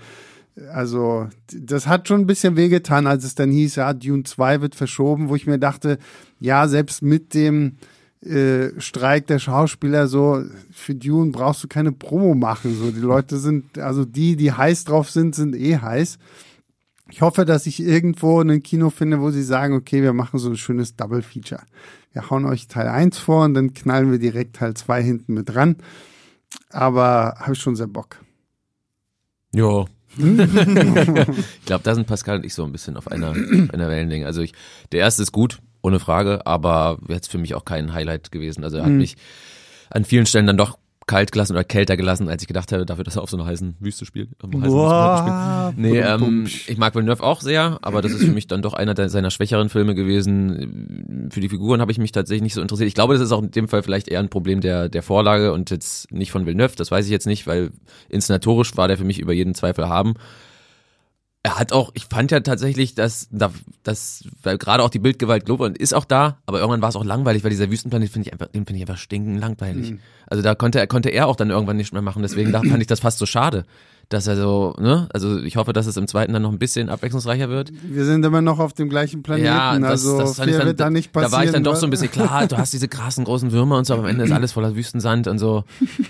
Also, 0.73 1.29
das 1.53 1.87
hat 1.89 2.07
schon 2.07 2.21
ein 2.21 2.27
bisschen 2.27 2.57
wehgetan, 2.57 3.07
als 3.07 3.25
es 3.25 3.35
dann 3.35 3.51
hieß, 3.51 3.75
ja, 3.75 3.93
Dune 3.93 4.23
2 4.23 4.61
wird 4.61 4.77
verschoben, 4.77 5.29
wo 5.29 5.35
ich 5.35 5.47
mir 5.49 5.59
dachte, 5.59 5.99
ja, 6.39 6.69
selbst 6.69 7.03
mit 7.03 7.35
dem 7.35 7.77
äh, 8.25 8.69
Streik 8.79 9.27
der 9.27 9.41
Schauspieler 9.41 10.07
so, 10.07 10.45
für 10.71 10.95
Dune 10.95 11.33
brauchst 11.33 11.65
du 11.65 11.69
keine 11.69 11.93
Promo 11.93 12.35
machen. 12.35 12.77
So, 12.77 12.93
die 12.93 13.01
Leute 13.01 13.37
sind, 13.39 13.79
also 13.79 14.05
die, 14.05 14.37
die 14.37 14.53
heiß 14.53 14.85
drauf 14.85 15.11
sind, 15.11 15.35
sind 15.35 15.57
eh 15.57 15.79
heiß. 15.79 16.19
Ich 17.11 17.21
hoffe, 17.21 17.45
dass 17.45 17.67
ich 17.67 17.83
irgendwo 17.83 18.41
ein 18.41 18.63
Kino 18.63 18.91
finde, 18.91 19.21
wo 19.21 19.31
sie 19.31 19.43
sagen, 19.43 19.75
okay, 19.75 20.03
wir 20.03 20.13
machen 20.13 20.39
so 20.39 20.51
ein 20.51 20.57
schönes 20.57 20.97
Double 20.97 21.21
Feature. 21.23 21.63
Wir 22.15 22.31
hauen 22.31 22.47
euch 22.47 22.69
Teil 22.69 22.89
1 22.89 23.19
vor 23.19 23.45
und 23.45 23.53
dann 23.55 23.75
knallen 23.75 24.11
wir 24.11 24.19
direkt 24.19 24.57
Teil 24.57 24.73
2 24.75 25.03
hinten 25.03 25.35
mit 25.35 25.51
dran. 25.55 25.77
Aber 26.71 27.35
habe 27.39 27.53
ich 27.53 27.59
schon 27.59 27.77
sehr 27.77 27.89
Bock. 27.89 28.17
Ja. 29.53 29.85
ich 30.17 31.65
glaube, 31.67 31.83
da 31.83 31.95
sind 31.95 32.07
Pascal 32.07 32.37
und 32.37 32.47
ich 32.47 32.55
so 32.55 32.65
ein 32.65 32.71
bisschen 32.73 32.97
auf 32.97 33.11
einer, 33.11 33.33
einer 33.33 33.89
Wellenlänge. 33.89 34.27
Also 34.27 34.43
ich, 34.43 34.53
der 34.93 35.01
erste 35.01 35.23
ist 35.23 35.33
gut, 35.33 35.59
ohne 35.83 35.99
Frage, 35.99 36.47
aber 36.47 36.99
jetzt 37.09 37.31
für 37.31 37.39
mich 37.39 37.55
auch 37.55 37.65
kein 37.65 37.93
Highlight 37.93 38.31
gewesen. 38.31 38.63
Also 38.65 38.77
er 38.79 38.85
hat 38.85 38.93
Mhm. 38.93 38.99
mich 38.99 39.17
an 39.91 40.05
vielen 40.05 40.27
Stellen 40.27 40.47
dann 40.47 40.57
doch 40.57 40.79
kalt 41.07 41.33
gelassen 41.33 41.53
oder 41.53 41.65
kälter 41.65 41.97
gelassen, 41.97 42.29
als 42.29 42.43
ich 42.43 42.49
gedacht 42.49 42.73
habe, 42.73 42.87
dafür, 42.87 43.05
dass 43.05 43.17
er 43.17 43.23
auf 43.23 43.31
so 43.31 43.37
einer 43.37 43.47
heißen 43.47 43.77
Wüste 43.81 44.07
spielt. 44.07 44.31
Heißen 44.43 45.73
spielt. 45.73 45.79
Nee, 45.79 46.01
ähm, 46.01 46.47
ich 46.47 46.77
mag 46.79 46.95
Villeneuve 46.95 47.23
auch 47.23 47.41
sehr, 47.41 47.79
aber 47.83 48.03
das 48.03 48.13
ist 48.13 48.25
für 48.25 48.31
mich 48.31 48.47
dann 48.47 48.63
doch 48.63 48.75
einer 48.75 48.95
der, 48.95 49.09
seiner 49.09 49.31
schwächeren 49.31 49.69
Filme 49.69 49.95
gewesen. 49.95 51.29
Für 51.31 51.41
die 51.41 51.49
Figuren 51.49 51.81
habe 51.81 51.93
ich 51.93 51.99
mich 51.99 52.13
tatsächlich 52.13 52.43
nicht 52.43 52.55
so 52.55 52.63
interessiert. 52.63 52.89
Ich 52.89 52.95
glaube, 52.95 53.15
das 53.15 53.23
ist 53.23 53.33
auch 53.33 53.43
in 53.43 53.51
dem 53.51 53.69
Fall 53.69 53.83
vielleicht 53.83 54.09
eher 54.09 54.21
ein 54.21 54.31
Problem 54.31 54.61
der, 54.61 54.89
der 54.89 55.03
Vorlage 55.03 55.53
und 55.53 55.71
jetzt 55.71 56.11
nicht 56.13 56.31
von 56.31 56.47
Villeneuve, 56.47 56.77
das 56.77 56.91
weiß 56.91 57.05
ich 57.05 57.11
jetzt 57.11 57.27
nicht, 57.27 57.47
weil 57.47 57.71
inszenatorisch 58.09 58.77
war 58.77 58.89
der 58.89 58.97
für 58.97 59.05
mich 59.05 59.19
über 59.19 59.33
jeden 59.33 59.55
Zweifel 59.55 59.89
haben. 59.89 60.15
Er 61.47 61.59
hat 61.59 61.73
auch, 61.75 61.91
ich 61.93 62.07
fand 62.07 62.31
ja 62.31 62.41
tatsächlich, 62.41 62.95
dass, 62.95 63.29
dass 63.83 64.25
weil 64.43 64.57
gerade 64.57 64.83
auch 64.83 64.89
die 64.89 64.99
Bildgewalt 64.99 65.45
Globe 65.45 65.65
und 65.65 65.77
ist 65.77 65.93
auch 65.93 66.07
da, 66.07 66.39
aber 66.47 66.59
irgendwann 66.59 66.81
war 66.81 66.89
es 66.89 66.97
auch 66.97 67.05
langweilig, 67.05 67.45
weil 67.45 67.51
dieser 67.51 67.71
Wüstenplanet 67.71 68.09
finde 68.09 68.29
ich 68.29 68.33
einfach, 68.33 68.47
den 68.47 68.65
finde 68.65 68.79
ich 68.79 68.89
einfach 68.89 68.97
stinkend 68.97 69.39
langweilig. 69.41 69.95
Also 70.27 70.43
da 70.43 70.55
konnte 70.55 70.79
er, 70.81 70.87
konnte 70.87 71.11
er 71.11 71.29
auch 71.29 71.37
dann 71.37 71.51
irgendwann 71.51 71.77
nicht 71.77 71.93
mehr 71.93 72.01
machen, 72.01 72.23
deswegen 72.23 72.51
da 72.51 72.63
fand 72.63 72.81
ich 72.81 72.87
das 72.87 73.01
fast 73.01 73.19
so 73.19 73.27
schade, 73.27 73.67
dass 74.09 74.27
er 74.27 74.37
so, 74.37 74.75
ne, 74.79 75.07
also 75.13 75.39
ich 75.39 75.57
hoffe, 75.57 75.75
dass 75.75 75.87
es 75.87 75.99
im 75.99 76.07
zweiten 76.09 76.33
dann 76.33 76.41
noch 76.41 76.53
ein 76.53 76.59
bisschen 76.59 76.89
abwechslungsreicher 76.89 77.51
wird. 77.51 77.73
Wir 77.83 78.07
sind 78.07 78.25
immer 78.25 78.41
noch 78.41 78.59
auf 78.59 78.73
dem 78.73 78.89
gleichen 78.89 79.23
Planeten, 79.23 79.47
Ja, 79.47 79.79
das, 79.79 79.91
also 79.91 80.19
das 80.19 80.37
fand 80.37 80.51
ich 80.51 80.57
dann, 80.57 80.67
wird 80.67 80.81
da 80.81 80.89
nicht 80.89 81.13
passieren. 81.13 81.31
da 81.31 81.37
war 81.37 81.45
ich 81.45 81.51
dann 81.51 81.65
doch 81.65 81.77
so 81.77 81.87
ein 81.87 81.91
bisschen 81.91 82.11
klar, 82.11 82.47
du 82.47 82.57
hast 82.57 82.73
diese 82.73 82.89
krassen 82.89 83.25
großen 83.25 83.53
Würmer 83.53 83.77
und 83.77 83.87
so, 83.87 83.93
aber 83.93 84.05
am 84.05 84.09
Ende 84.09 84.25
ist 84.25 84.33
alles 84.33 84.53
voller 84.53 84.77
Wüstensand 84.77 85.27
und 85.29 85.39
so. 85.39 85.65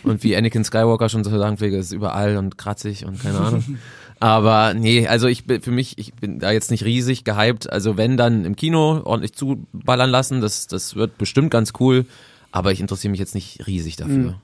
Und 0.05 0.23
wie 0.23 0.37
Anakin 0.37 0.63
Skywalker 0.65 1.09
schon 1.09 1.25
so 1.25 1.37
sagen 1.37 1.57
pflege, 1.57 1.77
ist 1.77 1.93
überall 1.93 2.37
und 2.37 2.57
kratzig 2.57 3.05
und 3.05 3.21
keine 3.21 3.41
Ahnung. 3.41 3.65
Aber 4.21 4.75
nee, 4.75 5.07
also 5.07 5.27
ich 5.27 5.47
bin 5.47 5.61
für 5.61 5.71
mich, 5.71 5.99
ich 5.99 6.15
bin 6.15 6.39
da 6.39 6.51
jetzt 6.51 6.71
nicht 6.71 6.85
riesig 6.85 7.25
gehypt. 7.25 7.71
Also 7.71 7.97
wenn 7.97 8.17
dann 8.17 8.45
im 8.45 8.57
Kino 8.57 9.03
ordentlich 9.05 9.35
zuballern 9.35 10.11
lassen, 10.11 10.41
das, 10.41 10.67
das 10.67 10.97
wird 10.97 11.19
bestimmt 11.19 11.51
ganz 11.51 11.73
cool. 11.81 12.07
Aber 12.53 12.73
ich 12.73 12.81
interessiere 12.81 13.11
mich 13.11 13.21
jetzt 13.21 13.35
nicht 13.35 13.67
riesig 13.67 13.97
dafür. 13.97 14.41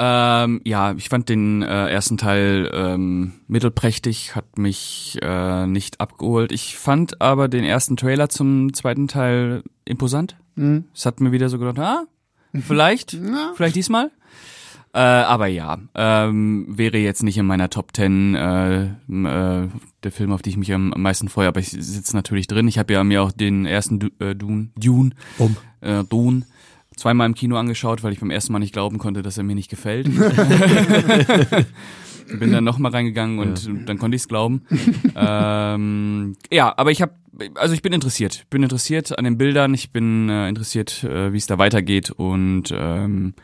Ähm, 0.00 0.60
ja, 0.64 0.94
ich 0.96 1.08
fand 1.08 1.28
den 1.28 1.62
äh, 1.62 1.88
ersten 1.88 2.18
Teil 2.18 2.70
ähm, 2.72 3.32
mittelprächtig, 3.48 4.36
hat 4.36 4.56
mich 4.56 5.18
äh, 5.20 5.66
nicht 5.66 6.00
abgeholt. 6.00 6.52
Ich 6.52 6.78
fand 6.78 7.20
aber 7.20 7.48
den 7.48 7.64
ersten 7.64 7.96
Trailer 7.96 8.28
zum 8.28 8.72
zweiten 8.72 9.08
Teil 9.08 9.64
imposant. 9.84 10.36
Mhm. 10.54 10.84
Es 10.94 11.04
hat 11.04 11.20
mir 11.20 11.32
wieder 11.32 11.48
so 11.48 11.58
gedacht, 11.58 11.80
ah, 11.80 12.04
vielleicht, 12.54 13.18
vielleicht 13.56 13.74
diesmal. 13.74 14.12
Äh, 14.94 14.98
aber 15.00 15.46
ja, 15.48 15.78
ähm, 15.94 16.64
wäre 16.68 16.96
jetzt 16.98 17.22
nicht 17.22 17.36
in 17.38 17.46
meiner 17.46 17.68
Top 17.70 17.92
Ten 17.92 18.34
äh, 18.34 18.86
m- 19.08 19.26
äh, 19.26 19.68
der 20.02 20.12
Film, 20.12 20.32
auf 20.32 20.42
die 20.42 20.50
ich 20.50 20.56
mich 20.56 20.72
am 20.72 20.92
meisten 20.96 21.28
freue, 21.28 21.48
aber 21.48 21.60
ich 21.60 21.70
sitze 21.70 22.16
natürlich 22.16 22.46
drin. 22.46 22.68
Ich 22.68 22.78
habe 22.78 22.92
ja 22.94 23.04
mir 23.04 23.22
auch 23.22 23.32
den 23.32 23.66
ersten 23.66 23.98
du 24.00 24.08
äh, 24.18 24.34
Dune, 24.34 24.68
Dune, 24.76 25.10
Um. 25.38 25.56
äh, 25.82 26.04
Dune 26.04 26.42
zweimal 26.96 27.26
im 27.26 27.34
Kino 27.34 27.56
angeschaut, 27.56 28.02
weil 28.02 28.12
ich 28.12 28.20
beim 28.20 28.30
ersten 28.30 28.52
Mal 28.52 28.58
nicht 28.58 28.72
glauben 28.72 28.98
konnte, 28.98 29.22
dass 29.22 29.38
er 29.38 29.44
mir 29.44 29.54
nicht 29.54 29.70
gefällt. 29.70 30.08
Bin 32.38 32.52
dann 32.52 32.64
nochmal 32.64 32.92
reingegangen 32.92 33.38
und 33.38 33.88
dann 33.88 33.98
konnte 33.98 34.16
ich 34.16 34.22
es 34.22 34.28
glauben. 34.28 34.62
ähm, 35.16 36.36
ja, 36.50 36.74
aber 36.76 36.90
ich 36.90 37.00
habe, 37.02 37.12
also 37.54 37.74
ich 37.74 37.82
bin 37.82 37.92
interessiert. 37.92 38.44
Bin 38.50 38.62
interessiert 38.62 39.16
an 39.16 39.24
den 39.24 39.38
Bildern, 39.38 39.72
ich 39.74 39.92
bin 39.92 40.28
äh, 40.28 40.48
interessiert, 40.48 41.04
äh, 41.04 41.32
wie 41.32 41.36
es 41.38 41.46
da 41.46 41.58
weitergeht 41.58 42.10
und 42.10 42.64
ähm, 42.72 43.34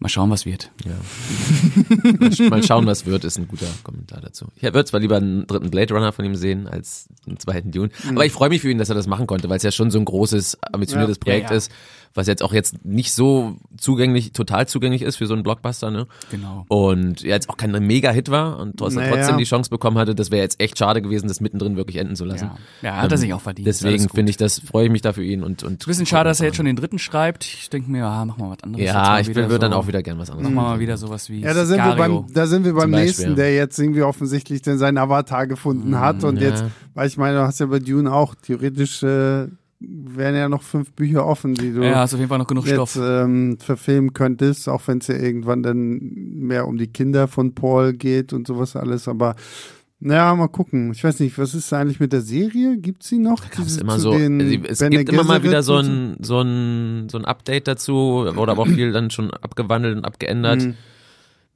mal 0.00 0.08
schauen, 0.08 0.30
was 0.30 0.46
wird. 0.46 0.70
Ja. 0.84 0.92
mal, 2.20 2.28
sch- 2.30 2.48
mal 2.50 2.62
schauen, 2.62 2.86
was 2.86 3.04
wird, 3.06 3.24
ist 3.24 3.38
ein 3.38 3.48
guter 3.48 3.66
Kommentar 3.82 4.20
dazu. 4.20 4.46
Ich 4.56 4.62
würde 4.62 4.84
zwar 4.84 5.00
lieber 5.00 5.16
einen 5.16 5.46
dritten 5.46 5.70
Blade 5.70 5.92
Runner 5.94 6.12
von 6.12 6.24
ihm 6.24 6.34
sehen 6.36 6.66
als 6.68 7.08
einen 7.26 7.38
zweiten 7.38 7.70
Dune, 7.72 7.90
aber 8.08 8.24
ich 8.24 8.32
freue 8.32 8.48
mich 8.48 8.60
für 8.62 8.70
ihn, 8.70 8.78
dass 8.78 8.88
er 8.88 8.94
das 8.94 9.06
machen 9.06 9.26
konnte, 9.26 9.48
weil 9.48 9.56
es 9.56 9.62
ja 9.64 9.72
schon 9.72 9.90
so 9.90 9.98
ein 9.98 10.04
großes, 10.04 10.58
ambitioniertes 10.72 11.16
Ja. 11.16 11.20
Projekt 11.24 11.44
Ja, 11.46 11.50
ja. 11.52 11.56
ist, 11.56 11.72
was 12.18 12.26
jetzt 12.26 12.42
auch 12.42 12.52
jetzt 12.52 12.84
nicht 12.84 13.12
so 13.14 13.56
zugänglich, 13.78 14.32
total 14.32 14.68
zugänglich 14.68 15.00
ist 15.00 15.16
für 15.16 15.26
so 15.26 15.32
einen 15.32 15.42
Blockbuster, 15.42 15.90
ne? 15.90 16.06
Genau. 16.30 16.66
Und 16.68 17.22
ja, 17.22 17.30
jetzt 17.30 17.48
auch 17.48 17.56
kein 17.56 17.70
Mega-Hit 17.70 18.30
war 18.30 18.58
und 18.58 18.76
trotzdem, 18.76 19.04
Naja. 19.04 19.14
trotzdem 19.16 19.38
die 19.38 19.44
Chance 19.44 19.70
bekommen 19.70 19.96
hatte, 19.96 20.14
das 20.14 20.30
wäre 20.30 20.42
jetzt 20.42 20.60
echt 20.60 20.76
schade 20.78 21.00
gewesen, 21.00 21.28
das 21.28 21.40
mittendrin 21.40 21.76
wirklich 21.76 21.96
enden 21.96 22.16
zu 22.16 22.26
lassen. 22.26 22.50
Ja, 22.82 22.88
ja 22.90 22.96
hat 23.02 23.10
er 23.12 23.16
sich 23.18 23.32
auch 23.32 23.40
verdient. 23.40 23.66
Deswegen 23.66 24.08
finde 24.10 24.28
ich 24.30 24.36
das, 24.36 24.58
freue 24.58 24.86
ich 24.86 24.90
mich 24.92 25.00
da 25.00 25.12
für 25.14 25.24
ihn 25.24 25.42
und, 25.42 25.62
und. 25.62 25.74
Ist 25.80 25.86
ein 25.86 25.88
bisschen 25.88 26.06
schade, 26.06 26.28
dass 26.28 26.40
er 26.40 26.46
jetzt 26.46 26.56
schon 26.56 26.66
den 26.66 26.76
dritten 26.76 26.98
schreibt. 26.98 27.44
Ich 27.44 27.70
denke 27.70 27.90
mir, 27.90 27.98
ja, 27.98 28.24
mach 28.24 28.36
mal 28.36 28.50
was 28.50 28.62
anderes. 28.62 28.84
Ja, 28.84 29.18
ich 29.20 29.28
würde 29.34 29.58
dann 29.58 29.72
so- 29.72 29.78
auch 29.78 29.86
wieder 29.86 30.02
gern 30.02 30.18
was 30.18 30.28
anderes 30.30 30.50
Mach 30.50 30.62
machen. 30.62 30.72
mal 30.74 30.80
wieder 30.80 30.96
sowas 30.98 31.30
wie 31.30 31.40
Ja, 31.40 31.54
da 31.54 31.64
sind, 31.64 31.78
wir 31.78 31.92
Sicario. 31.92 32.22
beim, 32.22 32.32
da 32.34 32.46
sind 32.46 32.64
wir 32.64 32.74
beim 32.74 32.90
nächsten, 32.90 33.36
der 33.36 33.54
jetzt 33.54 33.78
irgendwie 33.78 34.02
offensichtlich 34.02 34.60
den 34.62 34.76
seinen 34.78 34.98
Avatar 34.98 35.46
gefunden 35.46 35.98
hat. 35.98 36.24
Und 36.24 36.34
Mm, 36.34 36.42
ja. 36.42 36.48
jetzt, 36.48 36.64
weil 36.94 37.06
ich 37.06 37.16
meine, 37.16 37.36
du 37.38 37.42
hast 37.44 37.60
ja 37.60 37.66
bei 37.66 37.78
Dune 37.78 38.12
auch, 38.12 38.34
theoretisch 38.34 39.02
äh, 39.04 39.46
wären 39.80 40.34
ja 40.34 40.48
noch 40.48 40.62
fünf 40.62 40.92
Bücher 40.92 41.24
offen, 41.26 41.54
die 41.54 41.72
du 41.72 41.82
Ja, 41.84 41.96
hast 41.96 42.12
auf 42.14 42.18
jeden 42.18 42.28
Fall 42.28 42.38
noch 42.38 42.46
genug 42.48 42.66
jetzt 42.66 42.74
Stoff. 42.74 42.96
ähm, 43.00 43.58
verfilmen 43.60 44.12
könntest, 44.12 44.68
auch 44.68 44.82
wenn 44.86 44.98
es 44.98 45.06
ja 45.06 45.14
irgendwann 45.16 45.62
dann 45.62 45.98
mehr 46.00 46.66
um 46.66 46.78
die 46.78 46.88
Kinder 46.88 47.28
von 47.28 47.54
Paul 47.54 47.92
geht 47.92 48.32
und 48.32 48.46
sowas 48.46 48.74
alles. 48.76 49.06
Aber 49.08 49.36
naja, 50.00 50.34
mal 50.34 50.48
gucken. 50.48 50.92
Ich 50.92 51.02
weiß 51.02 51.20
nicht, 51.20 51.38
was 51.38 51.54
ist 51.54 51.72
eigentlich 51.72 52.00
mit 52.00 52.12
der 52.12 52.20
Serie? 52.20 52.78
Gibt's 52.78 53.08
sie 53.08 53.18
noch? 53.18 53.40
gab 53.50 53.60
es 53.60 53.66
Diese 53.66 53.80
immer 53.80 53.94
zu 53.94 54.00
so, 54.00 54.12
den 54.18 54.40
also 54.40 54.58
es 54.68 54.78
Bene 54.78 54.96
gibt 54.98 55.08
immer 55.12 55.24
mal 55.24 55.42
wieder 55.42 55.62
so 55.62 55.76
ein, 55.76 56.16
so 56.22 56.40
ein, 56.40 57.08
so 57.08 57.18
ein 57.18 57.24
Update 57.24 57.66
dazu, 57.68 58.22
da 58.24 58.36
wurde 58.36 58.52
aber 58.52 58.62
auch 58.62 58.68
viel 58.68 58.92
dann 58.92 59.10
schon 59.10 59.30
abgewandelt 59.32 59.96
und 59.96 60.04
abgeändert. 60.04 60.62
Mhm. 60.62 60.74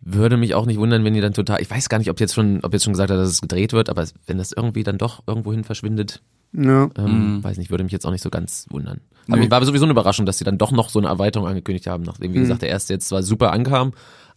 Würde 0.04 0.36
mich 0.36 0.54
auch 0.56 0.66
nicht 0.66 0.78
wundern, 0.80 1.04
wenn 1.04 1.14
die 1.14 1.20
dann 1.20 1.32
total, 1.32 1.60
ich 1.62 1.70
weiß 1.70 1.88
gar 1.88 1.98
nicht, 1.98 2.10
ob 2.10 2.18
jetzt 2.18 2.34
schon, 2.34 2.58
ob 2.64 2.72
jetzt 2.72 2.82
schon 2.82 2.92
gesagt 2.92 3.10
hat, 3.12 3.18
dass 3.18 3.28
es 3.30 3.40
gedreht 3.40 3.72
wird, 3.72 3.88
aber 3.88 4.04
wenn 4.26 4.38
das 4.38 4.50
irgendwie 4.52 4.82
dann 4.82 4.98
doch 4.98 5.22
irgendwohin 5.28 5.62
verschwindet, 5.62 6.22
Ja. 6.52 6.90
ähm, 6.98 7.36
Mhm. 7.36 7.44
weiß 7.44 7.56
nicht, 7.58 7.70
würde 7.70 7.84
mich 7.84 7.92
jetzt 7.92 8.06
auch 8.06 8.10
nicht 8.10 8.22
so 8.22 8.30
ganz 8.30 8.66
wundern. 8.70 9.00
Aber 9.28 9.38
Nee. 9.38 9.50
war 9.50 9.64
sowieso 9.64 9.84
eine 9.84 9.92
Überraschung, 9.92 10.26
dass 10.26 10.38
sie 10.38 10.44
dann 10.44 10.58
doch 10.58 10.72
noch 10.72 10.88
so 10.90 10.98
eine 10.98 11.08
Erweiterung 11.08 11.46
angekündigt 11.46 11.86
haben, 11.86 12.02
nachdem, 12.02 12.32
wie 12.34 12.38
Mhm. 12.38 12.42
gesagt, 12.42 12.62
der 12.62 12.68
erste 12.68 12.92
jetzt 12.92 13.08
zwar 13.08 13.22
super 13.22 13.52
ankam, 13.52 13.92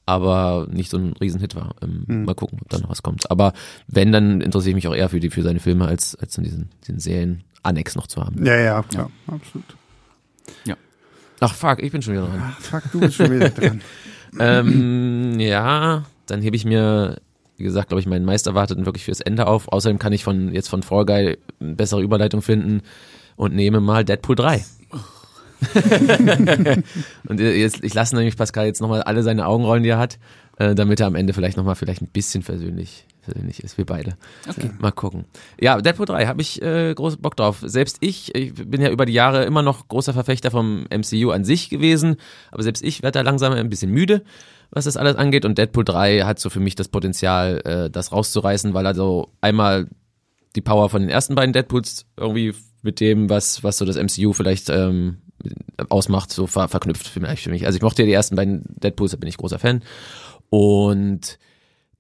aber 0.05 0.67
nicht 0.71 0.91
so 0.91 0.97
ein 0.97 1.13
Riesenhit 1.19 1.55
war. 1.55 1.75
Ähm, 1.81 2.03
Mhm. 2.07 2.25
Mal 2.25 2.35
gucken, 2.35 2.59
ob 2.61 2.69
da 2.69 2.77
noch 2.79 2.89
was 2.89 3.01
kommt. 3.03 3.29
Aber 3.31 3.53
wenn, 3.87 4.11
dann 4.11 4.41
interessiere 4.41 4.69
ich 4.69 4.75
mich 4.75 4.87
auch 4.87 4.95
eher 4.95 5.09
für 5.09 5.19
die, 5.19 5.29
für 5.31 5.41
seine 5.41 5.59
Filme, 5.59 5.87
als, 5.87 6.15
als 6.15 6.37
in 6.37 6.43
diesen, 6.43 6.69
diesen 6.87 6.99
Serien 6.99 7.43
Annex 7.63 7.95
noch 7.95 8.05
zu 8.07 8.23
haben. 8.23 8.45
ja, 8.45 8.55
ja, 8.55 8.83
klar, 8.83 9.09
absolut. 9.27 9.65
Ach 11.41 11.53
fuck, 11.53 11.83
ich 11.83 11.91
bin 11.91 12.01
schon 12.01 12.13
wieder 12.13 12.27
dran. 12.27 12.41
Ach, 12.41 12.59
fuck, 12.61 12.83
du 12.93 12.99
bist 13.01 13.15
schon 13.15 13.29
wieder 13.29 13.49
dran. 13.49 13.81
ähm, 14.39 15.37
ja, 15.39 16.05
dann 16.27 16.41
hebe 16.41 16.55
ich 16.55 16.63
mir, 16.63 17.17
wie 17.57 17.63
gesagt, 17.63 17.89
glaube 17.89 17.99
ich, 17.99 18.07
meinen 18.07 18.25
Meisterwarteten 18.25 18.85
wirklich 18.85 19.05
fürs 19.05 19.21
Ende 19.21 19.47
auf. 19.47 19.67
Außerdem 19.71 19.99
kann 19.99 20.13
ich 20.13 20.23
von 20.23 20.53
jetzt 20.53 20.69
von 20.69 20.83
Fall 20.83 21.05
Guy 21.05 21.37
eine 21.59 21.73
bessere 21.75 22.01
Überleitung 22.01 22.41
finden 22.41 22.81
und 23.35 23.55
nehme 23.55 23.79
mal 23.79 24.03
Deadpool 24.03 24.35
3. 24.35 24.63
und 27.27 27.39
jetzt, 27.39 27.83
ich 27.83 27.93
lasse 27.93 28.15
nämlich 28.15 28.35
Pascal 28.35 28.65
jetzt 28.65 28.81
nochmal 28.81 29.03
alle 29.03 29.23
seine 29.23 29.47
Augenrollen, 29.47 29.83
die 29.83 29.89
er 29.89 29.97
hat, 29.97 30.19
äh, 30.57 30.75
damit 30.75 30.99
er 30.99 31.07
am 31.07 31.15
Ende 31.15 31.33
vielleicht 31.33 31.57
nochmal 31.57 31.75
vielleicht 31.75 32.01
ein 32.01 32.07
bisschen 32.07 32.43
versöhnlich, 32.43 33.05
versöhnlich 33.21 33.63
ist, 33.63 33.77
wir 33.77 33.85
beide. 33.85 34.17
Okay. 34.47 34.71
Mal 34.79 34.91
gucken. 34.91 35.25
Ja, 35.59 35.79
Deadpool 35.79 36.05
3 36.05 36.27
habe 36.27 36.41
ich 36.41 36.61
äh, 36.61 36.93
großen 36.93 37.21
Bock 37.21 37.35
drauf. 37.35 37.59
Selbst 37.63 37.97
ich, 38.01 38.35
ich 38.35 38.53
bin 38.53 38.81
ja 38.81 38.89
über 38.89 39.05
die 39.05 39.13
Jahre 39.13 39.45
immer 39.45 39.61
noch 39.61 39.87
großer 39.87 40.13
Verfechter 40.13 40.51
vom 40.51 40.85
MCU 40.91 41.31
an 41.31 41.45
sich 41.45 41.69
gewesen, 41.69 42.17
aber 42.51 42.63
selbst 42.63 42.83
ich 42.83 43.01
werde 43.01 43.19
da 43.19 43.21
langsam 43.21 43.53
ein 43.53 43.69
bisschen 43.69 43.91
müde, 43.91 44.23
was 44.71 44.85
das 44.85 44.97
alles 44.97 45.15
angeht. 45.15 45.45
Und 45.45 45.57
Deadpool 45.57 45.85
3 45.85 46.21
hat 46.21 46.39
so 46.39 46.49
für 46.49 46.59
mich 46.59 46.75
das 46.75 46.87
Potenzial, 46.87 47.61
äh, 47.65 47.89
das 47.89 48.11
rauszureißen, 48.11 48.73
weil 48.73 48.85
er 48.85 48.95
so 48.95 49.29
einmal 49.41 49.87
die 50.55 50.61
Power 50.61 50.89
von 50.89 51.01
den 51.01 51.09
ersten 51.09 51.35
beiden 51.35 51.53
Deadpools 51.53 52.05
irgendwie 52.17 52.53
mit 52.81 52.99
dem, 52.99 53.29
was, 53.29 53.63
was 53.63 53.77
so 53.77 53.85
das 53.85 53.97
MCU 53.97 54.33
vielleicht 54.33 54.69
ähm, 54.69 55.17
ausmacht, 55.89 56.31
so 56.31 56.47
ver 56.47 56.67
verknüpft 56.67 57.07
vielleicht 57.07 57.43
für 57.43 57.49
mich. 57.49 57.65
Also 57.65 57.75
ich 57.77 57.81
mochte 57.81 58.03
ja 58.03 58.05
die 58.05 58.13
ersten 58.13 58.35
beiden 58.35 58.63
Deadpools, 58.67 59.11
da 59.11 59.17
bin 59.17 59.29
ich 59.29 59.37
großer 59.37 59.59
Fan. 59.59 59.83
Und 60.49 61.39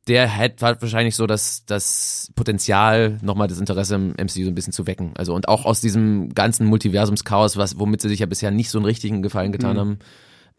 der 0.07 0.37
hat 0.37 0.61
wahrscheinlich 0.61 1.15
so 1.15 1.25
das, 1.25 1.65
das 1.65 2.31
Potenzial, 2.35 3.17
nochmal 3.21 3.47
das 3.47 3.59
Interesse 3.59 3.95
im 3.95 4.09
MCU 4.11 4.43
so 4.43 4.51
ein 4.51 4.55
bisschen 4.55 4.73
zu 4.73 4.85
wecken. 4.85 5.13
Also 5.17 5.33
und 5.33 5.47
auch 5.47 5.65
aus 5.65 5.81
diesem 5.81 6.33
ganzen 6.35 6.67
Multiversumschaos, 6.67 7.57
was, 7.57 7.79
womit 7.79 8.01
sie 8.01 8.09
sich 8.09 8.19
ja 8.19 8.27
bisher 8.27 8.51
nicht 8.51 8.69
so 8.69 8.77
einen 8.77 8.85
richtigen 8.85 9.23
Gefallen 9.23 9.51
getan 9.51 9.77
haben, 9.79 9.99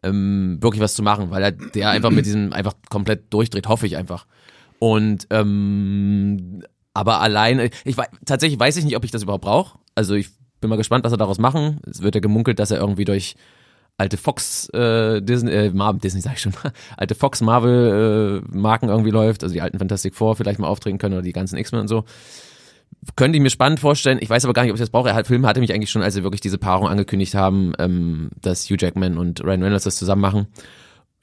ähm, 0.02 0.58
wirklich 0.60 0.82
was 0.82 0.94
zu 0.94 1.02
machen, 1.02 1.30
weil 1.30 1.42
er 1.42 1.52
der 1.52 1.90
einfach 1.90 2.10
mit 2.10 2.26
diesem 2.26 2.52
einfach 2.52 2.74
komplett 2.90 3.32
durchdreht, 3.32 3.68
hoffe 3.68 3.86
ich 3.86 3.96
einfach. 3.96 4.26
Und 4.78 5.26
ähm, 5.30 6.62
aber 6.94 7.20
alleine, 7.20 7.70
ich 7.84 7.96
wei- 7.96 8.08
tatsächlich 8.24 8.58
weiß 8.58 8.76
ich 8.76 8.84
nicht, 8.84 8.96
ob 8.96 9.04
ich 9.04 9.10
das 9.10 9.22
überhaupt 9.22 9.44
brauche. 9.44 9.78
Also 9.94 10.14
ich 10.14 10.30
bin 10.60 10.70
mal 10.70 10.76
gespannt, 10.76 11.04
was 11.04 11.12
er 11.12 11.18
daraus 11.18 11.38
machen. 11.38 11.80
Es 11.90 12.02
wird 12.02 12.14
ja 12.14 12.20
gemunkelt, 12.20 12.58
dass 12.58 12.70
er 12.70 12.78
irgendwie 12.80 13.04
durch 13.04 13.36
alte 13.98 14.16
Fox 14.18 14.68
äh, 14.70 15.22
Disney, 15.22 15.50
äh, 15.50 15.70
Marvel, 15.70 16.00
Disney 16.00 16.20
sag 16.20 16.34
ich 16.34 16.40
schon, 16.42 16.52
alte 16.96 17.14
Fox 17.14 17.40
Marvel 17.40 18.42
äh, 18.52 18.56
Marken 18.56 18.88
irgendwie 18.88 19.10
läuft, 19.10 19.42
also 19.42 19.52
die 19.54 19.62
alten 19.62 19.78
Fantastic 19.78 20.14
Four 20.14 20.36
vielleicht 20.36 20.58
mal 20.58 20.68
auftreten 20.68 20.98
können 20.98 21.14
oder 21.14 21.22
die 21.22 21.32
ganzen 21.32 21.56
X-Men 21.56 21.82
und 21.82 21.88
so. 21.88 22.04
Könnte 23.14 23.36
ich 23.36 23.42
mir 23.42 23.50
spannend 23.50 23.80
vorstellen. 23.80 24.18
Ich 24.20 24.28
weiß 24.28 24.44
aber 24.44 24.54
gar 24.54 24.62
nicht, 24.62 24.72
ob 24.72 24.76
ich 24.76 24.80
das 24.80 24.90
brauche. 24.90 25.12
Der 25.12 25.24
Film 25.24 25.46
hatte 25.46 25.60
mich 25.60 25.72
eigentlich 25.72 25.90
schon, 25.90 26.02
als 26.02 26.14
sie 26.14 26.24
wirklich 26.24 26.40
diese 26.40 26.58
Paarung 26.58 26.88
angekündigt 26.88 27.34
haben, 27.34 27.72
ähm, 27.78 28.30
dass 28.40 28.68
Hugh 28.68 28.76
Jackman 28.78 29.16
und 29.16 29.44
Ryan 29.44 29.62
Reynolds 29.62 29.84
das 29.84 29.96
zusammen 29.96 30.22
machen. 30.22 30.46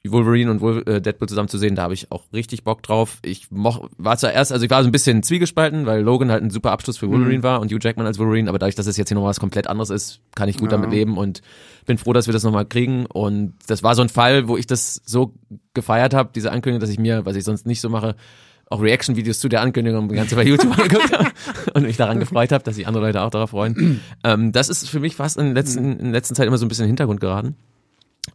Wolverine 0.06 0.50
und 0.50 0.60
Wolver 0.60 0.86
äh, 0.86 1.00
Deadpool 1.00 1.28
zusammen 1.28 1.48
zu 1.48 1.56
sehen, 1.56 1.76
da 1.76 1.82
habe 1.82 1.94
ich 1.94 2.12
auch 2.12 2.24
richtig 2.32 2.62
Bock 2.62 2.82
drauf. 2.82 3.18
Ich 3.22 3.50
moch, 3.50 3.88
war 3.96 4.18
zuerst, 4.18 4.52
also 4.52 4.64
ich 4.64 4.70
war 4.70 4.82
so 4.82 4.88
ein 4.88 4.92
bisschen 4.92 5.22
zwiegespalten, 5.22 5.86
weil 5.86 6.02
Logan 6.02 6.30
halt 6.30 6.42
ein 6.42 6.50
super 6.50 6.72
Abschluss 6.72 6.98
für 6.98 7.08
Wolverine 7.08 7.38
mhm. 7.38 7.42
war 7.42 7.60
und 7.60 7.72
Hugh 7.72 7.78
Jackman 7.80 8.06
als 8.06 8.18
Wolverine, 8.18 8.50
aber 8.50 8.58
dadurch, 8.58 8.74
dass 8.74 8.86
es 8.86 8.98
jetzt 8.98 9.08
hier 9.08 9.16
noch 9.16 9.24
was 9.24 9.40
komplett 9.40 9.66
anderes 9.66 9.88
ist, 9.88 10.20
kann 10.34 10.48
ich 10.48 10.58
gut 10.58 10.70
ja. 10.70 10.76
damit 10.76 10.90
leben 10.90 11.16
und 11.16 11.40
bin 11.86 11.96
froh, 11.96 12.12
dass 12.12 12.26
wir 12.26 12.34
das 12.34 12.44
nochmal 12.44 12.66
kriegen. 12.66 13.06
Und 13.06 13.54
das 13.66 13.82
war 13.82 13.94
so 13.94 14.02
ein 14.02 14.10
Fall, 14.10 14.46
wo 14.46 14.58
ich 14.58 14.66
das 14.66 15.00
so 15.06 15.32
gefeiert 15.72 16.12
habe, 16.12 16.30
diese 16.34 16.52
Ankündigung, 16.52 16.80
dass 16.80 16.90
ich 16.90 16.98
mir, 16.98 17.24
was 17.24 17.36
ich 17.36 17.44
sonst 17.44 17.66
nicht 17.66 17.80
so 17.80 17.88
mache, 17.88 18.14
auch 18.74 18.82
Reaction-Videos 18.82 19.38
zu 19.38 19.48
der 19.48 19.60
Ankündigung 19.62 20.08
die 20.08 20.16
ganze 20.16 20.36
bei 20.36 20.44
YouTube 20.44 20.76
angeguckt 20.78 21.12
habe 21.12 21.30
und 21.74 21.84
mich 21.84 21.96
daran 21.96 22.20
gefreut 22.20 22.52
habe, 22.52 22.64
dass 22.64 22.74
sich 22.74 22.86
andere 22.86 23.06
Leute 23.06 23.22
auch 23.22 23.30
darauf 23.30 23.50
freuen. 23.50 24.00
ähm, 24.24 24.52
das 24.52 24.68
ist 24.68 24.88
für 24.88 25.00
mich 25.00 25.16
fast 25.16 25.38
in, 25.38 25.54
letzten, 25.54 26.34
Zeit 26.34 26.46
immer 26.46 26.58
so 26.58 26.66
ein 26.66 26.68
bisschen 26.68 26.84
in 26.84 26.88
den 26.88 26.92
Hintergrund 26.92 27.20
geraten. 27.20 27.56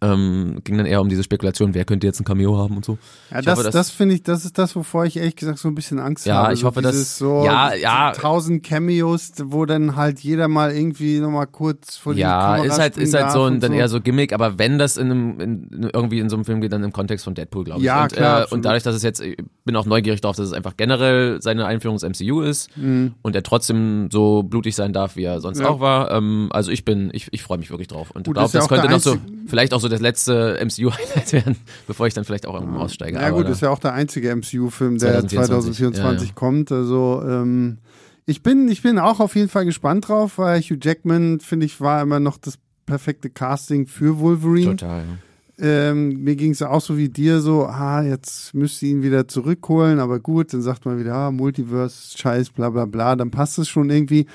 Ähm, 0.01 0.59
ging 0.63 0.77
dann 0.77 0.85
eher 0.85 1.01
um 1.01 1.09
diese 1.09 1.23
Spekulation, 1.23 1.73
wer 1.73 1.83
könnte 1.83 2.07
jetzt 2.07 2.21
ein 2.21 2.23
Cameo 2.23 2.57
haben 2.57 2.77
und 2.77 2.85
so. 2.85 2.97
Ja, 3.31 3.41
das, 3.41 3.63
das, 3.63 3.73
das 3.73 3.89
finde 3.89 4.15
ich, 4.15 4.23
das 4.23 4.45
ist 4.45 4.57
das, 4.57 4.75
wovor 4.75 5.05
ich 5.05 5.17
ehrlich 5.17 5.35
gesagt 5.35 5.59
so 5.59 5.67
ein 5.67 5.75
bisschen 5.75 5.99
Angst 5.99 6.25
ja, 6.25 6.35
habe. 6.35 6.47
Ja, 6.47 6.53
ich 6.53 6.63
hoffe, 6.63 6.81
dass 6.81 7.17
so 7.17 7.43
ja, 7.43 7.73
ja, 7.73 8.11
tausend 8.13 8.63
Cameos, 8.63 9.31
wo 9.43 9.65
dann 9.65 9.95
halt 9.97 10.19
jeder 10.21 10.47
mal 10.47 10.71
irgendwie 10.71 11.19
nochmal 11.19 11.47
kurz 11.47 11.97
vor 11.97 12.13
die 12.13 12.21
Ja, 12.21 12.55
Kamera 12.55 12.65
ist 12.65 12.79
halt, 12.79 12.97
ist 12.97 13.13
halt 13.13 13.31
so 13.31 13.43
ein, 13.45 13.59
dann 13.59 13.71
so. 13.71 13.77
eher 13.77 13.89
so 13.89 13.99
Gimmick, 13.99 14.31
aber 14.31 14.57
wenn 14.57 14.77
das 14.77 14.95
in 14.95 15.11
einem, 15.11 15.39
in, 15.39 15.89
irgendwie 15.93 16.19
in 16.19 16.29
so 16.29 16.37
einem 16.37 16.45
Film 16.45 16.61
geht, 16.61 16.71
dann 16.71 16.83
im 16.83 16.93
Kontext 16.93 17.25
von 17.25 17.33
Deadpool, 17.33 17.65
glaube 17.65 17.81
ich. 17.81 17.85
Ja, 17.87 18.03
und, 18.03 18.13
klar. 18.13 18.43
Äh, 18.43 18.53
und 18.53 18.63
dadurch, 18.63 18.83
dass 18.83 18.95
es 18.95 19.03
jetzt, 19.03 19.19
ich 19.21 19.37
bin 19.65 19.75
auch 19.75 19.85
neugierig 19.85 20.21
darauf, 20.21 20.37
dass 20.37 20.47
es 20.47 20.53
einfach 20.53 20.77
generell 20.77 21.41
seine 21.41 21.65
Einführung 21.65 21.97
ins 21.99 22.03
MCU 22.21 22.41
ist 22.41 22.69
Mhm. 22.77 23.15
und 23.21 23.35
er 23.35 23.43
trotzdem 23.43 24.09
so 24.11 24.43
blutig 24.43 24.75
sein 24.75 24.93
darf, 24.93 25.15
wie 25.15 25.23
er 25.23 25.41
sonst 25.41 25.59
Ja. 25.59 25.67
auch 25.69 25.79
war. 25.81 26.11
Ähm, 26.11 26.47
also 26.51 26.71
ich 26.71 26.85
bin, 26.85 27.09
ich, 27.13 27.27
ich 27.31 27.43
freue 27.43 27.57
mich 27.57 27.69
wirklich 27.69 27.87
drauf. 27.87 28.11
Und 28.11 28.23
glaube, 28.23 28.49
das 28.51 28.67
könnte 28.69 28.87
noch 28.87 28.99
so, 28.99 29.17
vielleicht 29.47 29.73
auch 29.73 29.78
so 29.79 29.87
das 29.87 30.01
letzte 30.01 30.59
MCU-Highlight 30.63 31.33
werden, 31.33 31.55
bevor 31.87 32.07
ich 32.07 32.13
dann 32.13 32.25
vielleicht 32.25 32.45
auch 32.45 32.55
irgendwann 32.55 32.81
aussteige. 32.81 33.17
Ja 33.19 33.27
aber 33.27 33.43
gut, 33.43 33.49
ist 33.49 33.61
ja 33.61 33.69
auch 33.69 33.79
der 33.79 33.93
einzige 33.93 34.35
MCU-Film, 34.35 34.97
der 34.97 35.27
2024, 35.27 35.75
2024 35.75 36.21
ja, 36.21 36.27
ja. 36.27 36.33
kommt. 36.35 36.71
Also 36.71 37.23
ähm, 37.25 37.77
ich 38.25 38.43
bin, 38.43 38.67
ich 38.69 38.81
bin 38.81 38.99
auch 38.99 39.19
auf 39.19 39.35
jeden 39.35 39.49
Fall 39.49 39.65
gespannt 39.65 40.07
drauf, 40.07 40.37
weil 40.37 40.61
Hugh 40.61 40.77
Jackman 40.81 41.39
finde 41.39 41.65
ich 41.65 41.81
war 41.81 42.01
immer 42.01 42.19
noch 42.19 42.37
das 42.37 42.59
perfekte 42.85 43.29
Casting 43.29 43.87
für 43.87 44.19
Wolverine. 44.19 44.75
Total. 44.75 44.99
ja. 44.99 45.17
Ähm, 45.61 46.23
mir 46.23 46.35
ging 46.35 46.51
es 46.51 46.61
auch 46.61 46.79
so 46.79 46.97
wie 46.97 47.09
dir, 47.09 47.41
so, 47.41 47.65
ah, 47.65 48.01
jetzt 48.01 48.53
müsst 48.53 48.81
ihr 48.81 48.91
ihn 48.91 49.03
wieder 49.03 49.27
zurückholen, 49.27 49.99
aber 49.99 50.19
gut, 50.19 50.53
dann 50.53 50.61
sagt 50.61 50.85
man 50.85 50.99
wieder, 50.99 51.15
ah, 51.15 51.31
Multiverse, 51.31 52.17
Scheiß, 52.17 52.51
bla 52.51 52.69
bla 52.69 52.85
bla, 52.85 53.17
dann 53.17 53.29
passt 53.29 53.59
es 53.59 53.67
schon 53.67 53.89
irgendwie. 53.89 54.25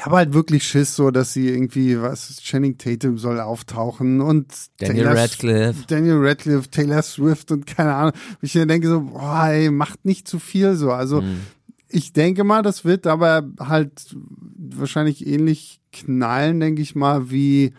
Ich 0.00 0.06
habe 0.06 0.16
halt 0.16 0.32
wirklich 0.32 0.64
Schiss, 0.66 0.96
so, 0.96 1.10
dass 1.10 1.34
sie 1.34 1.46
irgendwie, 1.50 2.00
was, 2.00 2.40
Channing 2.40 2.78
Tatum 2.78 3.18
soll 3.18 3.38
auftauchen 3.38 4.22
und 4.22 4.46
Daniel 4.78 5.04
Taylor- 5.04 5.20
Radcliffe. 5.20 5.84
Daniel 5.88 6.16
Radcliffe, 6.26 6.70
Taylor 6.70 7.02
Swift 7.02 7.52
und 7.52 7.66
keine 7.66 7.94
Ahnung. 7.94 8.12
Ich 8.40 8.54
denke 8.54 8.88
so, 8.88 9.02
boah, 9.02 9.48
ey, 9.48 9.70
macht 9.70 10.06
nicht 10.06 10.26
zu 10.26 10.38
viel 10.38 10.74
so. 10.74 10.90
Also 10.90 11.20
Mhm. 11.20 11.40
ich 11.90 12.14
denke 12.14 12.44
mal, 12.44 12.62
das 12.62 12.86
wird 12.86 13.06
aber 13.06 13.46
halt 13.60 14.16
wahrscheinlich 14.56 15.26
ähnlich 15.26 15.82
knallen, 15.92 16.60
denke 16.60 16.80
ich 16.80 16.94
mal, 16.94 17.30
wie 17.30 17.74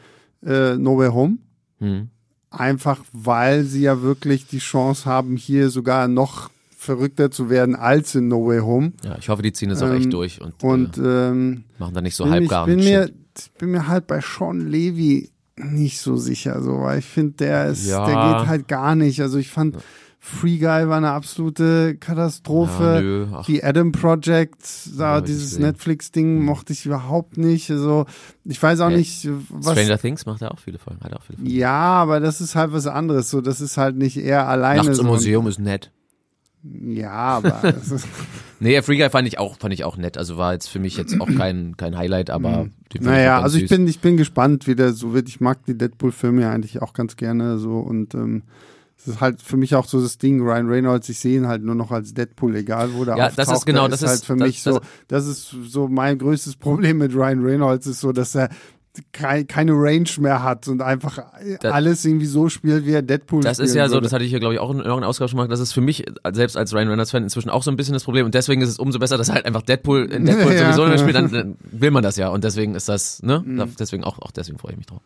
äh, 0.46 0.76
No 0.78 1.00
Way 1.00 1.10
Home. 1.10 1.38
Hm. 1.80 2.10
Einfach 2.52 3.04
weil 3.14 3.64
sie 3.64 3.82
ja 3.82 4.04
wirklich 4.04 4.46
die 4.46 4.60
Chance 4.60 5.06
haben, 5.06 5.38
hier 5.38 5.72
sogar 5.72 6.08
noch 6.08 6.52
verrückter 6.82 7.30
zu 7.30 7.52
werden 7.52 7.76
als 7.76 8.16
in 8.16 8.28
No 8.28 8.48
Way 8.48 8.60
Home. 8.62 8.94
Ja, 9.04 9.16
ich 9.20 9.30
hoffe, 9.30 9.44
die 9.44 9.54
ziehen 9.54 9.70
das 9.70 9.84
auch 9.84 9.88
Ähm, 9.90 9.98
echt 9.98 10.12
durch 10.12 10.42
und, 10.42 10.64
Und 10.64 10.98
äh, 10.98 11.30
ähm, 11.30 11.66
machen 11.78 11.94
da 11.94 12.02
nicht 12.02 12.16
so 12.16 12.24
bin, 12.24 12.34
ich 12.34 12.40
halbgaren 12.40 12.76
bin 12.76 12.80
mir, 12.84 13.12
ich 13.38 13.52
bin 13.60 13.70
mir 13.70 13.88
halt 13.88 14.08
bei 14.08 14.20
Sean 14.20 14.68
Levy 14.68 15.30
nicht 15.58 16.00
so 16.02 16.18
sicher, 16.18 16.60
so, 16.64 16.82
weil 16.82 17.00
ich 17.00 17.06
finde, 17.06 17.34
der 17.34 17.68
ist, 17.68 17.88
Ja. 17.88 18.04
der 18.06 18.16
geht 18.40 18.48
halt 18.50 18.68
gar 18.68 18.96
nicht. 18.96 19.22
Also 19.22 19.38
ich 19.38 19.50
fand 19.50 19.78
Free 20.24 20.58
Guy 20.58 20.88
war 20.88 20.98
eine 20.98 21.12
absolute 21.12 21.96
Katastrophe. 21.98 23.28
Ja. 23.32 23.42
Die 23.44 23.64
Adam 23.64 23.92
Project, 23.92 24.56
ich 24.64 25.24
dieses. 25.26 25.58
Netflix-Ding 25.60 26.44
mochte 26.44 26.74
ich 26.74 26.86
überhaupt 26.86 27.38
nicht. 27.38 27.70
Also 27.72 28.06
ich 28.44 28.62
weiß 28.62 28.82
auch 28.82 28.90
Ja. 28.90 28.98
nicht, 28.98 29.28
was. 29.50 29.74
Stranger 29.78 29.98
Things 30.00 30.26
macht 30.26 30.42
ja 30.42 30.50
auch 30.52 30.60
viele 30.60 30.78
Folgen, 30.80 31.00
hat 31.04 31.14
auch 31.14 31.24
viele 31.24 31.38
Folgen. 31.38 31.52
Ja, 31.52 31.72
aber 31.76 32.20
das 32.20 32.40
ist 32.42 32.56
halt 32.56 32.72
was 32.74 32.86
anderes. 32.88 33.30
So, 33.30 33.42
das 33.42 33.62
ist 33.62 33.78
halt 33.78 33.98
nicht 33.98 34.18
er 34.18 34.48
alleine. 34.48 34.84
Nachts 34.84 35.00
im 35.00 35.08
Museum 35.08 35.46
ist 35.48 35.60
nett. 35.60 35.92
Ja, 36.64 37.12
aber 37.12 37.60
das 37.64 38.06
Nee, 38.60 38.82
Free 38.84 38.98
Guy 38.98 39.10
fand 39.10 39.28
ich 39.28 39.40
auch, 39.40 39.58
fand 39.58 39.74
ich 39.74 39.84
auch 39.84 39.98
nett. 39.98 40.18
Also 40.18 40.38
war 40.38 40.54
jetzt 40.54 40.68
für 40.68 40.78
mich 40.80 40.96
jetzt 40.96 41.20
auch 41.20 41.30
kein, 41.36 41.76
kein 41.78 41.98
Highlight, 41.98 42.30
aber 42.30 42.68
ich 42.94 43.02
auch 43.02 43.06
naja, 43.06 43.34
ganz 43.36 43.44
also 43.46 43.58
ich 43.58 43.64
süß. 43.64 43.70
bin, 43.78 43.88
ich 43.88 44.00
bin 44.00 44.18
gespannt, 44.18 44.68
wie 44.68 44.76
der 44.76 44.94
so 44.94 45.14
wird. 45.14 45.28
Ich 45.30 45.40
mag 45.42 45.66
die 45.66 45.76
Deadpool-Filme 45.78 46.44
ja 46.44 46.52
eigentlich 46.52 46.82
auch 46.82 46.94
ganz 46.94 47.16
gerne 47.16 47.58
so 47.58 47.80
und 47.80 48.14
ähm, 48.14 48.44
es 48.98 49.08
ist 49.08 49.20
halt 49.22 49.42
für 49.42 49.58
mich 49.58 49.74
auch 49.74 49.88
so 49.88 50.00
das 50.00 50.20
Ding, 50.20 50.42
Ryan 50.42 50.68
Reynolds, 50.70 51.10
ich 51.10 51.18
sehe 51.18 51.38
ihn 51.38 51.48
halt 51.48 51.64
nur 51.64 51.74
noch 51.74 51.90
als 51.90 52.14
Deadpool, 52.14 52.56
egal 52.56 52.94
wo 52.94 53.04
der 53.04 53.18
Ja, 53.18 53.26
auftaucht. 53.28 53.40
das 53.50 53.58
ist 53.58 53.66
genau, 53.66 53.88
das 53.88 54.04
ist 54.04 54.10
halt 54.10 54.24
für 54.26 54.36
das- 54.36 54.48
mich 54.48 54.62
so, 54.62 54.80
das 55.08 55.26
ist 55.26 55.56
so 55.68 55.88
mein 55.88 56.20
größtes 56.20 56.58
Problem 56.58 57.00
mit 57.00 57.16
Ryan 57.16 57.42
Reynolds, 57.44 57.88
ist 57.88 58.02
so, 58.02 58.12
dass 58.12 58.36
er 58.36 58.50
keine 59.14 59.72
Range 59.74 60.10
mehr 60.20 60.44
hat 60.44 60.68
und 60.68 60.82
einfach 60.82 61.20
Das- 61.62 61.72
alles 61.72 62.04
irgendwie 62.06 62.26
so 62.26 62.50
spielt, 62.50 62.86
wie 62.86 62.92
er 62.92 63.02
Deadpool 63.02 63.42
Das 63.42 63.60
ist 63.60 63.74
ja 63.74 63.88
so, 63.88 63.96
würde. 63.96 64.04
das 64.06 64.14
hatte 64.14 64.24
ich 64.26 64.30
hier, 64.32 64.40
glaube 64.42 64.54
ich, 64.54 64.60
auch 64.60 64.70
in 64.72 64.78
irgendeiner 64.80 65.08
Ausgabe 65.08 65.30
schon 65.30 65.38
gemacht. 65.38 65.52
Das 65.52 65.60
ist 65.62 65.72
für 65.72 65.80
mich, 65.82 66.06
äh, 66.08 66.12
selbst 66.34 66.58
als 66.58 66.74
Ryan 66.74 66.90
Reynolds-Fan, 66.90 67.24
inzwischen 67.24 67.50
auch 67.50 67.64
so 67.64 67.72
ein 67.72 67.78
bisschen 67.78 67.94
das 67.94 68.04
Problem. 68.04 68.26
Und 68.26 68.36
deswegen 68.36 68.62
ist 68.62 68.70
es 68.70 68.80
umso 68.80 69.00
besser, 69.00 69.18
dass 69.18 69.30
er 69.30 69.36
halt 69.36 69.46
einfach 69.46 69.62
Deadpool 69.62 70.12
in 70.12 70.26
Deadpool 70.26 70.54
Ja. 70.54 70.74
sowieso 70.74 70.88
nicht 70.88 71.06
mehr 71.06 71.10
spielt. 71.14 71.16
Dann, 71.16 71.32
dann 71.32 71.56
will 71.72 71.92
man 71.92 72.04
das 72.04 72.18
ja. 72.18 72.30
Und 72.30 72.44
deswegen 72.44 72.76
ist 72.76 72.90
das, 72.90 73.24
ne? 73.24 73.42
Mhm. 73.46 73.76
Deswegen 73.80 74.04
auch, 74.04 74.20
auch 74.20 74.32
deswegen 74.32 74.58
freue 74.58 74.72
ich 74.74 74.78
mich 74.78 74.88
drauf. 74.88 75.02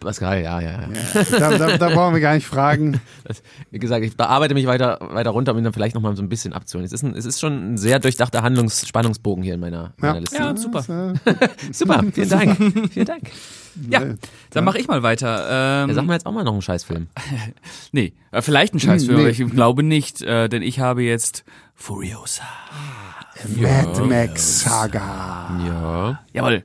Pascal, 0.00 0.42
ja, 0.42 0.60
ja, 0.60 0.70
ja. 0.82 0.88
da, 1.38 1.58
da, 1.58 1.76
da 1.78 1.88
brauchen 1.88 2.14
wir 2.14 2.20
gar 2.20 2.34
nicht 2.34 2.46
fragen. 2.46 3.00
Das, 3.24 3.42
wie 3.72 3.80
gesagt, 3.80 4.04
ich 4.04 4.16
bearbeite 4.16 4.54
mich 4.54 4.66
weiter, 4.66 4.98
weiter 5.00 5.30
runter, 5.30 5.50
um 5.52 5.58
ihn 5.58 5.64
dann 5.64 5.72
vielleicht 5.72 5.96
nochmal 5.96 6.14
so 6.14 6.22
ein 6.22 6.28
bisschen 6.28 6.52
abzuholen. 6.52 6.84
Es 6.86 6.92
ist, 6.92 7.02
ein, 7.02 7.16
es 7.16 7.24
ist 7.24 7.40
schon 7.40 7.72
ein 7.72 7.76
sehr 7.76 7.98
durchdachter 7.98 8.42
Handlungsspannungsbogen 8.42 9.42
hier 9.42 9.54
in 9.54 9.60
meiner, 9.60 9.94
meiner 9.96 10.20
Liste. 10.20 10.36
Ja, 10.36 10.56
super. 10.56 10.84
Super, 11.72 12.04
vielen 12.12 12.28
Dank. 12.28 12.56
vielen 12.92 13.06
Dank. 13.06 13.30
Ja, 13.90 14.00
dann 14.52 14.64
mache 14.64 14.78
ich 14.78 14.88
mal 14.88 15.02
weiter. 15.02 15.82
Ähm, 15.82 15.90
Ja, 15.90 15.94
sag 15.96 16.06
mal 16.06 16.14
jetzt 16.14 16.24
auch 16.24 16.32
mal 16.32 16.44
noch 16.44 16.52
einen 16.54 16.62
Scheißfilm. 16.62 17.08
Nee, 17.92 18.14
äh, 18.30 18.40
vielleicht 18.40 18.72
ein 18.72 18.80
Scheißfilm, 18.80 19.16
Nee. 19.18 19.22
aber 19.24 19.30
ich 19.30 19.46
glaube 19.50 19.82
nicht, 19.82 20.22
äh, 20.22 20.48
denn 20.48 20.62
ich 20.62 20.80
habe 20.80 21.02
jetzt 21.02 21.44
Furiosa. 21.74 22.42
Mad 23.56 24.00
Max 24.02 24.60
Saga. 24.62 25.60
Ja. 25.66 26.20
Jawohl. 26.32 26.64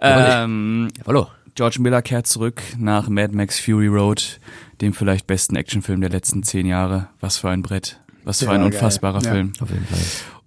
Ähm, 0.00 0.88
Hallo. 1.06 1.26
George 1.56 1.78
Miller 1.80 2.02
kehrt 2.02 2.26
zurück 2.26 2.62
nach 2.78 3.08
Mad 3.08 3.34
Max 3.34 3.58
Fury 3.58 3.86
Road, 3.88 4.38
dem 4.82 4.92
vielleicht 4.92 5.26
besten 5.26 5.56
Actionfilm 5.56 6.00
der 6.02 6.10
letzten 6.10 6.42
zehn 6.42 6.66
Jahre. 6.66 7.08
Was 7.20 7.38
für 7.38 7.48
ein 7.48 7.62
Brett. 7.62 7.98
Was 8.24 8.40
für 8.40 8.44
Ja, 8.46 8.50
ein 8.52 8.60
geil. 8.60 8.66
unfassbarer 8.72 9.22
Ja. 9.22 9.32
Film. 9.32 9.52
Auf 9.60 9.70
jeden 9.70 9.86
Fall. 9.86 9.98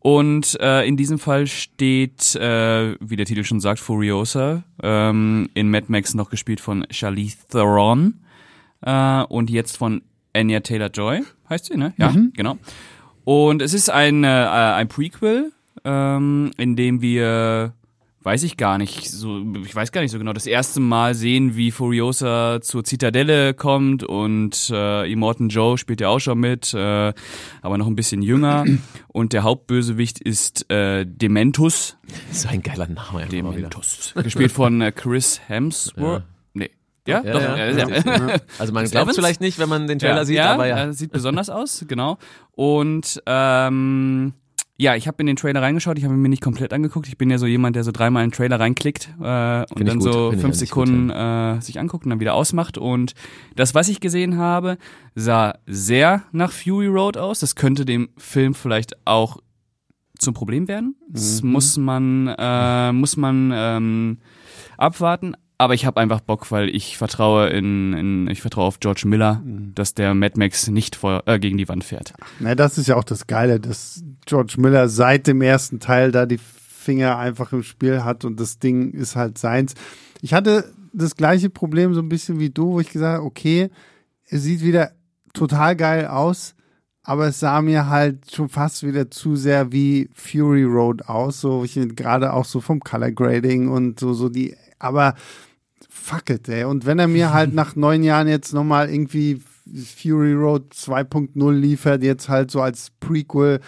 Und 0.01 0.57
äh, 0.61 0.87
in 0.87 0.97
diesem 0.97 1.17
Fall 1.19 1.47
steht, 1.47 2.35
äh, 2.35 2.95
wie 3.01 3.15
der 3.15 3.25
Titel 3.25 3.43
schon 3.43 3.59
sagt, 3.59 3.79
Furiosa. 3.79 4.63
Ähm, 4.83 5.49
in 5.55 5.69
Mad 5.71 5.87
Max 5.89 6.13
noch 6.13 6.29
gespielt 6.29 6.61
von 6.61 6.85
Charlize 6.91 7.37
Theron. 7.49 8.19
Äh, 8.81 9.23
und 9.23 9.49
jetzt 9.49 9.77
von 9.77 10.03
Anya 10.33 10.59
Taylor-Joy. 10.59 11.23
Heißt 11.49 11.65
sie, 11.65 11.75
ne? 11.77 11.93
Ja, 11.97 12.13
genau. 12.33 12.57
Und 13.25 13.61
es 13.63 13.73
ist 13.73 13.89
ein, 13.89 14.23
äh, 14.23 14.27
ein 14.27 14.87
Prequel, 14.87 15.51
ähm, 15.83 16.51
in 16.57 16.75
dem 16.75 17.01
wir, 17.01 17.73
weiß 18.29 18.43
ich 18.43 18.57
gar 18.57 18.77
nicht, 18.77 19.09
so, 19.09 19.43
ich 19.65 19.75
weiß 19.75 19.91
gar 19.91 20.01
nicht 20.01 20.11
so 20.11 20.19
genau, 20.19 20.33
das 20.33 20.45
erste 20.45 20.79
Mal 20.79 21.15
sehen, 21.15 21.55
wie 21.55 21.71
Furiosa 21.71 22.61
zur 22.61 22.83
Zitadelle 22.83 23.55
kommt 23.55 24.03
und 24.03 24.69
äh, 24.69 25.11
Immortan 25.11 25.49
Joe 25.49 25.79
spielt 25.79 25.99
ja 25.99 26.09
auch 26.09 26.19
schon 26.19 26.39
mit, 26.39 26.71
äh, 26.75 27.11
aber 27.63 27.77
noch 27.79 27.87
ein 27.87 27.95
bisschen 27.95 28.21
jünger. 28.21 28.65
Und 29.07 29.33
der 29.33 29.41
Hauptbösewicht 29.41 30.19
ist 30.19 30.69
äh, 30.69 31.03
Dementus. 31.03 31.97
So 32.31 32.47
ein 32.47 32.61
geiler 32.61 32.87
Name. 32.87 33.25
Dementus. 33.25 34.13
Gespielt 34.15 34.51
von 34.51 34.79
äh, 34.81 34.91
Chris 34.91 35.41
Hemsworth. 35.47 36.23
Nee. 36.53 36.69
Ja, 37.07 37.23
Ja, 37.23 37.33
doch. 37.33 37.41
ja, 37.41 37.69
ja. 37.71 37.87
ja. 37.87 38.35
Also 38.59 38.71
man 38.71 38.85
glaubt 38.85 39.05
Evans? 39.05 39.17
vielleicht 39.17 39.41
nicht, 39.41 39.57
wenn 39.57 39.67
man 39.67 39.87
den 39.87 39.97
Trailer 39.97 40.25
sieht, 40.25 40.37
ja, 40.37 40.53
aber 40.53 40.67
ja. 40.67 40.93
sieht 40.93 41.11
besonders 41.11 41.49
aus, 41.49 41.83
genau. 41.87 42.19
Und 42.51 43.23
ähm, 43.25 44.33
ja, 44.81 44.95
ich 44.95 45.07
habe 45.07 45.17
in 45.19 45.27
den 45.27 45.35
Trailer 45.35 45.61
reingeschaut, 45.61 45.97
ich 45.97 46.05
habe 46.05 46.13
ihn 46.13 46.21
mir 46.21 46.29
nicht 46.29 46.41
komplett 46.41 46.71
angeguckt. 46.71 47.07
Ich 47.09 47.17
bin 47.17 47.29
ja 47.29 47.37
so 47.37 47.45
jemand, 47.45 47.75
der 47.75 47.83
so 47.83 47.91
dreimal 47.91 48.23
in 48.23 48.29
den 48.29 48.35
Trailer 48.35 48.61
reinklickt 48.61 49.09
äh, 49.19 49.65
und 49.73 49.85
dann 49.85 49.99
gut, 49.99 50.03
so 50.13 50.31
fünf 50.31 50.55
Sekunden 50.55 51.09
äh, 51.09 51.61
sich 51.61 51.79
anguckt 51.81 52.05
und 52.05 52.11
dann 52.11 52.21
wieder 52.21 52.33
ausmacht. 52.33 52.77
Und 52.77 53.13
das, 53.57 53.75
was 53.75 53.89
ich 53.89 53.99
gesehen 53.99 54.37
habe, 54.37 54.77
sah 55.15 55.55
sehr 55.65 56.23
nach 56.31 56.51
Fury 56.53 56.87
Road 56.87 57.17
aus. 57.17 57.41
Das 57.41 57.55
könnte 57.55 57.83
dem 57.83 58.07
Film 58.17 58.53
vielleicht 58.53 58.95
auch 59.05 59.37
zum 60.17 60.33
Problem 60.33 60.67
werden. 60.69 60.95
Das 61.09 61.43
Mhm. 61.43 61.51
muss 61.51 61.77
man, 61.77 62.27
äh, 62.37 62.91
muss 62.93 63.17
man 63.17 63.51
ähm, 63.53 64.17
abwarten. 64.77 65.35
Aber 65.59 65.73
ich 65.75 65.85
habe 65.85 65.99
einfach 65.99 66.21
Bock, 66.21 66.51
weil 66.51 66.73
ich 66.73 66.97
vertraue 66.97 67.49
in, 67.49 67.93
in 67.93 68.27
ich 68.29 68.41
vertraue 68.41 68.65
auf 68.65 68.79
George 68.79 69.03
Miller, 69.05 69.41
Mhm. 69.43 69.75
dass 69.75 69.93
der 69.93 70.13
Mad 70.15 70.39
Max 70.39 70.67
nicht 70.69 70.95
vor, 70.95 71.23
äh, 71.27 71.37
gegen 71.37 71.57
die 71.57 71.67
Wand 71.69 71.83
fährt. 71.83 72.13
Na, 72.39 72.55
das 72.55 72.77
ist 72.79 72.87
ja 72.87 72.95
auch 72.95 73.03
das 73.03 73.27
Geile, 73.27 73.59
dass 73.59 74.03
George 74.25 74.55
Miller 74.57 74.89
seit 74.89 75.27
dem 75.27 75.41
ersten 75.41 75.79
Teil 75.79 76.11
da 76.11 76.25
die 76.25 76.39
Finger 76.39 77.17
einfach 77.17 77.51
im 77.51 77.61
Spiel 77.61 78.03
hat 78.03 78.25
und 78.25 78.39
das 78.39 78.57
Ding 78.57 78.91
ist 78.91 79.15
halt 79.15 79.37
seins. 79.37 79.75
Ich 80.21 80.33
hatte 80.33 80.71
das 80.93 81.15
gleiche 81.15 81.49
Problem 81.49 81.93
so 81.93 82.01
ein 82.01 82.09
bisschen 82.09 82.39
wie 82.39 82.49
du, 82.49 82.71
wo 82.71 82.79
ich 82.79 82.89
gesagt 82.89 83.17
habe, 83.17 83.25
okay, 83.25 83.69
es 84.29 84.43
sieht 84.43 84.63
wieder 84.63 84.91
total 85.33 85.75
geil 85.75 86.07
aus, 86.07 86.55
aber 87.03 87.27
es 87.27 87.39
sah 87.39 87.61
mir 87.61 87.87
halt 87.89 88.33
schon 88.33 88.47
fast 88.49 88.83
wieder 88.83 89.11
zu 89.11 89.35
sehr 89.35 89.71
wie 89.71 90.09
Fury 90.13 90.63
Road 90.63 91.03
aus, 91.09 91.41
so 91.41 91.63
ich 91.63 91.77
gerade 91.95 92.33
auch 92.33 92.45
so 92.45 92.61
vom 92.61 92.79
Color 92.79 93.11
Grading 93.11 93.67
und 93.67 93.99
so 93.99 94.13
so 94.13 94.29
die, 94.29 94.55
aber 94.79 95.15
fuck 95.99 96.29
it, 96.29 96.49
ey. 96.49 96.63
Und 96.63 96.85
wenn 96.85 96.99
er 96.99 97.07
mir 97.07 97.33
halt 97.33 97.53
nach 97.53 97.75
neun 97.75 98.03
Jahren 98.03 98.27
jetzt 98.27 98.53
nochmal 98.53 98.89
irgendwie 98.89 99.41
Fury 99.73 100.33
Road 100.33 100.73
2.0 100.73 101.51
liefert, 101.51 102.03
jetzt 102.03 102.29
halt 102.29 102.51
so 102.51 102.61
als 102.61 102.91
Prequel. 102.99 103.59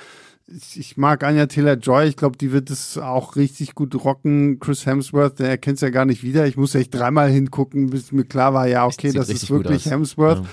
Ich, 0.48 0.80
ich 0.80 0.98
mag 0.98 1.24
Anya 1.24 1.46
Taylor-Joy, 1.46 2.08
ich 2.08 2.18
glaube, 2.18 2.38
die 2.38 2.52
wird 2.52 2.70
es 2.70 2.98
auch 2.98 3.38
richtig 3.38 3.74
gut 3.74 3.96
rocken. 4.04 4.60
Chris 4.60 4.86
Hemsworth, 4.86 5.40
der 5.40 5.50
erkennt 5.50 5.76
es 5.76 5.82
ja 5.82 5.90
gar 5.90 6.06
nicht 6.06 6.24
wieder. 6.24 6.46
Ich 6.46 6.58
muss 6.58 6.76
echt 6.76 6.94
dreimal 6.94 7.30
hingucken, 7.30 7.90
bis 7.90 8.12
mir 8.12 8.26
klar 8.26 8.54
war, 8.54 8.68
ja, 8.68 8.86
okay, 8.86 9.12
das 9.12 9.30
ist 9.30 9.50
wirklich. 9.50 9.86
Hemsworth. 9.86 10.40
Ja. 10.40 10.46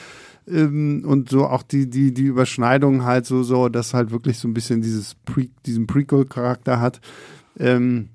Ähm, 0.61 1.03
und 1.05 1.29
so 1.29 1.47
auch 1.47 1.63
die, 1.63 1.91
die, 1.91 2.15
die 2.15 2.25
Überschneidung 2.25 3.05
halt 3.05 3.27
so, 3.27 3.43
so, 3.43 3.69
dass 3.69 3.93
halt 3.93 4.11
wirklich 4.13 4.39
so 4.39 4.49
ein 4.49 4.55
bisschen 4.55 4.83
dieses 4.83 5.15
Pre, 5.15 5.49
diesen 5.67 5.87
Prequel-Charakter 5.87 6.81
hat. 6.81 7.01
Ähm, 7.59 8.11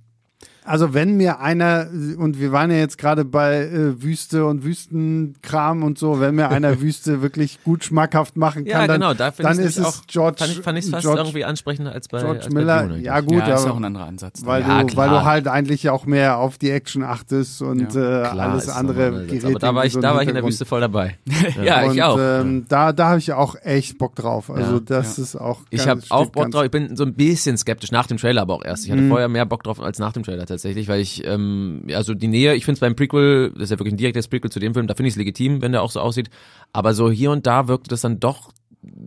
also 0.66 0.94
wenn 0.94 1.18
mir 1.18 1.40
einer, 1.40 1.88
und 2.18 2.40
wir 2.40 2.52
waren 2.52 2.72
ja 2.72 2.78
jetzt 2.78 2.98
gerade 2.98 3.26
bei 3.26 3.62
äh, 3.66 4.02
Wüste 4.02 4.46
und 4.46 4.64
Wüstenkram 4.64 5.84
und 5.84 5.98
so, 5.98 6.20
wenn 6.20 6.36
mir 6.36 6.50
einer 6.50 6.80
Wüste 6.82 7.22
wirklich 7.22 7.64
gut 7.64 7.84
schmackhaft 7.84 8.38
machen 8.38 8.66
kann, 8.66 8.82
Ja, 8.82 8.88
dann, 8.88 9.02
genau, 9.02 9.14
da 9.14 9.32
dann 9.32 9.60
ist 9.60 9.78
es 9.78 9.86
auch, 9.86 10.02
George, 10.08 10.38
fand 10.40 10.52
ich, 10.52 10.60
fand 10.62 10.78
ich 10.80 10.90
fast 10.90 11.04
George, 11.04 11.22
irgendwie 11.22 11.46
ansprechender 11.46 11.92
als 11.92 12.08
bei, 12.08 12.20
George 12.20 12.40
als 12.42 12.54
Miller. 12.54 12.82
bei 12.84 12.88
Dune 12.88 13.02
Ja 13.02 13.20
gut, 13.22 13.34
ja, 13.48 13.56
ist 13.56 13.62
aber 13.64 13.74
auch 13.74 13.78
ein 13.78 13.86
anderer 13.86 14.06
Ansatz. 14.08 14.42
weil, 14.46 14.62
Ja, 14.62 14.84
du, 14.84 14.96
weil 14.96 15.10
du 15.10 15.24
halt 15.24 15.48
eigentlich 15.48 15.90
auch 15.90 16.06
mehr 16.06 16.38
auf 16.38 16.58
die 16.58 16.70
Action 16.72 17.04
achtest 17.04 17.62
und 17.62 17.82
äh, 17.82 17.90
Klar, 17.92 18.40
alles 18.40 18.64
ist 18.66 18.70
andere 18.70 19.26
gerät 19.26 19.46
Aber 19.46 19.60
da 19.60 19.76
war 19.76 19.86
ich, 19.86 19.94
so 19.94 20.02
da 20.02 20.14
war 20.16 20.22
ich 20.24 20.28
in 20.30 20.36
der. 20.36 20.44
Wüste 20.44 20.66
voll 20.66 20.82
dabei. 20.82 21.18
ja, 21.64 21.84
und, 21.86 21.94
ich 21.96 22.04
auch. 22.04 22.18
Ähm, 22.20 22.66
da 22.68 22.92
da 22.94 23.10
habe 23.10 23.20
ich 23.20 23.32
auch 23.34 23.56
echt 23.64 23.98
Bock 23.98 24.16
drauf. 24.16 24.50
Also 24.50 24.74
Ja. 24.76 24.80
das 24.86 25.18
ist 25.20 25.36
auch. 25.36 25.62
Ich 25.70 25.88
habe 25.88 26.02
auch 26.10 26.30
Bock 26.30 26.52
drauf. 26.52 26.64
Ich 26.66 26.72
bin 26.72 26.96
so 26.96 27.04
ein 27.06 27.14
bisschen 27.14 27.58
skeptisch 27.58 27.92
nach 27.92 28.08
dem 28.08 28.18
Trailer, 28.18 28.42
aber 28.42 28.54
auch 28.56 28.66
erst. 28.66 28.86
Ich 28.86 28.92
hatte 28.92 29.02
Mhm. 29.02 29.10
vorher 29.10 29.28
mehr 29.30 29.46
Bock 29.46 29.64
drauf 29.64 29.80
als 29.80 30.00
nach 30.00 30.12
dem 30.14 30.24
Trailer 30.24 30.46
tatsächlich, 30.54 30.88
weil 30.88 31.02
ich 31.02 31.26
ähm, 31.26 31.86
also 31.94 32.14
die 32.14 32.28
Nähe. 32.28 32.56
Ich 32.56 32.66
finde 32.66 32.76
es 32.76 32.80
beim 32.80 32.96
Prequel, 32.96 33.52
das 33.52 33.64
ist 33.64 33.70
ja 33.72 33.80
wirklich 33.80 33.94
ein 33.94 33.98
direktes 33.98 34.28
Prequel 34.28 34.52
zu 34.52 34.60
dem 34.60 34.74
Film. 34.74 34.88
Da 34.88 34.96
finde 34.96 35.08
ich 35.08 35.14
es 35.14 35.18
legitim, 35.18 35.62
wenn 35.62 35.72
der 35.72 35.82
auch 35.82 35.92
so 35.92 36.00
aussieht. 36.00 36.30
Aber 36.72 36.94
so 36.94 37.12
hier 37.12 37.32
und 37.32 37.46
da 37.46 37.68
wirkte 37.68 37.90
das 37.90 38.02
dann 38.02 38.20
doch 38.20 38.52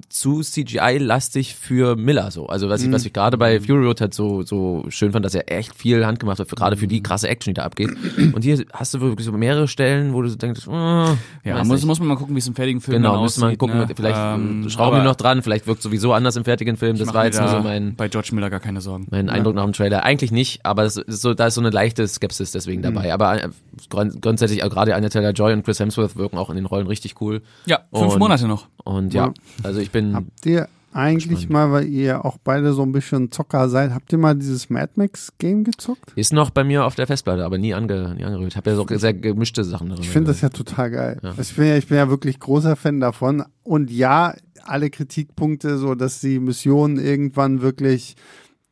zu 0.08 0.40
CGI-lastig 0.42 1.54
für 1.54 1.96
Miller 1.96 2.30
so. 2.30 2.46
Also 2.46 2.68
was 2.68 2.82
ich, 2.82 2.90
was 2.92 3.04
ich 3.04 3.12
gerade 3.12 3.36
bei 3.36 3.60
Fury 3.60 3.84
Road 3.86 4.00
halt 4.00 4.14
so, 4.14 4.42
so 4.42 4.84
schön 4.88 5.12
fand, 5.12 5.24
dass 5.24 5.34
er 5.34 5.50
echt 5.52 5.74
viel 5.74 6.06
handgemacht 6.06 6.38
hat, 6.38 6.48
für, 6.48 6.56
gerade 6.56 6.76
für 6.76 6.86
die 6.86 7.02
krasse 7.02 7.28
Action, 7.28 7.52
die 7.52 7.54
da 7.58 7.64
abgeht. 7.64 7.90
Und 8.32 8.42
hier 8.42 8.64
hast 8.72 8.94
du 8.94 9.00
wirklich 9.00 9.26
so 9.26 9.32
mehrere 9.32 9.68
Stellen, 9.68 10.14
wo 10.14 10.22
du 10.22 10.28
so 10.28 10.36
denkst, 10.36 10.66
äh, 10.66 10.70
ja, 10.70 11.58
muss, 11.64 11.68
nicht. 11.68 11.86
muss 11.86 11.98
man 11.98 12.08
mal 12.08 12.16
gucken, 12.16 12.34
wie 12.34 12.38
es 12.38 12.46
im 12.46 12.54
fertigen 12.54 12.80
Film 12.80 12.98
Genau, 13.02 13.14
wir 13.14 13.18
aussieht. 13.20 13.58
gucken, 13.58 13.78
ne? 13.78 13.88
vielleicht 13.94 14.16
Ähm, 14.18 14.66
äh, 14.66 14.70
schrauben 14.70 14.98
die 15.00 15.04
noch 15.04 15.16
dran, 15.16 15.42
vielleicht 15.42 15.66
wirkt 15.66 15.82
sowieso 15.82 16.12
anders 16.12 16.36
im 16.36 16.44
fertigen 16.44 16.76
Film. 16.76 16.96
Das 16.98 17.12
war 17.12 17.24
jetzt 17.26 17.40
nur 17.40 17.48
so 17.48 17.60
mein, 17.60 17.96
bei 17.96 18.08
George 18.08 18.30
Miller 18.32 18.50
gar 18.50 18.60
keine 18.60 18.80
Sorgen. 18.80 19.06
mein 19.10 19.28
Eindruck 19.28 19.54
nach 19.54 19.64
dem 19.64 19.72
Trailer. 19.72 20.02
Eigentlich 20.04 20.30
nicht, 20.32 20.64
aber 20.64 20.84
es 20.84 20.96
ist 20.96 21.20
so, 21.22 21.34
da 21.34 21.46
ist 21.48 21.54
so 21.54 21.60
eine 21.60 21.70
leichte 21.70 22.06
Skepsis 22.06 22.50
deswegen 22.52 22.82
dabei. 22.82 23.12
Aber 23.12 23.42
äh, 23.44 23.48
grund- 23.90 24.22
grundsätzlich, 24.22 24.64
auch 24.64 24.70
gerade 24.70 24.94
Anya 24.94 25.08
Taylor-Joy 25.08 25.52
und 25.52 25.64
Chris 25.64 25.80
Hemsworth 25.80 26.16
wirken 26.16 26.38
auch 26.38 26.50
in 26.50 26.56
den 26.56 26.66
Rollen 26.66 26.86
richtig 26.86 27.20
cool. 27.20 27.42
Ja, 27.66 27.80
fünf 27.92 28.14
Und- 28.14 28.18
Monate 28.20 28.46
noch. 28.46 28.66
Und 28.84 29.12
ja, 29.14 29.26
Ja. 29.26 29.32
Also 29.66 29.80
ich 29.80 29.90
bin, 29.90 30.14
Habt 30.14 30.46
ihr 30.46 30.68
eigentlich 30.92 31.42
Spannend. 31.42 31.50
mal, 31.50 31.72
weil 31.72 31.88
ihr 31.88 32.24
auch 32.24 32.38
beide 32.42 32.72
so 32.72 32.82
ein 32.82 32.92
bisschen 32.92 33.30
Zocker 33.30 33.68
seid, 33.68 33.92
habt 33.92 34.10
ihr 34.12 34.18
mal 34.18 34.34
dieses 34.34 34.70
Mad 34.70 34.92
Max 34.94 35.32
Game 35.38 35.62
gezockt? 35.64 36.12
ist 36.16 36.32
noch 36.32 36.48
bei 36.50 36.64
mir 36.64 36.86
auf 36.86 36.94
der 36.94 37.06
Festplatte, 37.06 37.44
aber 37.44 37.58
nie, 37.58 37.74
ange, 37.74 38.14
nie 38.14 38.24
angerührt. 38.24 38.56
Habe 38.56 38.70
ja 38.70 38.76
so 38.76 38.86
sehr 38.88 39.12
gemischte 39.12 39.62
Sachen 39.62 39.90
drin. 39.90 39.98
Ich 40.00 40.08
finde 40.08 40.28
das 40.30 40.40
ja 40.40 40.48
total 40.48 40.90
geil. 40.90 41.20
Ja. 41.22 41.34
Ich, 41.38 41.54
bin 41.54 41.66
ja, 41.66 41.76
ich 41.76 41.86
bin 41.86 41.98
ja 41.98 42.08
wirklich 42.08 42.40
großer 42.40 42.76
Fan 42.76 43.00
davon. 43.00 43.44
Und 43.62 43.90
ja, 43.90 44.34
alle 44.64 44.88
Kritikpunkte, 44.88 45.76
so 45.76 45.94
dass 45.94 46.20
die 46.20 46.40
Missionen 46.40 46.98
irgendwann 46.98 47.60
wirklich 47.60 48.16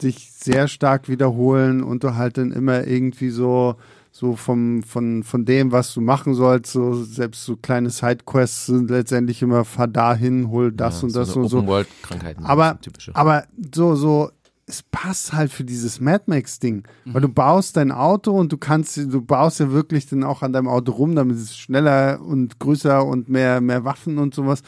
sich 0.01 0.33
sehr 0.33 0.67
stark 0.67 1.09
wiederholen 1.09 1.83
und 1.83 2.05
du 2.05 2.17
halt 2.17 2.39
dann 2.39 2.53
immer 2.53 2.87
irgendwie 2.87 3.31
so 3.31 3.77
so 4.17 4.37
vom 4.37 4.85
von 4.85 5.25
von 5.25 5.45
dem 5.45 5.73
was 5.73 5.93
du 5.93 6.01
machen 6.01 6.35
sollst 6.35 6.73
so 6.73 6.95
selbst 6.95 7.45
so 7.45 7.57
kleine 7.57 7.91
Sidequests 7.91 8.67
sind 8.67 8.89
letztendlich 8.89 9.43
immer 9.43 9.65
fahr 9.65 9.89
dahin 9.89 10.51
hol 10.51 10.71
das 10.71 11.03
und 11.03 11.17
das 11.17 11.31
so 11.31 11.41
und 11.41 11.49
so 11.49 11.59
Open 11.59 11.69
World 11.69 11.89
Krankheiten. 12.03 12.45
aber, 12.45 12.79
aber 13.15 13.45
so, 13.75 13.97
so, 13.97 14.31
es 14.67 14.85
passt 14.85 15.33
halt 15.33 15.51
für 15.51 15.65
dieses 15.65 16.01
Mad 16.01 16.25
Max-Ding. 16.27 16.85
Weil 17.05 17.21
du 17.21 17.29
baust 17.29 17.77
dein 17.77 17.93
Auto 17.93 18.33
und 18.33 18.53
du 18.53 18.57
kannst, 18.57 18.97
du 18.97 19.21
baust 19.21 19.61
ja 19.61 19.73
wirklich 19.73 20.07
dann 20.07 20.25
auch 20.25 20.43
an 20.43 20.53
deinem 20.53 20.69
Auto 20.69 20.93
rum, 20.93 21.15
damit 21.15 21.37
es 21.37 21.57
schneller 21.57 22.21
und 22.23 22.59
größer 22.61 23.05
und 23.05 23.29
mehr, 23.29 23.61
mehr 23.61 23.85
Waffen 23.85 24.19
und 24.19 24.35
sowas. 24.35 24.63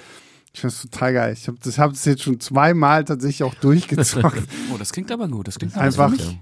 Ich 0.53 0.61
finde 0.61 0.74
das 0.74 0.82
total 0.82 1.12
geil. 1.12 1.32
Ich 1.32 1.49
habe 1.49 1.59
das, 1.62 1.78
hab 1.78 1.92
das 1.92 2.05
jetzt 2.05 2.22
schon 2.22 2.40
zweimal 2.40 3.05
tatsächlich 3.05 3.44
auch 3.44 3.55
durchgezockt. 3.61 4.42
Oh, 4.72 4.76
das 4.78 4.92
klingt 4.92 5.12
aber 5.12 5.28
gut. 5.28 5.49
Das 5.49 5.59
klingt 5.59 5.76
Einfach, 5.76 6.11
gut. 6.11 6.36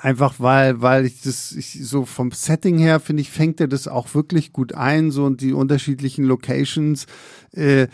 Einfach 0.00 0.34
weil, 0.38 0.80
weil 0.82 1.06
ich 1.06 1.20
das, 1.22 1.52
ich, 1.52 1.86
so 1.86 2.04
vom 2.04 2.32
Setting 2.32 2.78
her 2.78 3.00
finde 3.00 3.22
ich, 3.22 3.30
fängt 3.30 3.60
er 3.60 3.68
das 3.68 3.88
auch 3.88 4.14
wirklich 4.14 4.52
gut 4.52 4.74
ein, 4.74 5.10
so 5.10 5.24
und 5.24 5.40
die 5.40 5.52
unterschiedlichen 5.52 6.24
Locations, 6.24 7.06
äh, 7.52 7.88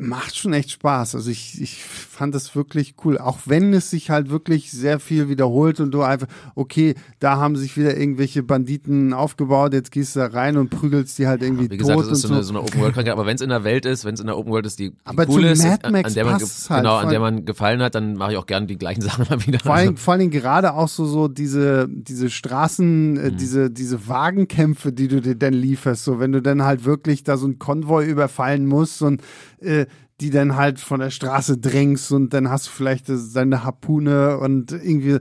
macht 0.00 0.36
schon 0.36 0.52
echt 0.52 0.70
Spaß. 0.72 1.14
Also 1.14 1.30
ich, 1.30 1.60
ich 1.60 1.82
fand 1.84 2.34
das 2.34 2.54
wirklich 2.56 2.94
cool. 3.04 3.18
Auch 3.18 3.38
wenn 3.46 3.72
es 3.74 3.90
sich 3.90 4.10
halt 4.10 4.30
wirklich 4.30 4.70
sehr 4.70 4.98
viel 5.00 5.28
wiederholt 5.28 5.78
und 5.80 5.90
du 5.92 6.02
einfach, 6.02 6.26
okay, 6.54 6.94
da 7.18 7.36
haben 7.36 7.56
sich 7.56 7.76
wieder 7.76 7.96
irgendwelche 7.96 8.42
Banditen 8.42 9.12
aufgebaut, 9.12 9.72
jetzt 9.74 9.92
gehst 9.92 10.16
du 10.16 10.20
da 10.20 10.26
rein 10.26 10.56
und 10.56 10.70
prügelst 10.70 11.18
die 11.18 11.26
halt 11.26 11.42
irgendwie 11.42 11.70
Wie 11.70 11.76
gesagt, 11.76 11.98
tot 12.00 12.10
das 12.10 12.18
ist 12.18 12.22
so 12.28 12.34
eine, 12.34 12.42
so 12.42 12.52
eine 12.52 12.62
Open 12.62 12.80
World 12.80 12.94
Krankheit, 12.94 13.12
aber 13.12 13.26
wenn 13.26 13.34
es 13.36 13.40
in 13.42 13.50
der 13.50 13.62
Welt 13.64 13.84
ist, 13.86 14.04
wenn 14.04 14.14
es 14.14 14.20
in 14.20 14.26
der 14.26 14.36
Open 14.38 14.50
World 14.52 14.66
ist, 14.66 14.78
die, 14.78 14.90
die 14.90 14.96
Aber 15.04 15.28
cool 15.28 15.42
zu 15.42 15.48
ist, 15.48 15.62
Mad 15.64 15.84
an- 15.84 15.92
Max 15.92 16.08
an 16.08 16.14
der 16.14 16.24
man 16.24 16.34
halt 16.40 16.68
genau, 16.68 16.96
an 16.96 17.08
der 17.10 17.20
man 17.20 17.44
gefallen 17.44 17.82
hat, 17.82 17.94
dann 17.94 18.14
mache 18.16 18.32
ich 18.32 18.38
auch 18.38 18.46
gern 18.46 18.66
die 18.66 18.78
gleichen 18.78 19.00
Sachen 19.02 19.26
mal 19.28 19.46
wieder. 19.46 19.58
Vor 19.60 19.74
allem, 19.74 19.96
vor 19.96 20.14
allem 20.14 20.30
gerade 20.30 20.74
auch 20.74 20.88
so, 20.88 21.04
so 21.04 21.28
diese, 21.28 21.88
diese 21.90 22.30
Straßen, 22.30 23.10
Mhm. 23.12 23.16
äh, 23.18 23.30
diese, 23.32 23.70
diese 23.70 24.08
Wagenkämpfe, 24.08 24.92
die 24.92 25.08
du 25.08 25.20
dir 25.20 25.34
dann 25.34 25.52
lieferst, 25.54 26.04
so 26.04 26.18
wenn 26.20 26.32
du 26.32 26.40
dann 26.42 26.62
halt 26.62 26.84
wirklich 26.84 27.24
da 27.24 27.36
so 27.36 27.46
ein 27.46 27.58
Konvoi 27.58 28.06
überfallen 28.06 28.66
musst 28.66 29.02
und 29.02 29.22
äh, 29.60 29.86
die 30.20 30.30
dann 30.30 30.56
halt 30.56 30.80
von 30.80 31.00
der 31.00 31.10
Straße 31.10 31.58
drängst 31.58 32.12
und 32.12 32.34
dann 32.34 32.50
hast 32.50 32.66
du 32.66 32.70
vielleicht 32.70 33.06
seine 33.08 33.64
Harpune 33.64 34.38
und 34.38 34.72
irgendwie. 34.72 35.18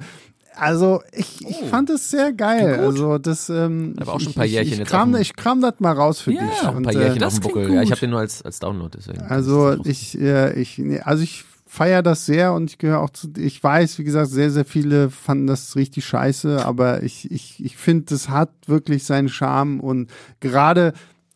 Also 0.55 1.01
ich, 1.13 1.39
ich 1.47 1.55
fand 1.69 1.89
es 1.89 2.09
sehr 2.09 2.33
geil. 2.33 2.79
Also 2.81 3.17
das 3.17 3.49
ähm, 3.49 3.93
Aber 3.97 4.13
auch 4.13 4.17
ich- 4.17 4.23
schon 4.23 4.31
ein 4.33 4.35
paar 4.35 4.45
ich, 4.45 4.51
Jährchen 4.51 4.73
ich, 4.73 4.79
jetzt 4.79 4.89
kram, 4.89 5.09
auf 5.11 5.15
dem- 5.15 5.21
ich 5.21 5.35
kram 5.37 5.61
das 5.61 5.75
mal 5.79 5.93
raus 5.93 6.19
für 6.19 6.33
Ja, 6.33 6.41
dich. 6.45 6.51
auch 6.63 6.75
ein 6.75 6.83
paar 6.83 6.93
Und, 6.93 6.99
Jährchen 6.99 7.21
äh, 7.21 7.25
auf 7.25 7.33
dem 7.33 7.41
das 7.43 7.53
Buckel. 7.53 7.73
Ja, 7.73 7.81
ich 7.81 7.91
habe 7.91 7.99
den 8.01 8.09
nur 8.09 8.19
als, 8.19 8.41
als 8.41 8.59
Download. 8.59 8.97
Deswegen. 8.97 9.21
also 9.21 9.77
ich, 9.85 10.19
äh, 10.19 10.59
ich, 10.59 10.77
nee, 10.77 10.99
also 10.99 11.23
ich 11.23 11.45
feiere 11.65 12.01
das 12.03 12.25
sehr 12.25 12.51
und 12.53 12.71
ich 12.71 12.77
gehöre 12.77 12.99
auch 12.99 13.11
zu, 13.11 13.29
ich 13.37 13.63
weiß, 13.63 13.99
wie 13.99 14.03
gesagt, 14.03 14.31
sehr, 14.31 14.51
sehr 14.51 14.65
viele 14.65 15.09
fanden 15.11 15.47
das 15.47 15.75
richtig 15.77 16.03
scheiße, 16.05 16.65
aber 16.65 17.03
ich, 17.03 17.31
ich, 17.31 17.63
ich 17.63 17.77
finde, 17.77 18.05
das 18.09 18.27
hat 18.27 18.49
wirklich 18.65 19.03
seinen 19.05 19.29
Charme 19.29 19.79
und 19.79 20.09
gerade 20.41 20.91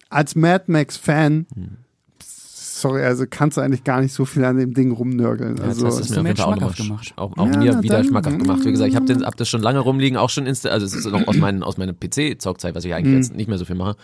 als 0.09 0.35
Mad 0.35 0.65
Max 0.67 0.97
Fan, 0.97 1.45
sorry, 2.83 3.01
also 3.03 3.25
kannst 3.29 3.57
du 3.57 3.61
eigentlich 3.61 3.83
gar 3.83 3.99
nicht 4.01 4.13
so 4.13 4.25
viel 4.25 4.45
an 4.45 4.57
dem 4.57 4.73
Ding 4.75 4.91
rumnörgeln. 4.91 5.57
Ja, 5.57 5.63
Also, 5.63 5.85
das 5.85 6.07
du 6.07 6.13
mir 6.13 6.19
auf 6.19 6.25
jeden 6.27 6.37
Fall 6.37 6.45
auch, 6.45 6.55
nochmal 6.55 6.73
gemacht. 6.73 7.13
auch, 7.15 7.35
auch 7.37 7.47
Ja, 7.47 7.57
mir 7.57 7.81
wieder 7.83 7.97
dann. 7.97 8.05
schmackhaft 8.07 8.37
gemacht. 8.39 8.63
Wie 8.65 8.71
gesagt, 8.71 8.89
ich 8.89 8.95
habe 8.95 9.13
hab 9.25 9.35
das 9.37 9.49
schon 9.49 9.61
lange 9.61 9.79
rumliegen, 9.79 10.17
auch 10.17 10.29
schon 10.29 10.45
insta 10.45 10.69
also 10.69 10.85
es 10.85 10.93
ist 10.93 11.05
noch 11.07 11.27
aus, 11.27 11.37
meinen, 11.37 11.63
aus 11.63 11.77
meiner 11.77 11.93
PC-Zockzeit, 11.93 12.75
was 12.75 12.85
ich 12.85 12.93
eigentlich 12.93 13.11
Mhm. 13.15 13.17
jetzt 13.21 13.35
nicht 13.35 13.47
mehr 13.49 13.57
so 13.57 13.65
viel 13.65 13.75
mache. 13.75 13.95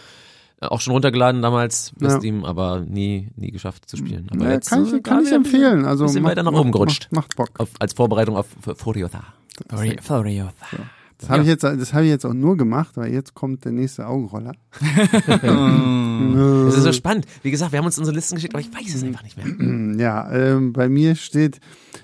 Äh, 0.62 0.66
Auch 0.66 0.82
schon 0.82 0.94
runtergeladen 0.94 1.42
damals 1.42 1.94
bei 2.00 2.08
Ja. 2.08 2.18
Steam, 2.18 2.44
aber 2.44 2.82
nie, 2.82 3.30
nie 3.38 3.52
geschafft 3.52 3.88
zu 3.90 3.96
spielen. 3.98 4.28
Aber 4.32 4.46
ja, 4.46 4.52
jetzt 4.54 4.70
kann 4.70 4.84
äh, 4.84 4.88
ich, 4.88 4.92
kann 4.92 5.02
gerade 5.04 5.24
ich 5.28 5.32
empfehlen. 5.34 5.86
Also 5.86 6.06
bisschen 6.06 6.24
macht- 6.24 6.32
weiter 6.32 6.44
nach 6.44 6.52
oben 6.60 6.72
gerutscht. 6.72 7.08
Macht, 7.12 7.38
macht 7.38 7.50
Bock. 7.52 7.60
Auf, 7.60 7.70
als 7.80 7.94
Vorbereitung 7.94 8.36
auf 8.36 8.48
Furiotha. 8.76 9.24
Furiosa. 10.02 10.52
Das 11.20 11.30
habe 11.30 11.42
ich 11.42 11.48
jetzt, 11.50 11.64
das 11.64 11.94
habe 11.94 12.06
ich 12.06 12.10
jetzt 12.10 12.26
auch 12.26 12.34
nur 12.34 12.56
gemacht, 12.58 12.96
weil 12.96 13.12
jetzt 13.14 13.34
kommt 13.34 13.66
der 13.66 13.74
nächste 13.74 14.08
Augenroller. 14.08 14.54
Das 16.66 16.76
ist 16.76 16.84
so 16.84 16.92
spannend. 16.94 17.26
Wie 17.44 17.52
gesagt, 17.52 17.72
wir 17.72 17.80
haben 17.80 17.86
uns 17.86 17.98
unsere 17.98 18.14
Listen 18.16 18.36
geschickt, 18.36 18.54
aber 18.54 18.62
ich 18.62 18.74
weiß 18.74 18.94
es 18.94 19.04
einfach 19.04 19.24
nicht 19.24 19.38
mehr. 19.38 19.46
Ja, 20.00 20.32
ähm, 20.32 20.74
bei 20.74 20.88
mir 20.90 21.16
steht 21.16 21.60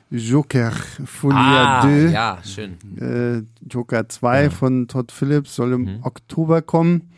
Joker 0.10 0.72
Folie 1.06 1.38
Ah, 1.38 1.82
2. 1.82 1.90
ja, 2.12 2.38
schön. 2.44 2.74
äh, 3.00 3.44
Joker 3.70 4.08
2 4.10 4.50
von 4.50 4.88
Todd 4.88 5.12
Phillips 5.12 5.56
soll 5.56 5.74
im 5.74 5.82
Mhm. 5.84 6.00
Oktober 6.04 6.62
kommen. 6.62 7.10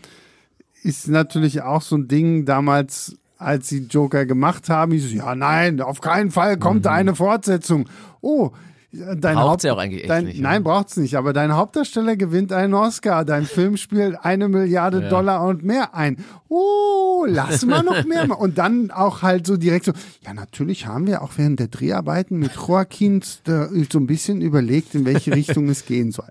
Ist 0.83 1.07
natürlich 1.07 1.61
auch 1.61 1.81
so 1.81 1.97
ein 1.97 2.07
Ding 2.07 2.45
damals, 2.45 3.15
als 3.37 3.69
sie 3.69 3.85
Joker 3.89 4.25
gemacht 4.25 4.69
haben, 4.69 4.91
hieß 4.91 5.05
es, 5.05 5.13
ja 5.13 5.35
nein, 5.35 5.79
auf 5.81 6.01
keinen 6.01 6.31
Fall 6.31 6.57
kommt 6.57 6.79
Mhm. 6.79 6.83
da 6.83 6.91
eine 6.93 7.15
Fortsetzung. 7.15 7.87
Oh, 8.21 8.51
Dein 8.91 9.37
Haupt, 9.37 9.63
ja 9.63 9.73
auch 9.73 9.77
eigentlich 9.77 10.01
echt 10.03 10.09
dein, 10.09 10.25
nicht, 10.25 10.39
Nein, 10.39 10.63
ja. 10.63 10.71
braucht's 10.71 10.95
nicht. 10.95 11.15
Aber 11.15 11.33
dein 11.33 11.53
Hauptdarsteller 11.53 12.15
gewinnt 12.15 12.53
einen 12.53 12.73
Oscar. 12.73 13.25
Dein 13.25 13.45
Film 13.45 13.75
spielt 13.75 14.15
eine 14.23 14.47
Milliarde 14.47 15.01
Ja. 15.01 15.09
Dollar 15.09 15.45
und 15.45 15.61
mehr 15.63 15.93
ein. 15.93 16.23
Oh, 16.47 17.25
lass 17.27 17.65
mal 17.65 17.83
noch 17.83 18.05
mehr. 18.05 18.25
machen. 18.27 18.41
Und 18.41 18.57
dann 18.57 18.89
auch 18.91 19.21
halt 19.21 19.45
so 19.45 19.57
direkt 19.57 19.85
so, 19.85 19.91
ja, 20.25 20.33
natürlich 20.33 20.87
haben 20.87 21.05
wir 21.05 21.21
auch 21.21 21.31
während 21.35 21.59
der 21.59 21.67
Dreharbeiten 21.67 22.37
mit 22.37 22.51
Joaquin 22.55 23.21
da 23.43 23.67
so 23.91 23.99
ein 23.99 24.07
bisschen 24.07 24.41
überlegt, 24.41 24.95
in 24.95 25.05
welche 25.05 25.33
Richtung 25.35 25.67
es 25.67 25.85
gehen 25.85 26.11
soll. 26.11 26.29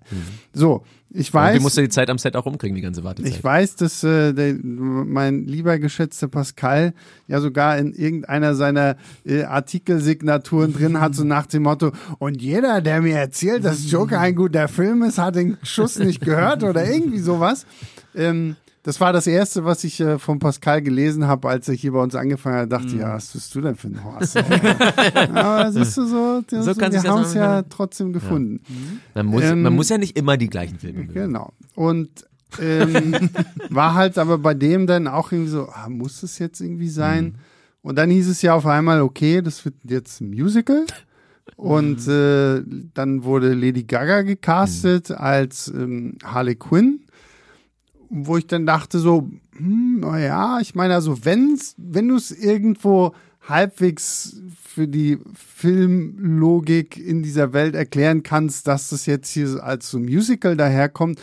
So, 0.55 0.83
ich 1.11 1.33
Und 1.33 1.35
weiß. 1.35 1.57
wie 1.57 1.63
musst 1.63 1.77
du 1.77 1.83
die 1.83 1.89
Zeit 1.89 2.11
am 2.11 2.19
Set 2.19 2.37
auch 2.37 2.47
rumkriegen, 2.47 2.75
die 2.75 2.83
ganze 2.83 3.05
Wartezeit? 3.05 3.33
Ich 3.33 3.43
weiß, 3.43 3.77
dass 3.77 4.03
äh, 4.05 4.33
der, 4.33 4.55
mein 4.63 5.47
lieber 5.47 5.79
geschätzter 5.79 6.29
Pascal 6.29 6.95
ja 7.29 7.41
sogar 7.41 7.79
in 7.79 7.93
irgendeiner 7.93 8.55
seiner 8.55 8.97
äh, 9.25 9.45
Artikelsignaturen 9.45 10.73
drin 10.73 11.01
hat, 11.01 11.15
so 11.15 11.25
nach 11.25 11.47
dem 11.47 11.63
Motto, 11.65 11.93
und 12.19 12.43
jeder, 12.43 12.81
der 12.81 13.03
mir 13.03 13.17
erzählt, 13.19 13.65
dass 13.65 13.91
Joker 13.91 14.21
ein 14.21 14.35
guter 14.35 14.69
Film 14.69 15.03
ist, 15.03 15.19
hat 15.19 15.37
den 15.37 15.57
Schuss 15.63 15.99
nicht 15.99 16.21
gehört 16.21 16.65
oder 16.65 16.85
irgendwie 16.87 17.21
sowas. 17.21 17.67
Ähm, 18.15 18.57
das 18.87 19.01
war 19.01 19.13
das 19.13 19.27
Erste, 19.27 19.65
was 19.65 19.83
ich 19.83 19.99
äh, 20.01 20.17
von 20.17 20.39
Pascal 20.39 20.81
gelesen 20.81 21.27
habe, 21.27 21.49
als 21.49 21.69
er 21.69 21.75
hier 21.75 21.91
bei 21.91 22.01
uns 22.01 22.15
angefangen 22.15 22.59
hat. 22.59 22.71
dachte 22.71 22.87
ich, 22.87 22.95
ja, 22.95 23.15
was 23.15 23.33
bist 23.33 23.53
du 23.53 23.61
denn 23.61 23.75
für 23.75 23.89
ein 23.89 24.05
Horst? 24.05 24.37
Aber 25.35 25.73
siehst 25.73 25.97
du 25.97 26.07
so, 26.07 26.45
so, 26.49 26.63
So 26.63 26.81
wir 26.81 27.03
haben 27.03 27.23
es 27.23 27.35
ja 27.35 27.63
trotzdem 27.63 28.13
gefunden. 28.13 28.61
man, 29.13 29.27
muss, 29.27 29.43
ähm, 29.43 29.63
man 29.63 29.75
muss 29.75 29.89
ja 29.89 29.99
nicht 29.99 30.17
immer 30.17 30.37
die 30.37 30.47
gleichen 30.47 30.79
Filme 30.79 31.01
mögen. 31.01 31.15
Genau. 31.15 31.53
Und 31.75 32.11
ähm, 32.61 33.13
war 33.71 33.95
halt 33.95 34.19
aber 34.19 34.39
bei 34.39 34.55
dem 34.55 34.87
dann 34.87 35.09
auch 35.09 35.33
irgendwie 35.33 35.51
so, 35.51 35.69
ah, 35.69 35.89
muss 35.89 36.23
es 36.23 36.39
jetzt 36.39 36.61
irgendwie 36.61 36.89
sein? 36.89 37.39
Und 37.83 37.99
dann 37.99 38.09
hieß 38.09 38.29
es 38.29 38.41
ja 38.41 38.55
auf 38.55 38.67
einmal, 38.67 39.01
okay, 39.03 39.43
das 39.43 39.65
wird 39.65 39.75
jetzt 39.83 40.21
ein 40.21 40.31
Musical. 40.31 40.85
Und 41.57 42.07
äh, 42.07 42.63
dann 42.95 43.25
wurde 43.25 43.53
Lady 43.53 43.83
Gaga 43.83 44.23
gecastet 44.23 45.11
als 45.11 45.67
ähm, 45.75 46.19
Harley 46.23 46.55
Quinn, 46.55 47.01
wo 48.09 48.37
ich 48.37 48.47
dann 48.47 48.67
dachte 48.67 48.99
so, 48.99 49.31
hm, 49.57 50.01
naja, 50.01 50.59
ich 50.61 50.75
meine 50.75 50.95
also, 50.95 51.25
wenn's, 51.25 51.75
wenn 51.79 52.09
du 52.09 52.17
es 52.17 52.31
irgendwo 52.31 53.15
halbwegs 53.49 54.41
für 54.65 54.89
die 54.89 55.19
Filmlogik 55.35 56.99
in 56.99 57.23
dieser 57.23 57.53
Welt 57.53 57.75
erklären 57.75 58.23
kannst, 58.23 58.67
dass 58.67 58.91
das 58.91 59.07
jetzt 59.07 59.31
hier 59.31 59.63
als 59.63 59.91
so 59.91 59.99
Musical 59.99 60.57
daherkommt, 60.57 61.21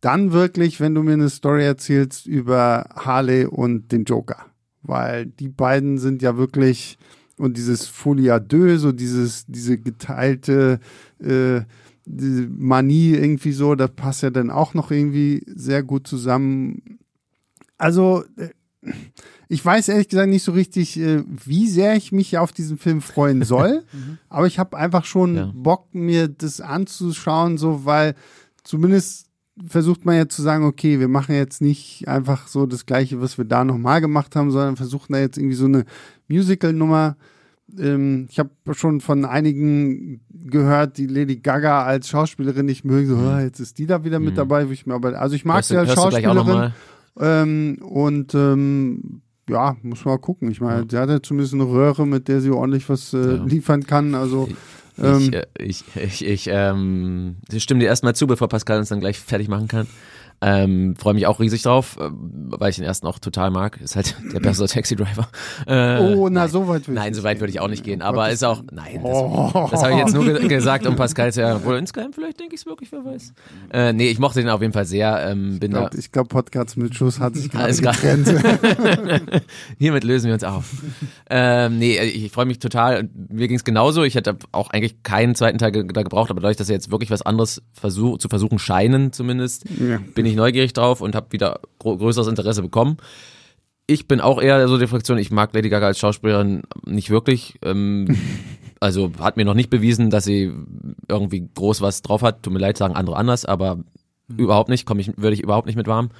dann 0.00 0.32
wirklich, 0.32 0.80
wenn 0.80 0.94
du 0.94 1.02
mir 1.02 1.14
eine 1.14 1.30
Story 1.30 1.64
erzählst 1.64 2.26
über 2.26 2.88
Harley 2.94 3.46
und 3.46 3.92
den 3.92 4.04
Joker. 4.04 4.46
Weil 4.82 5.26
die 5.26 5.48
beiden 5.48 5.98
sind 5.98 6.22
ja 6.22 6.36
wirklich, 6.36 6.98
und 7.38 7.56
dieses 7.56 7.86
Folie 7.86 8.34
à 8.34 8.40
deux, 8.40 8.80
so 8.80 8.92
dieses, 8.92 9.46
diese 9.46 9.78
geteilte 9.78 10.80
äh, 11.20 11.60
Manie 12.06 13.12
irgendwie 13.12 13.52
so, 13.52 13.74
das 13.74 13.90
passt 13.90 14.22
ja 14.22 14.30
dann 14.30 14.50
auch 14.50 14.74
noch 14.74 14.90
irgendwie 14.90 15.42
sehr 15.46 15.82
gut 15.82 16.06
zusammen. 16.06 16.98
Also, 17.78 18.24
äh, 18.36 18.48
ich 19.48 19.64
weiß 19.64 19.88
ehrlich 19.88 20.08
gesagt 20.08 20.28
nicht 20.28 20.42
so 20.42 20.52
richtig, 20.52 20.98
äh, 20.98 21.22
wie 21.26 21.68
sehr 21.68 21.94
ich 21.94 22.10
mich 22.10 22.38
auf 22.38 22.52
diesen 22.52 22.78
Film 22.78 23.00
freuen 23.00 23.42
soll, 23.44 23.84
aber 24.28 24.46
ich 24.46 24.58
habe 24.58 24.76
einfach 24.76 25.04
schon 25.04 25.36
Ja. 25.36 25.52
Bock, 25.54 25.94
mir 25.94 26.28
das 26.28 26.60
anzuschauen, 26.60 27.58
so 27.58 27.84
weil 27.84 28.14
zumindest 28.64 29.26
versucht 29.68 30.04
man 30.04 30.16
ja 30.16 30.28
zu 30.28 30.42
sagen, 30.42 30.64
okay, 30.64 30.98
wir 30.98 31.08
machen 31.08 31.34
jetzt 31.34 31.60
nicht 31.60 32.08
einfach 32.08 32.48
so 32.48 32.66
das 32.66 32.86
Gleiche, 32.86 33.20
was 33.20 33.38
wir 33.38 33.44
da 33.44 33.64
nochmal 33.64 34.00
gemacht 34.00 34.34
haben, 34.34 34.50
sondern 34.50 34.76
versuchen 34.76 35.12
da 35.12 35.18
jetzt 35.20 35.36
irgendwie 35.36 35.56
so 35.56 35.66
eine 35.66 35.84
Musical-Nummer. 36.28 37.16
Ähm, 37.78 38.26
ich 38.30 38.38
habe 38.38 38.50
schon 38.72 39.00
von 39.00 39.24
einigen 39.24 40.20
gehört, 40.30 40.98
die 40.98 41.06
Lady 41.06 41.36
Gaga 41.36 41.84
als 41.84 42.08
Schauspielerin 42.08 42.66
nicht 42.66 42.84
mögen, 42.84 43.08
so, 43.08 43.16
ah, 43.16 43.40
jetzt 43.40 43.60
ist 43.60 43.78
die 43.78 43.86
da 43.86 44.04
wieder 44.04 44.20
mit 44.20 44.36
dabei, 44.38 44.68
wo 44.68 44.72
ich 44.72 44.86
mir 44.86 44.94
aber, 44.94 45.18
also 45.20 45.34
ich 45.34 45.44
mag 45.44 45.54
Mhm. 45.54 45.56
Hörst 45.58 45.68
sie 45.68 45.76
als 45.78 45.94
Schauspielerin. 45.94 46.72
Ähm, 47.20 47.78
und 47.82 48.34
ähm, 48.34 49.22
ja, 49.48 49.76
muss 49.82 50.04
mal 50.04 50.18
gucken. 50.18 50.50
Ich 50.50 50.60
meine, 50.60 50.86
sie 50.88 50.96
hat 50.96 51.10
ja 51.10 51.22
zumindest 51.22 51.54
eine 51.54 51.64
Röhre, 51.64 52.06
mit 52.06 52.28
der 52.28 52.40
sie 52.40 52.50
ordentlich 52.50 52.88
was 52.88 53.12
äh, 53.12 53.36
Ja. 53.36 53.44
liefern 53.44 53.84
kann. 53.84 54.14
Also 54.14 54.48
Ich, 54.96 55.04
ähm, 55.04 55.30
äh, 55.32 55.42
ich, 55.58 55.84
ich, 55.96 56.24
ich, 56.24 56.48
ähm, 56.50 57.36
ich 57.50 57.62
stimme 57.62 57.80
dir 57.80 57.86
erstmal 57.86 58.14
zu, 58.14 58.26
bevor 58.26 58.48
Pascal 58.48 58.78
uns 58.78 58.88
dann 58.88 59.00
gleich 59.00 59.18
fertig 59.18 59.48
machen 59.48 59.68
kann. 59.68 59.86
Ähm, 60.40 60.96
Freue 60.96 61.14
mich 61.14 61.26
auch 61.26 61.38
riesig 61.40 61.62
drauf, 61.62 61.96
äh, 62.00 62.08
weil 62.10 62.70
ich 62.70 62.76
den 62.76 62.84
ersten 62.84 63.06
auch 63.06 63.18
total 63.18 63.50
mag. 63.50 63.80
Ist 63.80 63.94
halt 63.96 64.16
der 64.32 64.40
bessere 64.40 64.66
Taxi 64.66 64.96
Driver. 64.96 65.28
Äh, 65.66 66.14
oh, 66.16 66.28
na, 66.30 66.48
so 66.48 66.66
weit 66.66 66.88
will 66.88 66.94
ich 66.94 67.00
Nein, 67.00 67.14
so 67.14 67.22
weit 67.22 67.40
würde 67.40 67.50
ich 67.50 67.60
auch 67.60 67.68
nicht 67.68 67.84
gehen. 67.84 68.02
Aber 68.02 68.30
ist 68.30 68.44
auch, 68.44 68.62
nein, 68.72 69.00
das, 69.02 69.12
Oh. 69.14 69.68
das 69.70 69.82
habe 69.82 69.92
ich 69.92 69.98
jetzt 69.98 70.14
nur 70.14 70.24
ge 70.24 70.48
gesagt, 70.48 70.86
um 70.86 70.96
Pascal 70.96 71.32
zu 71.32 71.40
ja, 71.42 71.64
wohl 71.64 71.76
insgeheim 71.76 72.12
vielleicht 72.12 72.40
denke 72.40 72.54
ich 72.54 72.60
es 72.62 72.66
wirklich, 72.66 72.90
wer 72.90 73.04
weiß. 73.04 73.32
Äh, 73.72 73.92
nee, 73.92 74.08
ich 74.08 74.18
mochte 74.18 74.40
den 74.40 74.48
auf 74.48 74.60
jeden 74.60 74.72
Fall 74.72 74.84
sehr. 74.84 75.26
Ähm, 75.28 75.58
bin 75.60 75.70
Ich 75.72 75.76
glaube, 75.76 75.96
glaub, 76.12 76.28
Podcast 76.28 76.76
mit 76.76 76.94
Schuss 76.94 77.20
hat 77.20 77.34
sich 77.36 77.50
gerade 77.50 77.74
getrennt. 77.74 78.28
Hiermit 79.78 80.04
lösen 80.04 80.26
wir 80.26 80.34
uns 80.34 80.44
auf. 80.44 80.64
ähm, 81.30 81.78
nee, 81.78 81.98
ich, 82.00 82.24
ich 82.26 82.32
freue 82.32 82.46
mich 82.46 82.58
total. 82.58 83.08
Mir 83.28 83.48
ging 83.48 83.56
es 83.56 83.64
genauso. 83.64 84.02
Ich 84.02 84.14
hätte 84.14 84.36
auch 84.52 84.70
eigentlich 84.70 85.02
keinen 85.02 85.34
zweiten 85.34 85.58
Teil 85.58 85.72
ge 85.72 85.84
da 85.92 86.02
gebraucht, 86.02 86.30
aber 86.30 86.40
dadurch, 86.40 86.56
dass 86.56 86.66
sie 86.66 86.72
jetzt 86.72 86.90
wirklich 86.90 87.10
was 87.10 87.22
anderes 87.22 87.62
versuch, 87.72 88.18
zu 88.18 88.28
versuchen 88.28 88.58
scheinen, 88.58 89.12
zumindest, 89.12 89.64
Ja. 89.78 89.98
bin 90.14 90.26
ich 90.26 90.31
neugierig 90.36 90.72
drauf 90.72 91.00
und 91.00 91.14
habe 91.14 91.32
wieder 91.32 91.60
größeres 91.78 92.28
Interesse 92.28 92.62
bekommen. 92.62 92.96
Ich 93.86 94.06
bin 94.06 94.20
auch 94.20 94.40
eher 94.40 94.66
so 94.68 94.78
die 94.78 94.86
Fraktion, 94.86 95.18
ich 95.18 95.30
mag 95.30 95.52
Lady 95.54 95.68
Gaga 95.68 95.86
als 95.86 95.98
Schauspielerin 95.98 96.62
nicht 96.86 97.10
wirklich. 97.10 97.58
Ähm, 97.62 98.16
also 98.80 99.10
hat 99.18 99.36
mir 99.36 99.44
noch 99.44 99.54
nicht 99.54 99.70
bewiesen, 99.70 100.10
dass 100.10 100.24
sie 100.24 100.52
irgendwie 101.08 101.48
groß 101.54 101.80
was 101.80 102.02
drauf 102.02 102.22
hat. 102.22 102.42
Tut 102.42 102.52
mir 102.52 102.58
leid, 102.58 102.76
sagen 102.76 102.94
andere 102.94 103.16
anders, 103.16 103.44
aber 103.44 103.78
überhaupt 104.28 104.68
nicht, 104.68 104.86
komme 104.86 105.00
ich, 105.00 105.16
würde 105.16 105.34
ich 105.34 105.42
überhaupt 105.42 105.66
nicht 105.66 105.76
mit 105.76 105.86
warm. 105.86 106.10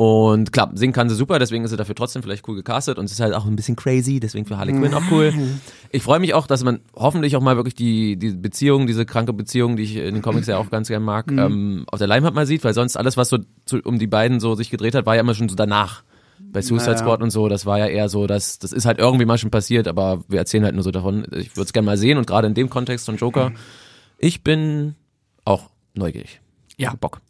Und 0.00 0.52
klar, 0.52 0.70
singen 0.74 0.92
kann 0.92 1.08
sie 1.08 1.16
super, 1.16 1.40
deswegen 1.40 1.64
ist 1.64 1.70
sie 1.72 1.76
dafür 1.76 1.96
trotzdem 1.96 2.22
vielleicht 2.22 2.46
cool 2.46 2.54
gecastet 2.54 2.98
und 2.98 3.06
es 3.06 3.10
ist 3.10 3.18
halt 3.18 3.34
auch 3.34 3.46
ein 3.46 3.56
bisschen 3.56 3.74
crazy, 3.74 4.20
deswegen 4.20 4.46
für 4.46 4.56
Harley 4.56 4.72
Quinn 4.72 4.94
auch 4.94 5.02
cool. 5.10 5.32
Ich 5.90 6.04
freue 6.04 6.20
mich 6.20 6.34
auch, 6.34 6.46
dass 6.46 6.62
man 6.62 6.80
hoffentlich 6.94 7.34
auch 7.34 7.40
mal 7.40 7.56
wirklich 7.56 7.74
die, 7.74 8.16
die 8.16 8.30
Beziehung, 8.30 8.86
diese 8.86 9.06
kranke 9.06 9.32
Beziehung, 9.32 9.76
die 9.76 9.82
ich 9.82 9.96
in 9.96 10.14
den 10.14 10.22
Comics 10.22 10.46
ja 10.46 10.58
auch 10.58 10.70
ganz 10.70 10.86
gern 10.86 11.02
mag, 11.02 11.32
ähm, 11.32 11.84
auf 11.90 11.98
der 11.98 12.06
Leinwand 12.06 12.36
mal 12.36 12.46
sieht, 12.46 12.62
weil 12.62 12.74
sonst 12.74 12.96
alles, 12.96 13.16
was 13.16 13.28
so 13.30 13.38
zu, 13.64 13.80
um 13.80 13.98
die 13.98 14.06
beiden 14.06 14.38
so 14.38 14.54
sich 14.54 14.70
gedreht 14.70 14.94
hat, 14.94 15.04
war 15.04 15.16
ja 15.16 15.22
immer 15.22 15.34
schon 15.34 15.48
so 15.48 15.56
danach. 15.56 16.04
Bei 16.38 16.62
Suicide 16.62 16.92
Naja. 16.92 16.98
Squad 16.98 17.20
und 17.22 17.30
so, 17.30 17.48
das 17.48 17.66
war 17.66 17.78
ja 17.80 17.86
eher 17.86 18.08
so, 18.08 18.28
dass 18.28 18.60
das 18.60 18.70
ist 18.72 18.86
halt 18.86 19.00
irgendwie 19.00 19.24
mal 19.24 19.38
schon 19.38 19.50
passiert, 19.50 19.88
aber 19.88 20.22
wir 20.28 20.38
erzählen 20.38 20.62
halt 20.62 20.74
nur 20.76 20.84
so 20.84 20.92
davon. 20.92 21.24
Ich 21.32 21.56
würde 21.56 21.66
es 21.66 21.72
gerne 21.72 21.86
mal 21.86 21.96
sehen 21.98 22.18
und 22.18 22.26
gerade 22.28 22.46
in 22.46 22.54
dem 22.54 22.70
Kontext 22.70 23.06
von 23.06 23.16
Joker, 23.16 23.50
ich 24.18 24.44
bin 24.44 24.94
auch 25.44 25.70
neugierig. 25.94 26.40
Ja. 26.76 26.94
Bock. 27.00 27.20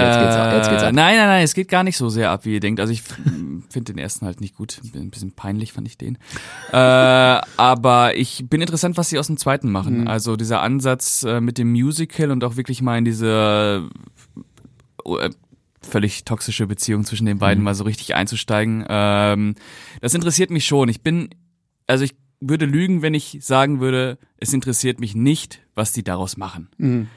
Und 0.00 0.04
jetzt 0.04 0.18
geht's 0.18 0.34
ab. 0.36 0.52
Jetzt 0.54 0.70
geht's 0.70 0.82
Äh, 0.82 0.86
ab. 0.86 0.92
Nein, 0.94 1.16
nein, 1.16 1.28
nein, 1.28 1.44
es 1.44 1.54
geht 1.54 1.68
gar 1.68 1.84
nicht 1.84 1.96
so 1.96 2.08
sehr 2.08 2.30
ab, 2.30 2.44
wie 2.44 2.54
ihr 2.54 2.60
denkt. 2.60 2.80
Also 2.80 2.92
ich 2.92 3.02
finde 3.02 3.92
den 3.92 3.98
ersten 3.98 4.26
halt 4.26 4.40
nicht 4.40 4.54
gut. 4.56 4.80
Ein 4.94 5.10
bisschen 5.10 5.32
peinlich 5.32 5.72
fand 5.72 5.86
ich 5.86 5.96
den. 5.98 6.18
äh, 6.72 6.76
aber 6.76 8.16
ich 8.16 8.44
bin 8.48 8.60
interessant, 8.60 8.96
was 8.96 9.08
sie 9.10 9.18
aus 9.18 9.26
dem 9.28 9.36
zweiten 9.36 9.70
machen. 9.70 10.08
Also 10.08 10.36
dieser 10.36 10.60
Ansatz 10.62 11.22
äh, 11.22 11.40
mit 11.40 11.58
dem 11.58 11.70
Musical 11.72 12.30
und 12.30 12.44
auch 12.44 12.56
wirklich 12.56 12.82
mal 12.82 12.98
in 12.98 13.04
diese 13.04 13.88
äh, 15.04 15.30
völlig 15.80 16.24
toxische 16.24 16.66
Beziehung 16.66 17.04
zwischen 17.04 17.26
den 17.26 17.38
beiden 17.38 17.62
mal 17.64 17.74
so 17.74 17.84
richtig 17.84 18.14
einzusteigen. 18.14 18.84
Ähm, 18.88 19.54
das 20.00 20.14
interessiert 20.14 20.50
mich 20.50 20.64
schon. 20.64 20.88
Ich 20.88 21.02
bin, 21.02 21.30
also 21.86 22.04
ich 22.04 22.14
würde 22.40 22.66
lügen, 22.66 23.02
wenn 23.02 23.14
ich 23.14 23.38
sagen 23.40 23.80
würde, 23.80 24.18
es 24.38 24.52
interessiert 24.52 25.00
mich 25.00 25.14
nicht, 25.14 25.60
was 25.74 25.92
die 25.92 26.02
daraus 26.04 26.36
machen. 26.36 26.68
Mhm. 26.78 27.08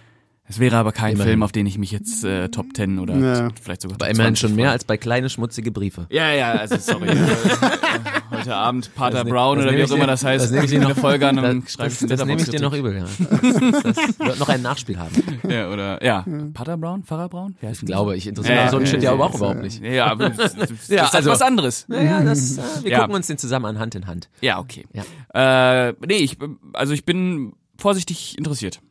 Es 0.47 0.59
wäre 0.59 0.77
aber 0.77 0.91
kein 0.91 1.13
Immerhin. 1.13 1.29
Film, 1.31 1.43
auf 1.43 1.51
den 1.51 1.65
ich 1.65 1.77
mich 1.79 1.91
jetzt 1.91 2.23
äh, 2.23 2.49
Top 2.49 2.67
10 2.75 2.99
oder 2.99 3.15
Ja. 3.17 3.49
vielleicht 3.61 3.81
sogar 3.81 3.95
Aber 3.95 4.05
Top 4.05 4.13
immerhin 4.13 4.35
20 4.35 4.39
schon 4.39 4.55
mehr 4.55 4.69
als 4.71 4.83
bei 4.85 4.95
kleine 4.95 5.27
schmutzige 5.29 5.71
Briefe. 5.71 6.05
Ja, 6.11 6.31
ja, 6.33 6.51
also 6.51 6.77
sorry. 6.77 7.09
Äh, 8.31 8.37
Heute 8.39 8.55
Abend 8.55 8.93
Pater 8.95 9.17
Das 9.19 9.23
ne- 9.25 9.29
Brown 9.31 9.57
das 9.57 9.65
oder 9.67 9.77
wie 9.77 9.83
auch 9.83 9.87
ich 9.87 9.93
immer 9.95 10.07
das 10.07 10.23
heißt. 10.25 10.43
das 10.45 10.51
nehme 10.51 10.65
ich 10.65 10.71
dir 10.71 10.79
noch- 10.79 10.95
Folge 10.97 11.27
an 11.27 11.39
und 11.39 11.69
schreibe 11.69 11.89
das, 11.89 11.99
das 11.99 12.25
nehme 12.25 12.41
ich 12.41 12.49
dir 12.49 12.59
noch 12.59 12.73
übel, 12.73 12.95
ja. 12.97 13.03
Das, 13.05 13.39
das 13.95 14.19
wird 14.19 14.39
noch 14.39 14.49
ein 14.49 14.61
Nachspiel 14.61 14.97
haben. 14.99 15.15
Ja, 15.47 15.71
oder, 15.71 16.03
ja. 16.03 16.25
Pater 16.53 16.75
Brown? 16.75 17.03
Pfarrer 17.03 17.29
Brown? 17.29 17.55
Wie 17.61 17.67
heißt 17.67 17.81
Ich 17.83 17.85
glaube, 17.87 18.17
ich 18.17 18.27
interessiere 18.27 18.55
Ja, 18.55 18.61
mich 18.63 18.69
für 18.69 18.71
so 18.71 18.77
einen 18.77 18.85
ja, 18.87 18.91
Shit 18.91 19.03
ja, 19.03 19.09
ja 19.09 19.13
aber 19.13 19.25
auch 19.25 19.31
ja, 19.31 19.37
überhaupt 19.37 19.61
nicht. 19.61 19.83
Ja, 19.83 20.05
aber 20.07 20.29
das, 20.31 20.55
das, 20.55 20.69
das 20.69 20.87
Ja, 20.89 21.05
ist 21.05 21.15
also- 21.15 21.29
was 21.31 21.41
anderes. 21.41 21.85
Naja, 21.87 22.23
das, 22.23 22.57
äh, 22.57 22.61
wir 22.83 22.91
Ja. 22.91 22.99
gucken 23.01 23.15
uns 23.15 23.27
den 23.27 23.37
zusammen 23.37 23.65
an 23.67 23.79
Hand 23.79 23.95
in 23.95 24.05
Hand. 24.07 24.29
Ja, 24.41 24.59
okay. 24.59 24.85
Ja. 24.93 25.87
Äh, 25.89 25.93
nee, 26.05 26.17
ich, 26.17 26.37
also 26.73 26.93
ich 26.93 27.05
bin 27.05 27.53
vorsichtig 27.77 28.37
interessiert. 28.37 28.81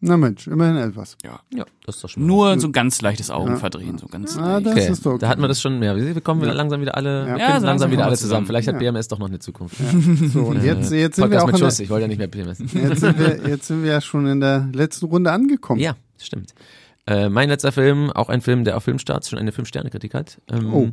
Na 0.00 0.16
Mensch, 0.18 0.46
immerhin 0.46 0.76
etwas. 0.76 1.16
Ja. 1.24 1.40
Ja, 1.54 1.64
das 1.86 1.96
ist 1.96 2.04
doch 2.04 2.10
schon 2.10 2.22
mal 2.22 2.26
Nur 2.26 2.60
so 2.60 2.68
ein 2.68 2.72
ganz 2.72 3.00
leichtes 3.00 3.30
Augenverdrehen, 3.30 3.96
so 3.96 4.06
ganz 4.06 4.36
Ah, 4.36 4.54
leicht. 4.58 4.66
das 4.66 4.72
Okay, 4.74 4.88
ist 4.92 5.06
doch 5.06 5.10
okay. 5.12 5.18
da 5.20 5.28
hatten 5.28 5.40
wir 5.40 5.48
das 5.48 5.60
schon 5.60 5.78
mehr. 5.78 5.96
Wir 5.96 6.20
kommen 6.20 6.42
wieder 6.42 6.52
langsam 6.52 6.80
wieder 6.82 6.96
alle, 6.96 7.26
Ja, 7.26 7.36
ja, 7.38 7.48
langsam 7.48 7.64
langsam 7.64 7.90
wieder 7.90 8.02
kommen 8.02 8.02
alle 8.04 8.12
wir 8.12 8.16
zusammen. 8.18 8.18
zusammen. 8.18 8.46
Vielleicht 8.46 8.68
hat. 8.68 8.78
BMS 8.78 9.08
doch 9.08 9.18
noch 9.18 9.28
eine 9.28 9.38
Zukunft. 9.38 9.76
So, 10.32 10.40
und 10.44 10.62
jetzt, 10.62 10.92
jetzt 10.92 11.16
sind 11.16 11.30
wir 11.30 11.38
Podcast 11.38 11.42
auch 11.42 11.46
mit 11.46 11.54
in 11.54 11.60
der, 11.60 11.66
Schuss. 11.70 11.80
Ich 11.80 11.88
wollte 11.90 12.02
ja 12.02 12.08
nicht 12.08 12.18
mehr 12.18 12.28
BMS. 12.28 12.58
jetzt 12.58 13.00
sind 13.00 13.18
wir, 13.18 13.48
jetzt 13.48 13.66
sind 13.68 13.82
wir 13.82 13.90
ja 13.92 14.00
schon 14.02 14.26
in 14.26 14.40
der 14.40 14.68
letzten 14.72 15.06
Runde 15.06 15.32
angekommen. 15.32 15.80
Ja, 15.80 15.96
stimmt. 16.20 16.52
Äh, 17.06 17.28
mein 17.30 17.48
letzter 17.48 17.72
Film, 17.72 18.10
auch 18.10 18.28
ein 18.28 18.42
Film, 18.42 18.64
der 18.64 18.76
auf 18.76 18.84
Filmstarts 18.84 19.30
schon 19.30 19.38
eine 19.38 19.52
Fünf-Sterne-Kritik 19.52 20.12
hat. 20.12 20.38
Ähm, 20.52 20.74
Oh. 20.74 20.90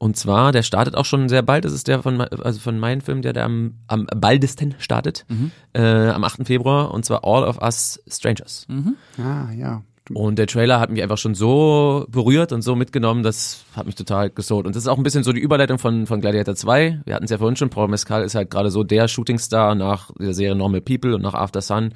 Und 0.00 0.16
zwar, 0.16 0.52
der 0.52 0.62
startet 0.62 0.94
auch 0.94 1.04
schon 1.04 1.28
sehr 1.28 1.42
bald. 1.42 1.64
Das 1.64 1.72
ist 1.72 1.88
der 1.88 2.02
von, 2.02 2.20
also 2.20 2.60
von 2.60 2.78
meinem 2.78 3.00
Film, 3.00 3.20
der, 3.22 3.32
der 3.32 3.44
am, 3.44 3.74
am 3.88 4.06
baldesten 4.16 4.76
startet. 4.78 5.26
Äh, 5.72 5.82
am 6.10 6.22
8. 6.22 6.46
Februar. 6.46 6.92
Und 6.94 7.04
zwar 7.04 7.24
All 7.24 7.42
of 7.42 7.60
Us 7.60 8.00
Strangers. 8.08 8.66
Ah, 9.18 9.50
ja. 9.52 9.82
Und 10.14 10.38
der 10.38 10.46
Trailer 10.46 10.80
hat 10.80 10.90
mich 10.90 11.02
einfach 11.02 11.18
schon 11.18 11.34
so 11.34 12.06
berührt 12.08 12.52
und 12.52 12.62
so 12.62 12.74
mitgenommen, 12.76 13.22
das 13.22 13.64
hat 13.76 13.84
mich 13.84 13.94
total 13.94 14.30
gesold. 14.30 14.66
Und 14.66 14.74
das 14.74 14.84
ist 14.84 14.88
auch 14.88 14.96
ein 14.96 15.02
bisschen 15.02 15.22
so 15.22 15.32
die 15.34 15.40
Überleitung 15.40 15.78
von, 15.78 16.06
von 16.06 16.20
Gladiator 16.22 16.54
2. 16.54 17.02
Wir 17.04 17.14
hatten 17.14 17.24
es 17.26 17.30
ja 17.30 17.36
vorhin 17.38 17.56
schon, 17.56 17.68
Paul 17.68 17.88
Mescal 17.88 18.22
ist 18.22 18.34
halt 18.34 18.50
gerade 18.50 18.70
so 18.70 18.84
der 18.84 19.06
Shootingstar 19.08 19.74
nach 19.74 20.10
der 20.18 20.32
Serie 20.32 20.54
Normal 20.54 20.80
People 20.80 21.14
und 21.14 21.20
nach 21.22 21.34
After 21.34 21.60
Sun. 21.60 21.92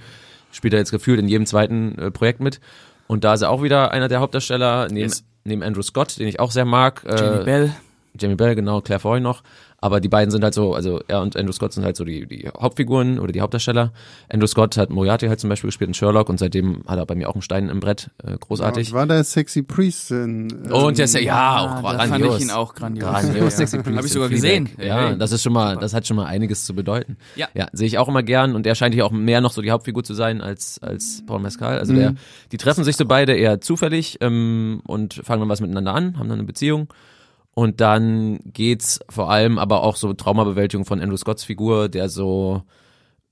Spielt 0.50 0.74
er 0.74 0.80
jetzt 0.80 0.90
gefühlt 0.90 1.20
in 1.20 1.28
jedem 1.28 1.46
zweiten 1.46 1.96
äh, 1.98 2.10
Projekt 2.10 2.40
mit. 2.40 2.60
Und 3.06 3.24
da 3.24 3.32
ist 3.32 3.40
er 3.42 3.48
auch 3.50 3.62
wieder 3.62 3.92
einer 3.92 4.08
der 4.08 4.20
Hauptdarsteller, 4.20 4.88
neben, 4.88 5.08
Yes. 5.08 5.24
neben 5.44 5.62
Andrew 5.62 5.82
Scott, 5.82 6.18
den 6.18 6.28
ich 6.28 6.38
auch 6.38 6.50
sehr 6.50 6.66
mag. 6.66 7.04
Äh, 7.06 7.16
Jamie 7.18 7.44
Bell. 7.44 7.72
Jamie 8.18 8.36
Bell, 8.36 8.54
genau, 8.54 8.80
Claire 8.80 9.00
Foy 9.00 9.20
noch. 9.20 9.42
Aber 9.84 10.00
die 10.00 10.08
beiden 10.08 10.30
sind 10.30 10.44
halt 10.44 10.54
so, 10.54 10.74
also 10.74 11.00
er 11.08 11.22
und 11.22 11.36
Andrew 11.36 11.50
Scott 11.52 11.72
sind 11.72 11.84
halt 11.84 11.96
so 11.96 12.04
die, 12.04 12.24
die 12.26 12.48
Hauptfiguren 12.48 13.18
oder 13.18 13.32
die 13.32 13.40
Hauptdarsteller. 13.40 13.90
Andrew 14.28 14.46
Scott 14.46 14.76
hat 14.76 14.90
Moriarty 14.90 15.26
halt 15.26 15.40
zum 15.40 15.50
Beispiel 15.50 15.66
gespielt 15.68 15.88
in 15.88 15.94
Sherlock 15.94 16.28
und 16.28 16.38
seitdem 16.38 16.84
hat 16.86 16.98
er 16.98 17.06
bei 17.06 17.16
mir 17.16 17.28
auch 17.28 17.34
einen 17.34 17.42
Stein 17.42 17.68
im 17.68 17.80
Brett. 17.80 18.10
Äh, 18.22 18.38
großartig. 18.38 18.92
War 18.92 19.06
der 19.08 19.24
Sexy 19.24 19.62
Priest 19.62 20.12
in. 20.12 20.48
ähm, 20.66 20.72
und 20.72 20.98
der 20.98 21.06
ist 21.06 21.14
ja, 21.14 21.20
ja, 21.20 21.58
auch 21.58 21.82
da 21.82 21.96
grandios. 22.06 22.28
fand 22.30 22.40
ich 22.42 22.46
ihn 22.46 22.50
auch 22.52 22.74
grandios. 22.76 23.10
Grandios, 23.10 23.36
Ja. 23.44 23.50
Sexy 23.50 23.78
Priest 23.82 23.96
Hab 23.98 24.04
ich 24.04 24.12
sogar 24.12 24.28
gesehen. 24.28 24.68
Ja, 24.78 25.08
Hey. 25.08 25.18
das 25.18 25.32
ist 25.32 25.42
schon 25.42 25.52
mal, 25.52 25.76
das 25.78 25.94
hat 25.94 26.06
schon 26.06 26.16
mal 26.16 26.26
einiges 26.26 26.64
zu 26.64 26.74
bedeuten. 26.76 27.16
Ja. 27.34 27.48
Ja, 27.54 27.66
sehe 27.72 27.88
ich 27.88 27.98
auch 27.98 28.06
immer 28.06 28.22
gern 28.22 28.54
und 28.54 28.66
er 28.68 28.76
scheint 28.76 28.94
hier 28.94 29.04
auch 29.04 29.10
mehr 29.10 29.40
noch 29.40 29.50
so 29.52 29.62
die 29.62 29.72
Hauptfigur 29.72 30.04
zu 30.04 30.14
sein 30.14 30.40
als, 30.42 30.78
als 30.80 31.24
Paul 31.26 31.40
Mescal. 31.40 31.78
Also 31.80 31.92
Mhm. 31.92 31.96
der, 31.98 32.14
die 32.52 32.56
treffen 32.56 32.84
sich 32.84 32.96
so 32.96 33.04
beide 33.04 33.32
eher 33.34 33.60
zufällig 33.60 34.18
ähm, 34.20 34.80
und 34.86 35.14
fangen 35.14 35.40
dann 35.40 35.48
was 35.48 35.60
miteinander 35.60 35.92
an, 35.92 36.18
haben 36.20 36.28
dann 36.28 36.38
eine 36.38 36.46
Beziehung. 36.46 36.86
Und 37.54 37.80
dann 37.80 38.40
geht's 38.44 39.00
vor 39.10 39.30
allem 39.30 39.58
aber 39.58 39.82
auch 39.82 39.96
so 39.96 40.14
Traumabewältigung 40.14 40.86
von 40.86 41.00
Andrew 41.00 41.16
Scotts 41.16 41.44
Figur, 41.44 41.88
der 41.88 42.08
so 42.08 42.62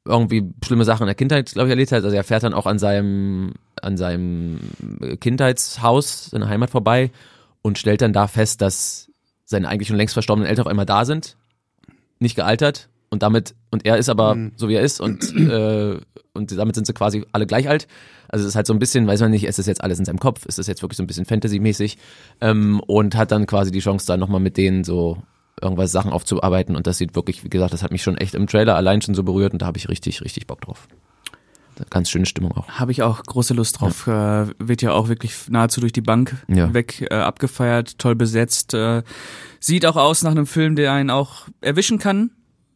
irgendwie 0.04 0.52
schlimme 0.64 0.84
Sachen 0.84 1.04
in 1.04 1.08
der 1.08 1.14
Kindheit, 1.14 1.50
glaube 1.52 1.68
ich, 1.68 1.70
erlebt 1.70 1.92
hat. 1.92 2.04
Also 2.04 2.14
er 2.14 2.24
fährt 2.24 2.42
dann 2.42 2.54
auch 2.54 2.66
an 2.66 2.78
seinem, 2.78 3.54
an 3.80 3.96
seinem 3.96 4.60
Kindheitshaus, 5.20 6.26
seiner 6.26 6.48
Heimat 6.48 6.70
vorbei 6.70 7.10
und 7.62 7.78
stellt 7.78 8.02
dann 8.02 8.12
da 8.12 8.26
fest, 8.26 8.60
dass 8.60 9.10
seine 9.46 9.68
eigentlich 9.68 9.88
schon 9.88 9.96
längst 9.96 10.14
verstorbenen 10.14 10.48
Eltern 10.48 10.66
auf 10.66 10.70
einmal 10.70 10.86
da 10.86 11.04
sind, 11.04 11.36
nicht 12.18 12.36
gealtert 12.36 12.89
und 13.11 13.22
damit, 13.22 13.54
und 13.70 13.84
er 13.84 13.96
ist 13.98 14.08
aber 14.08 14.36
so 14.56 14.68
wie 14.68 14.74
er 14.74 14.82
ist 14.82 15.00
und, 15.00 15.36
äh, 15.36 15.98
und 16.32 16.56
damit 16.56 16.74
sind 16.74 16.86
sie 16.86 16.92
quasi 16.92 17.24
alle 17.32 17.46
gleich 17.46 17.68
alt. 17.68 17.86
Also 18.28 18.44
es 18.44 18.50
ist 18.50 18.56
halt 18.56 18.66
so 18.66 18.72
ein 18.72 18.78
bisschen, 18.78 19.06
weiß 19.06 19.20
man 19.20 19.32
nicht, 19.32 19.44
ist 19.44 19.58
das 19.58 19.66
jetzt 19.66 19.82
alles 19.82 19.98
in 19.98 20.04
seinem 20.04 20.20
Kopf, 20.20 20.46
ist 20.46 20.58
das 20.58 20.68
jetzt 20.68 20.82
wirklich 20.82 20.96
so 20.96 21.02
ein 21.02 21.08
bisschen 21.08 21.24
Fantasy-mäßig 21.24 21.98
ähm, 22.40 22.80
und 22.86 23.16
hat 23.16 23.32
dann 23.32 23.46
quasi 23.46 23.72
die 23.72 23.80
Chance, 23.80 24.06
da 24.06 24.16
nochmal 24.16 24.40
mit 24.40 24.56
denen 24.56 24.84
so 24.84 25.18
irgendwas 25.61 25.90
Sachen 25.92 26.12
aufzuarbeiten 26.12 26.76
und 26.76 26.86
das 26.86 26.98
sieht 26.98 27.14
wirklich, 27.16 27.44
wie 27.44 27.50
gesagt, 27.50 27.72
das 27.72 27.82
hat 27.82 27.90
mich 27.90 28.02
schon 28.02 28.16
echt 28.16 28.34
im 28.34 28.46
Trailer 28.46 28.76
allein 28.76 29.02
schon 29.02 29.14
so 29.14 29.24
berührt 29.24 29.52
und 29.52 29.61
da 29.62 29.66
habe 29.66 29.76
ich 29.78 29.88
richtig, 29.88 30.22
richtig 30.22 30.46
Bock 30.46 30.61
drauf. 30.62 30.86
Ganz 31.88 32.11
schöne 32.11 32.26
Stimmung 32.26 32.52
auch. 32.52 32.68
Habe 32.68 32.92
ich 32.92 33.02
auch 33.02 33.22
große 33.22 33.54
Lust 33.54 33.80
drauf. 33.80 34.06
Äh, 34.06 34.46
wird 34.58 34.82
ja 34.82 34.92
auch 34.92 35.08
wirklich 35.08 35.48
nahezu 35.48 35.80
durch 35.80 35.92
die 35.92 36.02
Bank 36.02 36.36
Ja. 36.46 36.74
weg 36.74 37.06
äh, 37.11 37.14
abgefeiert, 37.14 37.98
toll 37.98 38.14
besetzt. 38.14 38.74
Äh, 38.74 39.02
sieht 39.61 39.86
auch 39.86 39.96
aus 39.96 40.22
nach 40.22 40.32
einem 40.32 40.46
Film, 40.46 40.76
der 40.76 40.92
einen 40.92 41.08
auch 41.08 41.48
erwischen 41.62 41.98
kann, 41.98 42.32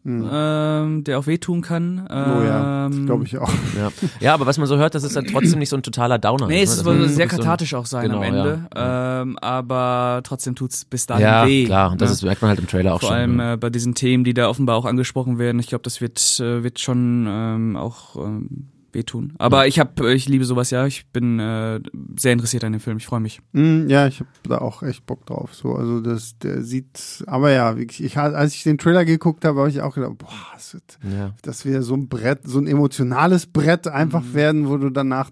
ähm, 0.06 1.04
der 1.04 1.18
auch 1.18 1.26
wehtun 1.26 1.62
kann. 1.62 2.06
Hm. 2.10 2.32
Oh 2.38 2.42
ja, 2.44 2.86
Ähm, 2.86 3.06
glaube 3.06 3.24
ich 3.24 3.38
auch. 3.38 3.50
Ja. 3.78 3.88
ja, 4.20 4.34
aber 4.34 4.46
was 4.46 4.58
man 4.58 4.66
so 4.66 4.76
hört, 4.76 4.94
das 4.94 5.02
ist 5.02 5.16
dann 5.16 5.24
trotzdem 5.26 5.58
nicht 5.58 5.70
so 5.70 5.76
ein 5.76 5.82
totaler 5.82 6.18
Downer. 6.18 6.46
Nee, 6.46 6.62
es 6.62 6.70
ne? 6.70 6.74
ist 6.76 6.84
sehr 6.84 6.84
wirklich 6.86 7.12
so 7.14 7.22
ein- 7.22 7.28
kathartisch 7.28 7.74
auch 7.74 7.86
sein 7.86 8.04
Genau, 8.04 8.18
am 8.18 8.22
Ende, 8.22 8.66
ähm, 8.76 9.38
aber 9.40 10.20
trotzdem 10.24 10.54
tut's 10.54 10.84
bis 10.84 11.06
dahin 11.06 11.22
Ja, 11.24 11.46
weh. 11.46 11.64
klar, 11.64 11.92
und 11.92 12.00
das 12.00 12.10
ne? 12.10 12.14
ist, 12.14 12.22
merkt 12.22 12.42
man 12.42 12.50
halt 12.50 12.60
im 12.60 12.66
Trailer 12.66 12.94
auch 12.94 13.00
Vor 13.00 13.08
schon. 13.10 13.16
allem 13.18 13.38
ja. 13.38 13.52
äh, 13.54 13.56
bei 13.56 13.70
diesen 13.70 13.94
Themen, 13.94 14.24
die 14.24 14.34
da 14.34 14.48
offenbar 14.48 14.76
auch 14.76 14.84
angesprochen 14.84 15.38
werden. 15.38 15.58
Ich 15.58 15.68
glaube, 15.68 15.82
das 15.82 16.00
wird 16.00 16.18
äh, 16.40 16.62
wird 16.62 16.78
schon 16.80 17.26
ähm, 17.28 17.76
auch 17.76 18.16
ähm, 18.16 18.68
wehtun. 18.94 19.34
Aber 19.38 19.66
ich 19.66 19.78
habe, 19.78 20.12
ich 20.14 20.28
liebe 20.28 20.44
sowas 20.44 20.70
ja. 20.70 20.86
Ich 20.86 21.06
bin 21.12 21.38
äh, 21.40 21.80
sehr 22.18 22.32
interessiert 22.32 22.64
an 22.64 22.72
dem 22.72 22.80
Film. 22.80 22.96
Ich 22.98 23.06
freue 23.06 23.20
mich. 23.20 23.40
Mm, 23.52 23.88
ja, 23.88 24.06
ich 24.06 24.20
habe 24.20 24.30
da 24.48 24.58
auch 24.58 24.82
echt 24.82 25.04
Bock 25.06 25.26
drauf. 25.26 25.54
So, 25.54 25.74
also 25.74 26.00
das, 26.00 26.38
der 26.38 26.62
sieht, 26.62 27.24
aber 27.26 27.50
ja, 27.50 27.76
wirklich, 27.76 28.02
ich, 28.04 28.16
als 28.18 28.54
ich 28.54 28.62
den 28.62 28.78
Trailer 28.78 29.04
geguckt 29.04 29.44
habe, 29.44 29.58
habe 29.60 29.68
ich 29.70 29.80
auch 29.82 29.94
gedacht, 29.94 30.18
boah, 30.18 30.28
das 30.54 30.74
wird, 30.74 30.98
ja. 31.12 31.32
das 31.42 31.64
wird 31.64 31.82
so 31.84 31.94
ein 31.94 32.08
Brett, 32.08 32.40
so 32.44 32.58
ein 32.58 32.66
emotionales 32.66 33.46
Brett 33.46 33.86
einfach 33.88 34.22
Mhm. 34.22 34.34
werden, 34.34 34.68
wo 34.68 34.76
du 34.76 34.90
danach, 34.90 35.30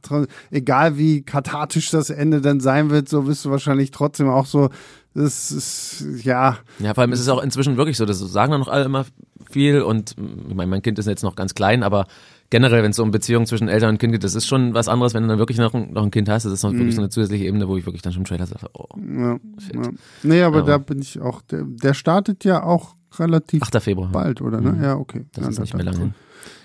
egal 0.50 0.98
wie 0.98 1.22
kathartisch 1.22 1.90
das 1.90 2.10
Ende 2.10 2.40
dann 2.40 2.60
sein 2.60 2.90
wird, 2.90 3.08
so 3.08 3.26
wirst 3.26 3.44
du 3.44 3.50
wahrscheinlich 3.50 3.90
trotzdem 3.90 4.28
auch 4.28 4.46
so, 4.46 4.70
das 5.14 5.50
ist, 5.52 6.06
ja, 6.24 6.56
Ja, 6.78 6.94
vor 6.94 7.02
allem 7.02 7.12
ist 7.12 7.20
es 7.20 7.28
auch 7.28 7.42
inzwischen 7.42 7.76
wirklich 7.76 7.96
so, 7.98 8.06
das 8.06 8.18
sagen 8.18 8.50
dann 8.52 8.60
noch 8.60 8.68
alle 8.68 8.84
immer 8.84 9.04
viel 9.50 9.82
und 9.82 10.16
ich 10.48 10.54
meine, 10.54 10.70
mein 10.70 10.80
Kind 10.82 10.98
ist 10.98 11.06
jetzt 11.06 11.22
noch 11.22 11.36
ganz 11.36 11.54
klein, 11.54 11.82
aber 11.82 12.06
generell, 12.52 12.82
wenn 12.84 12.90
es 12.90 12.96
so 12.96 13.02
um 13.02 13.10
Beziehungen 13.10 13.46
zwischen 13.46 13.68
Eltern 13.68 13.88
und 13.90 13.98
Kind 13.98 14.12
geht, 14.12 14.22
das 14.22 14.34
ist 14.36 14.46
schon 14.46 14.74
was 14.74 14.86
anderes, 14.86 15.14
wenn 15.14 15.22
du 15.24 15.28
dann 15.30 15.38
wirklich 15.38 15.58
noch 15.58 15.74
ein, 15.74 15.92
noch 15.92 16.04
ein 16.04 16.10
Kind 16.12 16.28
hast, 16.28 16.44
das 16.44 16.52
ist 16.52 16.62
noch 16.62 16.72
wirklich 16.72 16.94
so 16.94 17.00
eine 17.00 17.08
zusätzliche 17.08 17.46
Ebene, 17.46 17.66
wo 17.66 17.76
ich 17.76 17.86
wirklich 17.86 18.02
dann 18.02 18.12
schon 18.12 18.20
im 18.22 18.26
Trailer 18.26 18.46
sage, 18.46 18.66
oh, 18.74 18.86
ja, 18.96 19.32
ja. 19.32 19.90
Nee, 20.22 20.42
aber 20.42 20.58
Aber- 20.58 20.66
da 20.66 20.78
bin 20.78 21.00
ich 21.00 21.20
auch, 21.20 21.40
der, 21.42 21.64
der 21.64 21.94
startet 21.94 22.44
ja 22.44 22.62
auch 22.62 22.94
relativ 23.18 23.62
8. 23.62 23.80
Februar. 23.82 24.10
bald, 24.12 24.40
oder 24.42 24.60
ne? 24.60 24.78
Ja, 24.82 24.96
okay. 24.96 25.24
Das 25.32 25.44
ja, 25.44 25.50
ist 25.50 25.58
nicht 25.60 25.74
mehr 25.74 25.84
da- 25.84 25.90
lange 25.92 26.02
hin. 26.04 26.14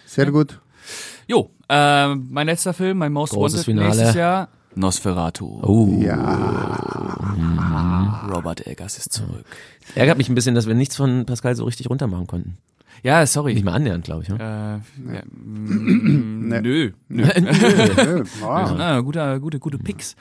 Sehr 0.05 0.29
gut. 0.31 0.59
Jo, 1.27 1.49
äh, 1.69 2.15
mein 2.15 2.45
letzter 2.47 2.73
Film, 2.73 2.97
mein 2.99 3.11
Most 3.13 3.33
Großes 3.33 3.59
Wanted 3.59 3.65
Finale. 3.65 3.87
nächstes 3.89 4.15
Jahr. 4.15 4.49
Nosferatu. 4.75 5.59
Oh. 5.63 5.85
Robert 8.33 8.65
Eggers 8.67 8.97
ist 8.97 9.11
zurück. 9.13 9.45
Ärgert 9.95 10.17
mich 10.17 10.29
ein 10.29 10.35
bisschen, 10.35 10.55
dass 10.55 10.67
wir 10.67 10.75
nichts 10.75 10.95
von 10.95 11.25
Pascal 11.25 11.55
so 11.55 11.63
richtig 11.65 11.89
runter 11.89 12.07
machen 12.07 12.27
konnten. 12.27 12.57
Ja, 13.03 13.25
sorry. 13.25 13.53
Nicht 13.53 13.63
mal 13.65 13.73
annähernd, 13.73 14.05
glaube 14.05 14.23
ich. 14.23 14.29
Äh, 14.29 14.33
Ne? 14.37 14.81
ja, 15.13 15.21
mm, 15.25 16.47
Nee. 16.47 16.61
Nö. 16.61 16.91
Nö. 17.09 17.23
Nö, 17.39 18.23
wow. 18.41 18.79
Ah, 18.79 18.99
guter, 19.01 19.39
gute, 19.39 19.59
gute 19.59 19.77
Picks. 19.77 20.15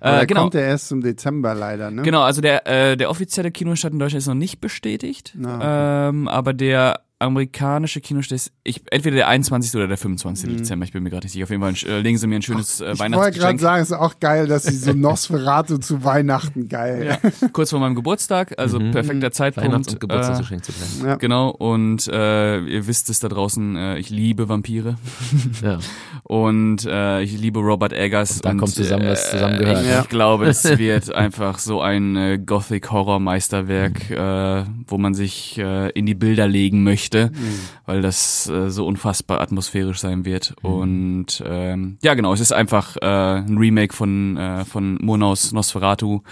Aber 0.00 0.14
Äh, 0.14 0.18
der 0.18 0.26
genau. 0.26 0.40
kommt 0.42 0.54
ja 0.54 0.60
erst 0.60 0.92
im 0.92 1.00
Dezember 1.02 1.54
leider, 1.54 1.90
ne? 1.90 2.02
Genau, 2.02 2.22
also 2.22 2.40
der, 2.40 2.66
äh, 2.66 2.96
der 2.96 3.10
offizielle 3.10 3.50
Kinostart 3.50 3.92
in 3.92 3.98
Deutschland 3.98 4.20
ist 4.22 4.28
noch 4.28 4.34
nicht 4.34 4.60
bestätigt, 4.60 5.36
ähm, 5.36 6.28
aber 6.28 6.52
der 6.52 7.00
amerikanische 7.22 8.00
Kinostart 8.00 8.36
ist 8.36 8.52
ich, 8.64 8.82
entweder 8.90 9.16
der 9.16 9.28
21. 9.28 9.74
oder 9.74 9.88
der 9.88 9.96
25. 9.96 10.56
Dezember, 10.58 10.84
ich 10.84 10.92
bin 10.92 11.02
mir 11.02 11.10
gerade 11.10 11.24
nicht 11.24 11.32
sicher. 11.32 11.44
Auf 11.44 11.50
jeden 11.50 11.62
Fall 11.62 11.74
äh, 11.90 12.00
legen 12.00 12.18
sie 12.18 12.26
mir 12.26 12.36
ein 12.36 12.42
schönes 12.42 12.80
äh, 12.80 12.92
Ich 12.92 12.98
wollte 13.00 13.10
gerade 13.10 13.12
Weihnachtsgeschenk. 13.14 13.60
sagen, 13.60 13.82
es 13.82 13.90
ist 13.90 13.96
auch 13.96 14.20
geil, 14.20 14.46
dass 14.46 14.64
sie 14.64 14.76
so 14.76 14.92
Nosferatu 14.92 15.78
zu 15.78 16.04
Weihnachten 16.04 16.68
geil. 16.68 17.18
Ja, 17.22 17.48
kurz 17.52 17.70
vor 17.70 17.80
meinem 17.80 17.94
Geburtstag, 17.94 18.54
also 18.58 18.78
perfekter 18.78 19.32
Zeitpunkt. 19.32 19.68
Weihnachts- 19.70 19.88
und 19.88 19.96
äh, 19.96 19.98
Geburtstagsgeschenk 20.00 20.64
zu 20.64 20.72
planen. 20.72 21.08
Ja. 21.10 21.14
Genau, 21.16 21.50
und 21.50 22.06
äh, 22.08 22.60
ihr 22.60 22.86
wisst 22.86 23.08
es 23.10 23.20
da 23.20 23.28
draußen, 23.28 23.76
äh, 23.76 23.98
ich 23.98 24.10
liebe 24.10 24.48
Vampire 24.48 24.96
Ja. 25.62 25.78
und 26.24 26.84
äh, 26.86 27.22
ich 27.22 27.38
liebe 27.38 27.60
Robert 27.60 27.92
Eggers. 27.92 28.36
Und 28.36 28.44
da 28.44 28.54
kommt 28.54 28.74
zusammen, 28.74 29.06
was 29.06 29.26
äh, 29.28 29.30
zusammengehört. 29.32 29.82
Ich 29.82 29.88
Ja. 29.88 30.02
glaube, 30.08 30.46
es 30.46 30.64
wird 30.78 31.14
einfach 31.14 31.58
so 31.58 31.80
ein 31.80 32.16
äh, 32.16 32.38
Gothic-Horror-Meisterwerk, 32.38 34.10
Mhm. 34.10 34.16
äh, 34.16 34.64
wo 34.86 34.98
man 34.98 35.14
sich 35.14 35.58
äh, 35.58 35.90
in 35.90 36.06
die 36.06 36.14
Bilder 36.14 36.46
legen 36.46 36.82
möchte, 36.82 37.11
Mhm. 37.14 37.58
weil 37.86 38.02
das 38.02 38.48
äh, 38.48 38.70
so 38.70 38.86
unfassbar 38.86 39.40
atmosphärisch 39.40 39.98
sein 40.00 40.24
wird. 40.24 40.54
Mhm. 40.62 40.70
Und 40.70 41.42
ähm, 41.46 41.98
ja, 42.02 42.14
genau, 42.14 42.32
es 42.32 42.40
ist 42.40 42.52
einfach 42.52 42.96
äh, 42.96 43.06
ein 43.06 43.58
Remake 43.58 43.94
von, 43.94 44.36
äh, 44.36 44.64
von 44.64 44.98
Murnaus 45.00 45.52
Nosferatu, 45.52 46.22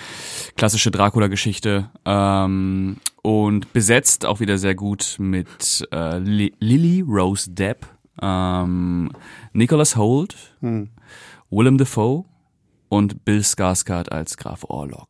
klassische 0.56 0.90
Dracula-Geschichte. 0.90 1.90
Ähm, 2.04 2.96
und 3.22 3.72
besetzt 3.72 4.24
auch 4.24 4.40
wieder 4.40 4.56
sehr 4.56 4.74
gut 4.74 5.16
mit 5.18 5.86
äh, 5.92 6.18
Li 6.18 6.54
Lily 6.58 7.04
Rose 7.06 7.50
Depp, 7.50 7.86
ähm, 8.22 9.10
Nicholas 9.52 9.96
Holt, 9.96 10.56
Hm. 10.60 10.88
Willem 11.50 11.76
Dafoe 11.78 12.24
und 12.88 13.24
Bill 13.24 13.40
Skarsgård 13.40 14.10
als 14.10 14.36
Graf 14.36 14.64
Orlok. 14.64 15.08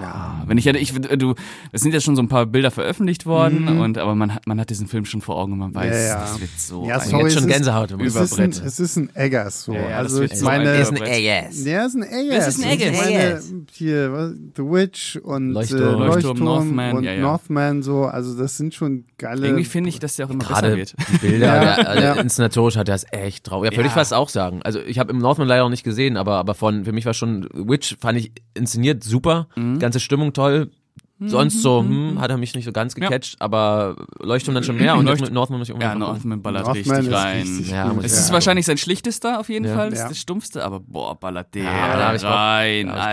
Ja. 0.00 0.42
Wenn 0.46 0.58
ich 0.58 0.66
hätte, 0.66 0.78
ich 0.78 0.92
du, 0.92 1.34
es 1.72 1.80
sind 1.80 1.92
ja 1.94 2.00
schon 2.00 2.16
so 2.16 2.22
ein 2.22 2.28
paar 2.28 2.46
Bilder 2.46 2.70
veröffentlicht 2.70 3.26
worden 3.26 3.80
und 3.80 3.98
aber 3.98 4.14
man 4.14 4.34
hat 4.34 4.46
man 4.46 4.60
hat 4.60 4.70
diesen 4.70 4.86
Film 4.86 5.04
schon 5.04 5.20
vor 5.20 5.36
Augen 5.36 5.52
und 5.52 5.58
man 5.58 5.74
weiß, 5.74 5.86
Mhm. 5.86 5.92
Ja, 5.92 6.06
ja. 6.06 6.20
das 6.20 6.40
wird 6.40 6.50
so. 6.58 6.86
Ja, 6.86 6.98
ein- 6.98 7.08
sorry, 7.08 7.22
Jetzt 7.24 7.34
schon 7.34 7.42
es 7.44 7.48
ist- 7.48 7.52
Gänsehaut. 7.54 7.90
Es 7.92 8.14
ist, 8.14 8.16
ein, 8.16 8.24
Überbrett. 8.50 8.62
es 8.66 8.80
ist 8.80 8.96
ein 8.96 9.10
Eggers 9.16 9.64
so. 9.64 9.72
Ja, 9.74 9.90
ja, 9.90 9.96
also 9.98 10.22
ich 10.22 10.36
so 10.36 10.46
ein 10.46 10.58
meine, 10.64 10.80
Überbrett. 10.80 11.48
Ass. 11.48 11.64
der 11.64 11.86
ist 11.86 11.94
ein 11.94 12.02
Eggers. 12.02 12.46
Es 12.46 12.58
ist 12.58 12.64
ein 12.64 12.72
Ich 12.72 12.80
Eggers. 12.86 12.96
meine, 13.00 13.12
Eggers. 13.24 13.52
hier, 13.72 14.12
was, 14.12 14.30
The 14.56 14.62
Witch 14.62 15.16
und 15.22 15.50
Leuchtturm. 15.52 15.80
Äh, 15.80 15.84
Leuchtturm, 15.84 16.06
Leuchtturm, 16.06 16.38
Northman, 16.38 16.96
und 16.96 17.04
ja, 17.04 17.12
ja. 17.12 17.20
Northman 17.22 17.82
so. 17.82 18.04
Also 18.04 18.36
das 18.36 18.56
sind 18.56 18.74
schon 18.74 19.04
geile. 19.18 19.46
Irgendwie 19.46 19.64
finde 19.64 19.88
ich, 19.90 19.98
dass 19.98 20.16
der 20.16 20.26
auch 20.26 20.30
immer 20.30 20.40
besser 20.44 20.52
Gerade 20.62 20.76
wird. 20.76 20.94
die 21.12 21.18
Bilder, 21.18 21.46
Ja, 21.56 21.62
ja, 21.64 21.74
also 21.86 22.02
ja. 22.02 22.12
inszenatorisch 22.14 22.76
hat 22.76 22.88
er 22.88 22.94
es 22.94 23.06
echt 23.10 23.50
drauf. 23.50 23.64
Ja, 23.64 23.70
würde 23.72 23.82
ich 23.82 23.86
Ja. 23.86 23.90
fast 23.92 24.14
auch 24.14 24.28
sagen. 24.28 24.60
Also 24.62 24.80
ich 24.80 24.98
habe 24.98 25.10
im 25.12 25.18
Northman 25.18 25.48
leider 25.48 25.62
noch 25.64 25.70
nicht 25.70 25.84
gesehen, 25.84 26.16
aber 26.16 26.36
aber 26.36 26.54
von 26.54 26.84
für 26.84 26.92
mich 26.92 27.06
war 27.06 27.14
schon 27.14 27.48
Witch 27.52 27.96
fand 28.00 28.18
ich 28.18 28.32
inszeniert 28.54 29.02
super, 29.04 29.48
Mhm. 29.56 29.71
Ganze 29.78 30.00
Stimmung 30.00 30.32
toll, 30.32 30.70
sonst 31.28 31.62
so, 31.62 31.80
hm, 31.80 32.20
hat 32.20 32.30
er 32.30 32.36
mich 32.36 32.54
nicht 32.54 32.64
so 32.64 32.72
ganz 32.72 32.94
gecatcht, 32.94 33.36
aber 33.40 33.96
Leuchtturm 34.20 34.54
dann 34.54 34.64
schon 34.64 34.76
mehr 34.76 34.96
und 34.96 35.04
Leucht- 35.08 35.30
Northman 35.32 35.58
muss 35.58 35.68
ich 35.68 35.74
Ja, 35.74 35.74
unbedingt 35.92 35.98
noch 36.00 36.06
gucken. 36.14 36.28
Northman 36.30 36.42
ballert 36.42 36.66
Northman 36.66 36.96
richtig 36.96 37.12
ist 37.12 37.18
rein. 37.24 37.42
richtig 37.42 37.70
Ja, 37.70 37.92
Es 38.02 38.12
ist 38.18 38.32
wahrscheinlich 38.32 38.66
sein 38.66 38.76
schlichtester 38.78 39.40
auf 39.40 39.48
jeden 39.48 39.66
Ja. 39.66 39.74
Fall, 39.74 39.90
das 39.90 39.98
Ja. 40.00 40.04
ist 40.06 40.10
das 40.10 40.18
stumpfste, 40.18 40.64
aber 40.64 40.80
boah, 40.80 41.18
ballert 41.18 41.54
der 41.54 41.64
Ja, 41.64 41.96
da 41.96 42.08
hab 42.08 42.14
ich 42.16 42.22
Bock. 42.22 42.30
rein, 42.30 42.88
Alter. 42.88 43.12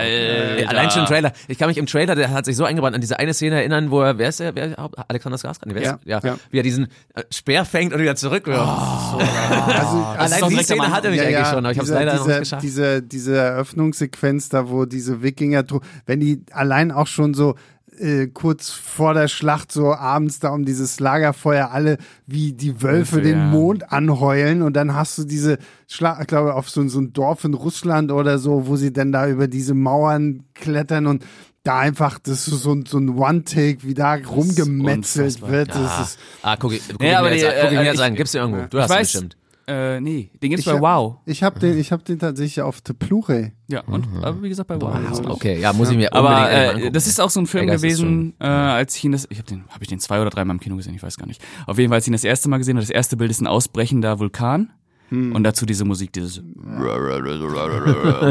Ey, 0.58 0.66
Allein 0.66 0.90
schon 0.92 1.02
im 1.02 1.08
Trailer. 1.08 1.32
Ich 1.48 1.58
kann 1.58 1.68
mich 1.68 1.78
im 1.78 1.86
Trailer, 1.86 2.16
der 2.16 2.32
hat 2.32 2.46
sich 2.46 2.56
so 2.56 2.64
eingebrannt 2.66 2.96
an 2.96 3.02
diese 3.02 3.18
eine 3.20 3.34
Szene 3.34 3.56
erinnern, 3.58 3.92
wo 3.92 4.02
er, 4.02 4.18
wer 4.18 4.30
ist 4.30 4.40
der? 4.40 4.56
Wer, 4.56 4.76
Alexander 5.08 5.38
Skarsgård? 5.38 5.68
Nee, 5.68 5.76
wer 5.76 5.84
Ja, 5.84 5.92
ist, 5.94 6.06
ja, 6.06 6.20
ja. 6.24 6.38
Wie 6.52 6.58
er 6.60 6.64
diesen 6.64 6.86
äh, 7.16 7.24
Speer 7.32 7.66
fängt 7.66 7.94
und 7.94 8.00
wieder 8.02 8.16
zurückwirft. 8.16 8.60
Also, 8.60 9.18
Das 9.20 10.32
ist 10.32 10.42
doch 10.42 10.48
Allein 10.48 10.50
die 10.58 10.64
Szene 10.64 10.92
hat 10.92 11.06
er 11.06 11.12
mich 11.12 11.20
Ja, 11.20 11.24
eigentlich 11.26 11.40
ja, 11.40 11.46
schon, 11.46 11.60
aber 11.66 11.72
ich 11.72 11.78
habe 11.78 11.88
es 11.88 11.94
leider 11.94 12.14
noch 12.14 12.20
dieser, 12.24 12.30
nicht 12.30 12.40
geschafft. 12.40 12.64
Diese, 12.64 13.02
diese 13.02 13.38
Eröffnungssequenz 13.38 14.50
da, 14.50 14.70
wo 14.70 14.86
diese 14.86 15.22
Wikinger, 15.24 15.64
wenn 16.06 16.20
die 16.20 16.42
allein 16.52 16.92
auch 16.92 17.08
schon 17.08 17.34
so 17.34 17.56
äh, 18.00 18.28
kurz 18.28 18.70
vor 18.72 19.14
der 19.14 19.28
Schlacht 19.28 19.72
so 19.72 19.94
abends 19.94 20.40
da 20.40 20.50
um 20.50 20.66
dieses 20.66 21.00
Lagerfeuer 21.00 21.72
alle 21.72 21.98
wie 22.28 22.54
die 22.54 22.82
Wölfe 22.82 23.18
Wölfe, 23.18 23.22
den 23.22 23.38
ja. 23.38 23.46
Mond 23.46 23.92
anheulen 23.92 24.62
und 24.62 24.74
dann 24.76 24.96
hast 24.96 25.18
du 25.18 25.24
diese 25.26 25.58
Schlacht, 25.88 26.22
ich 26.22 26.28
glaube, 26.28 26.56
auf 26.56 26.70
so, 26.70 26.88
so 26.88 27.00
ein 27.00 27.14
Dorf 27.14 27.44
in 27.44 27.54
Russland 27.54 28.12
oder 28.12 28.38
so, 28.40 28.68
wo 28.68 28.76
sie 28.76 28.92
dann 28.94 29.12
da 29.12 29.28
über 29.28 29.48
diese 29.48 29.74
Mauern 29.74 30.44
klettern 30.54 31.08
und 31.08 31.24
da 31.64 31.80
einfach, 31.80 32.20
das 32.20 32.48
ist 32.48 32.62
so, 32.64 32.72
ein- 32.74 32.86
so 32.86 32.98
ein 32.98 33.10
One-Take, 33.10 33.80
wie 33.84 33.94
da 33.94 34.16
rumgemetzelt 34.16 35.42
wird. 35.42 35.76
Ah, 35.76 35.82
Das 36.00 36.08
ist, 36.12 36.20
ah, 36.42 36.56
guck, 36.58 36.74
ich- 36.74 36.82
guck 36.90 37.00
Nee, 37.02 37.14
ich 37.14 37.20
mir 37.22 37.36
jetzt 37.36 37.46
an. 37.46 37.54
Guck 37.62 37.66
ich 37.66 37.72
mir 37.72 37.82
äh, 37.82 37.86
jetzt 37.86 37.96
ich- 37.96 38.02
an. 38.02 38.16
Gibt's 38.16 38.32
den 38.32 38.42
irgendwo? 38.42 38.66
Du 38.70 38.80
hast 38.82 38.90
weiß, 38.90 39.12
bestimmt. 39.12 39.38
Äh, 39.70 40.02
nee, 40.02 40.32
den 40.42 40.50
gibt's 40.50 40.66
Ich 40.66 40.72
bei 40.72 40.74
hab- 40.80 40.82
Wow. 40.82 41.18
ich 41.26 41.44
habe 41.44 41.60
den, 41.60 41.78
ich 41.78 41.92
hab 41.92 42.04
den 42.04 42.18
tatsächlich 42.18 42.62
auf 42.62 42.80
The 42.86 42.94
Plure. 42.94 43.52
Ja, 43.68 43.82
und 43.82 44.08
aber 44.24 44.42
wie 44.42 44.50
gesagt 44.50 44.68
bei 44.68 44.82
Wow. 44.82 44.96
Okay, 45.28 45.60
ja, 45.60 45.72
muss 45.74 45.92
ich 45.92 45.98
mir 45.98 46.12
Aber 46.12 46.52
äh, 46.52 46.90
das 46.92 47.06
ist 47.06 47.22
auch 47.22 47.30
so 47.30 47.40
ein 47.40 47.46
Film 47.46 47.70
ist 47.70 47.82
gewesen, 47.82 48.34
äh, 48.40 48.46
als 48.48 48.96
ich 48.96 49.04
ihn 49.06 49.12
das, 49.12 49.28
ich 49.30 49.38
habe 49.38 49.48
den, 49.48 49.66
habe 49.70 49.84
ich 49.84 49.88
den 49.88 50.00
zwei 50.00 50.20
oder 50.20 50.32
dreimal 50.32 50.56
im 50.56 50.60
Kino 50.60 50.76
gesehen, 50.76 50.96
ich 50.96 51.04
weiß 51.04 51.18
gar 51.18 51.28
nicht. 51.28 51.42
Auf 51.68 51.78
jeden 51.78 51.90
Fall, 51.90 51.98
als 51.98 52.06
ich 52.06 52.10
ihn 52.10 52.14
das 52.14 52.24
erste 52.24 52.50
Mal 52.50 52.58
gesehen 52.58 52.78
habe, 52.78 52.82
das 52.82 52.90
erste 52.90 53.16
Bild 53.16 53.30
ist 53.30 53.42
ein 53.42 53.48
ausbrechender 53.48 54.18
Vulkan. 54.20 54.72
Hm. 55.10 55.36
Und 55.36 55.44
dazu 55.44 55.66
diese 55.66 55.86
Musik, 55.86 56.14
dieses 56.14 56.42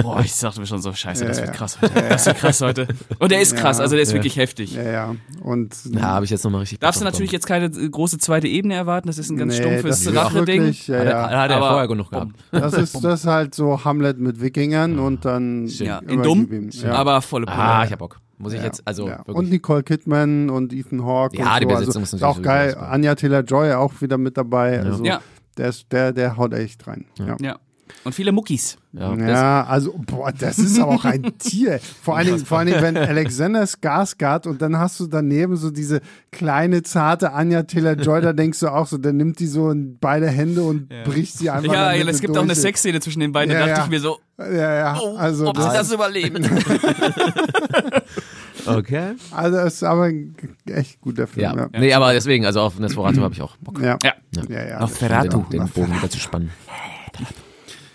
Boah, 0.03 0.21
ich 0.25 0.39
dachte 0.39 0.61
mir 0.61 0.67
schon 0.67 0.81
so, 0.81 0.93
scheiße, 0.93 1.25
das 1.25 1.41
wird 1.41 1.53
krass 1.53 1.79
heute. 1.83 1.95
Das 2.09 2.27
wird 2.27 2.37
krass 2.39 2.61
heute. 2.61 2.89
Und 3.19 3.31
der 3.33 3.41
ist 3.41 3.57
krass, 3.57 3.81
also 3.81 3.95
der 3.95 4.03
ist 4.03 4.13
wirklich 4.13 4.37
heftig. 4.37 4.75
Ja, 4.75 4.83
ja. 4.83 5.17
Und 5.43 5.75
Ja, 5.91 6.03
habe 6.03 6.25
ich 6.25 6.31
jetzt 6.31 6.45
nochmal 6.45 6.61
richtig 6.61 6.79
Darfst 6.81 7.01
du 7.01 7.05
natürlich 7.05 7.33
jetzt 7.33 7.47
keine 7.47 7.67
äh, 7.67 7.89
große 7.89 8.19
zweite 8.19 8.47
Ebene 8.49 8.75
erwarten, 8.75 9.09
das 9.09 9.19
ist 9.19 9.31
ein 9.31 9.37
ganz 9.37 9.55
Nee, 9.55 9.61
stumpfes 9.63 10.05
das 10.05 10.07
ist 10.07 10.17
Rache-Ding. 10.17 10.75
Ja, 10.87 10.95
ja. 11.05 11.23
Hat, 11.25 11.31
er- 11.33 11.41
hat 11.41 11.51
er 11.51 11.57
Aber- 11.57 11.69
vorher 11.71 11.89
genug 11.89 12.11
gehabt. 12.11 12.33
Das 12.53 12.73
ist 12.75 13.03
das 13.05 13.27
halt 13.27 13.55
so 13.55 13.85
Hamlet 13.85 14.19
mit 14.19 14.41
Wikingern 14.41 14.99
und 14.99 15.25
dann 15.25 15.67
Ja, 15.67 15.99
in 15.99 16.23
dumm. 16.23 16.69
Ja. 16.71 16.93
aber 16.93 17.21
volle 17.23 17.47
Pulle. 17.47 17.59
Ah, 17.59 17.85
ich 17.85 17.93
hab 17.93 17.99
Bock. 17.99 18.21
Muss 18.41 18.53
ich 18.53 18.61
Ja, 18.61 18.67
jetzt, 18.67 18.83
also 18.87 19.09
ja. 19.09 19.21
Und 19.27 19.51
Nicole 19.51 19.83
Kidman 19.83 20.49
und 20.49 20.73
Ethan 20.73 21.05
Hawke. 21.05 21.37
Ja, 21.37 21.55
und 21.55 21.61
die 21.61 21.65
so. 21.65 21.69
Besetzung 21.81 21.87
also, 21.89 22.01
ist 22.03 22.13
ist 22.15 22.23
auch 22.23 22.39
natürlich 22.39 22.75
geil. 22.77 22.77
Anja 22.89 23.15
Taylor 23.17 23.41
Joy 23.43 23.73
auch 23.73 24.01
wieder 24.01 24.17
mit 24.17 24.37
dabei. 24.37 24.81
Also 24.81 25.05
Ja. 25.05 25.21
Der, 25.59 25.69
ist, 25.69 25.87
der, 25.93 26.13
der 26.13 26.37
haut 26.37 26.55
echt 26.55 26.87
rein. 26.87 27.05
Ja. 27.19 27.37
Ja. 27.41 27.59
Und 28.05 28.15
viele 28.15 28.33
Muckis. 28.33 28.77
ja, 28.93 29.15
Ja, 29.15 29.65
also, 29.65 29.95
boah, 30.07 30.31
das 30.31 30.59
ist 30.59 30.79
aber 30.79 30.93
auch 30.93 31.05
ein 31.05 31.33
Tier. 31.39 31.81
Vor 32.03 32.17
allen, 32.17 32.27
Dingen, 32.27 32.47
vor 32.47 32.59
allen 32.59 32.69
Dingen, 32.69 32.83
wenn 32.83 32.97
Alexander 32.97 33.65
Skarsgård 33.65 34.47
und 34.47 34.63
dann 34.63 34.79
hast 34.79 35.01
du 35.01 35.07
daneben 35.07 35.57
so 35.57 35.71
diese 35.71 36.01
kleine, 36.31 36.83
zarte 36.83 37.33
Anja 37.33 37.63
Taylor-Joy, 37.63 38.21
da 38.21 38.33
denkst 38.33 38.61
du 38.61 38.69
auch 38.69 38.87
so, 38.87 38.99
der 38.99 39.13
nimmt 39.15 39.41
die 39.41 39.47
so 39.47 39.71
in 39.71 39.99
beide 39.99 40.29
Hände 40.29 40.63
und 40.63 40.89
bricht 41.05 41.39
sie 41.39 41.51
einfach 41.51 41.73
Ja, 41.73 41.93
der 41.93 42.09
es 42.09 42.21
gibt 42.21 42.37
auch 42.37 42.43
eine 42.43 42.49
durch. 42.53 42.61
Sexszene 42.61 43.01
zwischen 43.01 43.21
den 43.21 43.33
beiden, 43.33 43.53
Ja, 43.53 43.61
da 43.61 43.67
dachte 43.67 43.81
ja. 43.81 43.85
ich 43.85 43.91
mir 43.91 44.01
so, 44.01 44.19
Ja, 44.39 44.75
ja, 44.75 44.99
oh, 45.01 45.17
also 45.17 45.49
ob 45.49 45.57
sie 45.57 45.63
das, 45.63 45.75
das 45.75 45.93
überleben. 45.93 46.45
okay. 48.67 49.15
also 49.31 49.57
das 49.57 49.75
ist 49.75 49.83
aber 49.85 50.05
ein 50.05 50.35
echt 50.67 51.01
guter 51.01 51.27
Film. 51.27 51.45
Ja. 51.45 51.57
Ja, 51.57 51.81
nee, 51.81 51.93
aber 51.93 52.13
deswegen, 52.13 52.45
also 52.47 52.61
auf 52.61 52.79
Nosferatu 52.79 53.21
habe 53.23 53.35
ich 53.35 53.43
auch 53.43 53.57
Bock. 53.59 53.81
ja. 53.81 53.97
Ja. 54.03 54.15
ja, 54.49 54.69
ja. 54.69 54.81
Nosferatu. 54.81 55.45
Den, 55.51 55.61
den 55.61 55.69
Bogen 55.69 55.95
wieder 55.97 56.11
zu 56.11 56.19
spannen. 56.19 56.51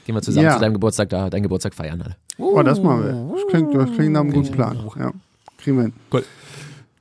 Gehen 0.05 0.15
wir 0.15 0.21
zusammen 0.21 0.45
Ja. 0.45 0.53
zu 0.55 0.59
deinem 0.59 0.73
Geburtstag 0.73 1.09
da, 1.09 1.29
deinen 1.29 1.43
Geburtstag 1.43 1.73
feiern 1.73 2.01
alle. 2.01 2.15
Oh, 2.37 2.61
das 2.61 2.81
machen 2.81 3.03
wir. 3.03 3.35
Das 3.35 3.47
klingt, 3.49 3.73
das 3.75 3.91
klingt 3.93 4.13
nach 4.13 4.21
einem 4.21 4.33
guten 4.33 4.51
Plan. 4.51 4.77
Ja, 4.99 5.11
kriegen 5.57 5.77
wir 5.77 5.83
hin. 5.83 5.93
Cool. 6.11 6.23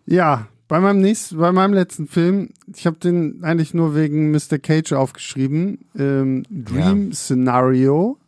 Ja, 0.07 0.47
bei 0.69 0.79
meinem 0.81 1.01
nächsten, 1.01 1.37
bei 1.39 1.53
meinem 1.53 1.75
letzten 1.75 2.07
Film, 2.07 2.51
ich 2.75 2.87
habe 2.87 2.97
den 2.97 3.43
eigentlich 3.43 3.75
nur 3.75 3.95
wegen 3.95 4.31
Mr. 4.31 4.59
Cage 4.59 4.93
aufgeschrieben. 4.93 5.81
Ähm, 5.99 6.45
Dream 6.49 7.13
Scenario, 7.13 8.19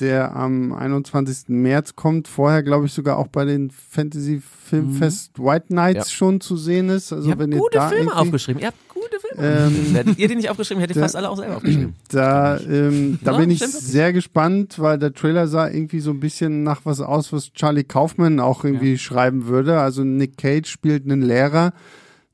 der 0.00 0.34
am 0.34 0.72
21. 0.72 1.48
März 1.48 1.94
kommt. 1.96 2.26
Vorher, 2.28 2.62
glaube 2.62 2.86
ich, 2.86 2.92
sogar 2.92 3.16
auch 3.18 3.28
bei 3.28 3.44
den 3.44 3.70
Fantasy 3.70 4.40
Filmfest 4.66 5.38
White 5.38 5.72
Nights 5.74 6.10
Ja. 6.10 6.14
schon 6.16 6.40
zu 6.40 6.56
sehen 6.56 6.88
ist. 6.88 7.12
Also 7.12 7.26
Ihr 7.28 7.32
habt 7.32 7.40
wenn 7.42 7.52
ihr 7.52 7.58
gute 7.58 7.78
da 7.78 7.88
Filme 7.88 8.14
aufgeschrieben. 8.16 8.60
Ihr 8.62 8.68
habt 8.68 8.88
gute 8.88 9.18
Filme. 9.20 9.66
Ähm, 9.66 9.94
Hättet 9.94 10.18
ihr 10.18 10.28
die 10.28 10.36
nicht 10.36 10.48
aufgeschrieben, 10.50 10.80
hätte 10.80 10.92
ich 10.92 10.98
fast 11.00 11.16
alle 11.16 11.28
auch 11.28 11.36
selber 11.36 11.56
aufgeschrieben. 11.56 11.94
Da, 12.10 12.58
ähm, 12.60 13.18
da 13.22 13.32
Ja, 13.32 13.38
bin 13.38 13.50
ich 13.50 13.60
sehr 13.60 14.12
gespannt, 14.12 14.78
weil 14.78 14.98
der 14.98 15.12
Trailer 15.12 15.46
sah 15.48 15.68
irgendwie 15.68 16.00
so 16.00 16.10
ein 16.10 16.20
bisschen 16.20 16.62
nach 16.62 16.80
was 16.84 17.00
aus, 17.00 17.32
was 17.32 17.52
Charlie 17.52 17.84
Kaufman 17.84 18.40
auch 18.40 18.64
irgendwie 18.64 18.96
schreiben 18.98 19.46
würde. 19.46 19.80
Also 19.80 20.04
Nick 20.04 20.36
Cage 20.36 20.68
spielt 20.68 21.04
einen 21.04 21.22
Lehrer, 21.22 21.72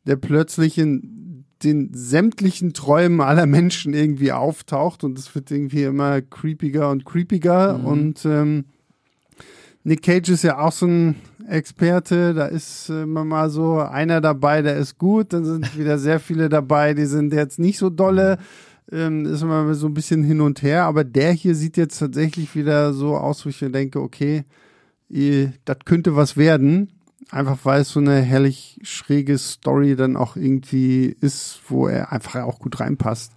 der 0.07 0.17
plötzlich 0.17 0.79
in 0.79 1.26
den 1.63 1.91
sämtlichen 1.95 2.73
Träumen 2.75 3.21
aller 3.21 3.47
Menschen 3.47 3.95
irgendwie 3.95 4.33
auftaucht 4.33 5.05
und 5.05 5.19
es 5.19 5.35
wird 5.35 5.51
irgendwie 5.51 5.85
immer 5.85 6.21
creepiger 6.21 6.91
und 6.91 7.05
creepiger 7.05 7.79
Mhm. 7.79 7.85
und 7.85 8.25
ähm, 8.27 8.65
Nick 9.85 10.03
Cage 10.03 10.31
ist 10.31 10.43
ja 10.43 10.59
auch 10.59 10.73
so 10.73 10.87
ein 10.87 11.15
Experte, 11.49 12.35
da 12.35 12.47
ist 12.47 12.91
äh, 12.91 13.03
immer 13.03 13.25
mal 13.25 13.51
so 13.51 13.79
einer 13.79 14.21
dabei, 14.21 14.61
der 14.61 14.77
ist 14.77 14.99
gut, 14.99 15.33
dann 15.33 15.45
sind 15.45 15.79
wieder 15.79 15.99
sehr 15.99 16.19
viele 16.21 16.49
dabei, 16.49 16.93
die 16.93 17.07
sind 17.07 17.33
jetzt 17.33 17.59
nicht 17.59 17.79
so 17.79 17.89
dolle. 17.89 18.39
Ähm, 18.91 19.27
ist 19.27 19.43
immer 19.43 19.75
so 19.75 19.89
ein 19.89 19.95
bisschen 19.95 20.23
hin 20.23 20.41
und 20.41 20.63
her, 20.63 20.85
aber 20.85 21.03
der 21.03 21.33
hier 21.33 21.57
sieht 21.57 21.77
jetzt 21.77 21.99
tatsächlich 21.99 22.55
wieder 22.55 22.93
so 22.93 23.17
aus, 23.17 23.45
wo 23.45 23.49
ich 23.49 23.61
mir 23.61 23.71
denke, 23.71 24.01
okay, 24.01 24.45
das 25.09 25.77
könnte 25.85 26.15
was 26.15 26.37
werden. 26.37 26.93
Einfach 27.31 27.59
weil 27.65 27.81
es 27.81 27.91
so 27.91 28.01
eine 28.01 28.21
herrlich 28.21 28.79
schräge 28.83 29.37
Story 29.37 29.97
dann 29.97 30.17
auch 30.17 30.37
irgendwie 30.37 31.17
ist, 31.21 31.61
wo 31.69 31.89
er 31.89 32.13
einfach 32.13 32.37
auch 32.45 32.59
gut 32.59 32.79
reinpasst. 32.79 33.33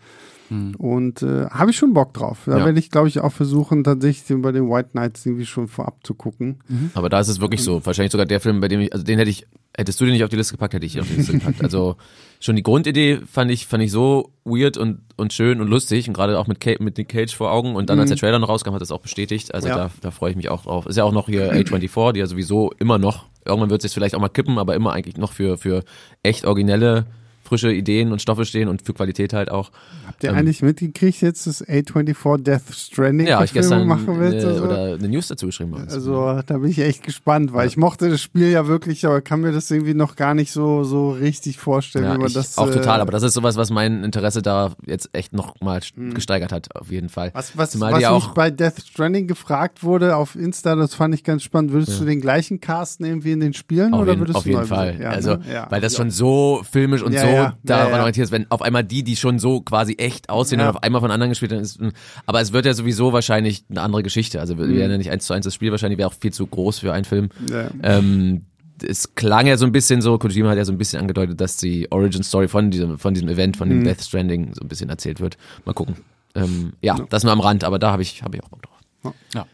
Und 0.77 1.21
äh, 1.21 1.45
habe 1.47 1.71
ich 1.71 1.77
schon 1.77 1.93
Bock 1.93 2.13
drauf. 2.13 2.39
Da 2.45 2.57
Ja. 2.59 2.65
werde 2.65 2.79
ich, 2.79 2.89
glaube 2.89 3.07
ich, 3.07 3.19
auch 3.19 3.31
versuchen, 3.31 3.83
tatsächlich 3.83 4.25
den 4.25 4.41
bei 4.41 4.51
den 4.51 4.69
White 4.69 4.89
Knights 4.93 5.25
irgendwie 5.25 5.45
schon 5.45 5.67
vorab 5.67 5.97
zu 6.03 6.13
gucken. 6.15 6.59
Aber 6.95 7.09
da 7.09 7.19
ist 7.19 7.27
es 7.27 7.39
wirklich 7.39 7.63
so. 7.63 7.85
Wahrscheinlich 7.85 8.11
sogar 8.11 8.25
der 8.25 8.39
Film, 8.39 8.59
bei 8.59 8.67
dem 8.67 8.79
ich, 8.81 8.91
also 8.93 9.03
den 9.05 9.19
hätte 9.19 9.29
ich, 9.29 9.45
hättest 9.77 10.01
du 10.01 10.05
den 10.05 10.13
nicht 10.13 10.23
auf 10.23 10.29
die 10.29 10.35
Liste 10.35 10.53
gepackt, 10.53 10.73
hätte 10.73 10.85
ich 10.85 10.95
ihn 10.95 11.01
auf 11.01 11.07
die 11.07 11.15
Liste 11.17 11.33
gepackt. 11.33 11.61
Also 11.63 11.97
schon 12.39 12.55
die 12.55 12.63
Grundidee 12.63 13.19
fand 13.31 13.51
ich, 13.51 13.67
fand 13.67 13.83
ich 13.83 13.91
so 13.91 14.31
weird 14.43 14.77
und, 14.77 15.01
und 15.17 15.33
schön 15.33 15.61
und 15.61 15.67
lustig 15.67 16.07
und 16.07 16.13
gerade 16.15 16.39
auch 16.39 16.47
mit, 16.47 16.59
Ca- 16.59 16.81
mit 16.81 16.97
Nick 16.97 17.09
Cage 17.09 17.35
vor 17.35 17.51
Augen 17.51 17.75
und 17.75 17.89
dann 17.89 17.99
als 17.99 18.09
der 18.09 18.17
Trailer 18.17 18.39
noch 18.39 18.49
rauskam, 18.49 18.73
hat 18.73 18.81
das 18.81 18.91
auch 18.91 19.01
bestätigt. 19.01 19.53
Also 19.53 19.67
Ja. 19.67 19.75
da, 19.75 19.91
da 20.01 20.11
freue 20.11 20.31
ich 20.31 20.35
mich 20.37 20.49
auch 20.49 20.63
drauf. 20.63 20.85
Ist 20.87 20.95
ja 20.95 21.03
auch 21.03 21.11
noch 21.13 21.27
hier 21.27 21.53
A24, 21.53 22.13
die 22.13 22.19
ja 22.21 22.25
sowieso 22.25 22.71
immer 22.79 22.97
noch, 22.97 23.25
irgendwann 23.45 23.69
wird 23.69 23.83
es 23.85 23.93
vielleicht 23.93 24.15
auch 24.15 24.19
mal 24.19 24.29
kippen, 24.29 24.57
aber 24.57 24.75
immer 24.75 24.93
eigentlich 24.93 25.17
noch 25.17 25.31
für, 25.33 25.57
für 25.57 25.83
echt 26.23 26.45
originelle, 26.45 27.05
frische 27.49 27.71
Ideen 27.73 28.11
und 28.11 28.21
Stoffe 28.21 28.45
stehen 28.45 28.69
und 28.69 28.83
für 28.83 28.93
Qualität 28.93 29.33
halt 29.33 29.51
auch. 29.51 29.71
Habt 30.07 30.23
ihr 30.23 30.29
Ähm, 30.29 30.37
eigentlich 30.37 30.61
mitgekriegt 30.61 31.21
jetzt, 31.21 31.47
dass 31.47 31.65
A24 31.67 32.37
Death 32.43 32.61
Stranding 32.73 33.27
Ja, 33.27 33.43
ich 33.43 33.51
gestern 33.53 33.87
machen 33.87 34.19
will? 34.19 34.33
eine, 34.33 34.47
Also, 34.47 34.63
oder 34.63 34.93
eine 34.93 35.07
News 35.09 35.27
dazu 35.27 35.47
geschrieben. 35.47 35.73
habe. 35.73 35.89
also 35.91 36.41
da 36.45 36.57
bin 36.59 36.69
ich 36.69 36.79
echt 36.79 37.03
gespannt, 37.03 37.51
weil 37.53 37.67
ich 37.67 37.75
mochte 37.75 38.09
das 38.09 38.21
Spiel 38.21 38.49
ja 38.49 38.67
wirklich, 38.67 39.05
aber 39.05 39.21
kann 39.21 39.41
mir 39.41 39.51
das 39.51 39.69
irgendwie 39.71 39.93
noch 39.93 40.15
gar 40.15 40.33
nicht 40.33 40.51
so, 40.51 40.83
so 40.83 41.11
richtig 41.11 41.57
vorstellen, 41.57 42.05
Ja, 42.05 42.13
wie 42.15 42.19
man 42.19 42.31
das. 42.33 42.57
auch 42.57 42.69
äh, 42.69 42.71
total, 42.73 43.01
aber 43.01 43.11
das 43.11 43.23
ist 43.23 43.33
sowas, 43.33 43.57
was 43.57 43.69
mein 43.71 44.03
Interesse 44.03 44.41
da 44.41 44.73
jetzt 44.85 45.09
echt 45.13 45.33
noch 45.33 45.55
mal 45.61 45.79
gesteigert 46.13 46.51
hat, 46.51 46.75
auf 46.75 46.91
jeden 46.91 47.09
Fall. 47.09 47.31
Was, 47.33 47.57
was, 47.57 47.71
Zumal 47.71 47.91
was 47.93 47.99
die 47.99 48.05
mich 48.05 48.13
auch, 48.13 48.33
bei 48.33 48.51
Death 48.51 48.81
Stranding 48.87 49.27
gefragt 49.27 49.83
wurde 49.83 50.15
auf 50.15 50.35
Insta, 50.35 50.75
das 50.75 50.93
fand 50.93 51.15
ich 51.15 51.23
ganz 51.23 51.43
spannend. 51.43 51.71
Würdest 51.71 51.99
du 51.99 52.05
den 52.05 52.21
gleichen 52.21 52.59
casten 52.59 53.05
irgendwie 53.05 53.31
in 53.31 53.39
den 53.39 53.53
Spielen 53.53 53.93
auf 53.93 54.01
oder 54.01 54.11
jeden, 54.11 54.21
würdest 54.21 54.37
auf 54.37 54.43
du 54.43 54.49
jeden 54.49 54.61
neu 54.61 54.67
Fall. 54.67 54.97
Ja, 55.01 55.09
also, 55.09 55.35
ne? 55.37 55.41
ja. 55.51 55.67
weil 55.69 55.81
das 55.81 55.95
schon 55.95 56.11
so 56.11 56.61
filmisch 56.69 57.01
und 57.01 57.13
Ja, 57.13 57.21
so 57.21 57.27
ja, 57.43 57.57
daran 57.63 58.13
ja, 58.13 58.23
ist, 58.23 58.31
wenn 58.31 58.49
auf 58.51 58.61
einmal 58.61 58.83
die, 58.83 59.03
die 59.03 59.15
schon 59.15 59.39
so 59.39 59.61
quasi 59.61 59.95
echt 59.97 60.29
aussehen 60.29 60.59
Ja. 60.59 60.69
und 60.69 60.75
auf 60.77 60.83
einmal 60.83 61.01
von 61.01 61.11
anderen 61.11 61.29
gespielt 61.29 61.51
werden, 61.51 61.61
ist, 61.63 61.79
aber 62.25 62.41
es 62.41 62.53
wird 62.53 62.65
ja 62.65 62.73
sowieso 62.73 63.13
wahrscheinlich 63.13 63.63
eine 63.69 63.81
andere 63.81 64.03
Geschichte. 64.03 64.39
Also 64.39 64.57
wir 64.57 64.65
Mhm. 64.65 64.75
werden 64.77 64.91
ja 64.91 64.97
nicht 64.97 65.11
eins 65.11 65.25
zu 65.25 65.33
eins 65.33 65.45
das 65.45 65.53
Spiel, 65.53 65.71
wahrscheinlich 65.71 65.97
wäre 65.97 66.07
auch 66.09 66.13
viel 66.19 66.33
zu 66.33 66.45
groß 66.47 66.79
für 66.79 66.93
einen 66.93 67.05
Film. 67.05 67.29
Ja. 67.49 67.69
Ähm, 67.83 68.45
es 68.81 69.13
klang 69.15 69.45
ja 69.47 69.57
so 69.57 69.65
ein 69.65 69.71
bisschen 69.73 70.01
so, 70.01 70.17
Kojima 70.17 70.49
hat 70.51 70.57
ja 70.57 70.63
so 70.65 70.71
ein 70.71 70.77
bisschen 70.77 71.01
angedeutet, 71.01 71.41
dass 71.41 71.57
die 71.57 71.91
Origin 71.91 72.23
Story 72.23 72.47
von 72.47 72.71
diesem, 72.71 72.97
von 72.97 73.13
diesem 73.13 73.27
Event, 73.29 73.57
von 73.57 73.67
Mhm. 73.67 73.71
dem 73.79 73.83
Death 73.83 74.01
Stranding 74.03 74.53
so 74.53 74.61
ein 74.61 74.67
bisschen 74.69 74.89
erzählt 74.89 75.19
wird. 75.19 75.37
Mal 75.65 75.73
gucken. 75.73 75.95
Ähm, 76.35 76.73
ja, 76.81 76.95
das 77.09 77.23
nur 77.23 77.33
am 77.33 77.41
Rand, 77.41 77.63
aber 77.63 77.79
da 77.79 77.91
habe 77.91 78.01
ich, 78.03 78.23
habe 78.23 78.37
ich 78.37 78.43
auch 78.43 78.49
Bock 78.49 78.61
drauf. 78.61 79.13
Ja. 79.33 79.45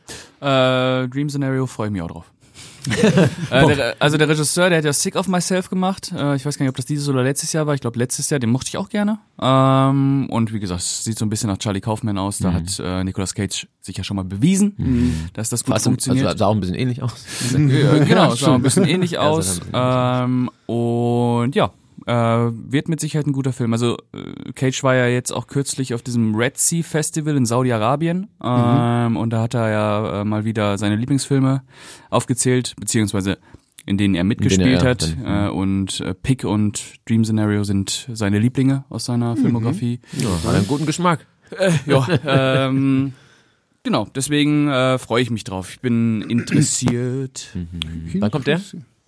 Äh, 1.03 1.07
Dream 1.07 1.30
Scenario 1.30 1.66
freue 1.66 1.88
ich 1.88 1.94
mich 1.94 2.02
auch 2.02 2.07
drauf. 2.12 2.32
Äh, 3.52 3.76
der, 3.76 3.95
also 3.99 4.18
der 4.18 4.28
Regisseur, 4.28 4.70
der 4.70 4.80
hat 4.80 4.86
ja 4.86 4.94
Sick 4.94 5.16
of 5.16 5.28
Myself 5.28 5.70
gemacht. 5.70 6.12
Äh, 6.16 6.36
ich 6.36 6.45
weiß 6.45 6.57
gar 6.57 6.64
nicht, 6.64 6.70
ob 6.70 6.76
das 6.76 6.86
dieses 6.86 7.07
oder 7.07 7.24
letztes 7.24 7.53
Jahr 7.53 7.68
war. 7.68 7.74
Ich 7.74 7.82
glaube 7.82 7.99
letztes 7.99 8.30
Jahr, 8.30 8.40
den 8.40 8.49
mochte 8.49 8.70
ich 8.70 8.78
auch 8.78 8.90
gerne. 8.90 9.20
Ähm, 9.41 10.28
und 10.30 10.53
wie 10.53 10.60
gesagt, 10.60 10.82
es 10.82 11.03
sieht 11.03 11.18
so 11.18 11.26
ein 11.26 11.30
bisschen 11.30 11.49
nach 11.49 11.57
Charlie 11.57 11.82
Kaufman 11.82 12.18
aus. 12.18 12.40
Da 12.40 12.53
hat 12.53 12.80
äh, 12.80 13.03
Nicolas 13.03 13.34
Cage 13.34 13.68
sich 13.82 13.98
ja 13.98 14.03
schon 14.03 14.18
mal 14.18 14.24
bewiesen, 14.24 15.30
dass 15.34 15.49
das 15.49 15.64
gut 15.64 15.74
also 15.74 15.90
funktioniert. 15.91 16.38
sah 16.38 16.48
auch 16.48 16.53
ein 16.53 16.60
bisschen 16.60 16.76
ähnlich 16.76 17.02
aus. 17.02 17.14
Ja, 17.56 18.03
genau, 18.03 18.34
es 18.34 18.40
sah 18.40 18.56
ein 18.56 18.62
bisschen 18.62 18.86
ähnlich 18.86 19.18
aus. 19.18 19.62
Ähm, 19.74 20.49
und 20.66 21.56
ja, 21.56 21.72
äh, 22.06 22.14
wird 22.14 22.88
mit 22.90 22.99
Sicherheit 22.99 23.27
ein 23.27 23.34
guter 23.34 23.53
Film. 23.53 23.73
Also 23.73 23.98
äh, 24.14 24.52
Cage 24.53 24.84
war 24.84 24.95
ja 24.95 25.07
jetzt 25.07 25.32
auch 25.32 25.48
kürzlich 25.48 25.94
auf 25.94 26.02
diesem 26.02 26.36
Red 26.36 26.57
Sea 26.57 26.84
Festival 26.84 27.36
in 27.36 27.45
Saudi-Arabien 27.45 28.27
ähm, 28.44 29.18
und 29.18 29.30
da 29.32 29.41
hat 29.41 29.53
er 29.56 29.69
ja 29.72 30.22
äh, 30.22 30.26
mal 30.26 30.45
wieder 30.45 30.77
seine 30.77 30.95
Lieblingsfilme 30.95 31.64
aufgezählt, 32.10 32.76
beziehungsweise 32.80 33.38
in 33.88 33.98
denen 33.98 34.15
er 34.15 34.23
mitgespielt 34.23 34.82
er- 34.84 34.90
hat. 34.90 35.15
Äh, 35.26 35.49
und 35.49 35.99
äh, 36.02 36.14
Pick 36.15 36.44
und 36.44 36.82
Dream 37.07 37.23
Scenario 37.23 37.64
sind 37.64 38.10
seine 38.14 38.40
Lieblinge 38.40 38.84
aus 38.90 39.06
seiner 39.06 39.36
Filmografie. 39.36 39.99
Ja, 40.14 40.30
hat 40.49 40.56
einen 40.56 40.68
guten 40.68 40.86
Geschmack. 40.88 41.26
Ja, 41.86 42.07
ähm, 42.26 43.14
genau, 43.84 44.07
deswegen 44.15 44.68
äh, 44.68 44.98
freue 44.98 45.22
ich 45.22 45.30
mich 45.30 45.44
drauf. 45.44 45.69
Ich 45.69 45.80
bin 45.82 46.22
interessiert. 46.23 47.49
Wann 48.15 48.32
kommt 48.32 48.48
der? 48.48 48.60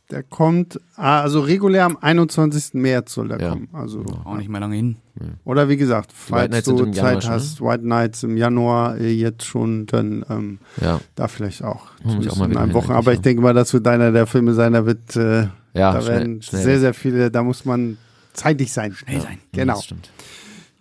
Der 0.09 0.23
kommt, 0.23 0.79
ah, 0.95 1.19
also 1.21 1.41
regulär 1.41 1.83
am 1.83 1.97
21. 1.99 2.75
März 2.75 3.13
soll 3.13 3.27
der 3.27 3.41
Ja. 3.41 3.49
kommen. 3.49 3.67
Also, 3.73 4.05
Auch 4.23 4.37
nicht 4.37 4.47
mehr 4.49 4.61
lange 4.61 4.75
hin. 4.77 4.95
oder 5.43 5.67
wie 5.67 5.75
gesagt, 5.75 6.11
White 6.11 6.15
falls 6.29 6.51
Nights 6.51 6.65
du 6.65 6.77
im 6.83 6.93
Januar 6.93 7.13
Zeit 7.13 7.23
schon, 7.23 7.31
hast, 7.33 7.61
White 7.61 7.85
Nights 7.87 8.23
im 8.23 8.37
Januar 8.37 8.97
äh, 8.97 9.11
jetzt 9.11 9.43
schon, 9.43 9.85
dann 9.85 10.23
ähm, 10.29 10.59
Ja, 10.81 11.01
da 11.15 11.27
vielleicht 11.27 11.61
auch. 11.63 11.87
Ich 11.99 12.03
Zumindest 12.05 12.31
auch 12.31 12.37
mal 12.37 12.49
in 12.51 12.57
einem 12.57 12.73
Wochen. 12.73 12.91
Aber 12.93 13.11
ich 13.11 13.19
denke 13.19 13.41
mal, 13.41 13.53
das 13.53 13.73
wird 13.73 13.85
einer 13.87 14.13
der 14.13 14.27
Filme 14.27 14.53
sein, 14.53 14.71
da 14.73 14.85
wird, 14.85 15.15
äh, 15.17 15.47
ja 15.73 15.91
da 15.93 16.01
schnell, 16.01 16.15
werden 16.19 16.41
schnell. 16.41 16.61
sehr, 16.63 16.79
sehr 16.79 16.93
viele, 16.93 17.29
da 17.29 17.43
muss 17.43 17.65
man 17.65 17.97
zeitig 18.31 18.71
sein. 18.71 18.93
Schnell 18.93 19.19
sein. 19.19 19.39
Genau. 19.51 19.73
Das 19.73 19.83
stimmt. 19.85 20.09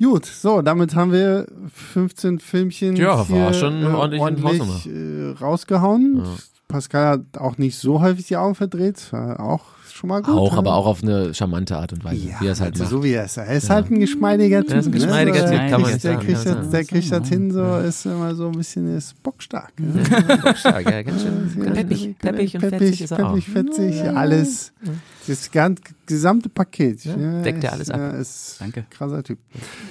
Gut, 0.00 0.26
so, 0.26 0.60
damit 0.62 0.94
haben 0.94 1.10
wir 1.10 1.46
15 1.72 2.38
Filmchen 2.38 2.94
Ja, 2.96 3.16
war 3.18 3.24
hier, 3.26 3.54
schon 3.54 3.82
äh, 3.82 3.86
ordentlich 3.86 4.20
in 4.22 4.44
ordentlich 4.44 4.86
äh, 4.86 5.30
rausgehauen. 5.42 6.22
Pascal 6.68 7.06
hat 7.06 7.38
auch 7.38 7.58
nicht 7.58 7.78
so 7.78 8.00
häufig 8.00 8.26
die 8.26 8.36
Augen 8.36 8.54
verdreht, 8.54 9.12
war 9.12 9.38
auch 9.40 9.64
schon 9.92 10.08
mal 10.08 10.20
gut. 10.20 10.34
Auch, 10.34 10.52
ne? 10.52 10.58
aber 10.58 10.74
auch 10.74 10.84
auf 10.86 11.02
eine 11.02 11.32
charmante 11.32 11.76
Art 11.78 11.92
und 11.94 12.04
Weise, 12.04 12.28
ja, 12.28 12.40
wie 12.40 12.46
er 12.48 12.52
es 12.52 12.60
halt 12.60 12.72
also 12.72 12.82
macht. 12.84 12.90
so 12.90 13.04
wie 13.04 13.12
er 13.12 13.24
ist. 13.24 13.36
Er 13.38 13.46
ist 13.46 13.70
halt 13.70 13.90
ein 13.90 13.98
geschmeidiger 14.00 14.60
Typ. 14.62 14.72
Er 14.72 14.78
ist 14.80 14.86
ein 14.86 14.90
ne? 14.90 14.96
geschmeidiger 14.98 15.38
So, 15.40 15.44
Typ, 15.46 15.50
der 15.58 15.70
kann 15.70 15.80
man 15.80 15.90
Der 15.92 16.00
sagen, 16.00 16.20
kriegt 16.26 16.44
man 16.44 16.56
das, 16.56 16.70
der 16.70 16.84
kriegt 16.84 17.12
das 17.12 17.28
hin, 17.28 17.50
so 17.50 17.76
ist 17.78 18.04
immer 18.06 18.34
so 18.34 18.46
ein 18.48 18.52
bisschen 18.58 18.94
ist 18.96 19.22
bockstark. 19.22 19.72
Ne? 19.78 20.04
Stark, 20.56 20.90
ja, 20.90 21.02
ganz 21.02 21.22
schön 21.22 21.72
peppig, 21.72 22.18
peppig 22.18 22.54
und 22.56 22.60
fetzig 22.60 23.00
ist 23.02 23.10
er 23.12 23.24
auch. 23.26 23.30
peppig, 23.30 23.48
fetzig, 23.48 24.02
alles. 24.02 24.72
Das 25.26 25.50
ganz, 25.50 25.80
gesamte 26.04 26.48
Paket. 26.48 27.04
Ja, 27.04 27.14
deckt 27.42 27.64
er 27.64 27.70
ist- 27.70 27.72
alles 27.72 27.90
ab. 27.90 28.00
Ja, 28.00 28.10
ist 28.10 28.56
Danke. 28.60 28.84
krasser 28.90 29.22
Typ. 29.22 29.38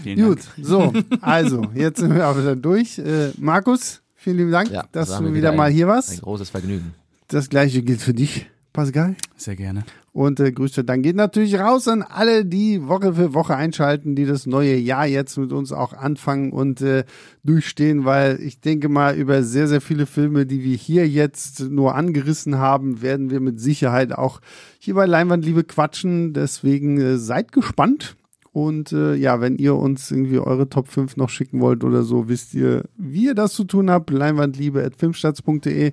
Vielen 0.04 0.28
Gut, 0.28 0.40
Dank. 0.56 0.68
so, 0.68 0.94
also, 1.22 1.66
jetzt 1.74 2.00
sind 2.00 2.14
wir 2.14 2.28
auch 2.28 2.38
wieder 2.38 2.56
durch. 2.56 3.00
Äh, 3.00 3.32
Markus, 3.38 4.02
vielen 4.26 4.38
lieben 4.38 4.52
Dank, 4.52 4.72
Ja, 4.72 4.86
dass 4.92 5.12
war 5.12 5.22
du 5.22 5.34
wieder 5.34 5.52
ein- 5.52 5.58
mal 5.58 5.70
hier 5.72 5.86
Ein 5.86 5.90
warst. 5.94 6.22
großes 6.22 6.50
Vergnügen. 6.50 6.94
Das 7.28 7.48
gleiche 7.50 7.82
gilt 7.84 8.02
für 8.02 8.14
dich, 8.14 8.48
Pascal. 8.74 9.16
Sehr 9.38 9.56
gerne. 9.56 9.84
Und 10.14 10.40
äh, 10.40 10.52
Grüße 10.52 10.84
dann 10.84 11.02
geht 11.02 11.16
natürlich 11.18 11.60
raus 11.60 11.88
an 11.90 12.02
alle, 12.02 12.46
die 12.46 12.88
Woche 12.88 13.14
für 13.14 13.34
Woche 13.34 13.56
einschalten, 13.56 14.16
die 14.16 14.26
das 14.26 14.46
neue 14.46 14.76
Jahr 14.78 15.06
jetzt 15.06 15.38
mit 15.38 15.52
uns 15.52 15.72
auch 15.74 15.92
anfangen 15.94 16.52
und 16.54 16.82
äh, 16.82 17.04
durchstehen, 17.44 18.06
weil 18.06 18.40
ich 18.42 18.62
denke 18.62 18.88
mal, 18.90 19.16
über 19.16 19.44
sehr, 19.44 19.68
sehr 19.68 19.82
viele 19.82 20.06
Filme, 20.06 20.46
die 20.46 20.64
wir 20.64 20.76
hier 20.78 21.08
jetzt 21.08 21.60
nur 21.60 21.96
angerissen 21.96 22.58
haben, 22.58 23.02
werden 23.02 23.30
wir 23.30 23.42
mit 23.42 23.60
Sicherheit 23.60 24.14
auch 24.14 24.40
hier 24.80 24.96
bei 24.96 25.06
Leinwandliebe 25.06 25.64
quatschen. 25.66 26.34
Deswegen 26.34 27.00
äh, 27.00 27.18
seid 27.18 27.52
gespannt. 27.52 28.16
Und 28.56 28.94
äh, 28.94 29.16
ja, 29.16 29.42
wenn 29.42 29.58
ihr 29.58 29.76
uns 29.76 30.12
irgendwie 30.12 30.40
eure 30.40 30.70
Top 30.70 30.88
5 30.88 31.18
noch 31.18 31.28
schicken 31.28 31.60
wollt 31.60 31.84
oder 31.84 32.04
so, 32.04 32.30
wisst 32.30 32.54
ihr, 32.54 32.86
wie 32.96 33.26
ihr 33.26 33.36
das 33.36 33.52
zu 33.52 33.66
tun 33.66 33.92
habt. 33.92 34.12
Leinwandliebe.filmstarts.de. 34.12 35.92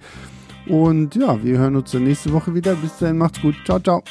Und 0.69 1.17
ja, 1.17 1.43
wir 1.43 1.59
hören 1.59 1.75
uns 1.75 1.91
dann 1.91 2.05
nächste 2.05 2.33
Woche 2.33 2.55
wieder. 2.55 2.77
Bis 2.77 2.99
dahin, 2.99 3.19
macht's 3.19 3.43
gut. 3.43 3.57
Ciao, 3.65 3.81
ciao. 3.81 4.05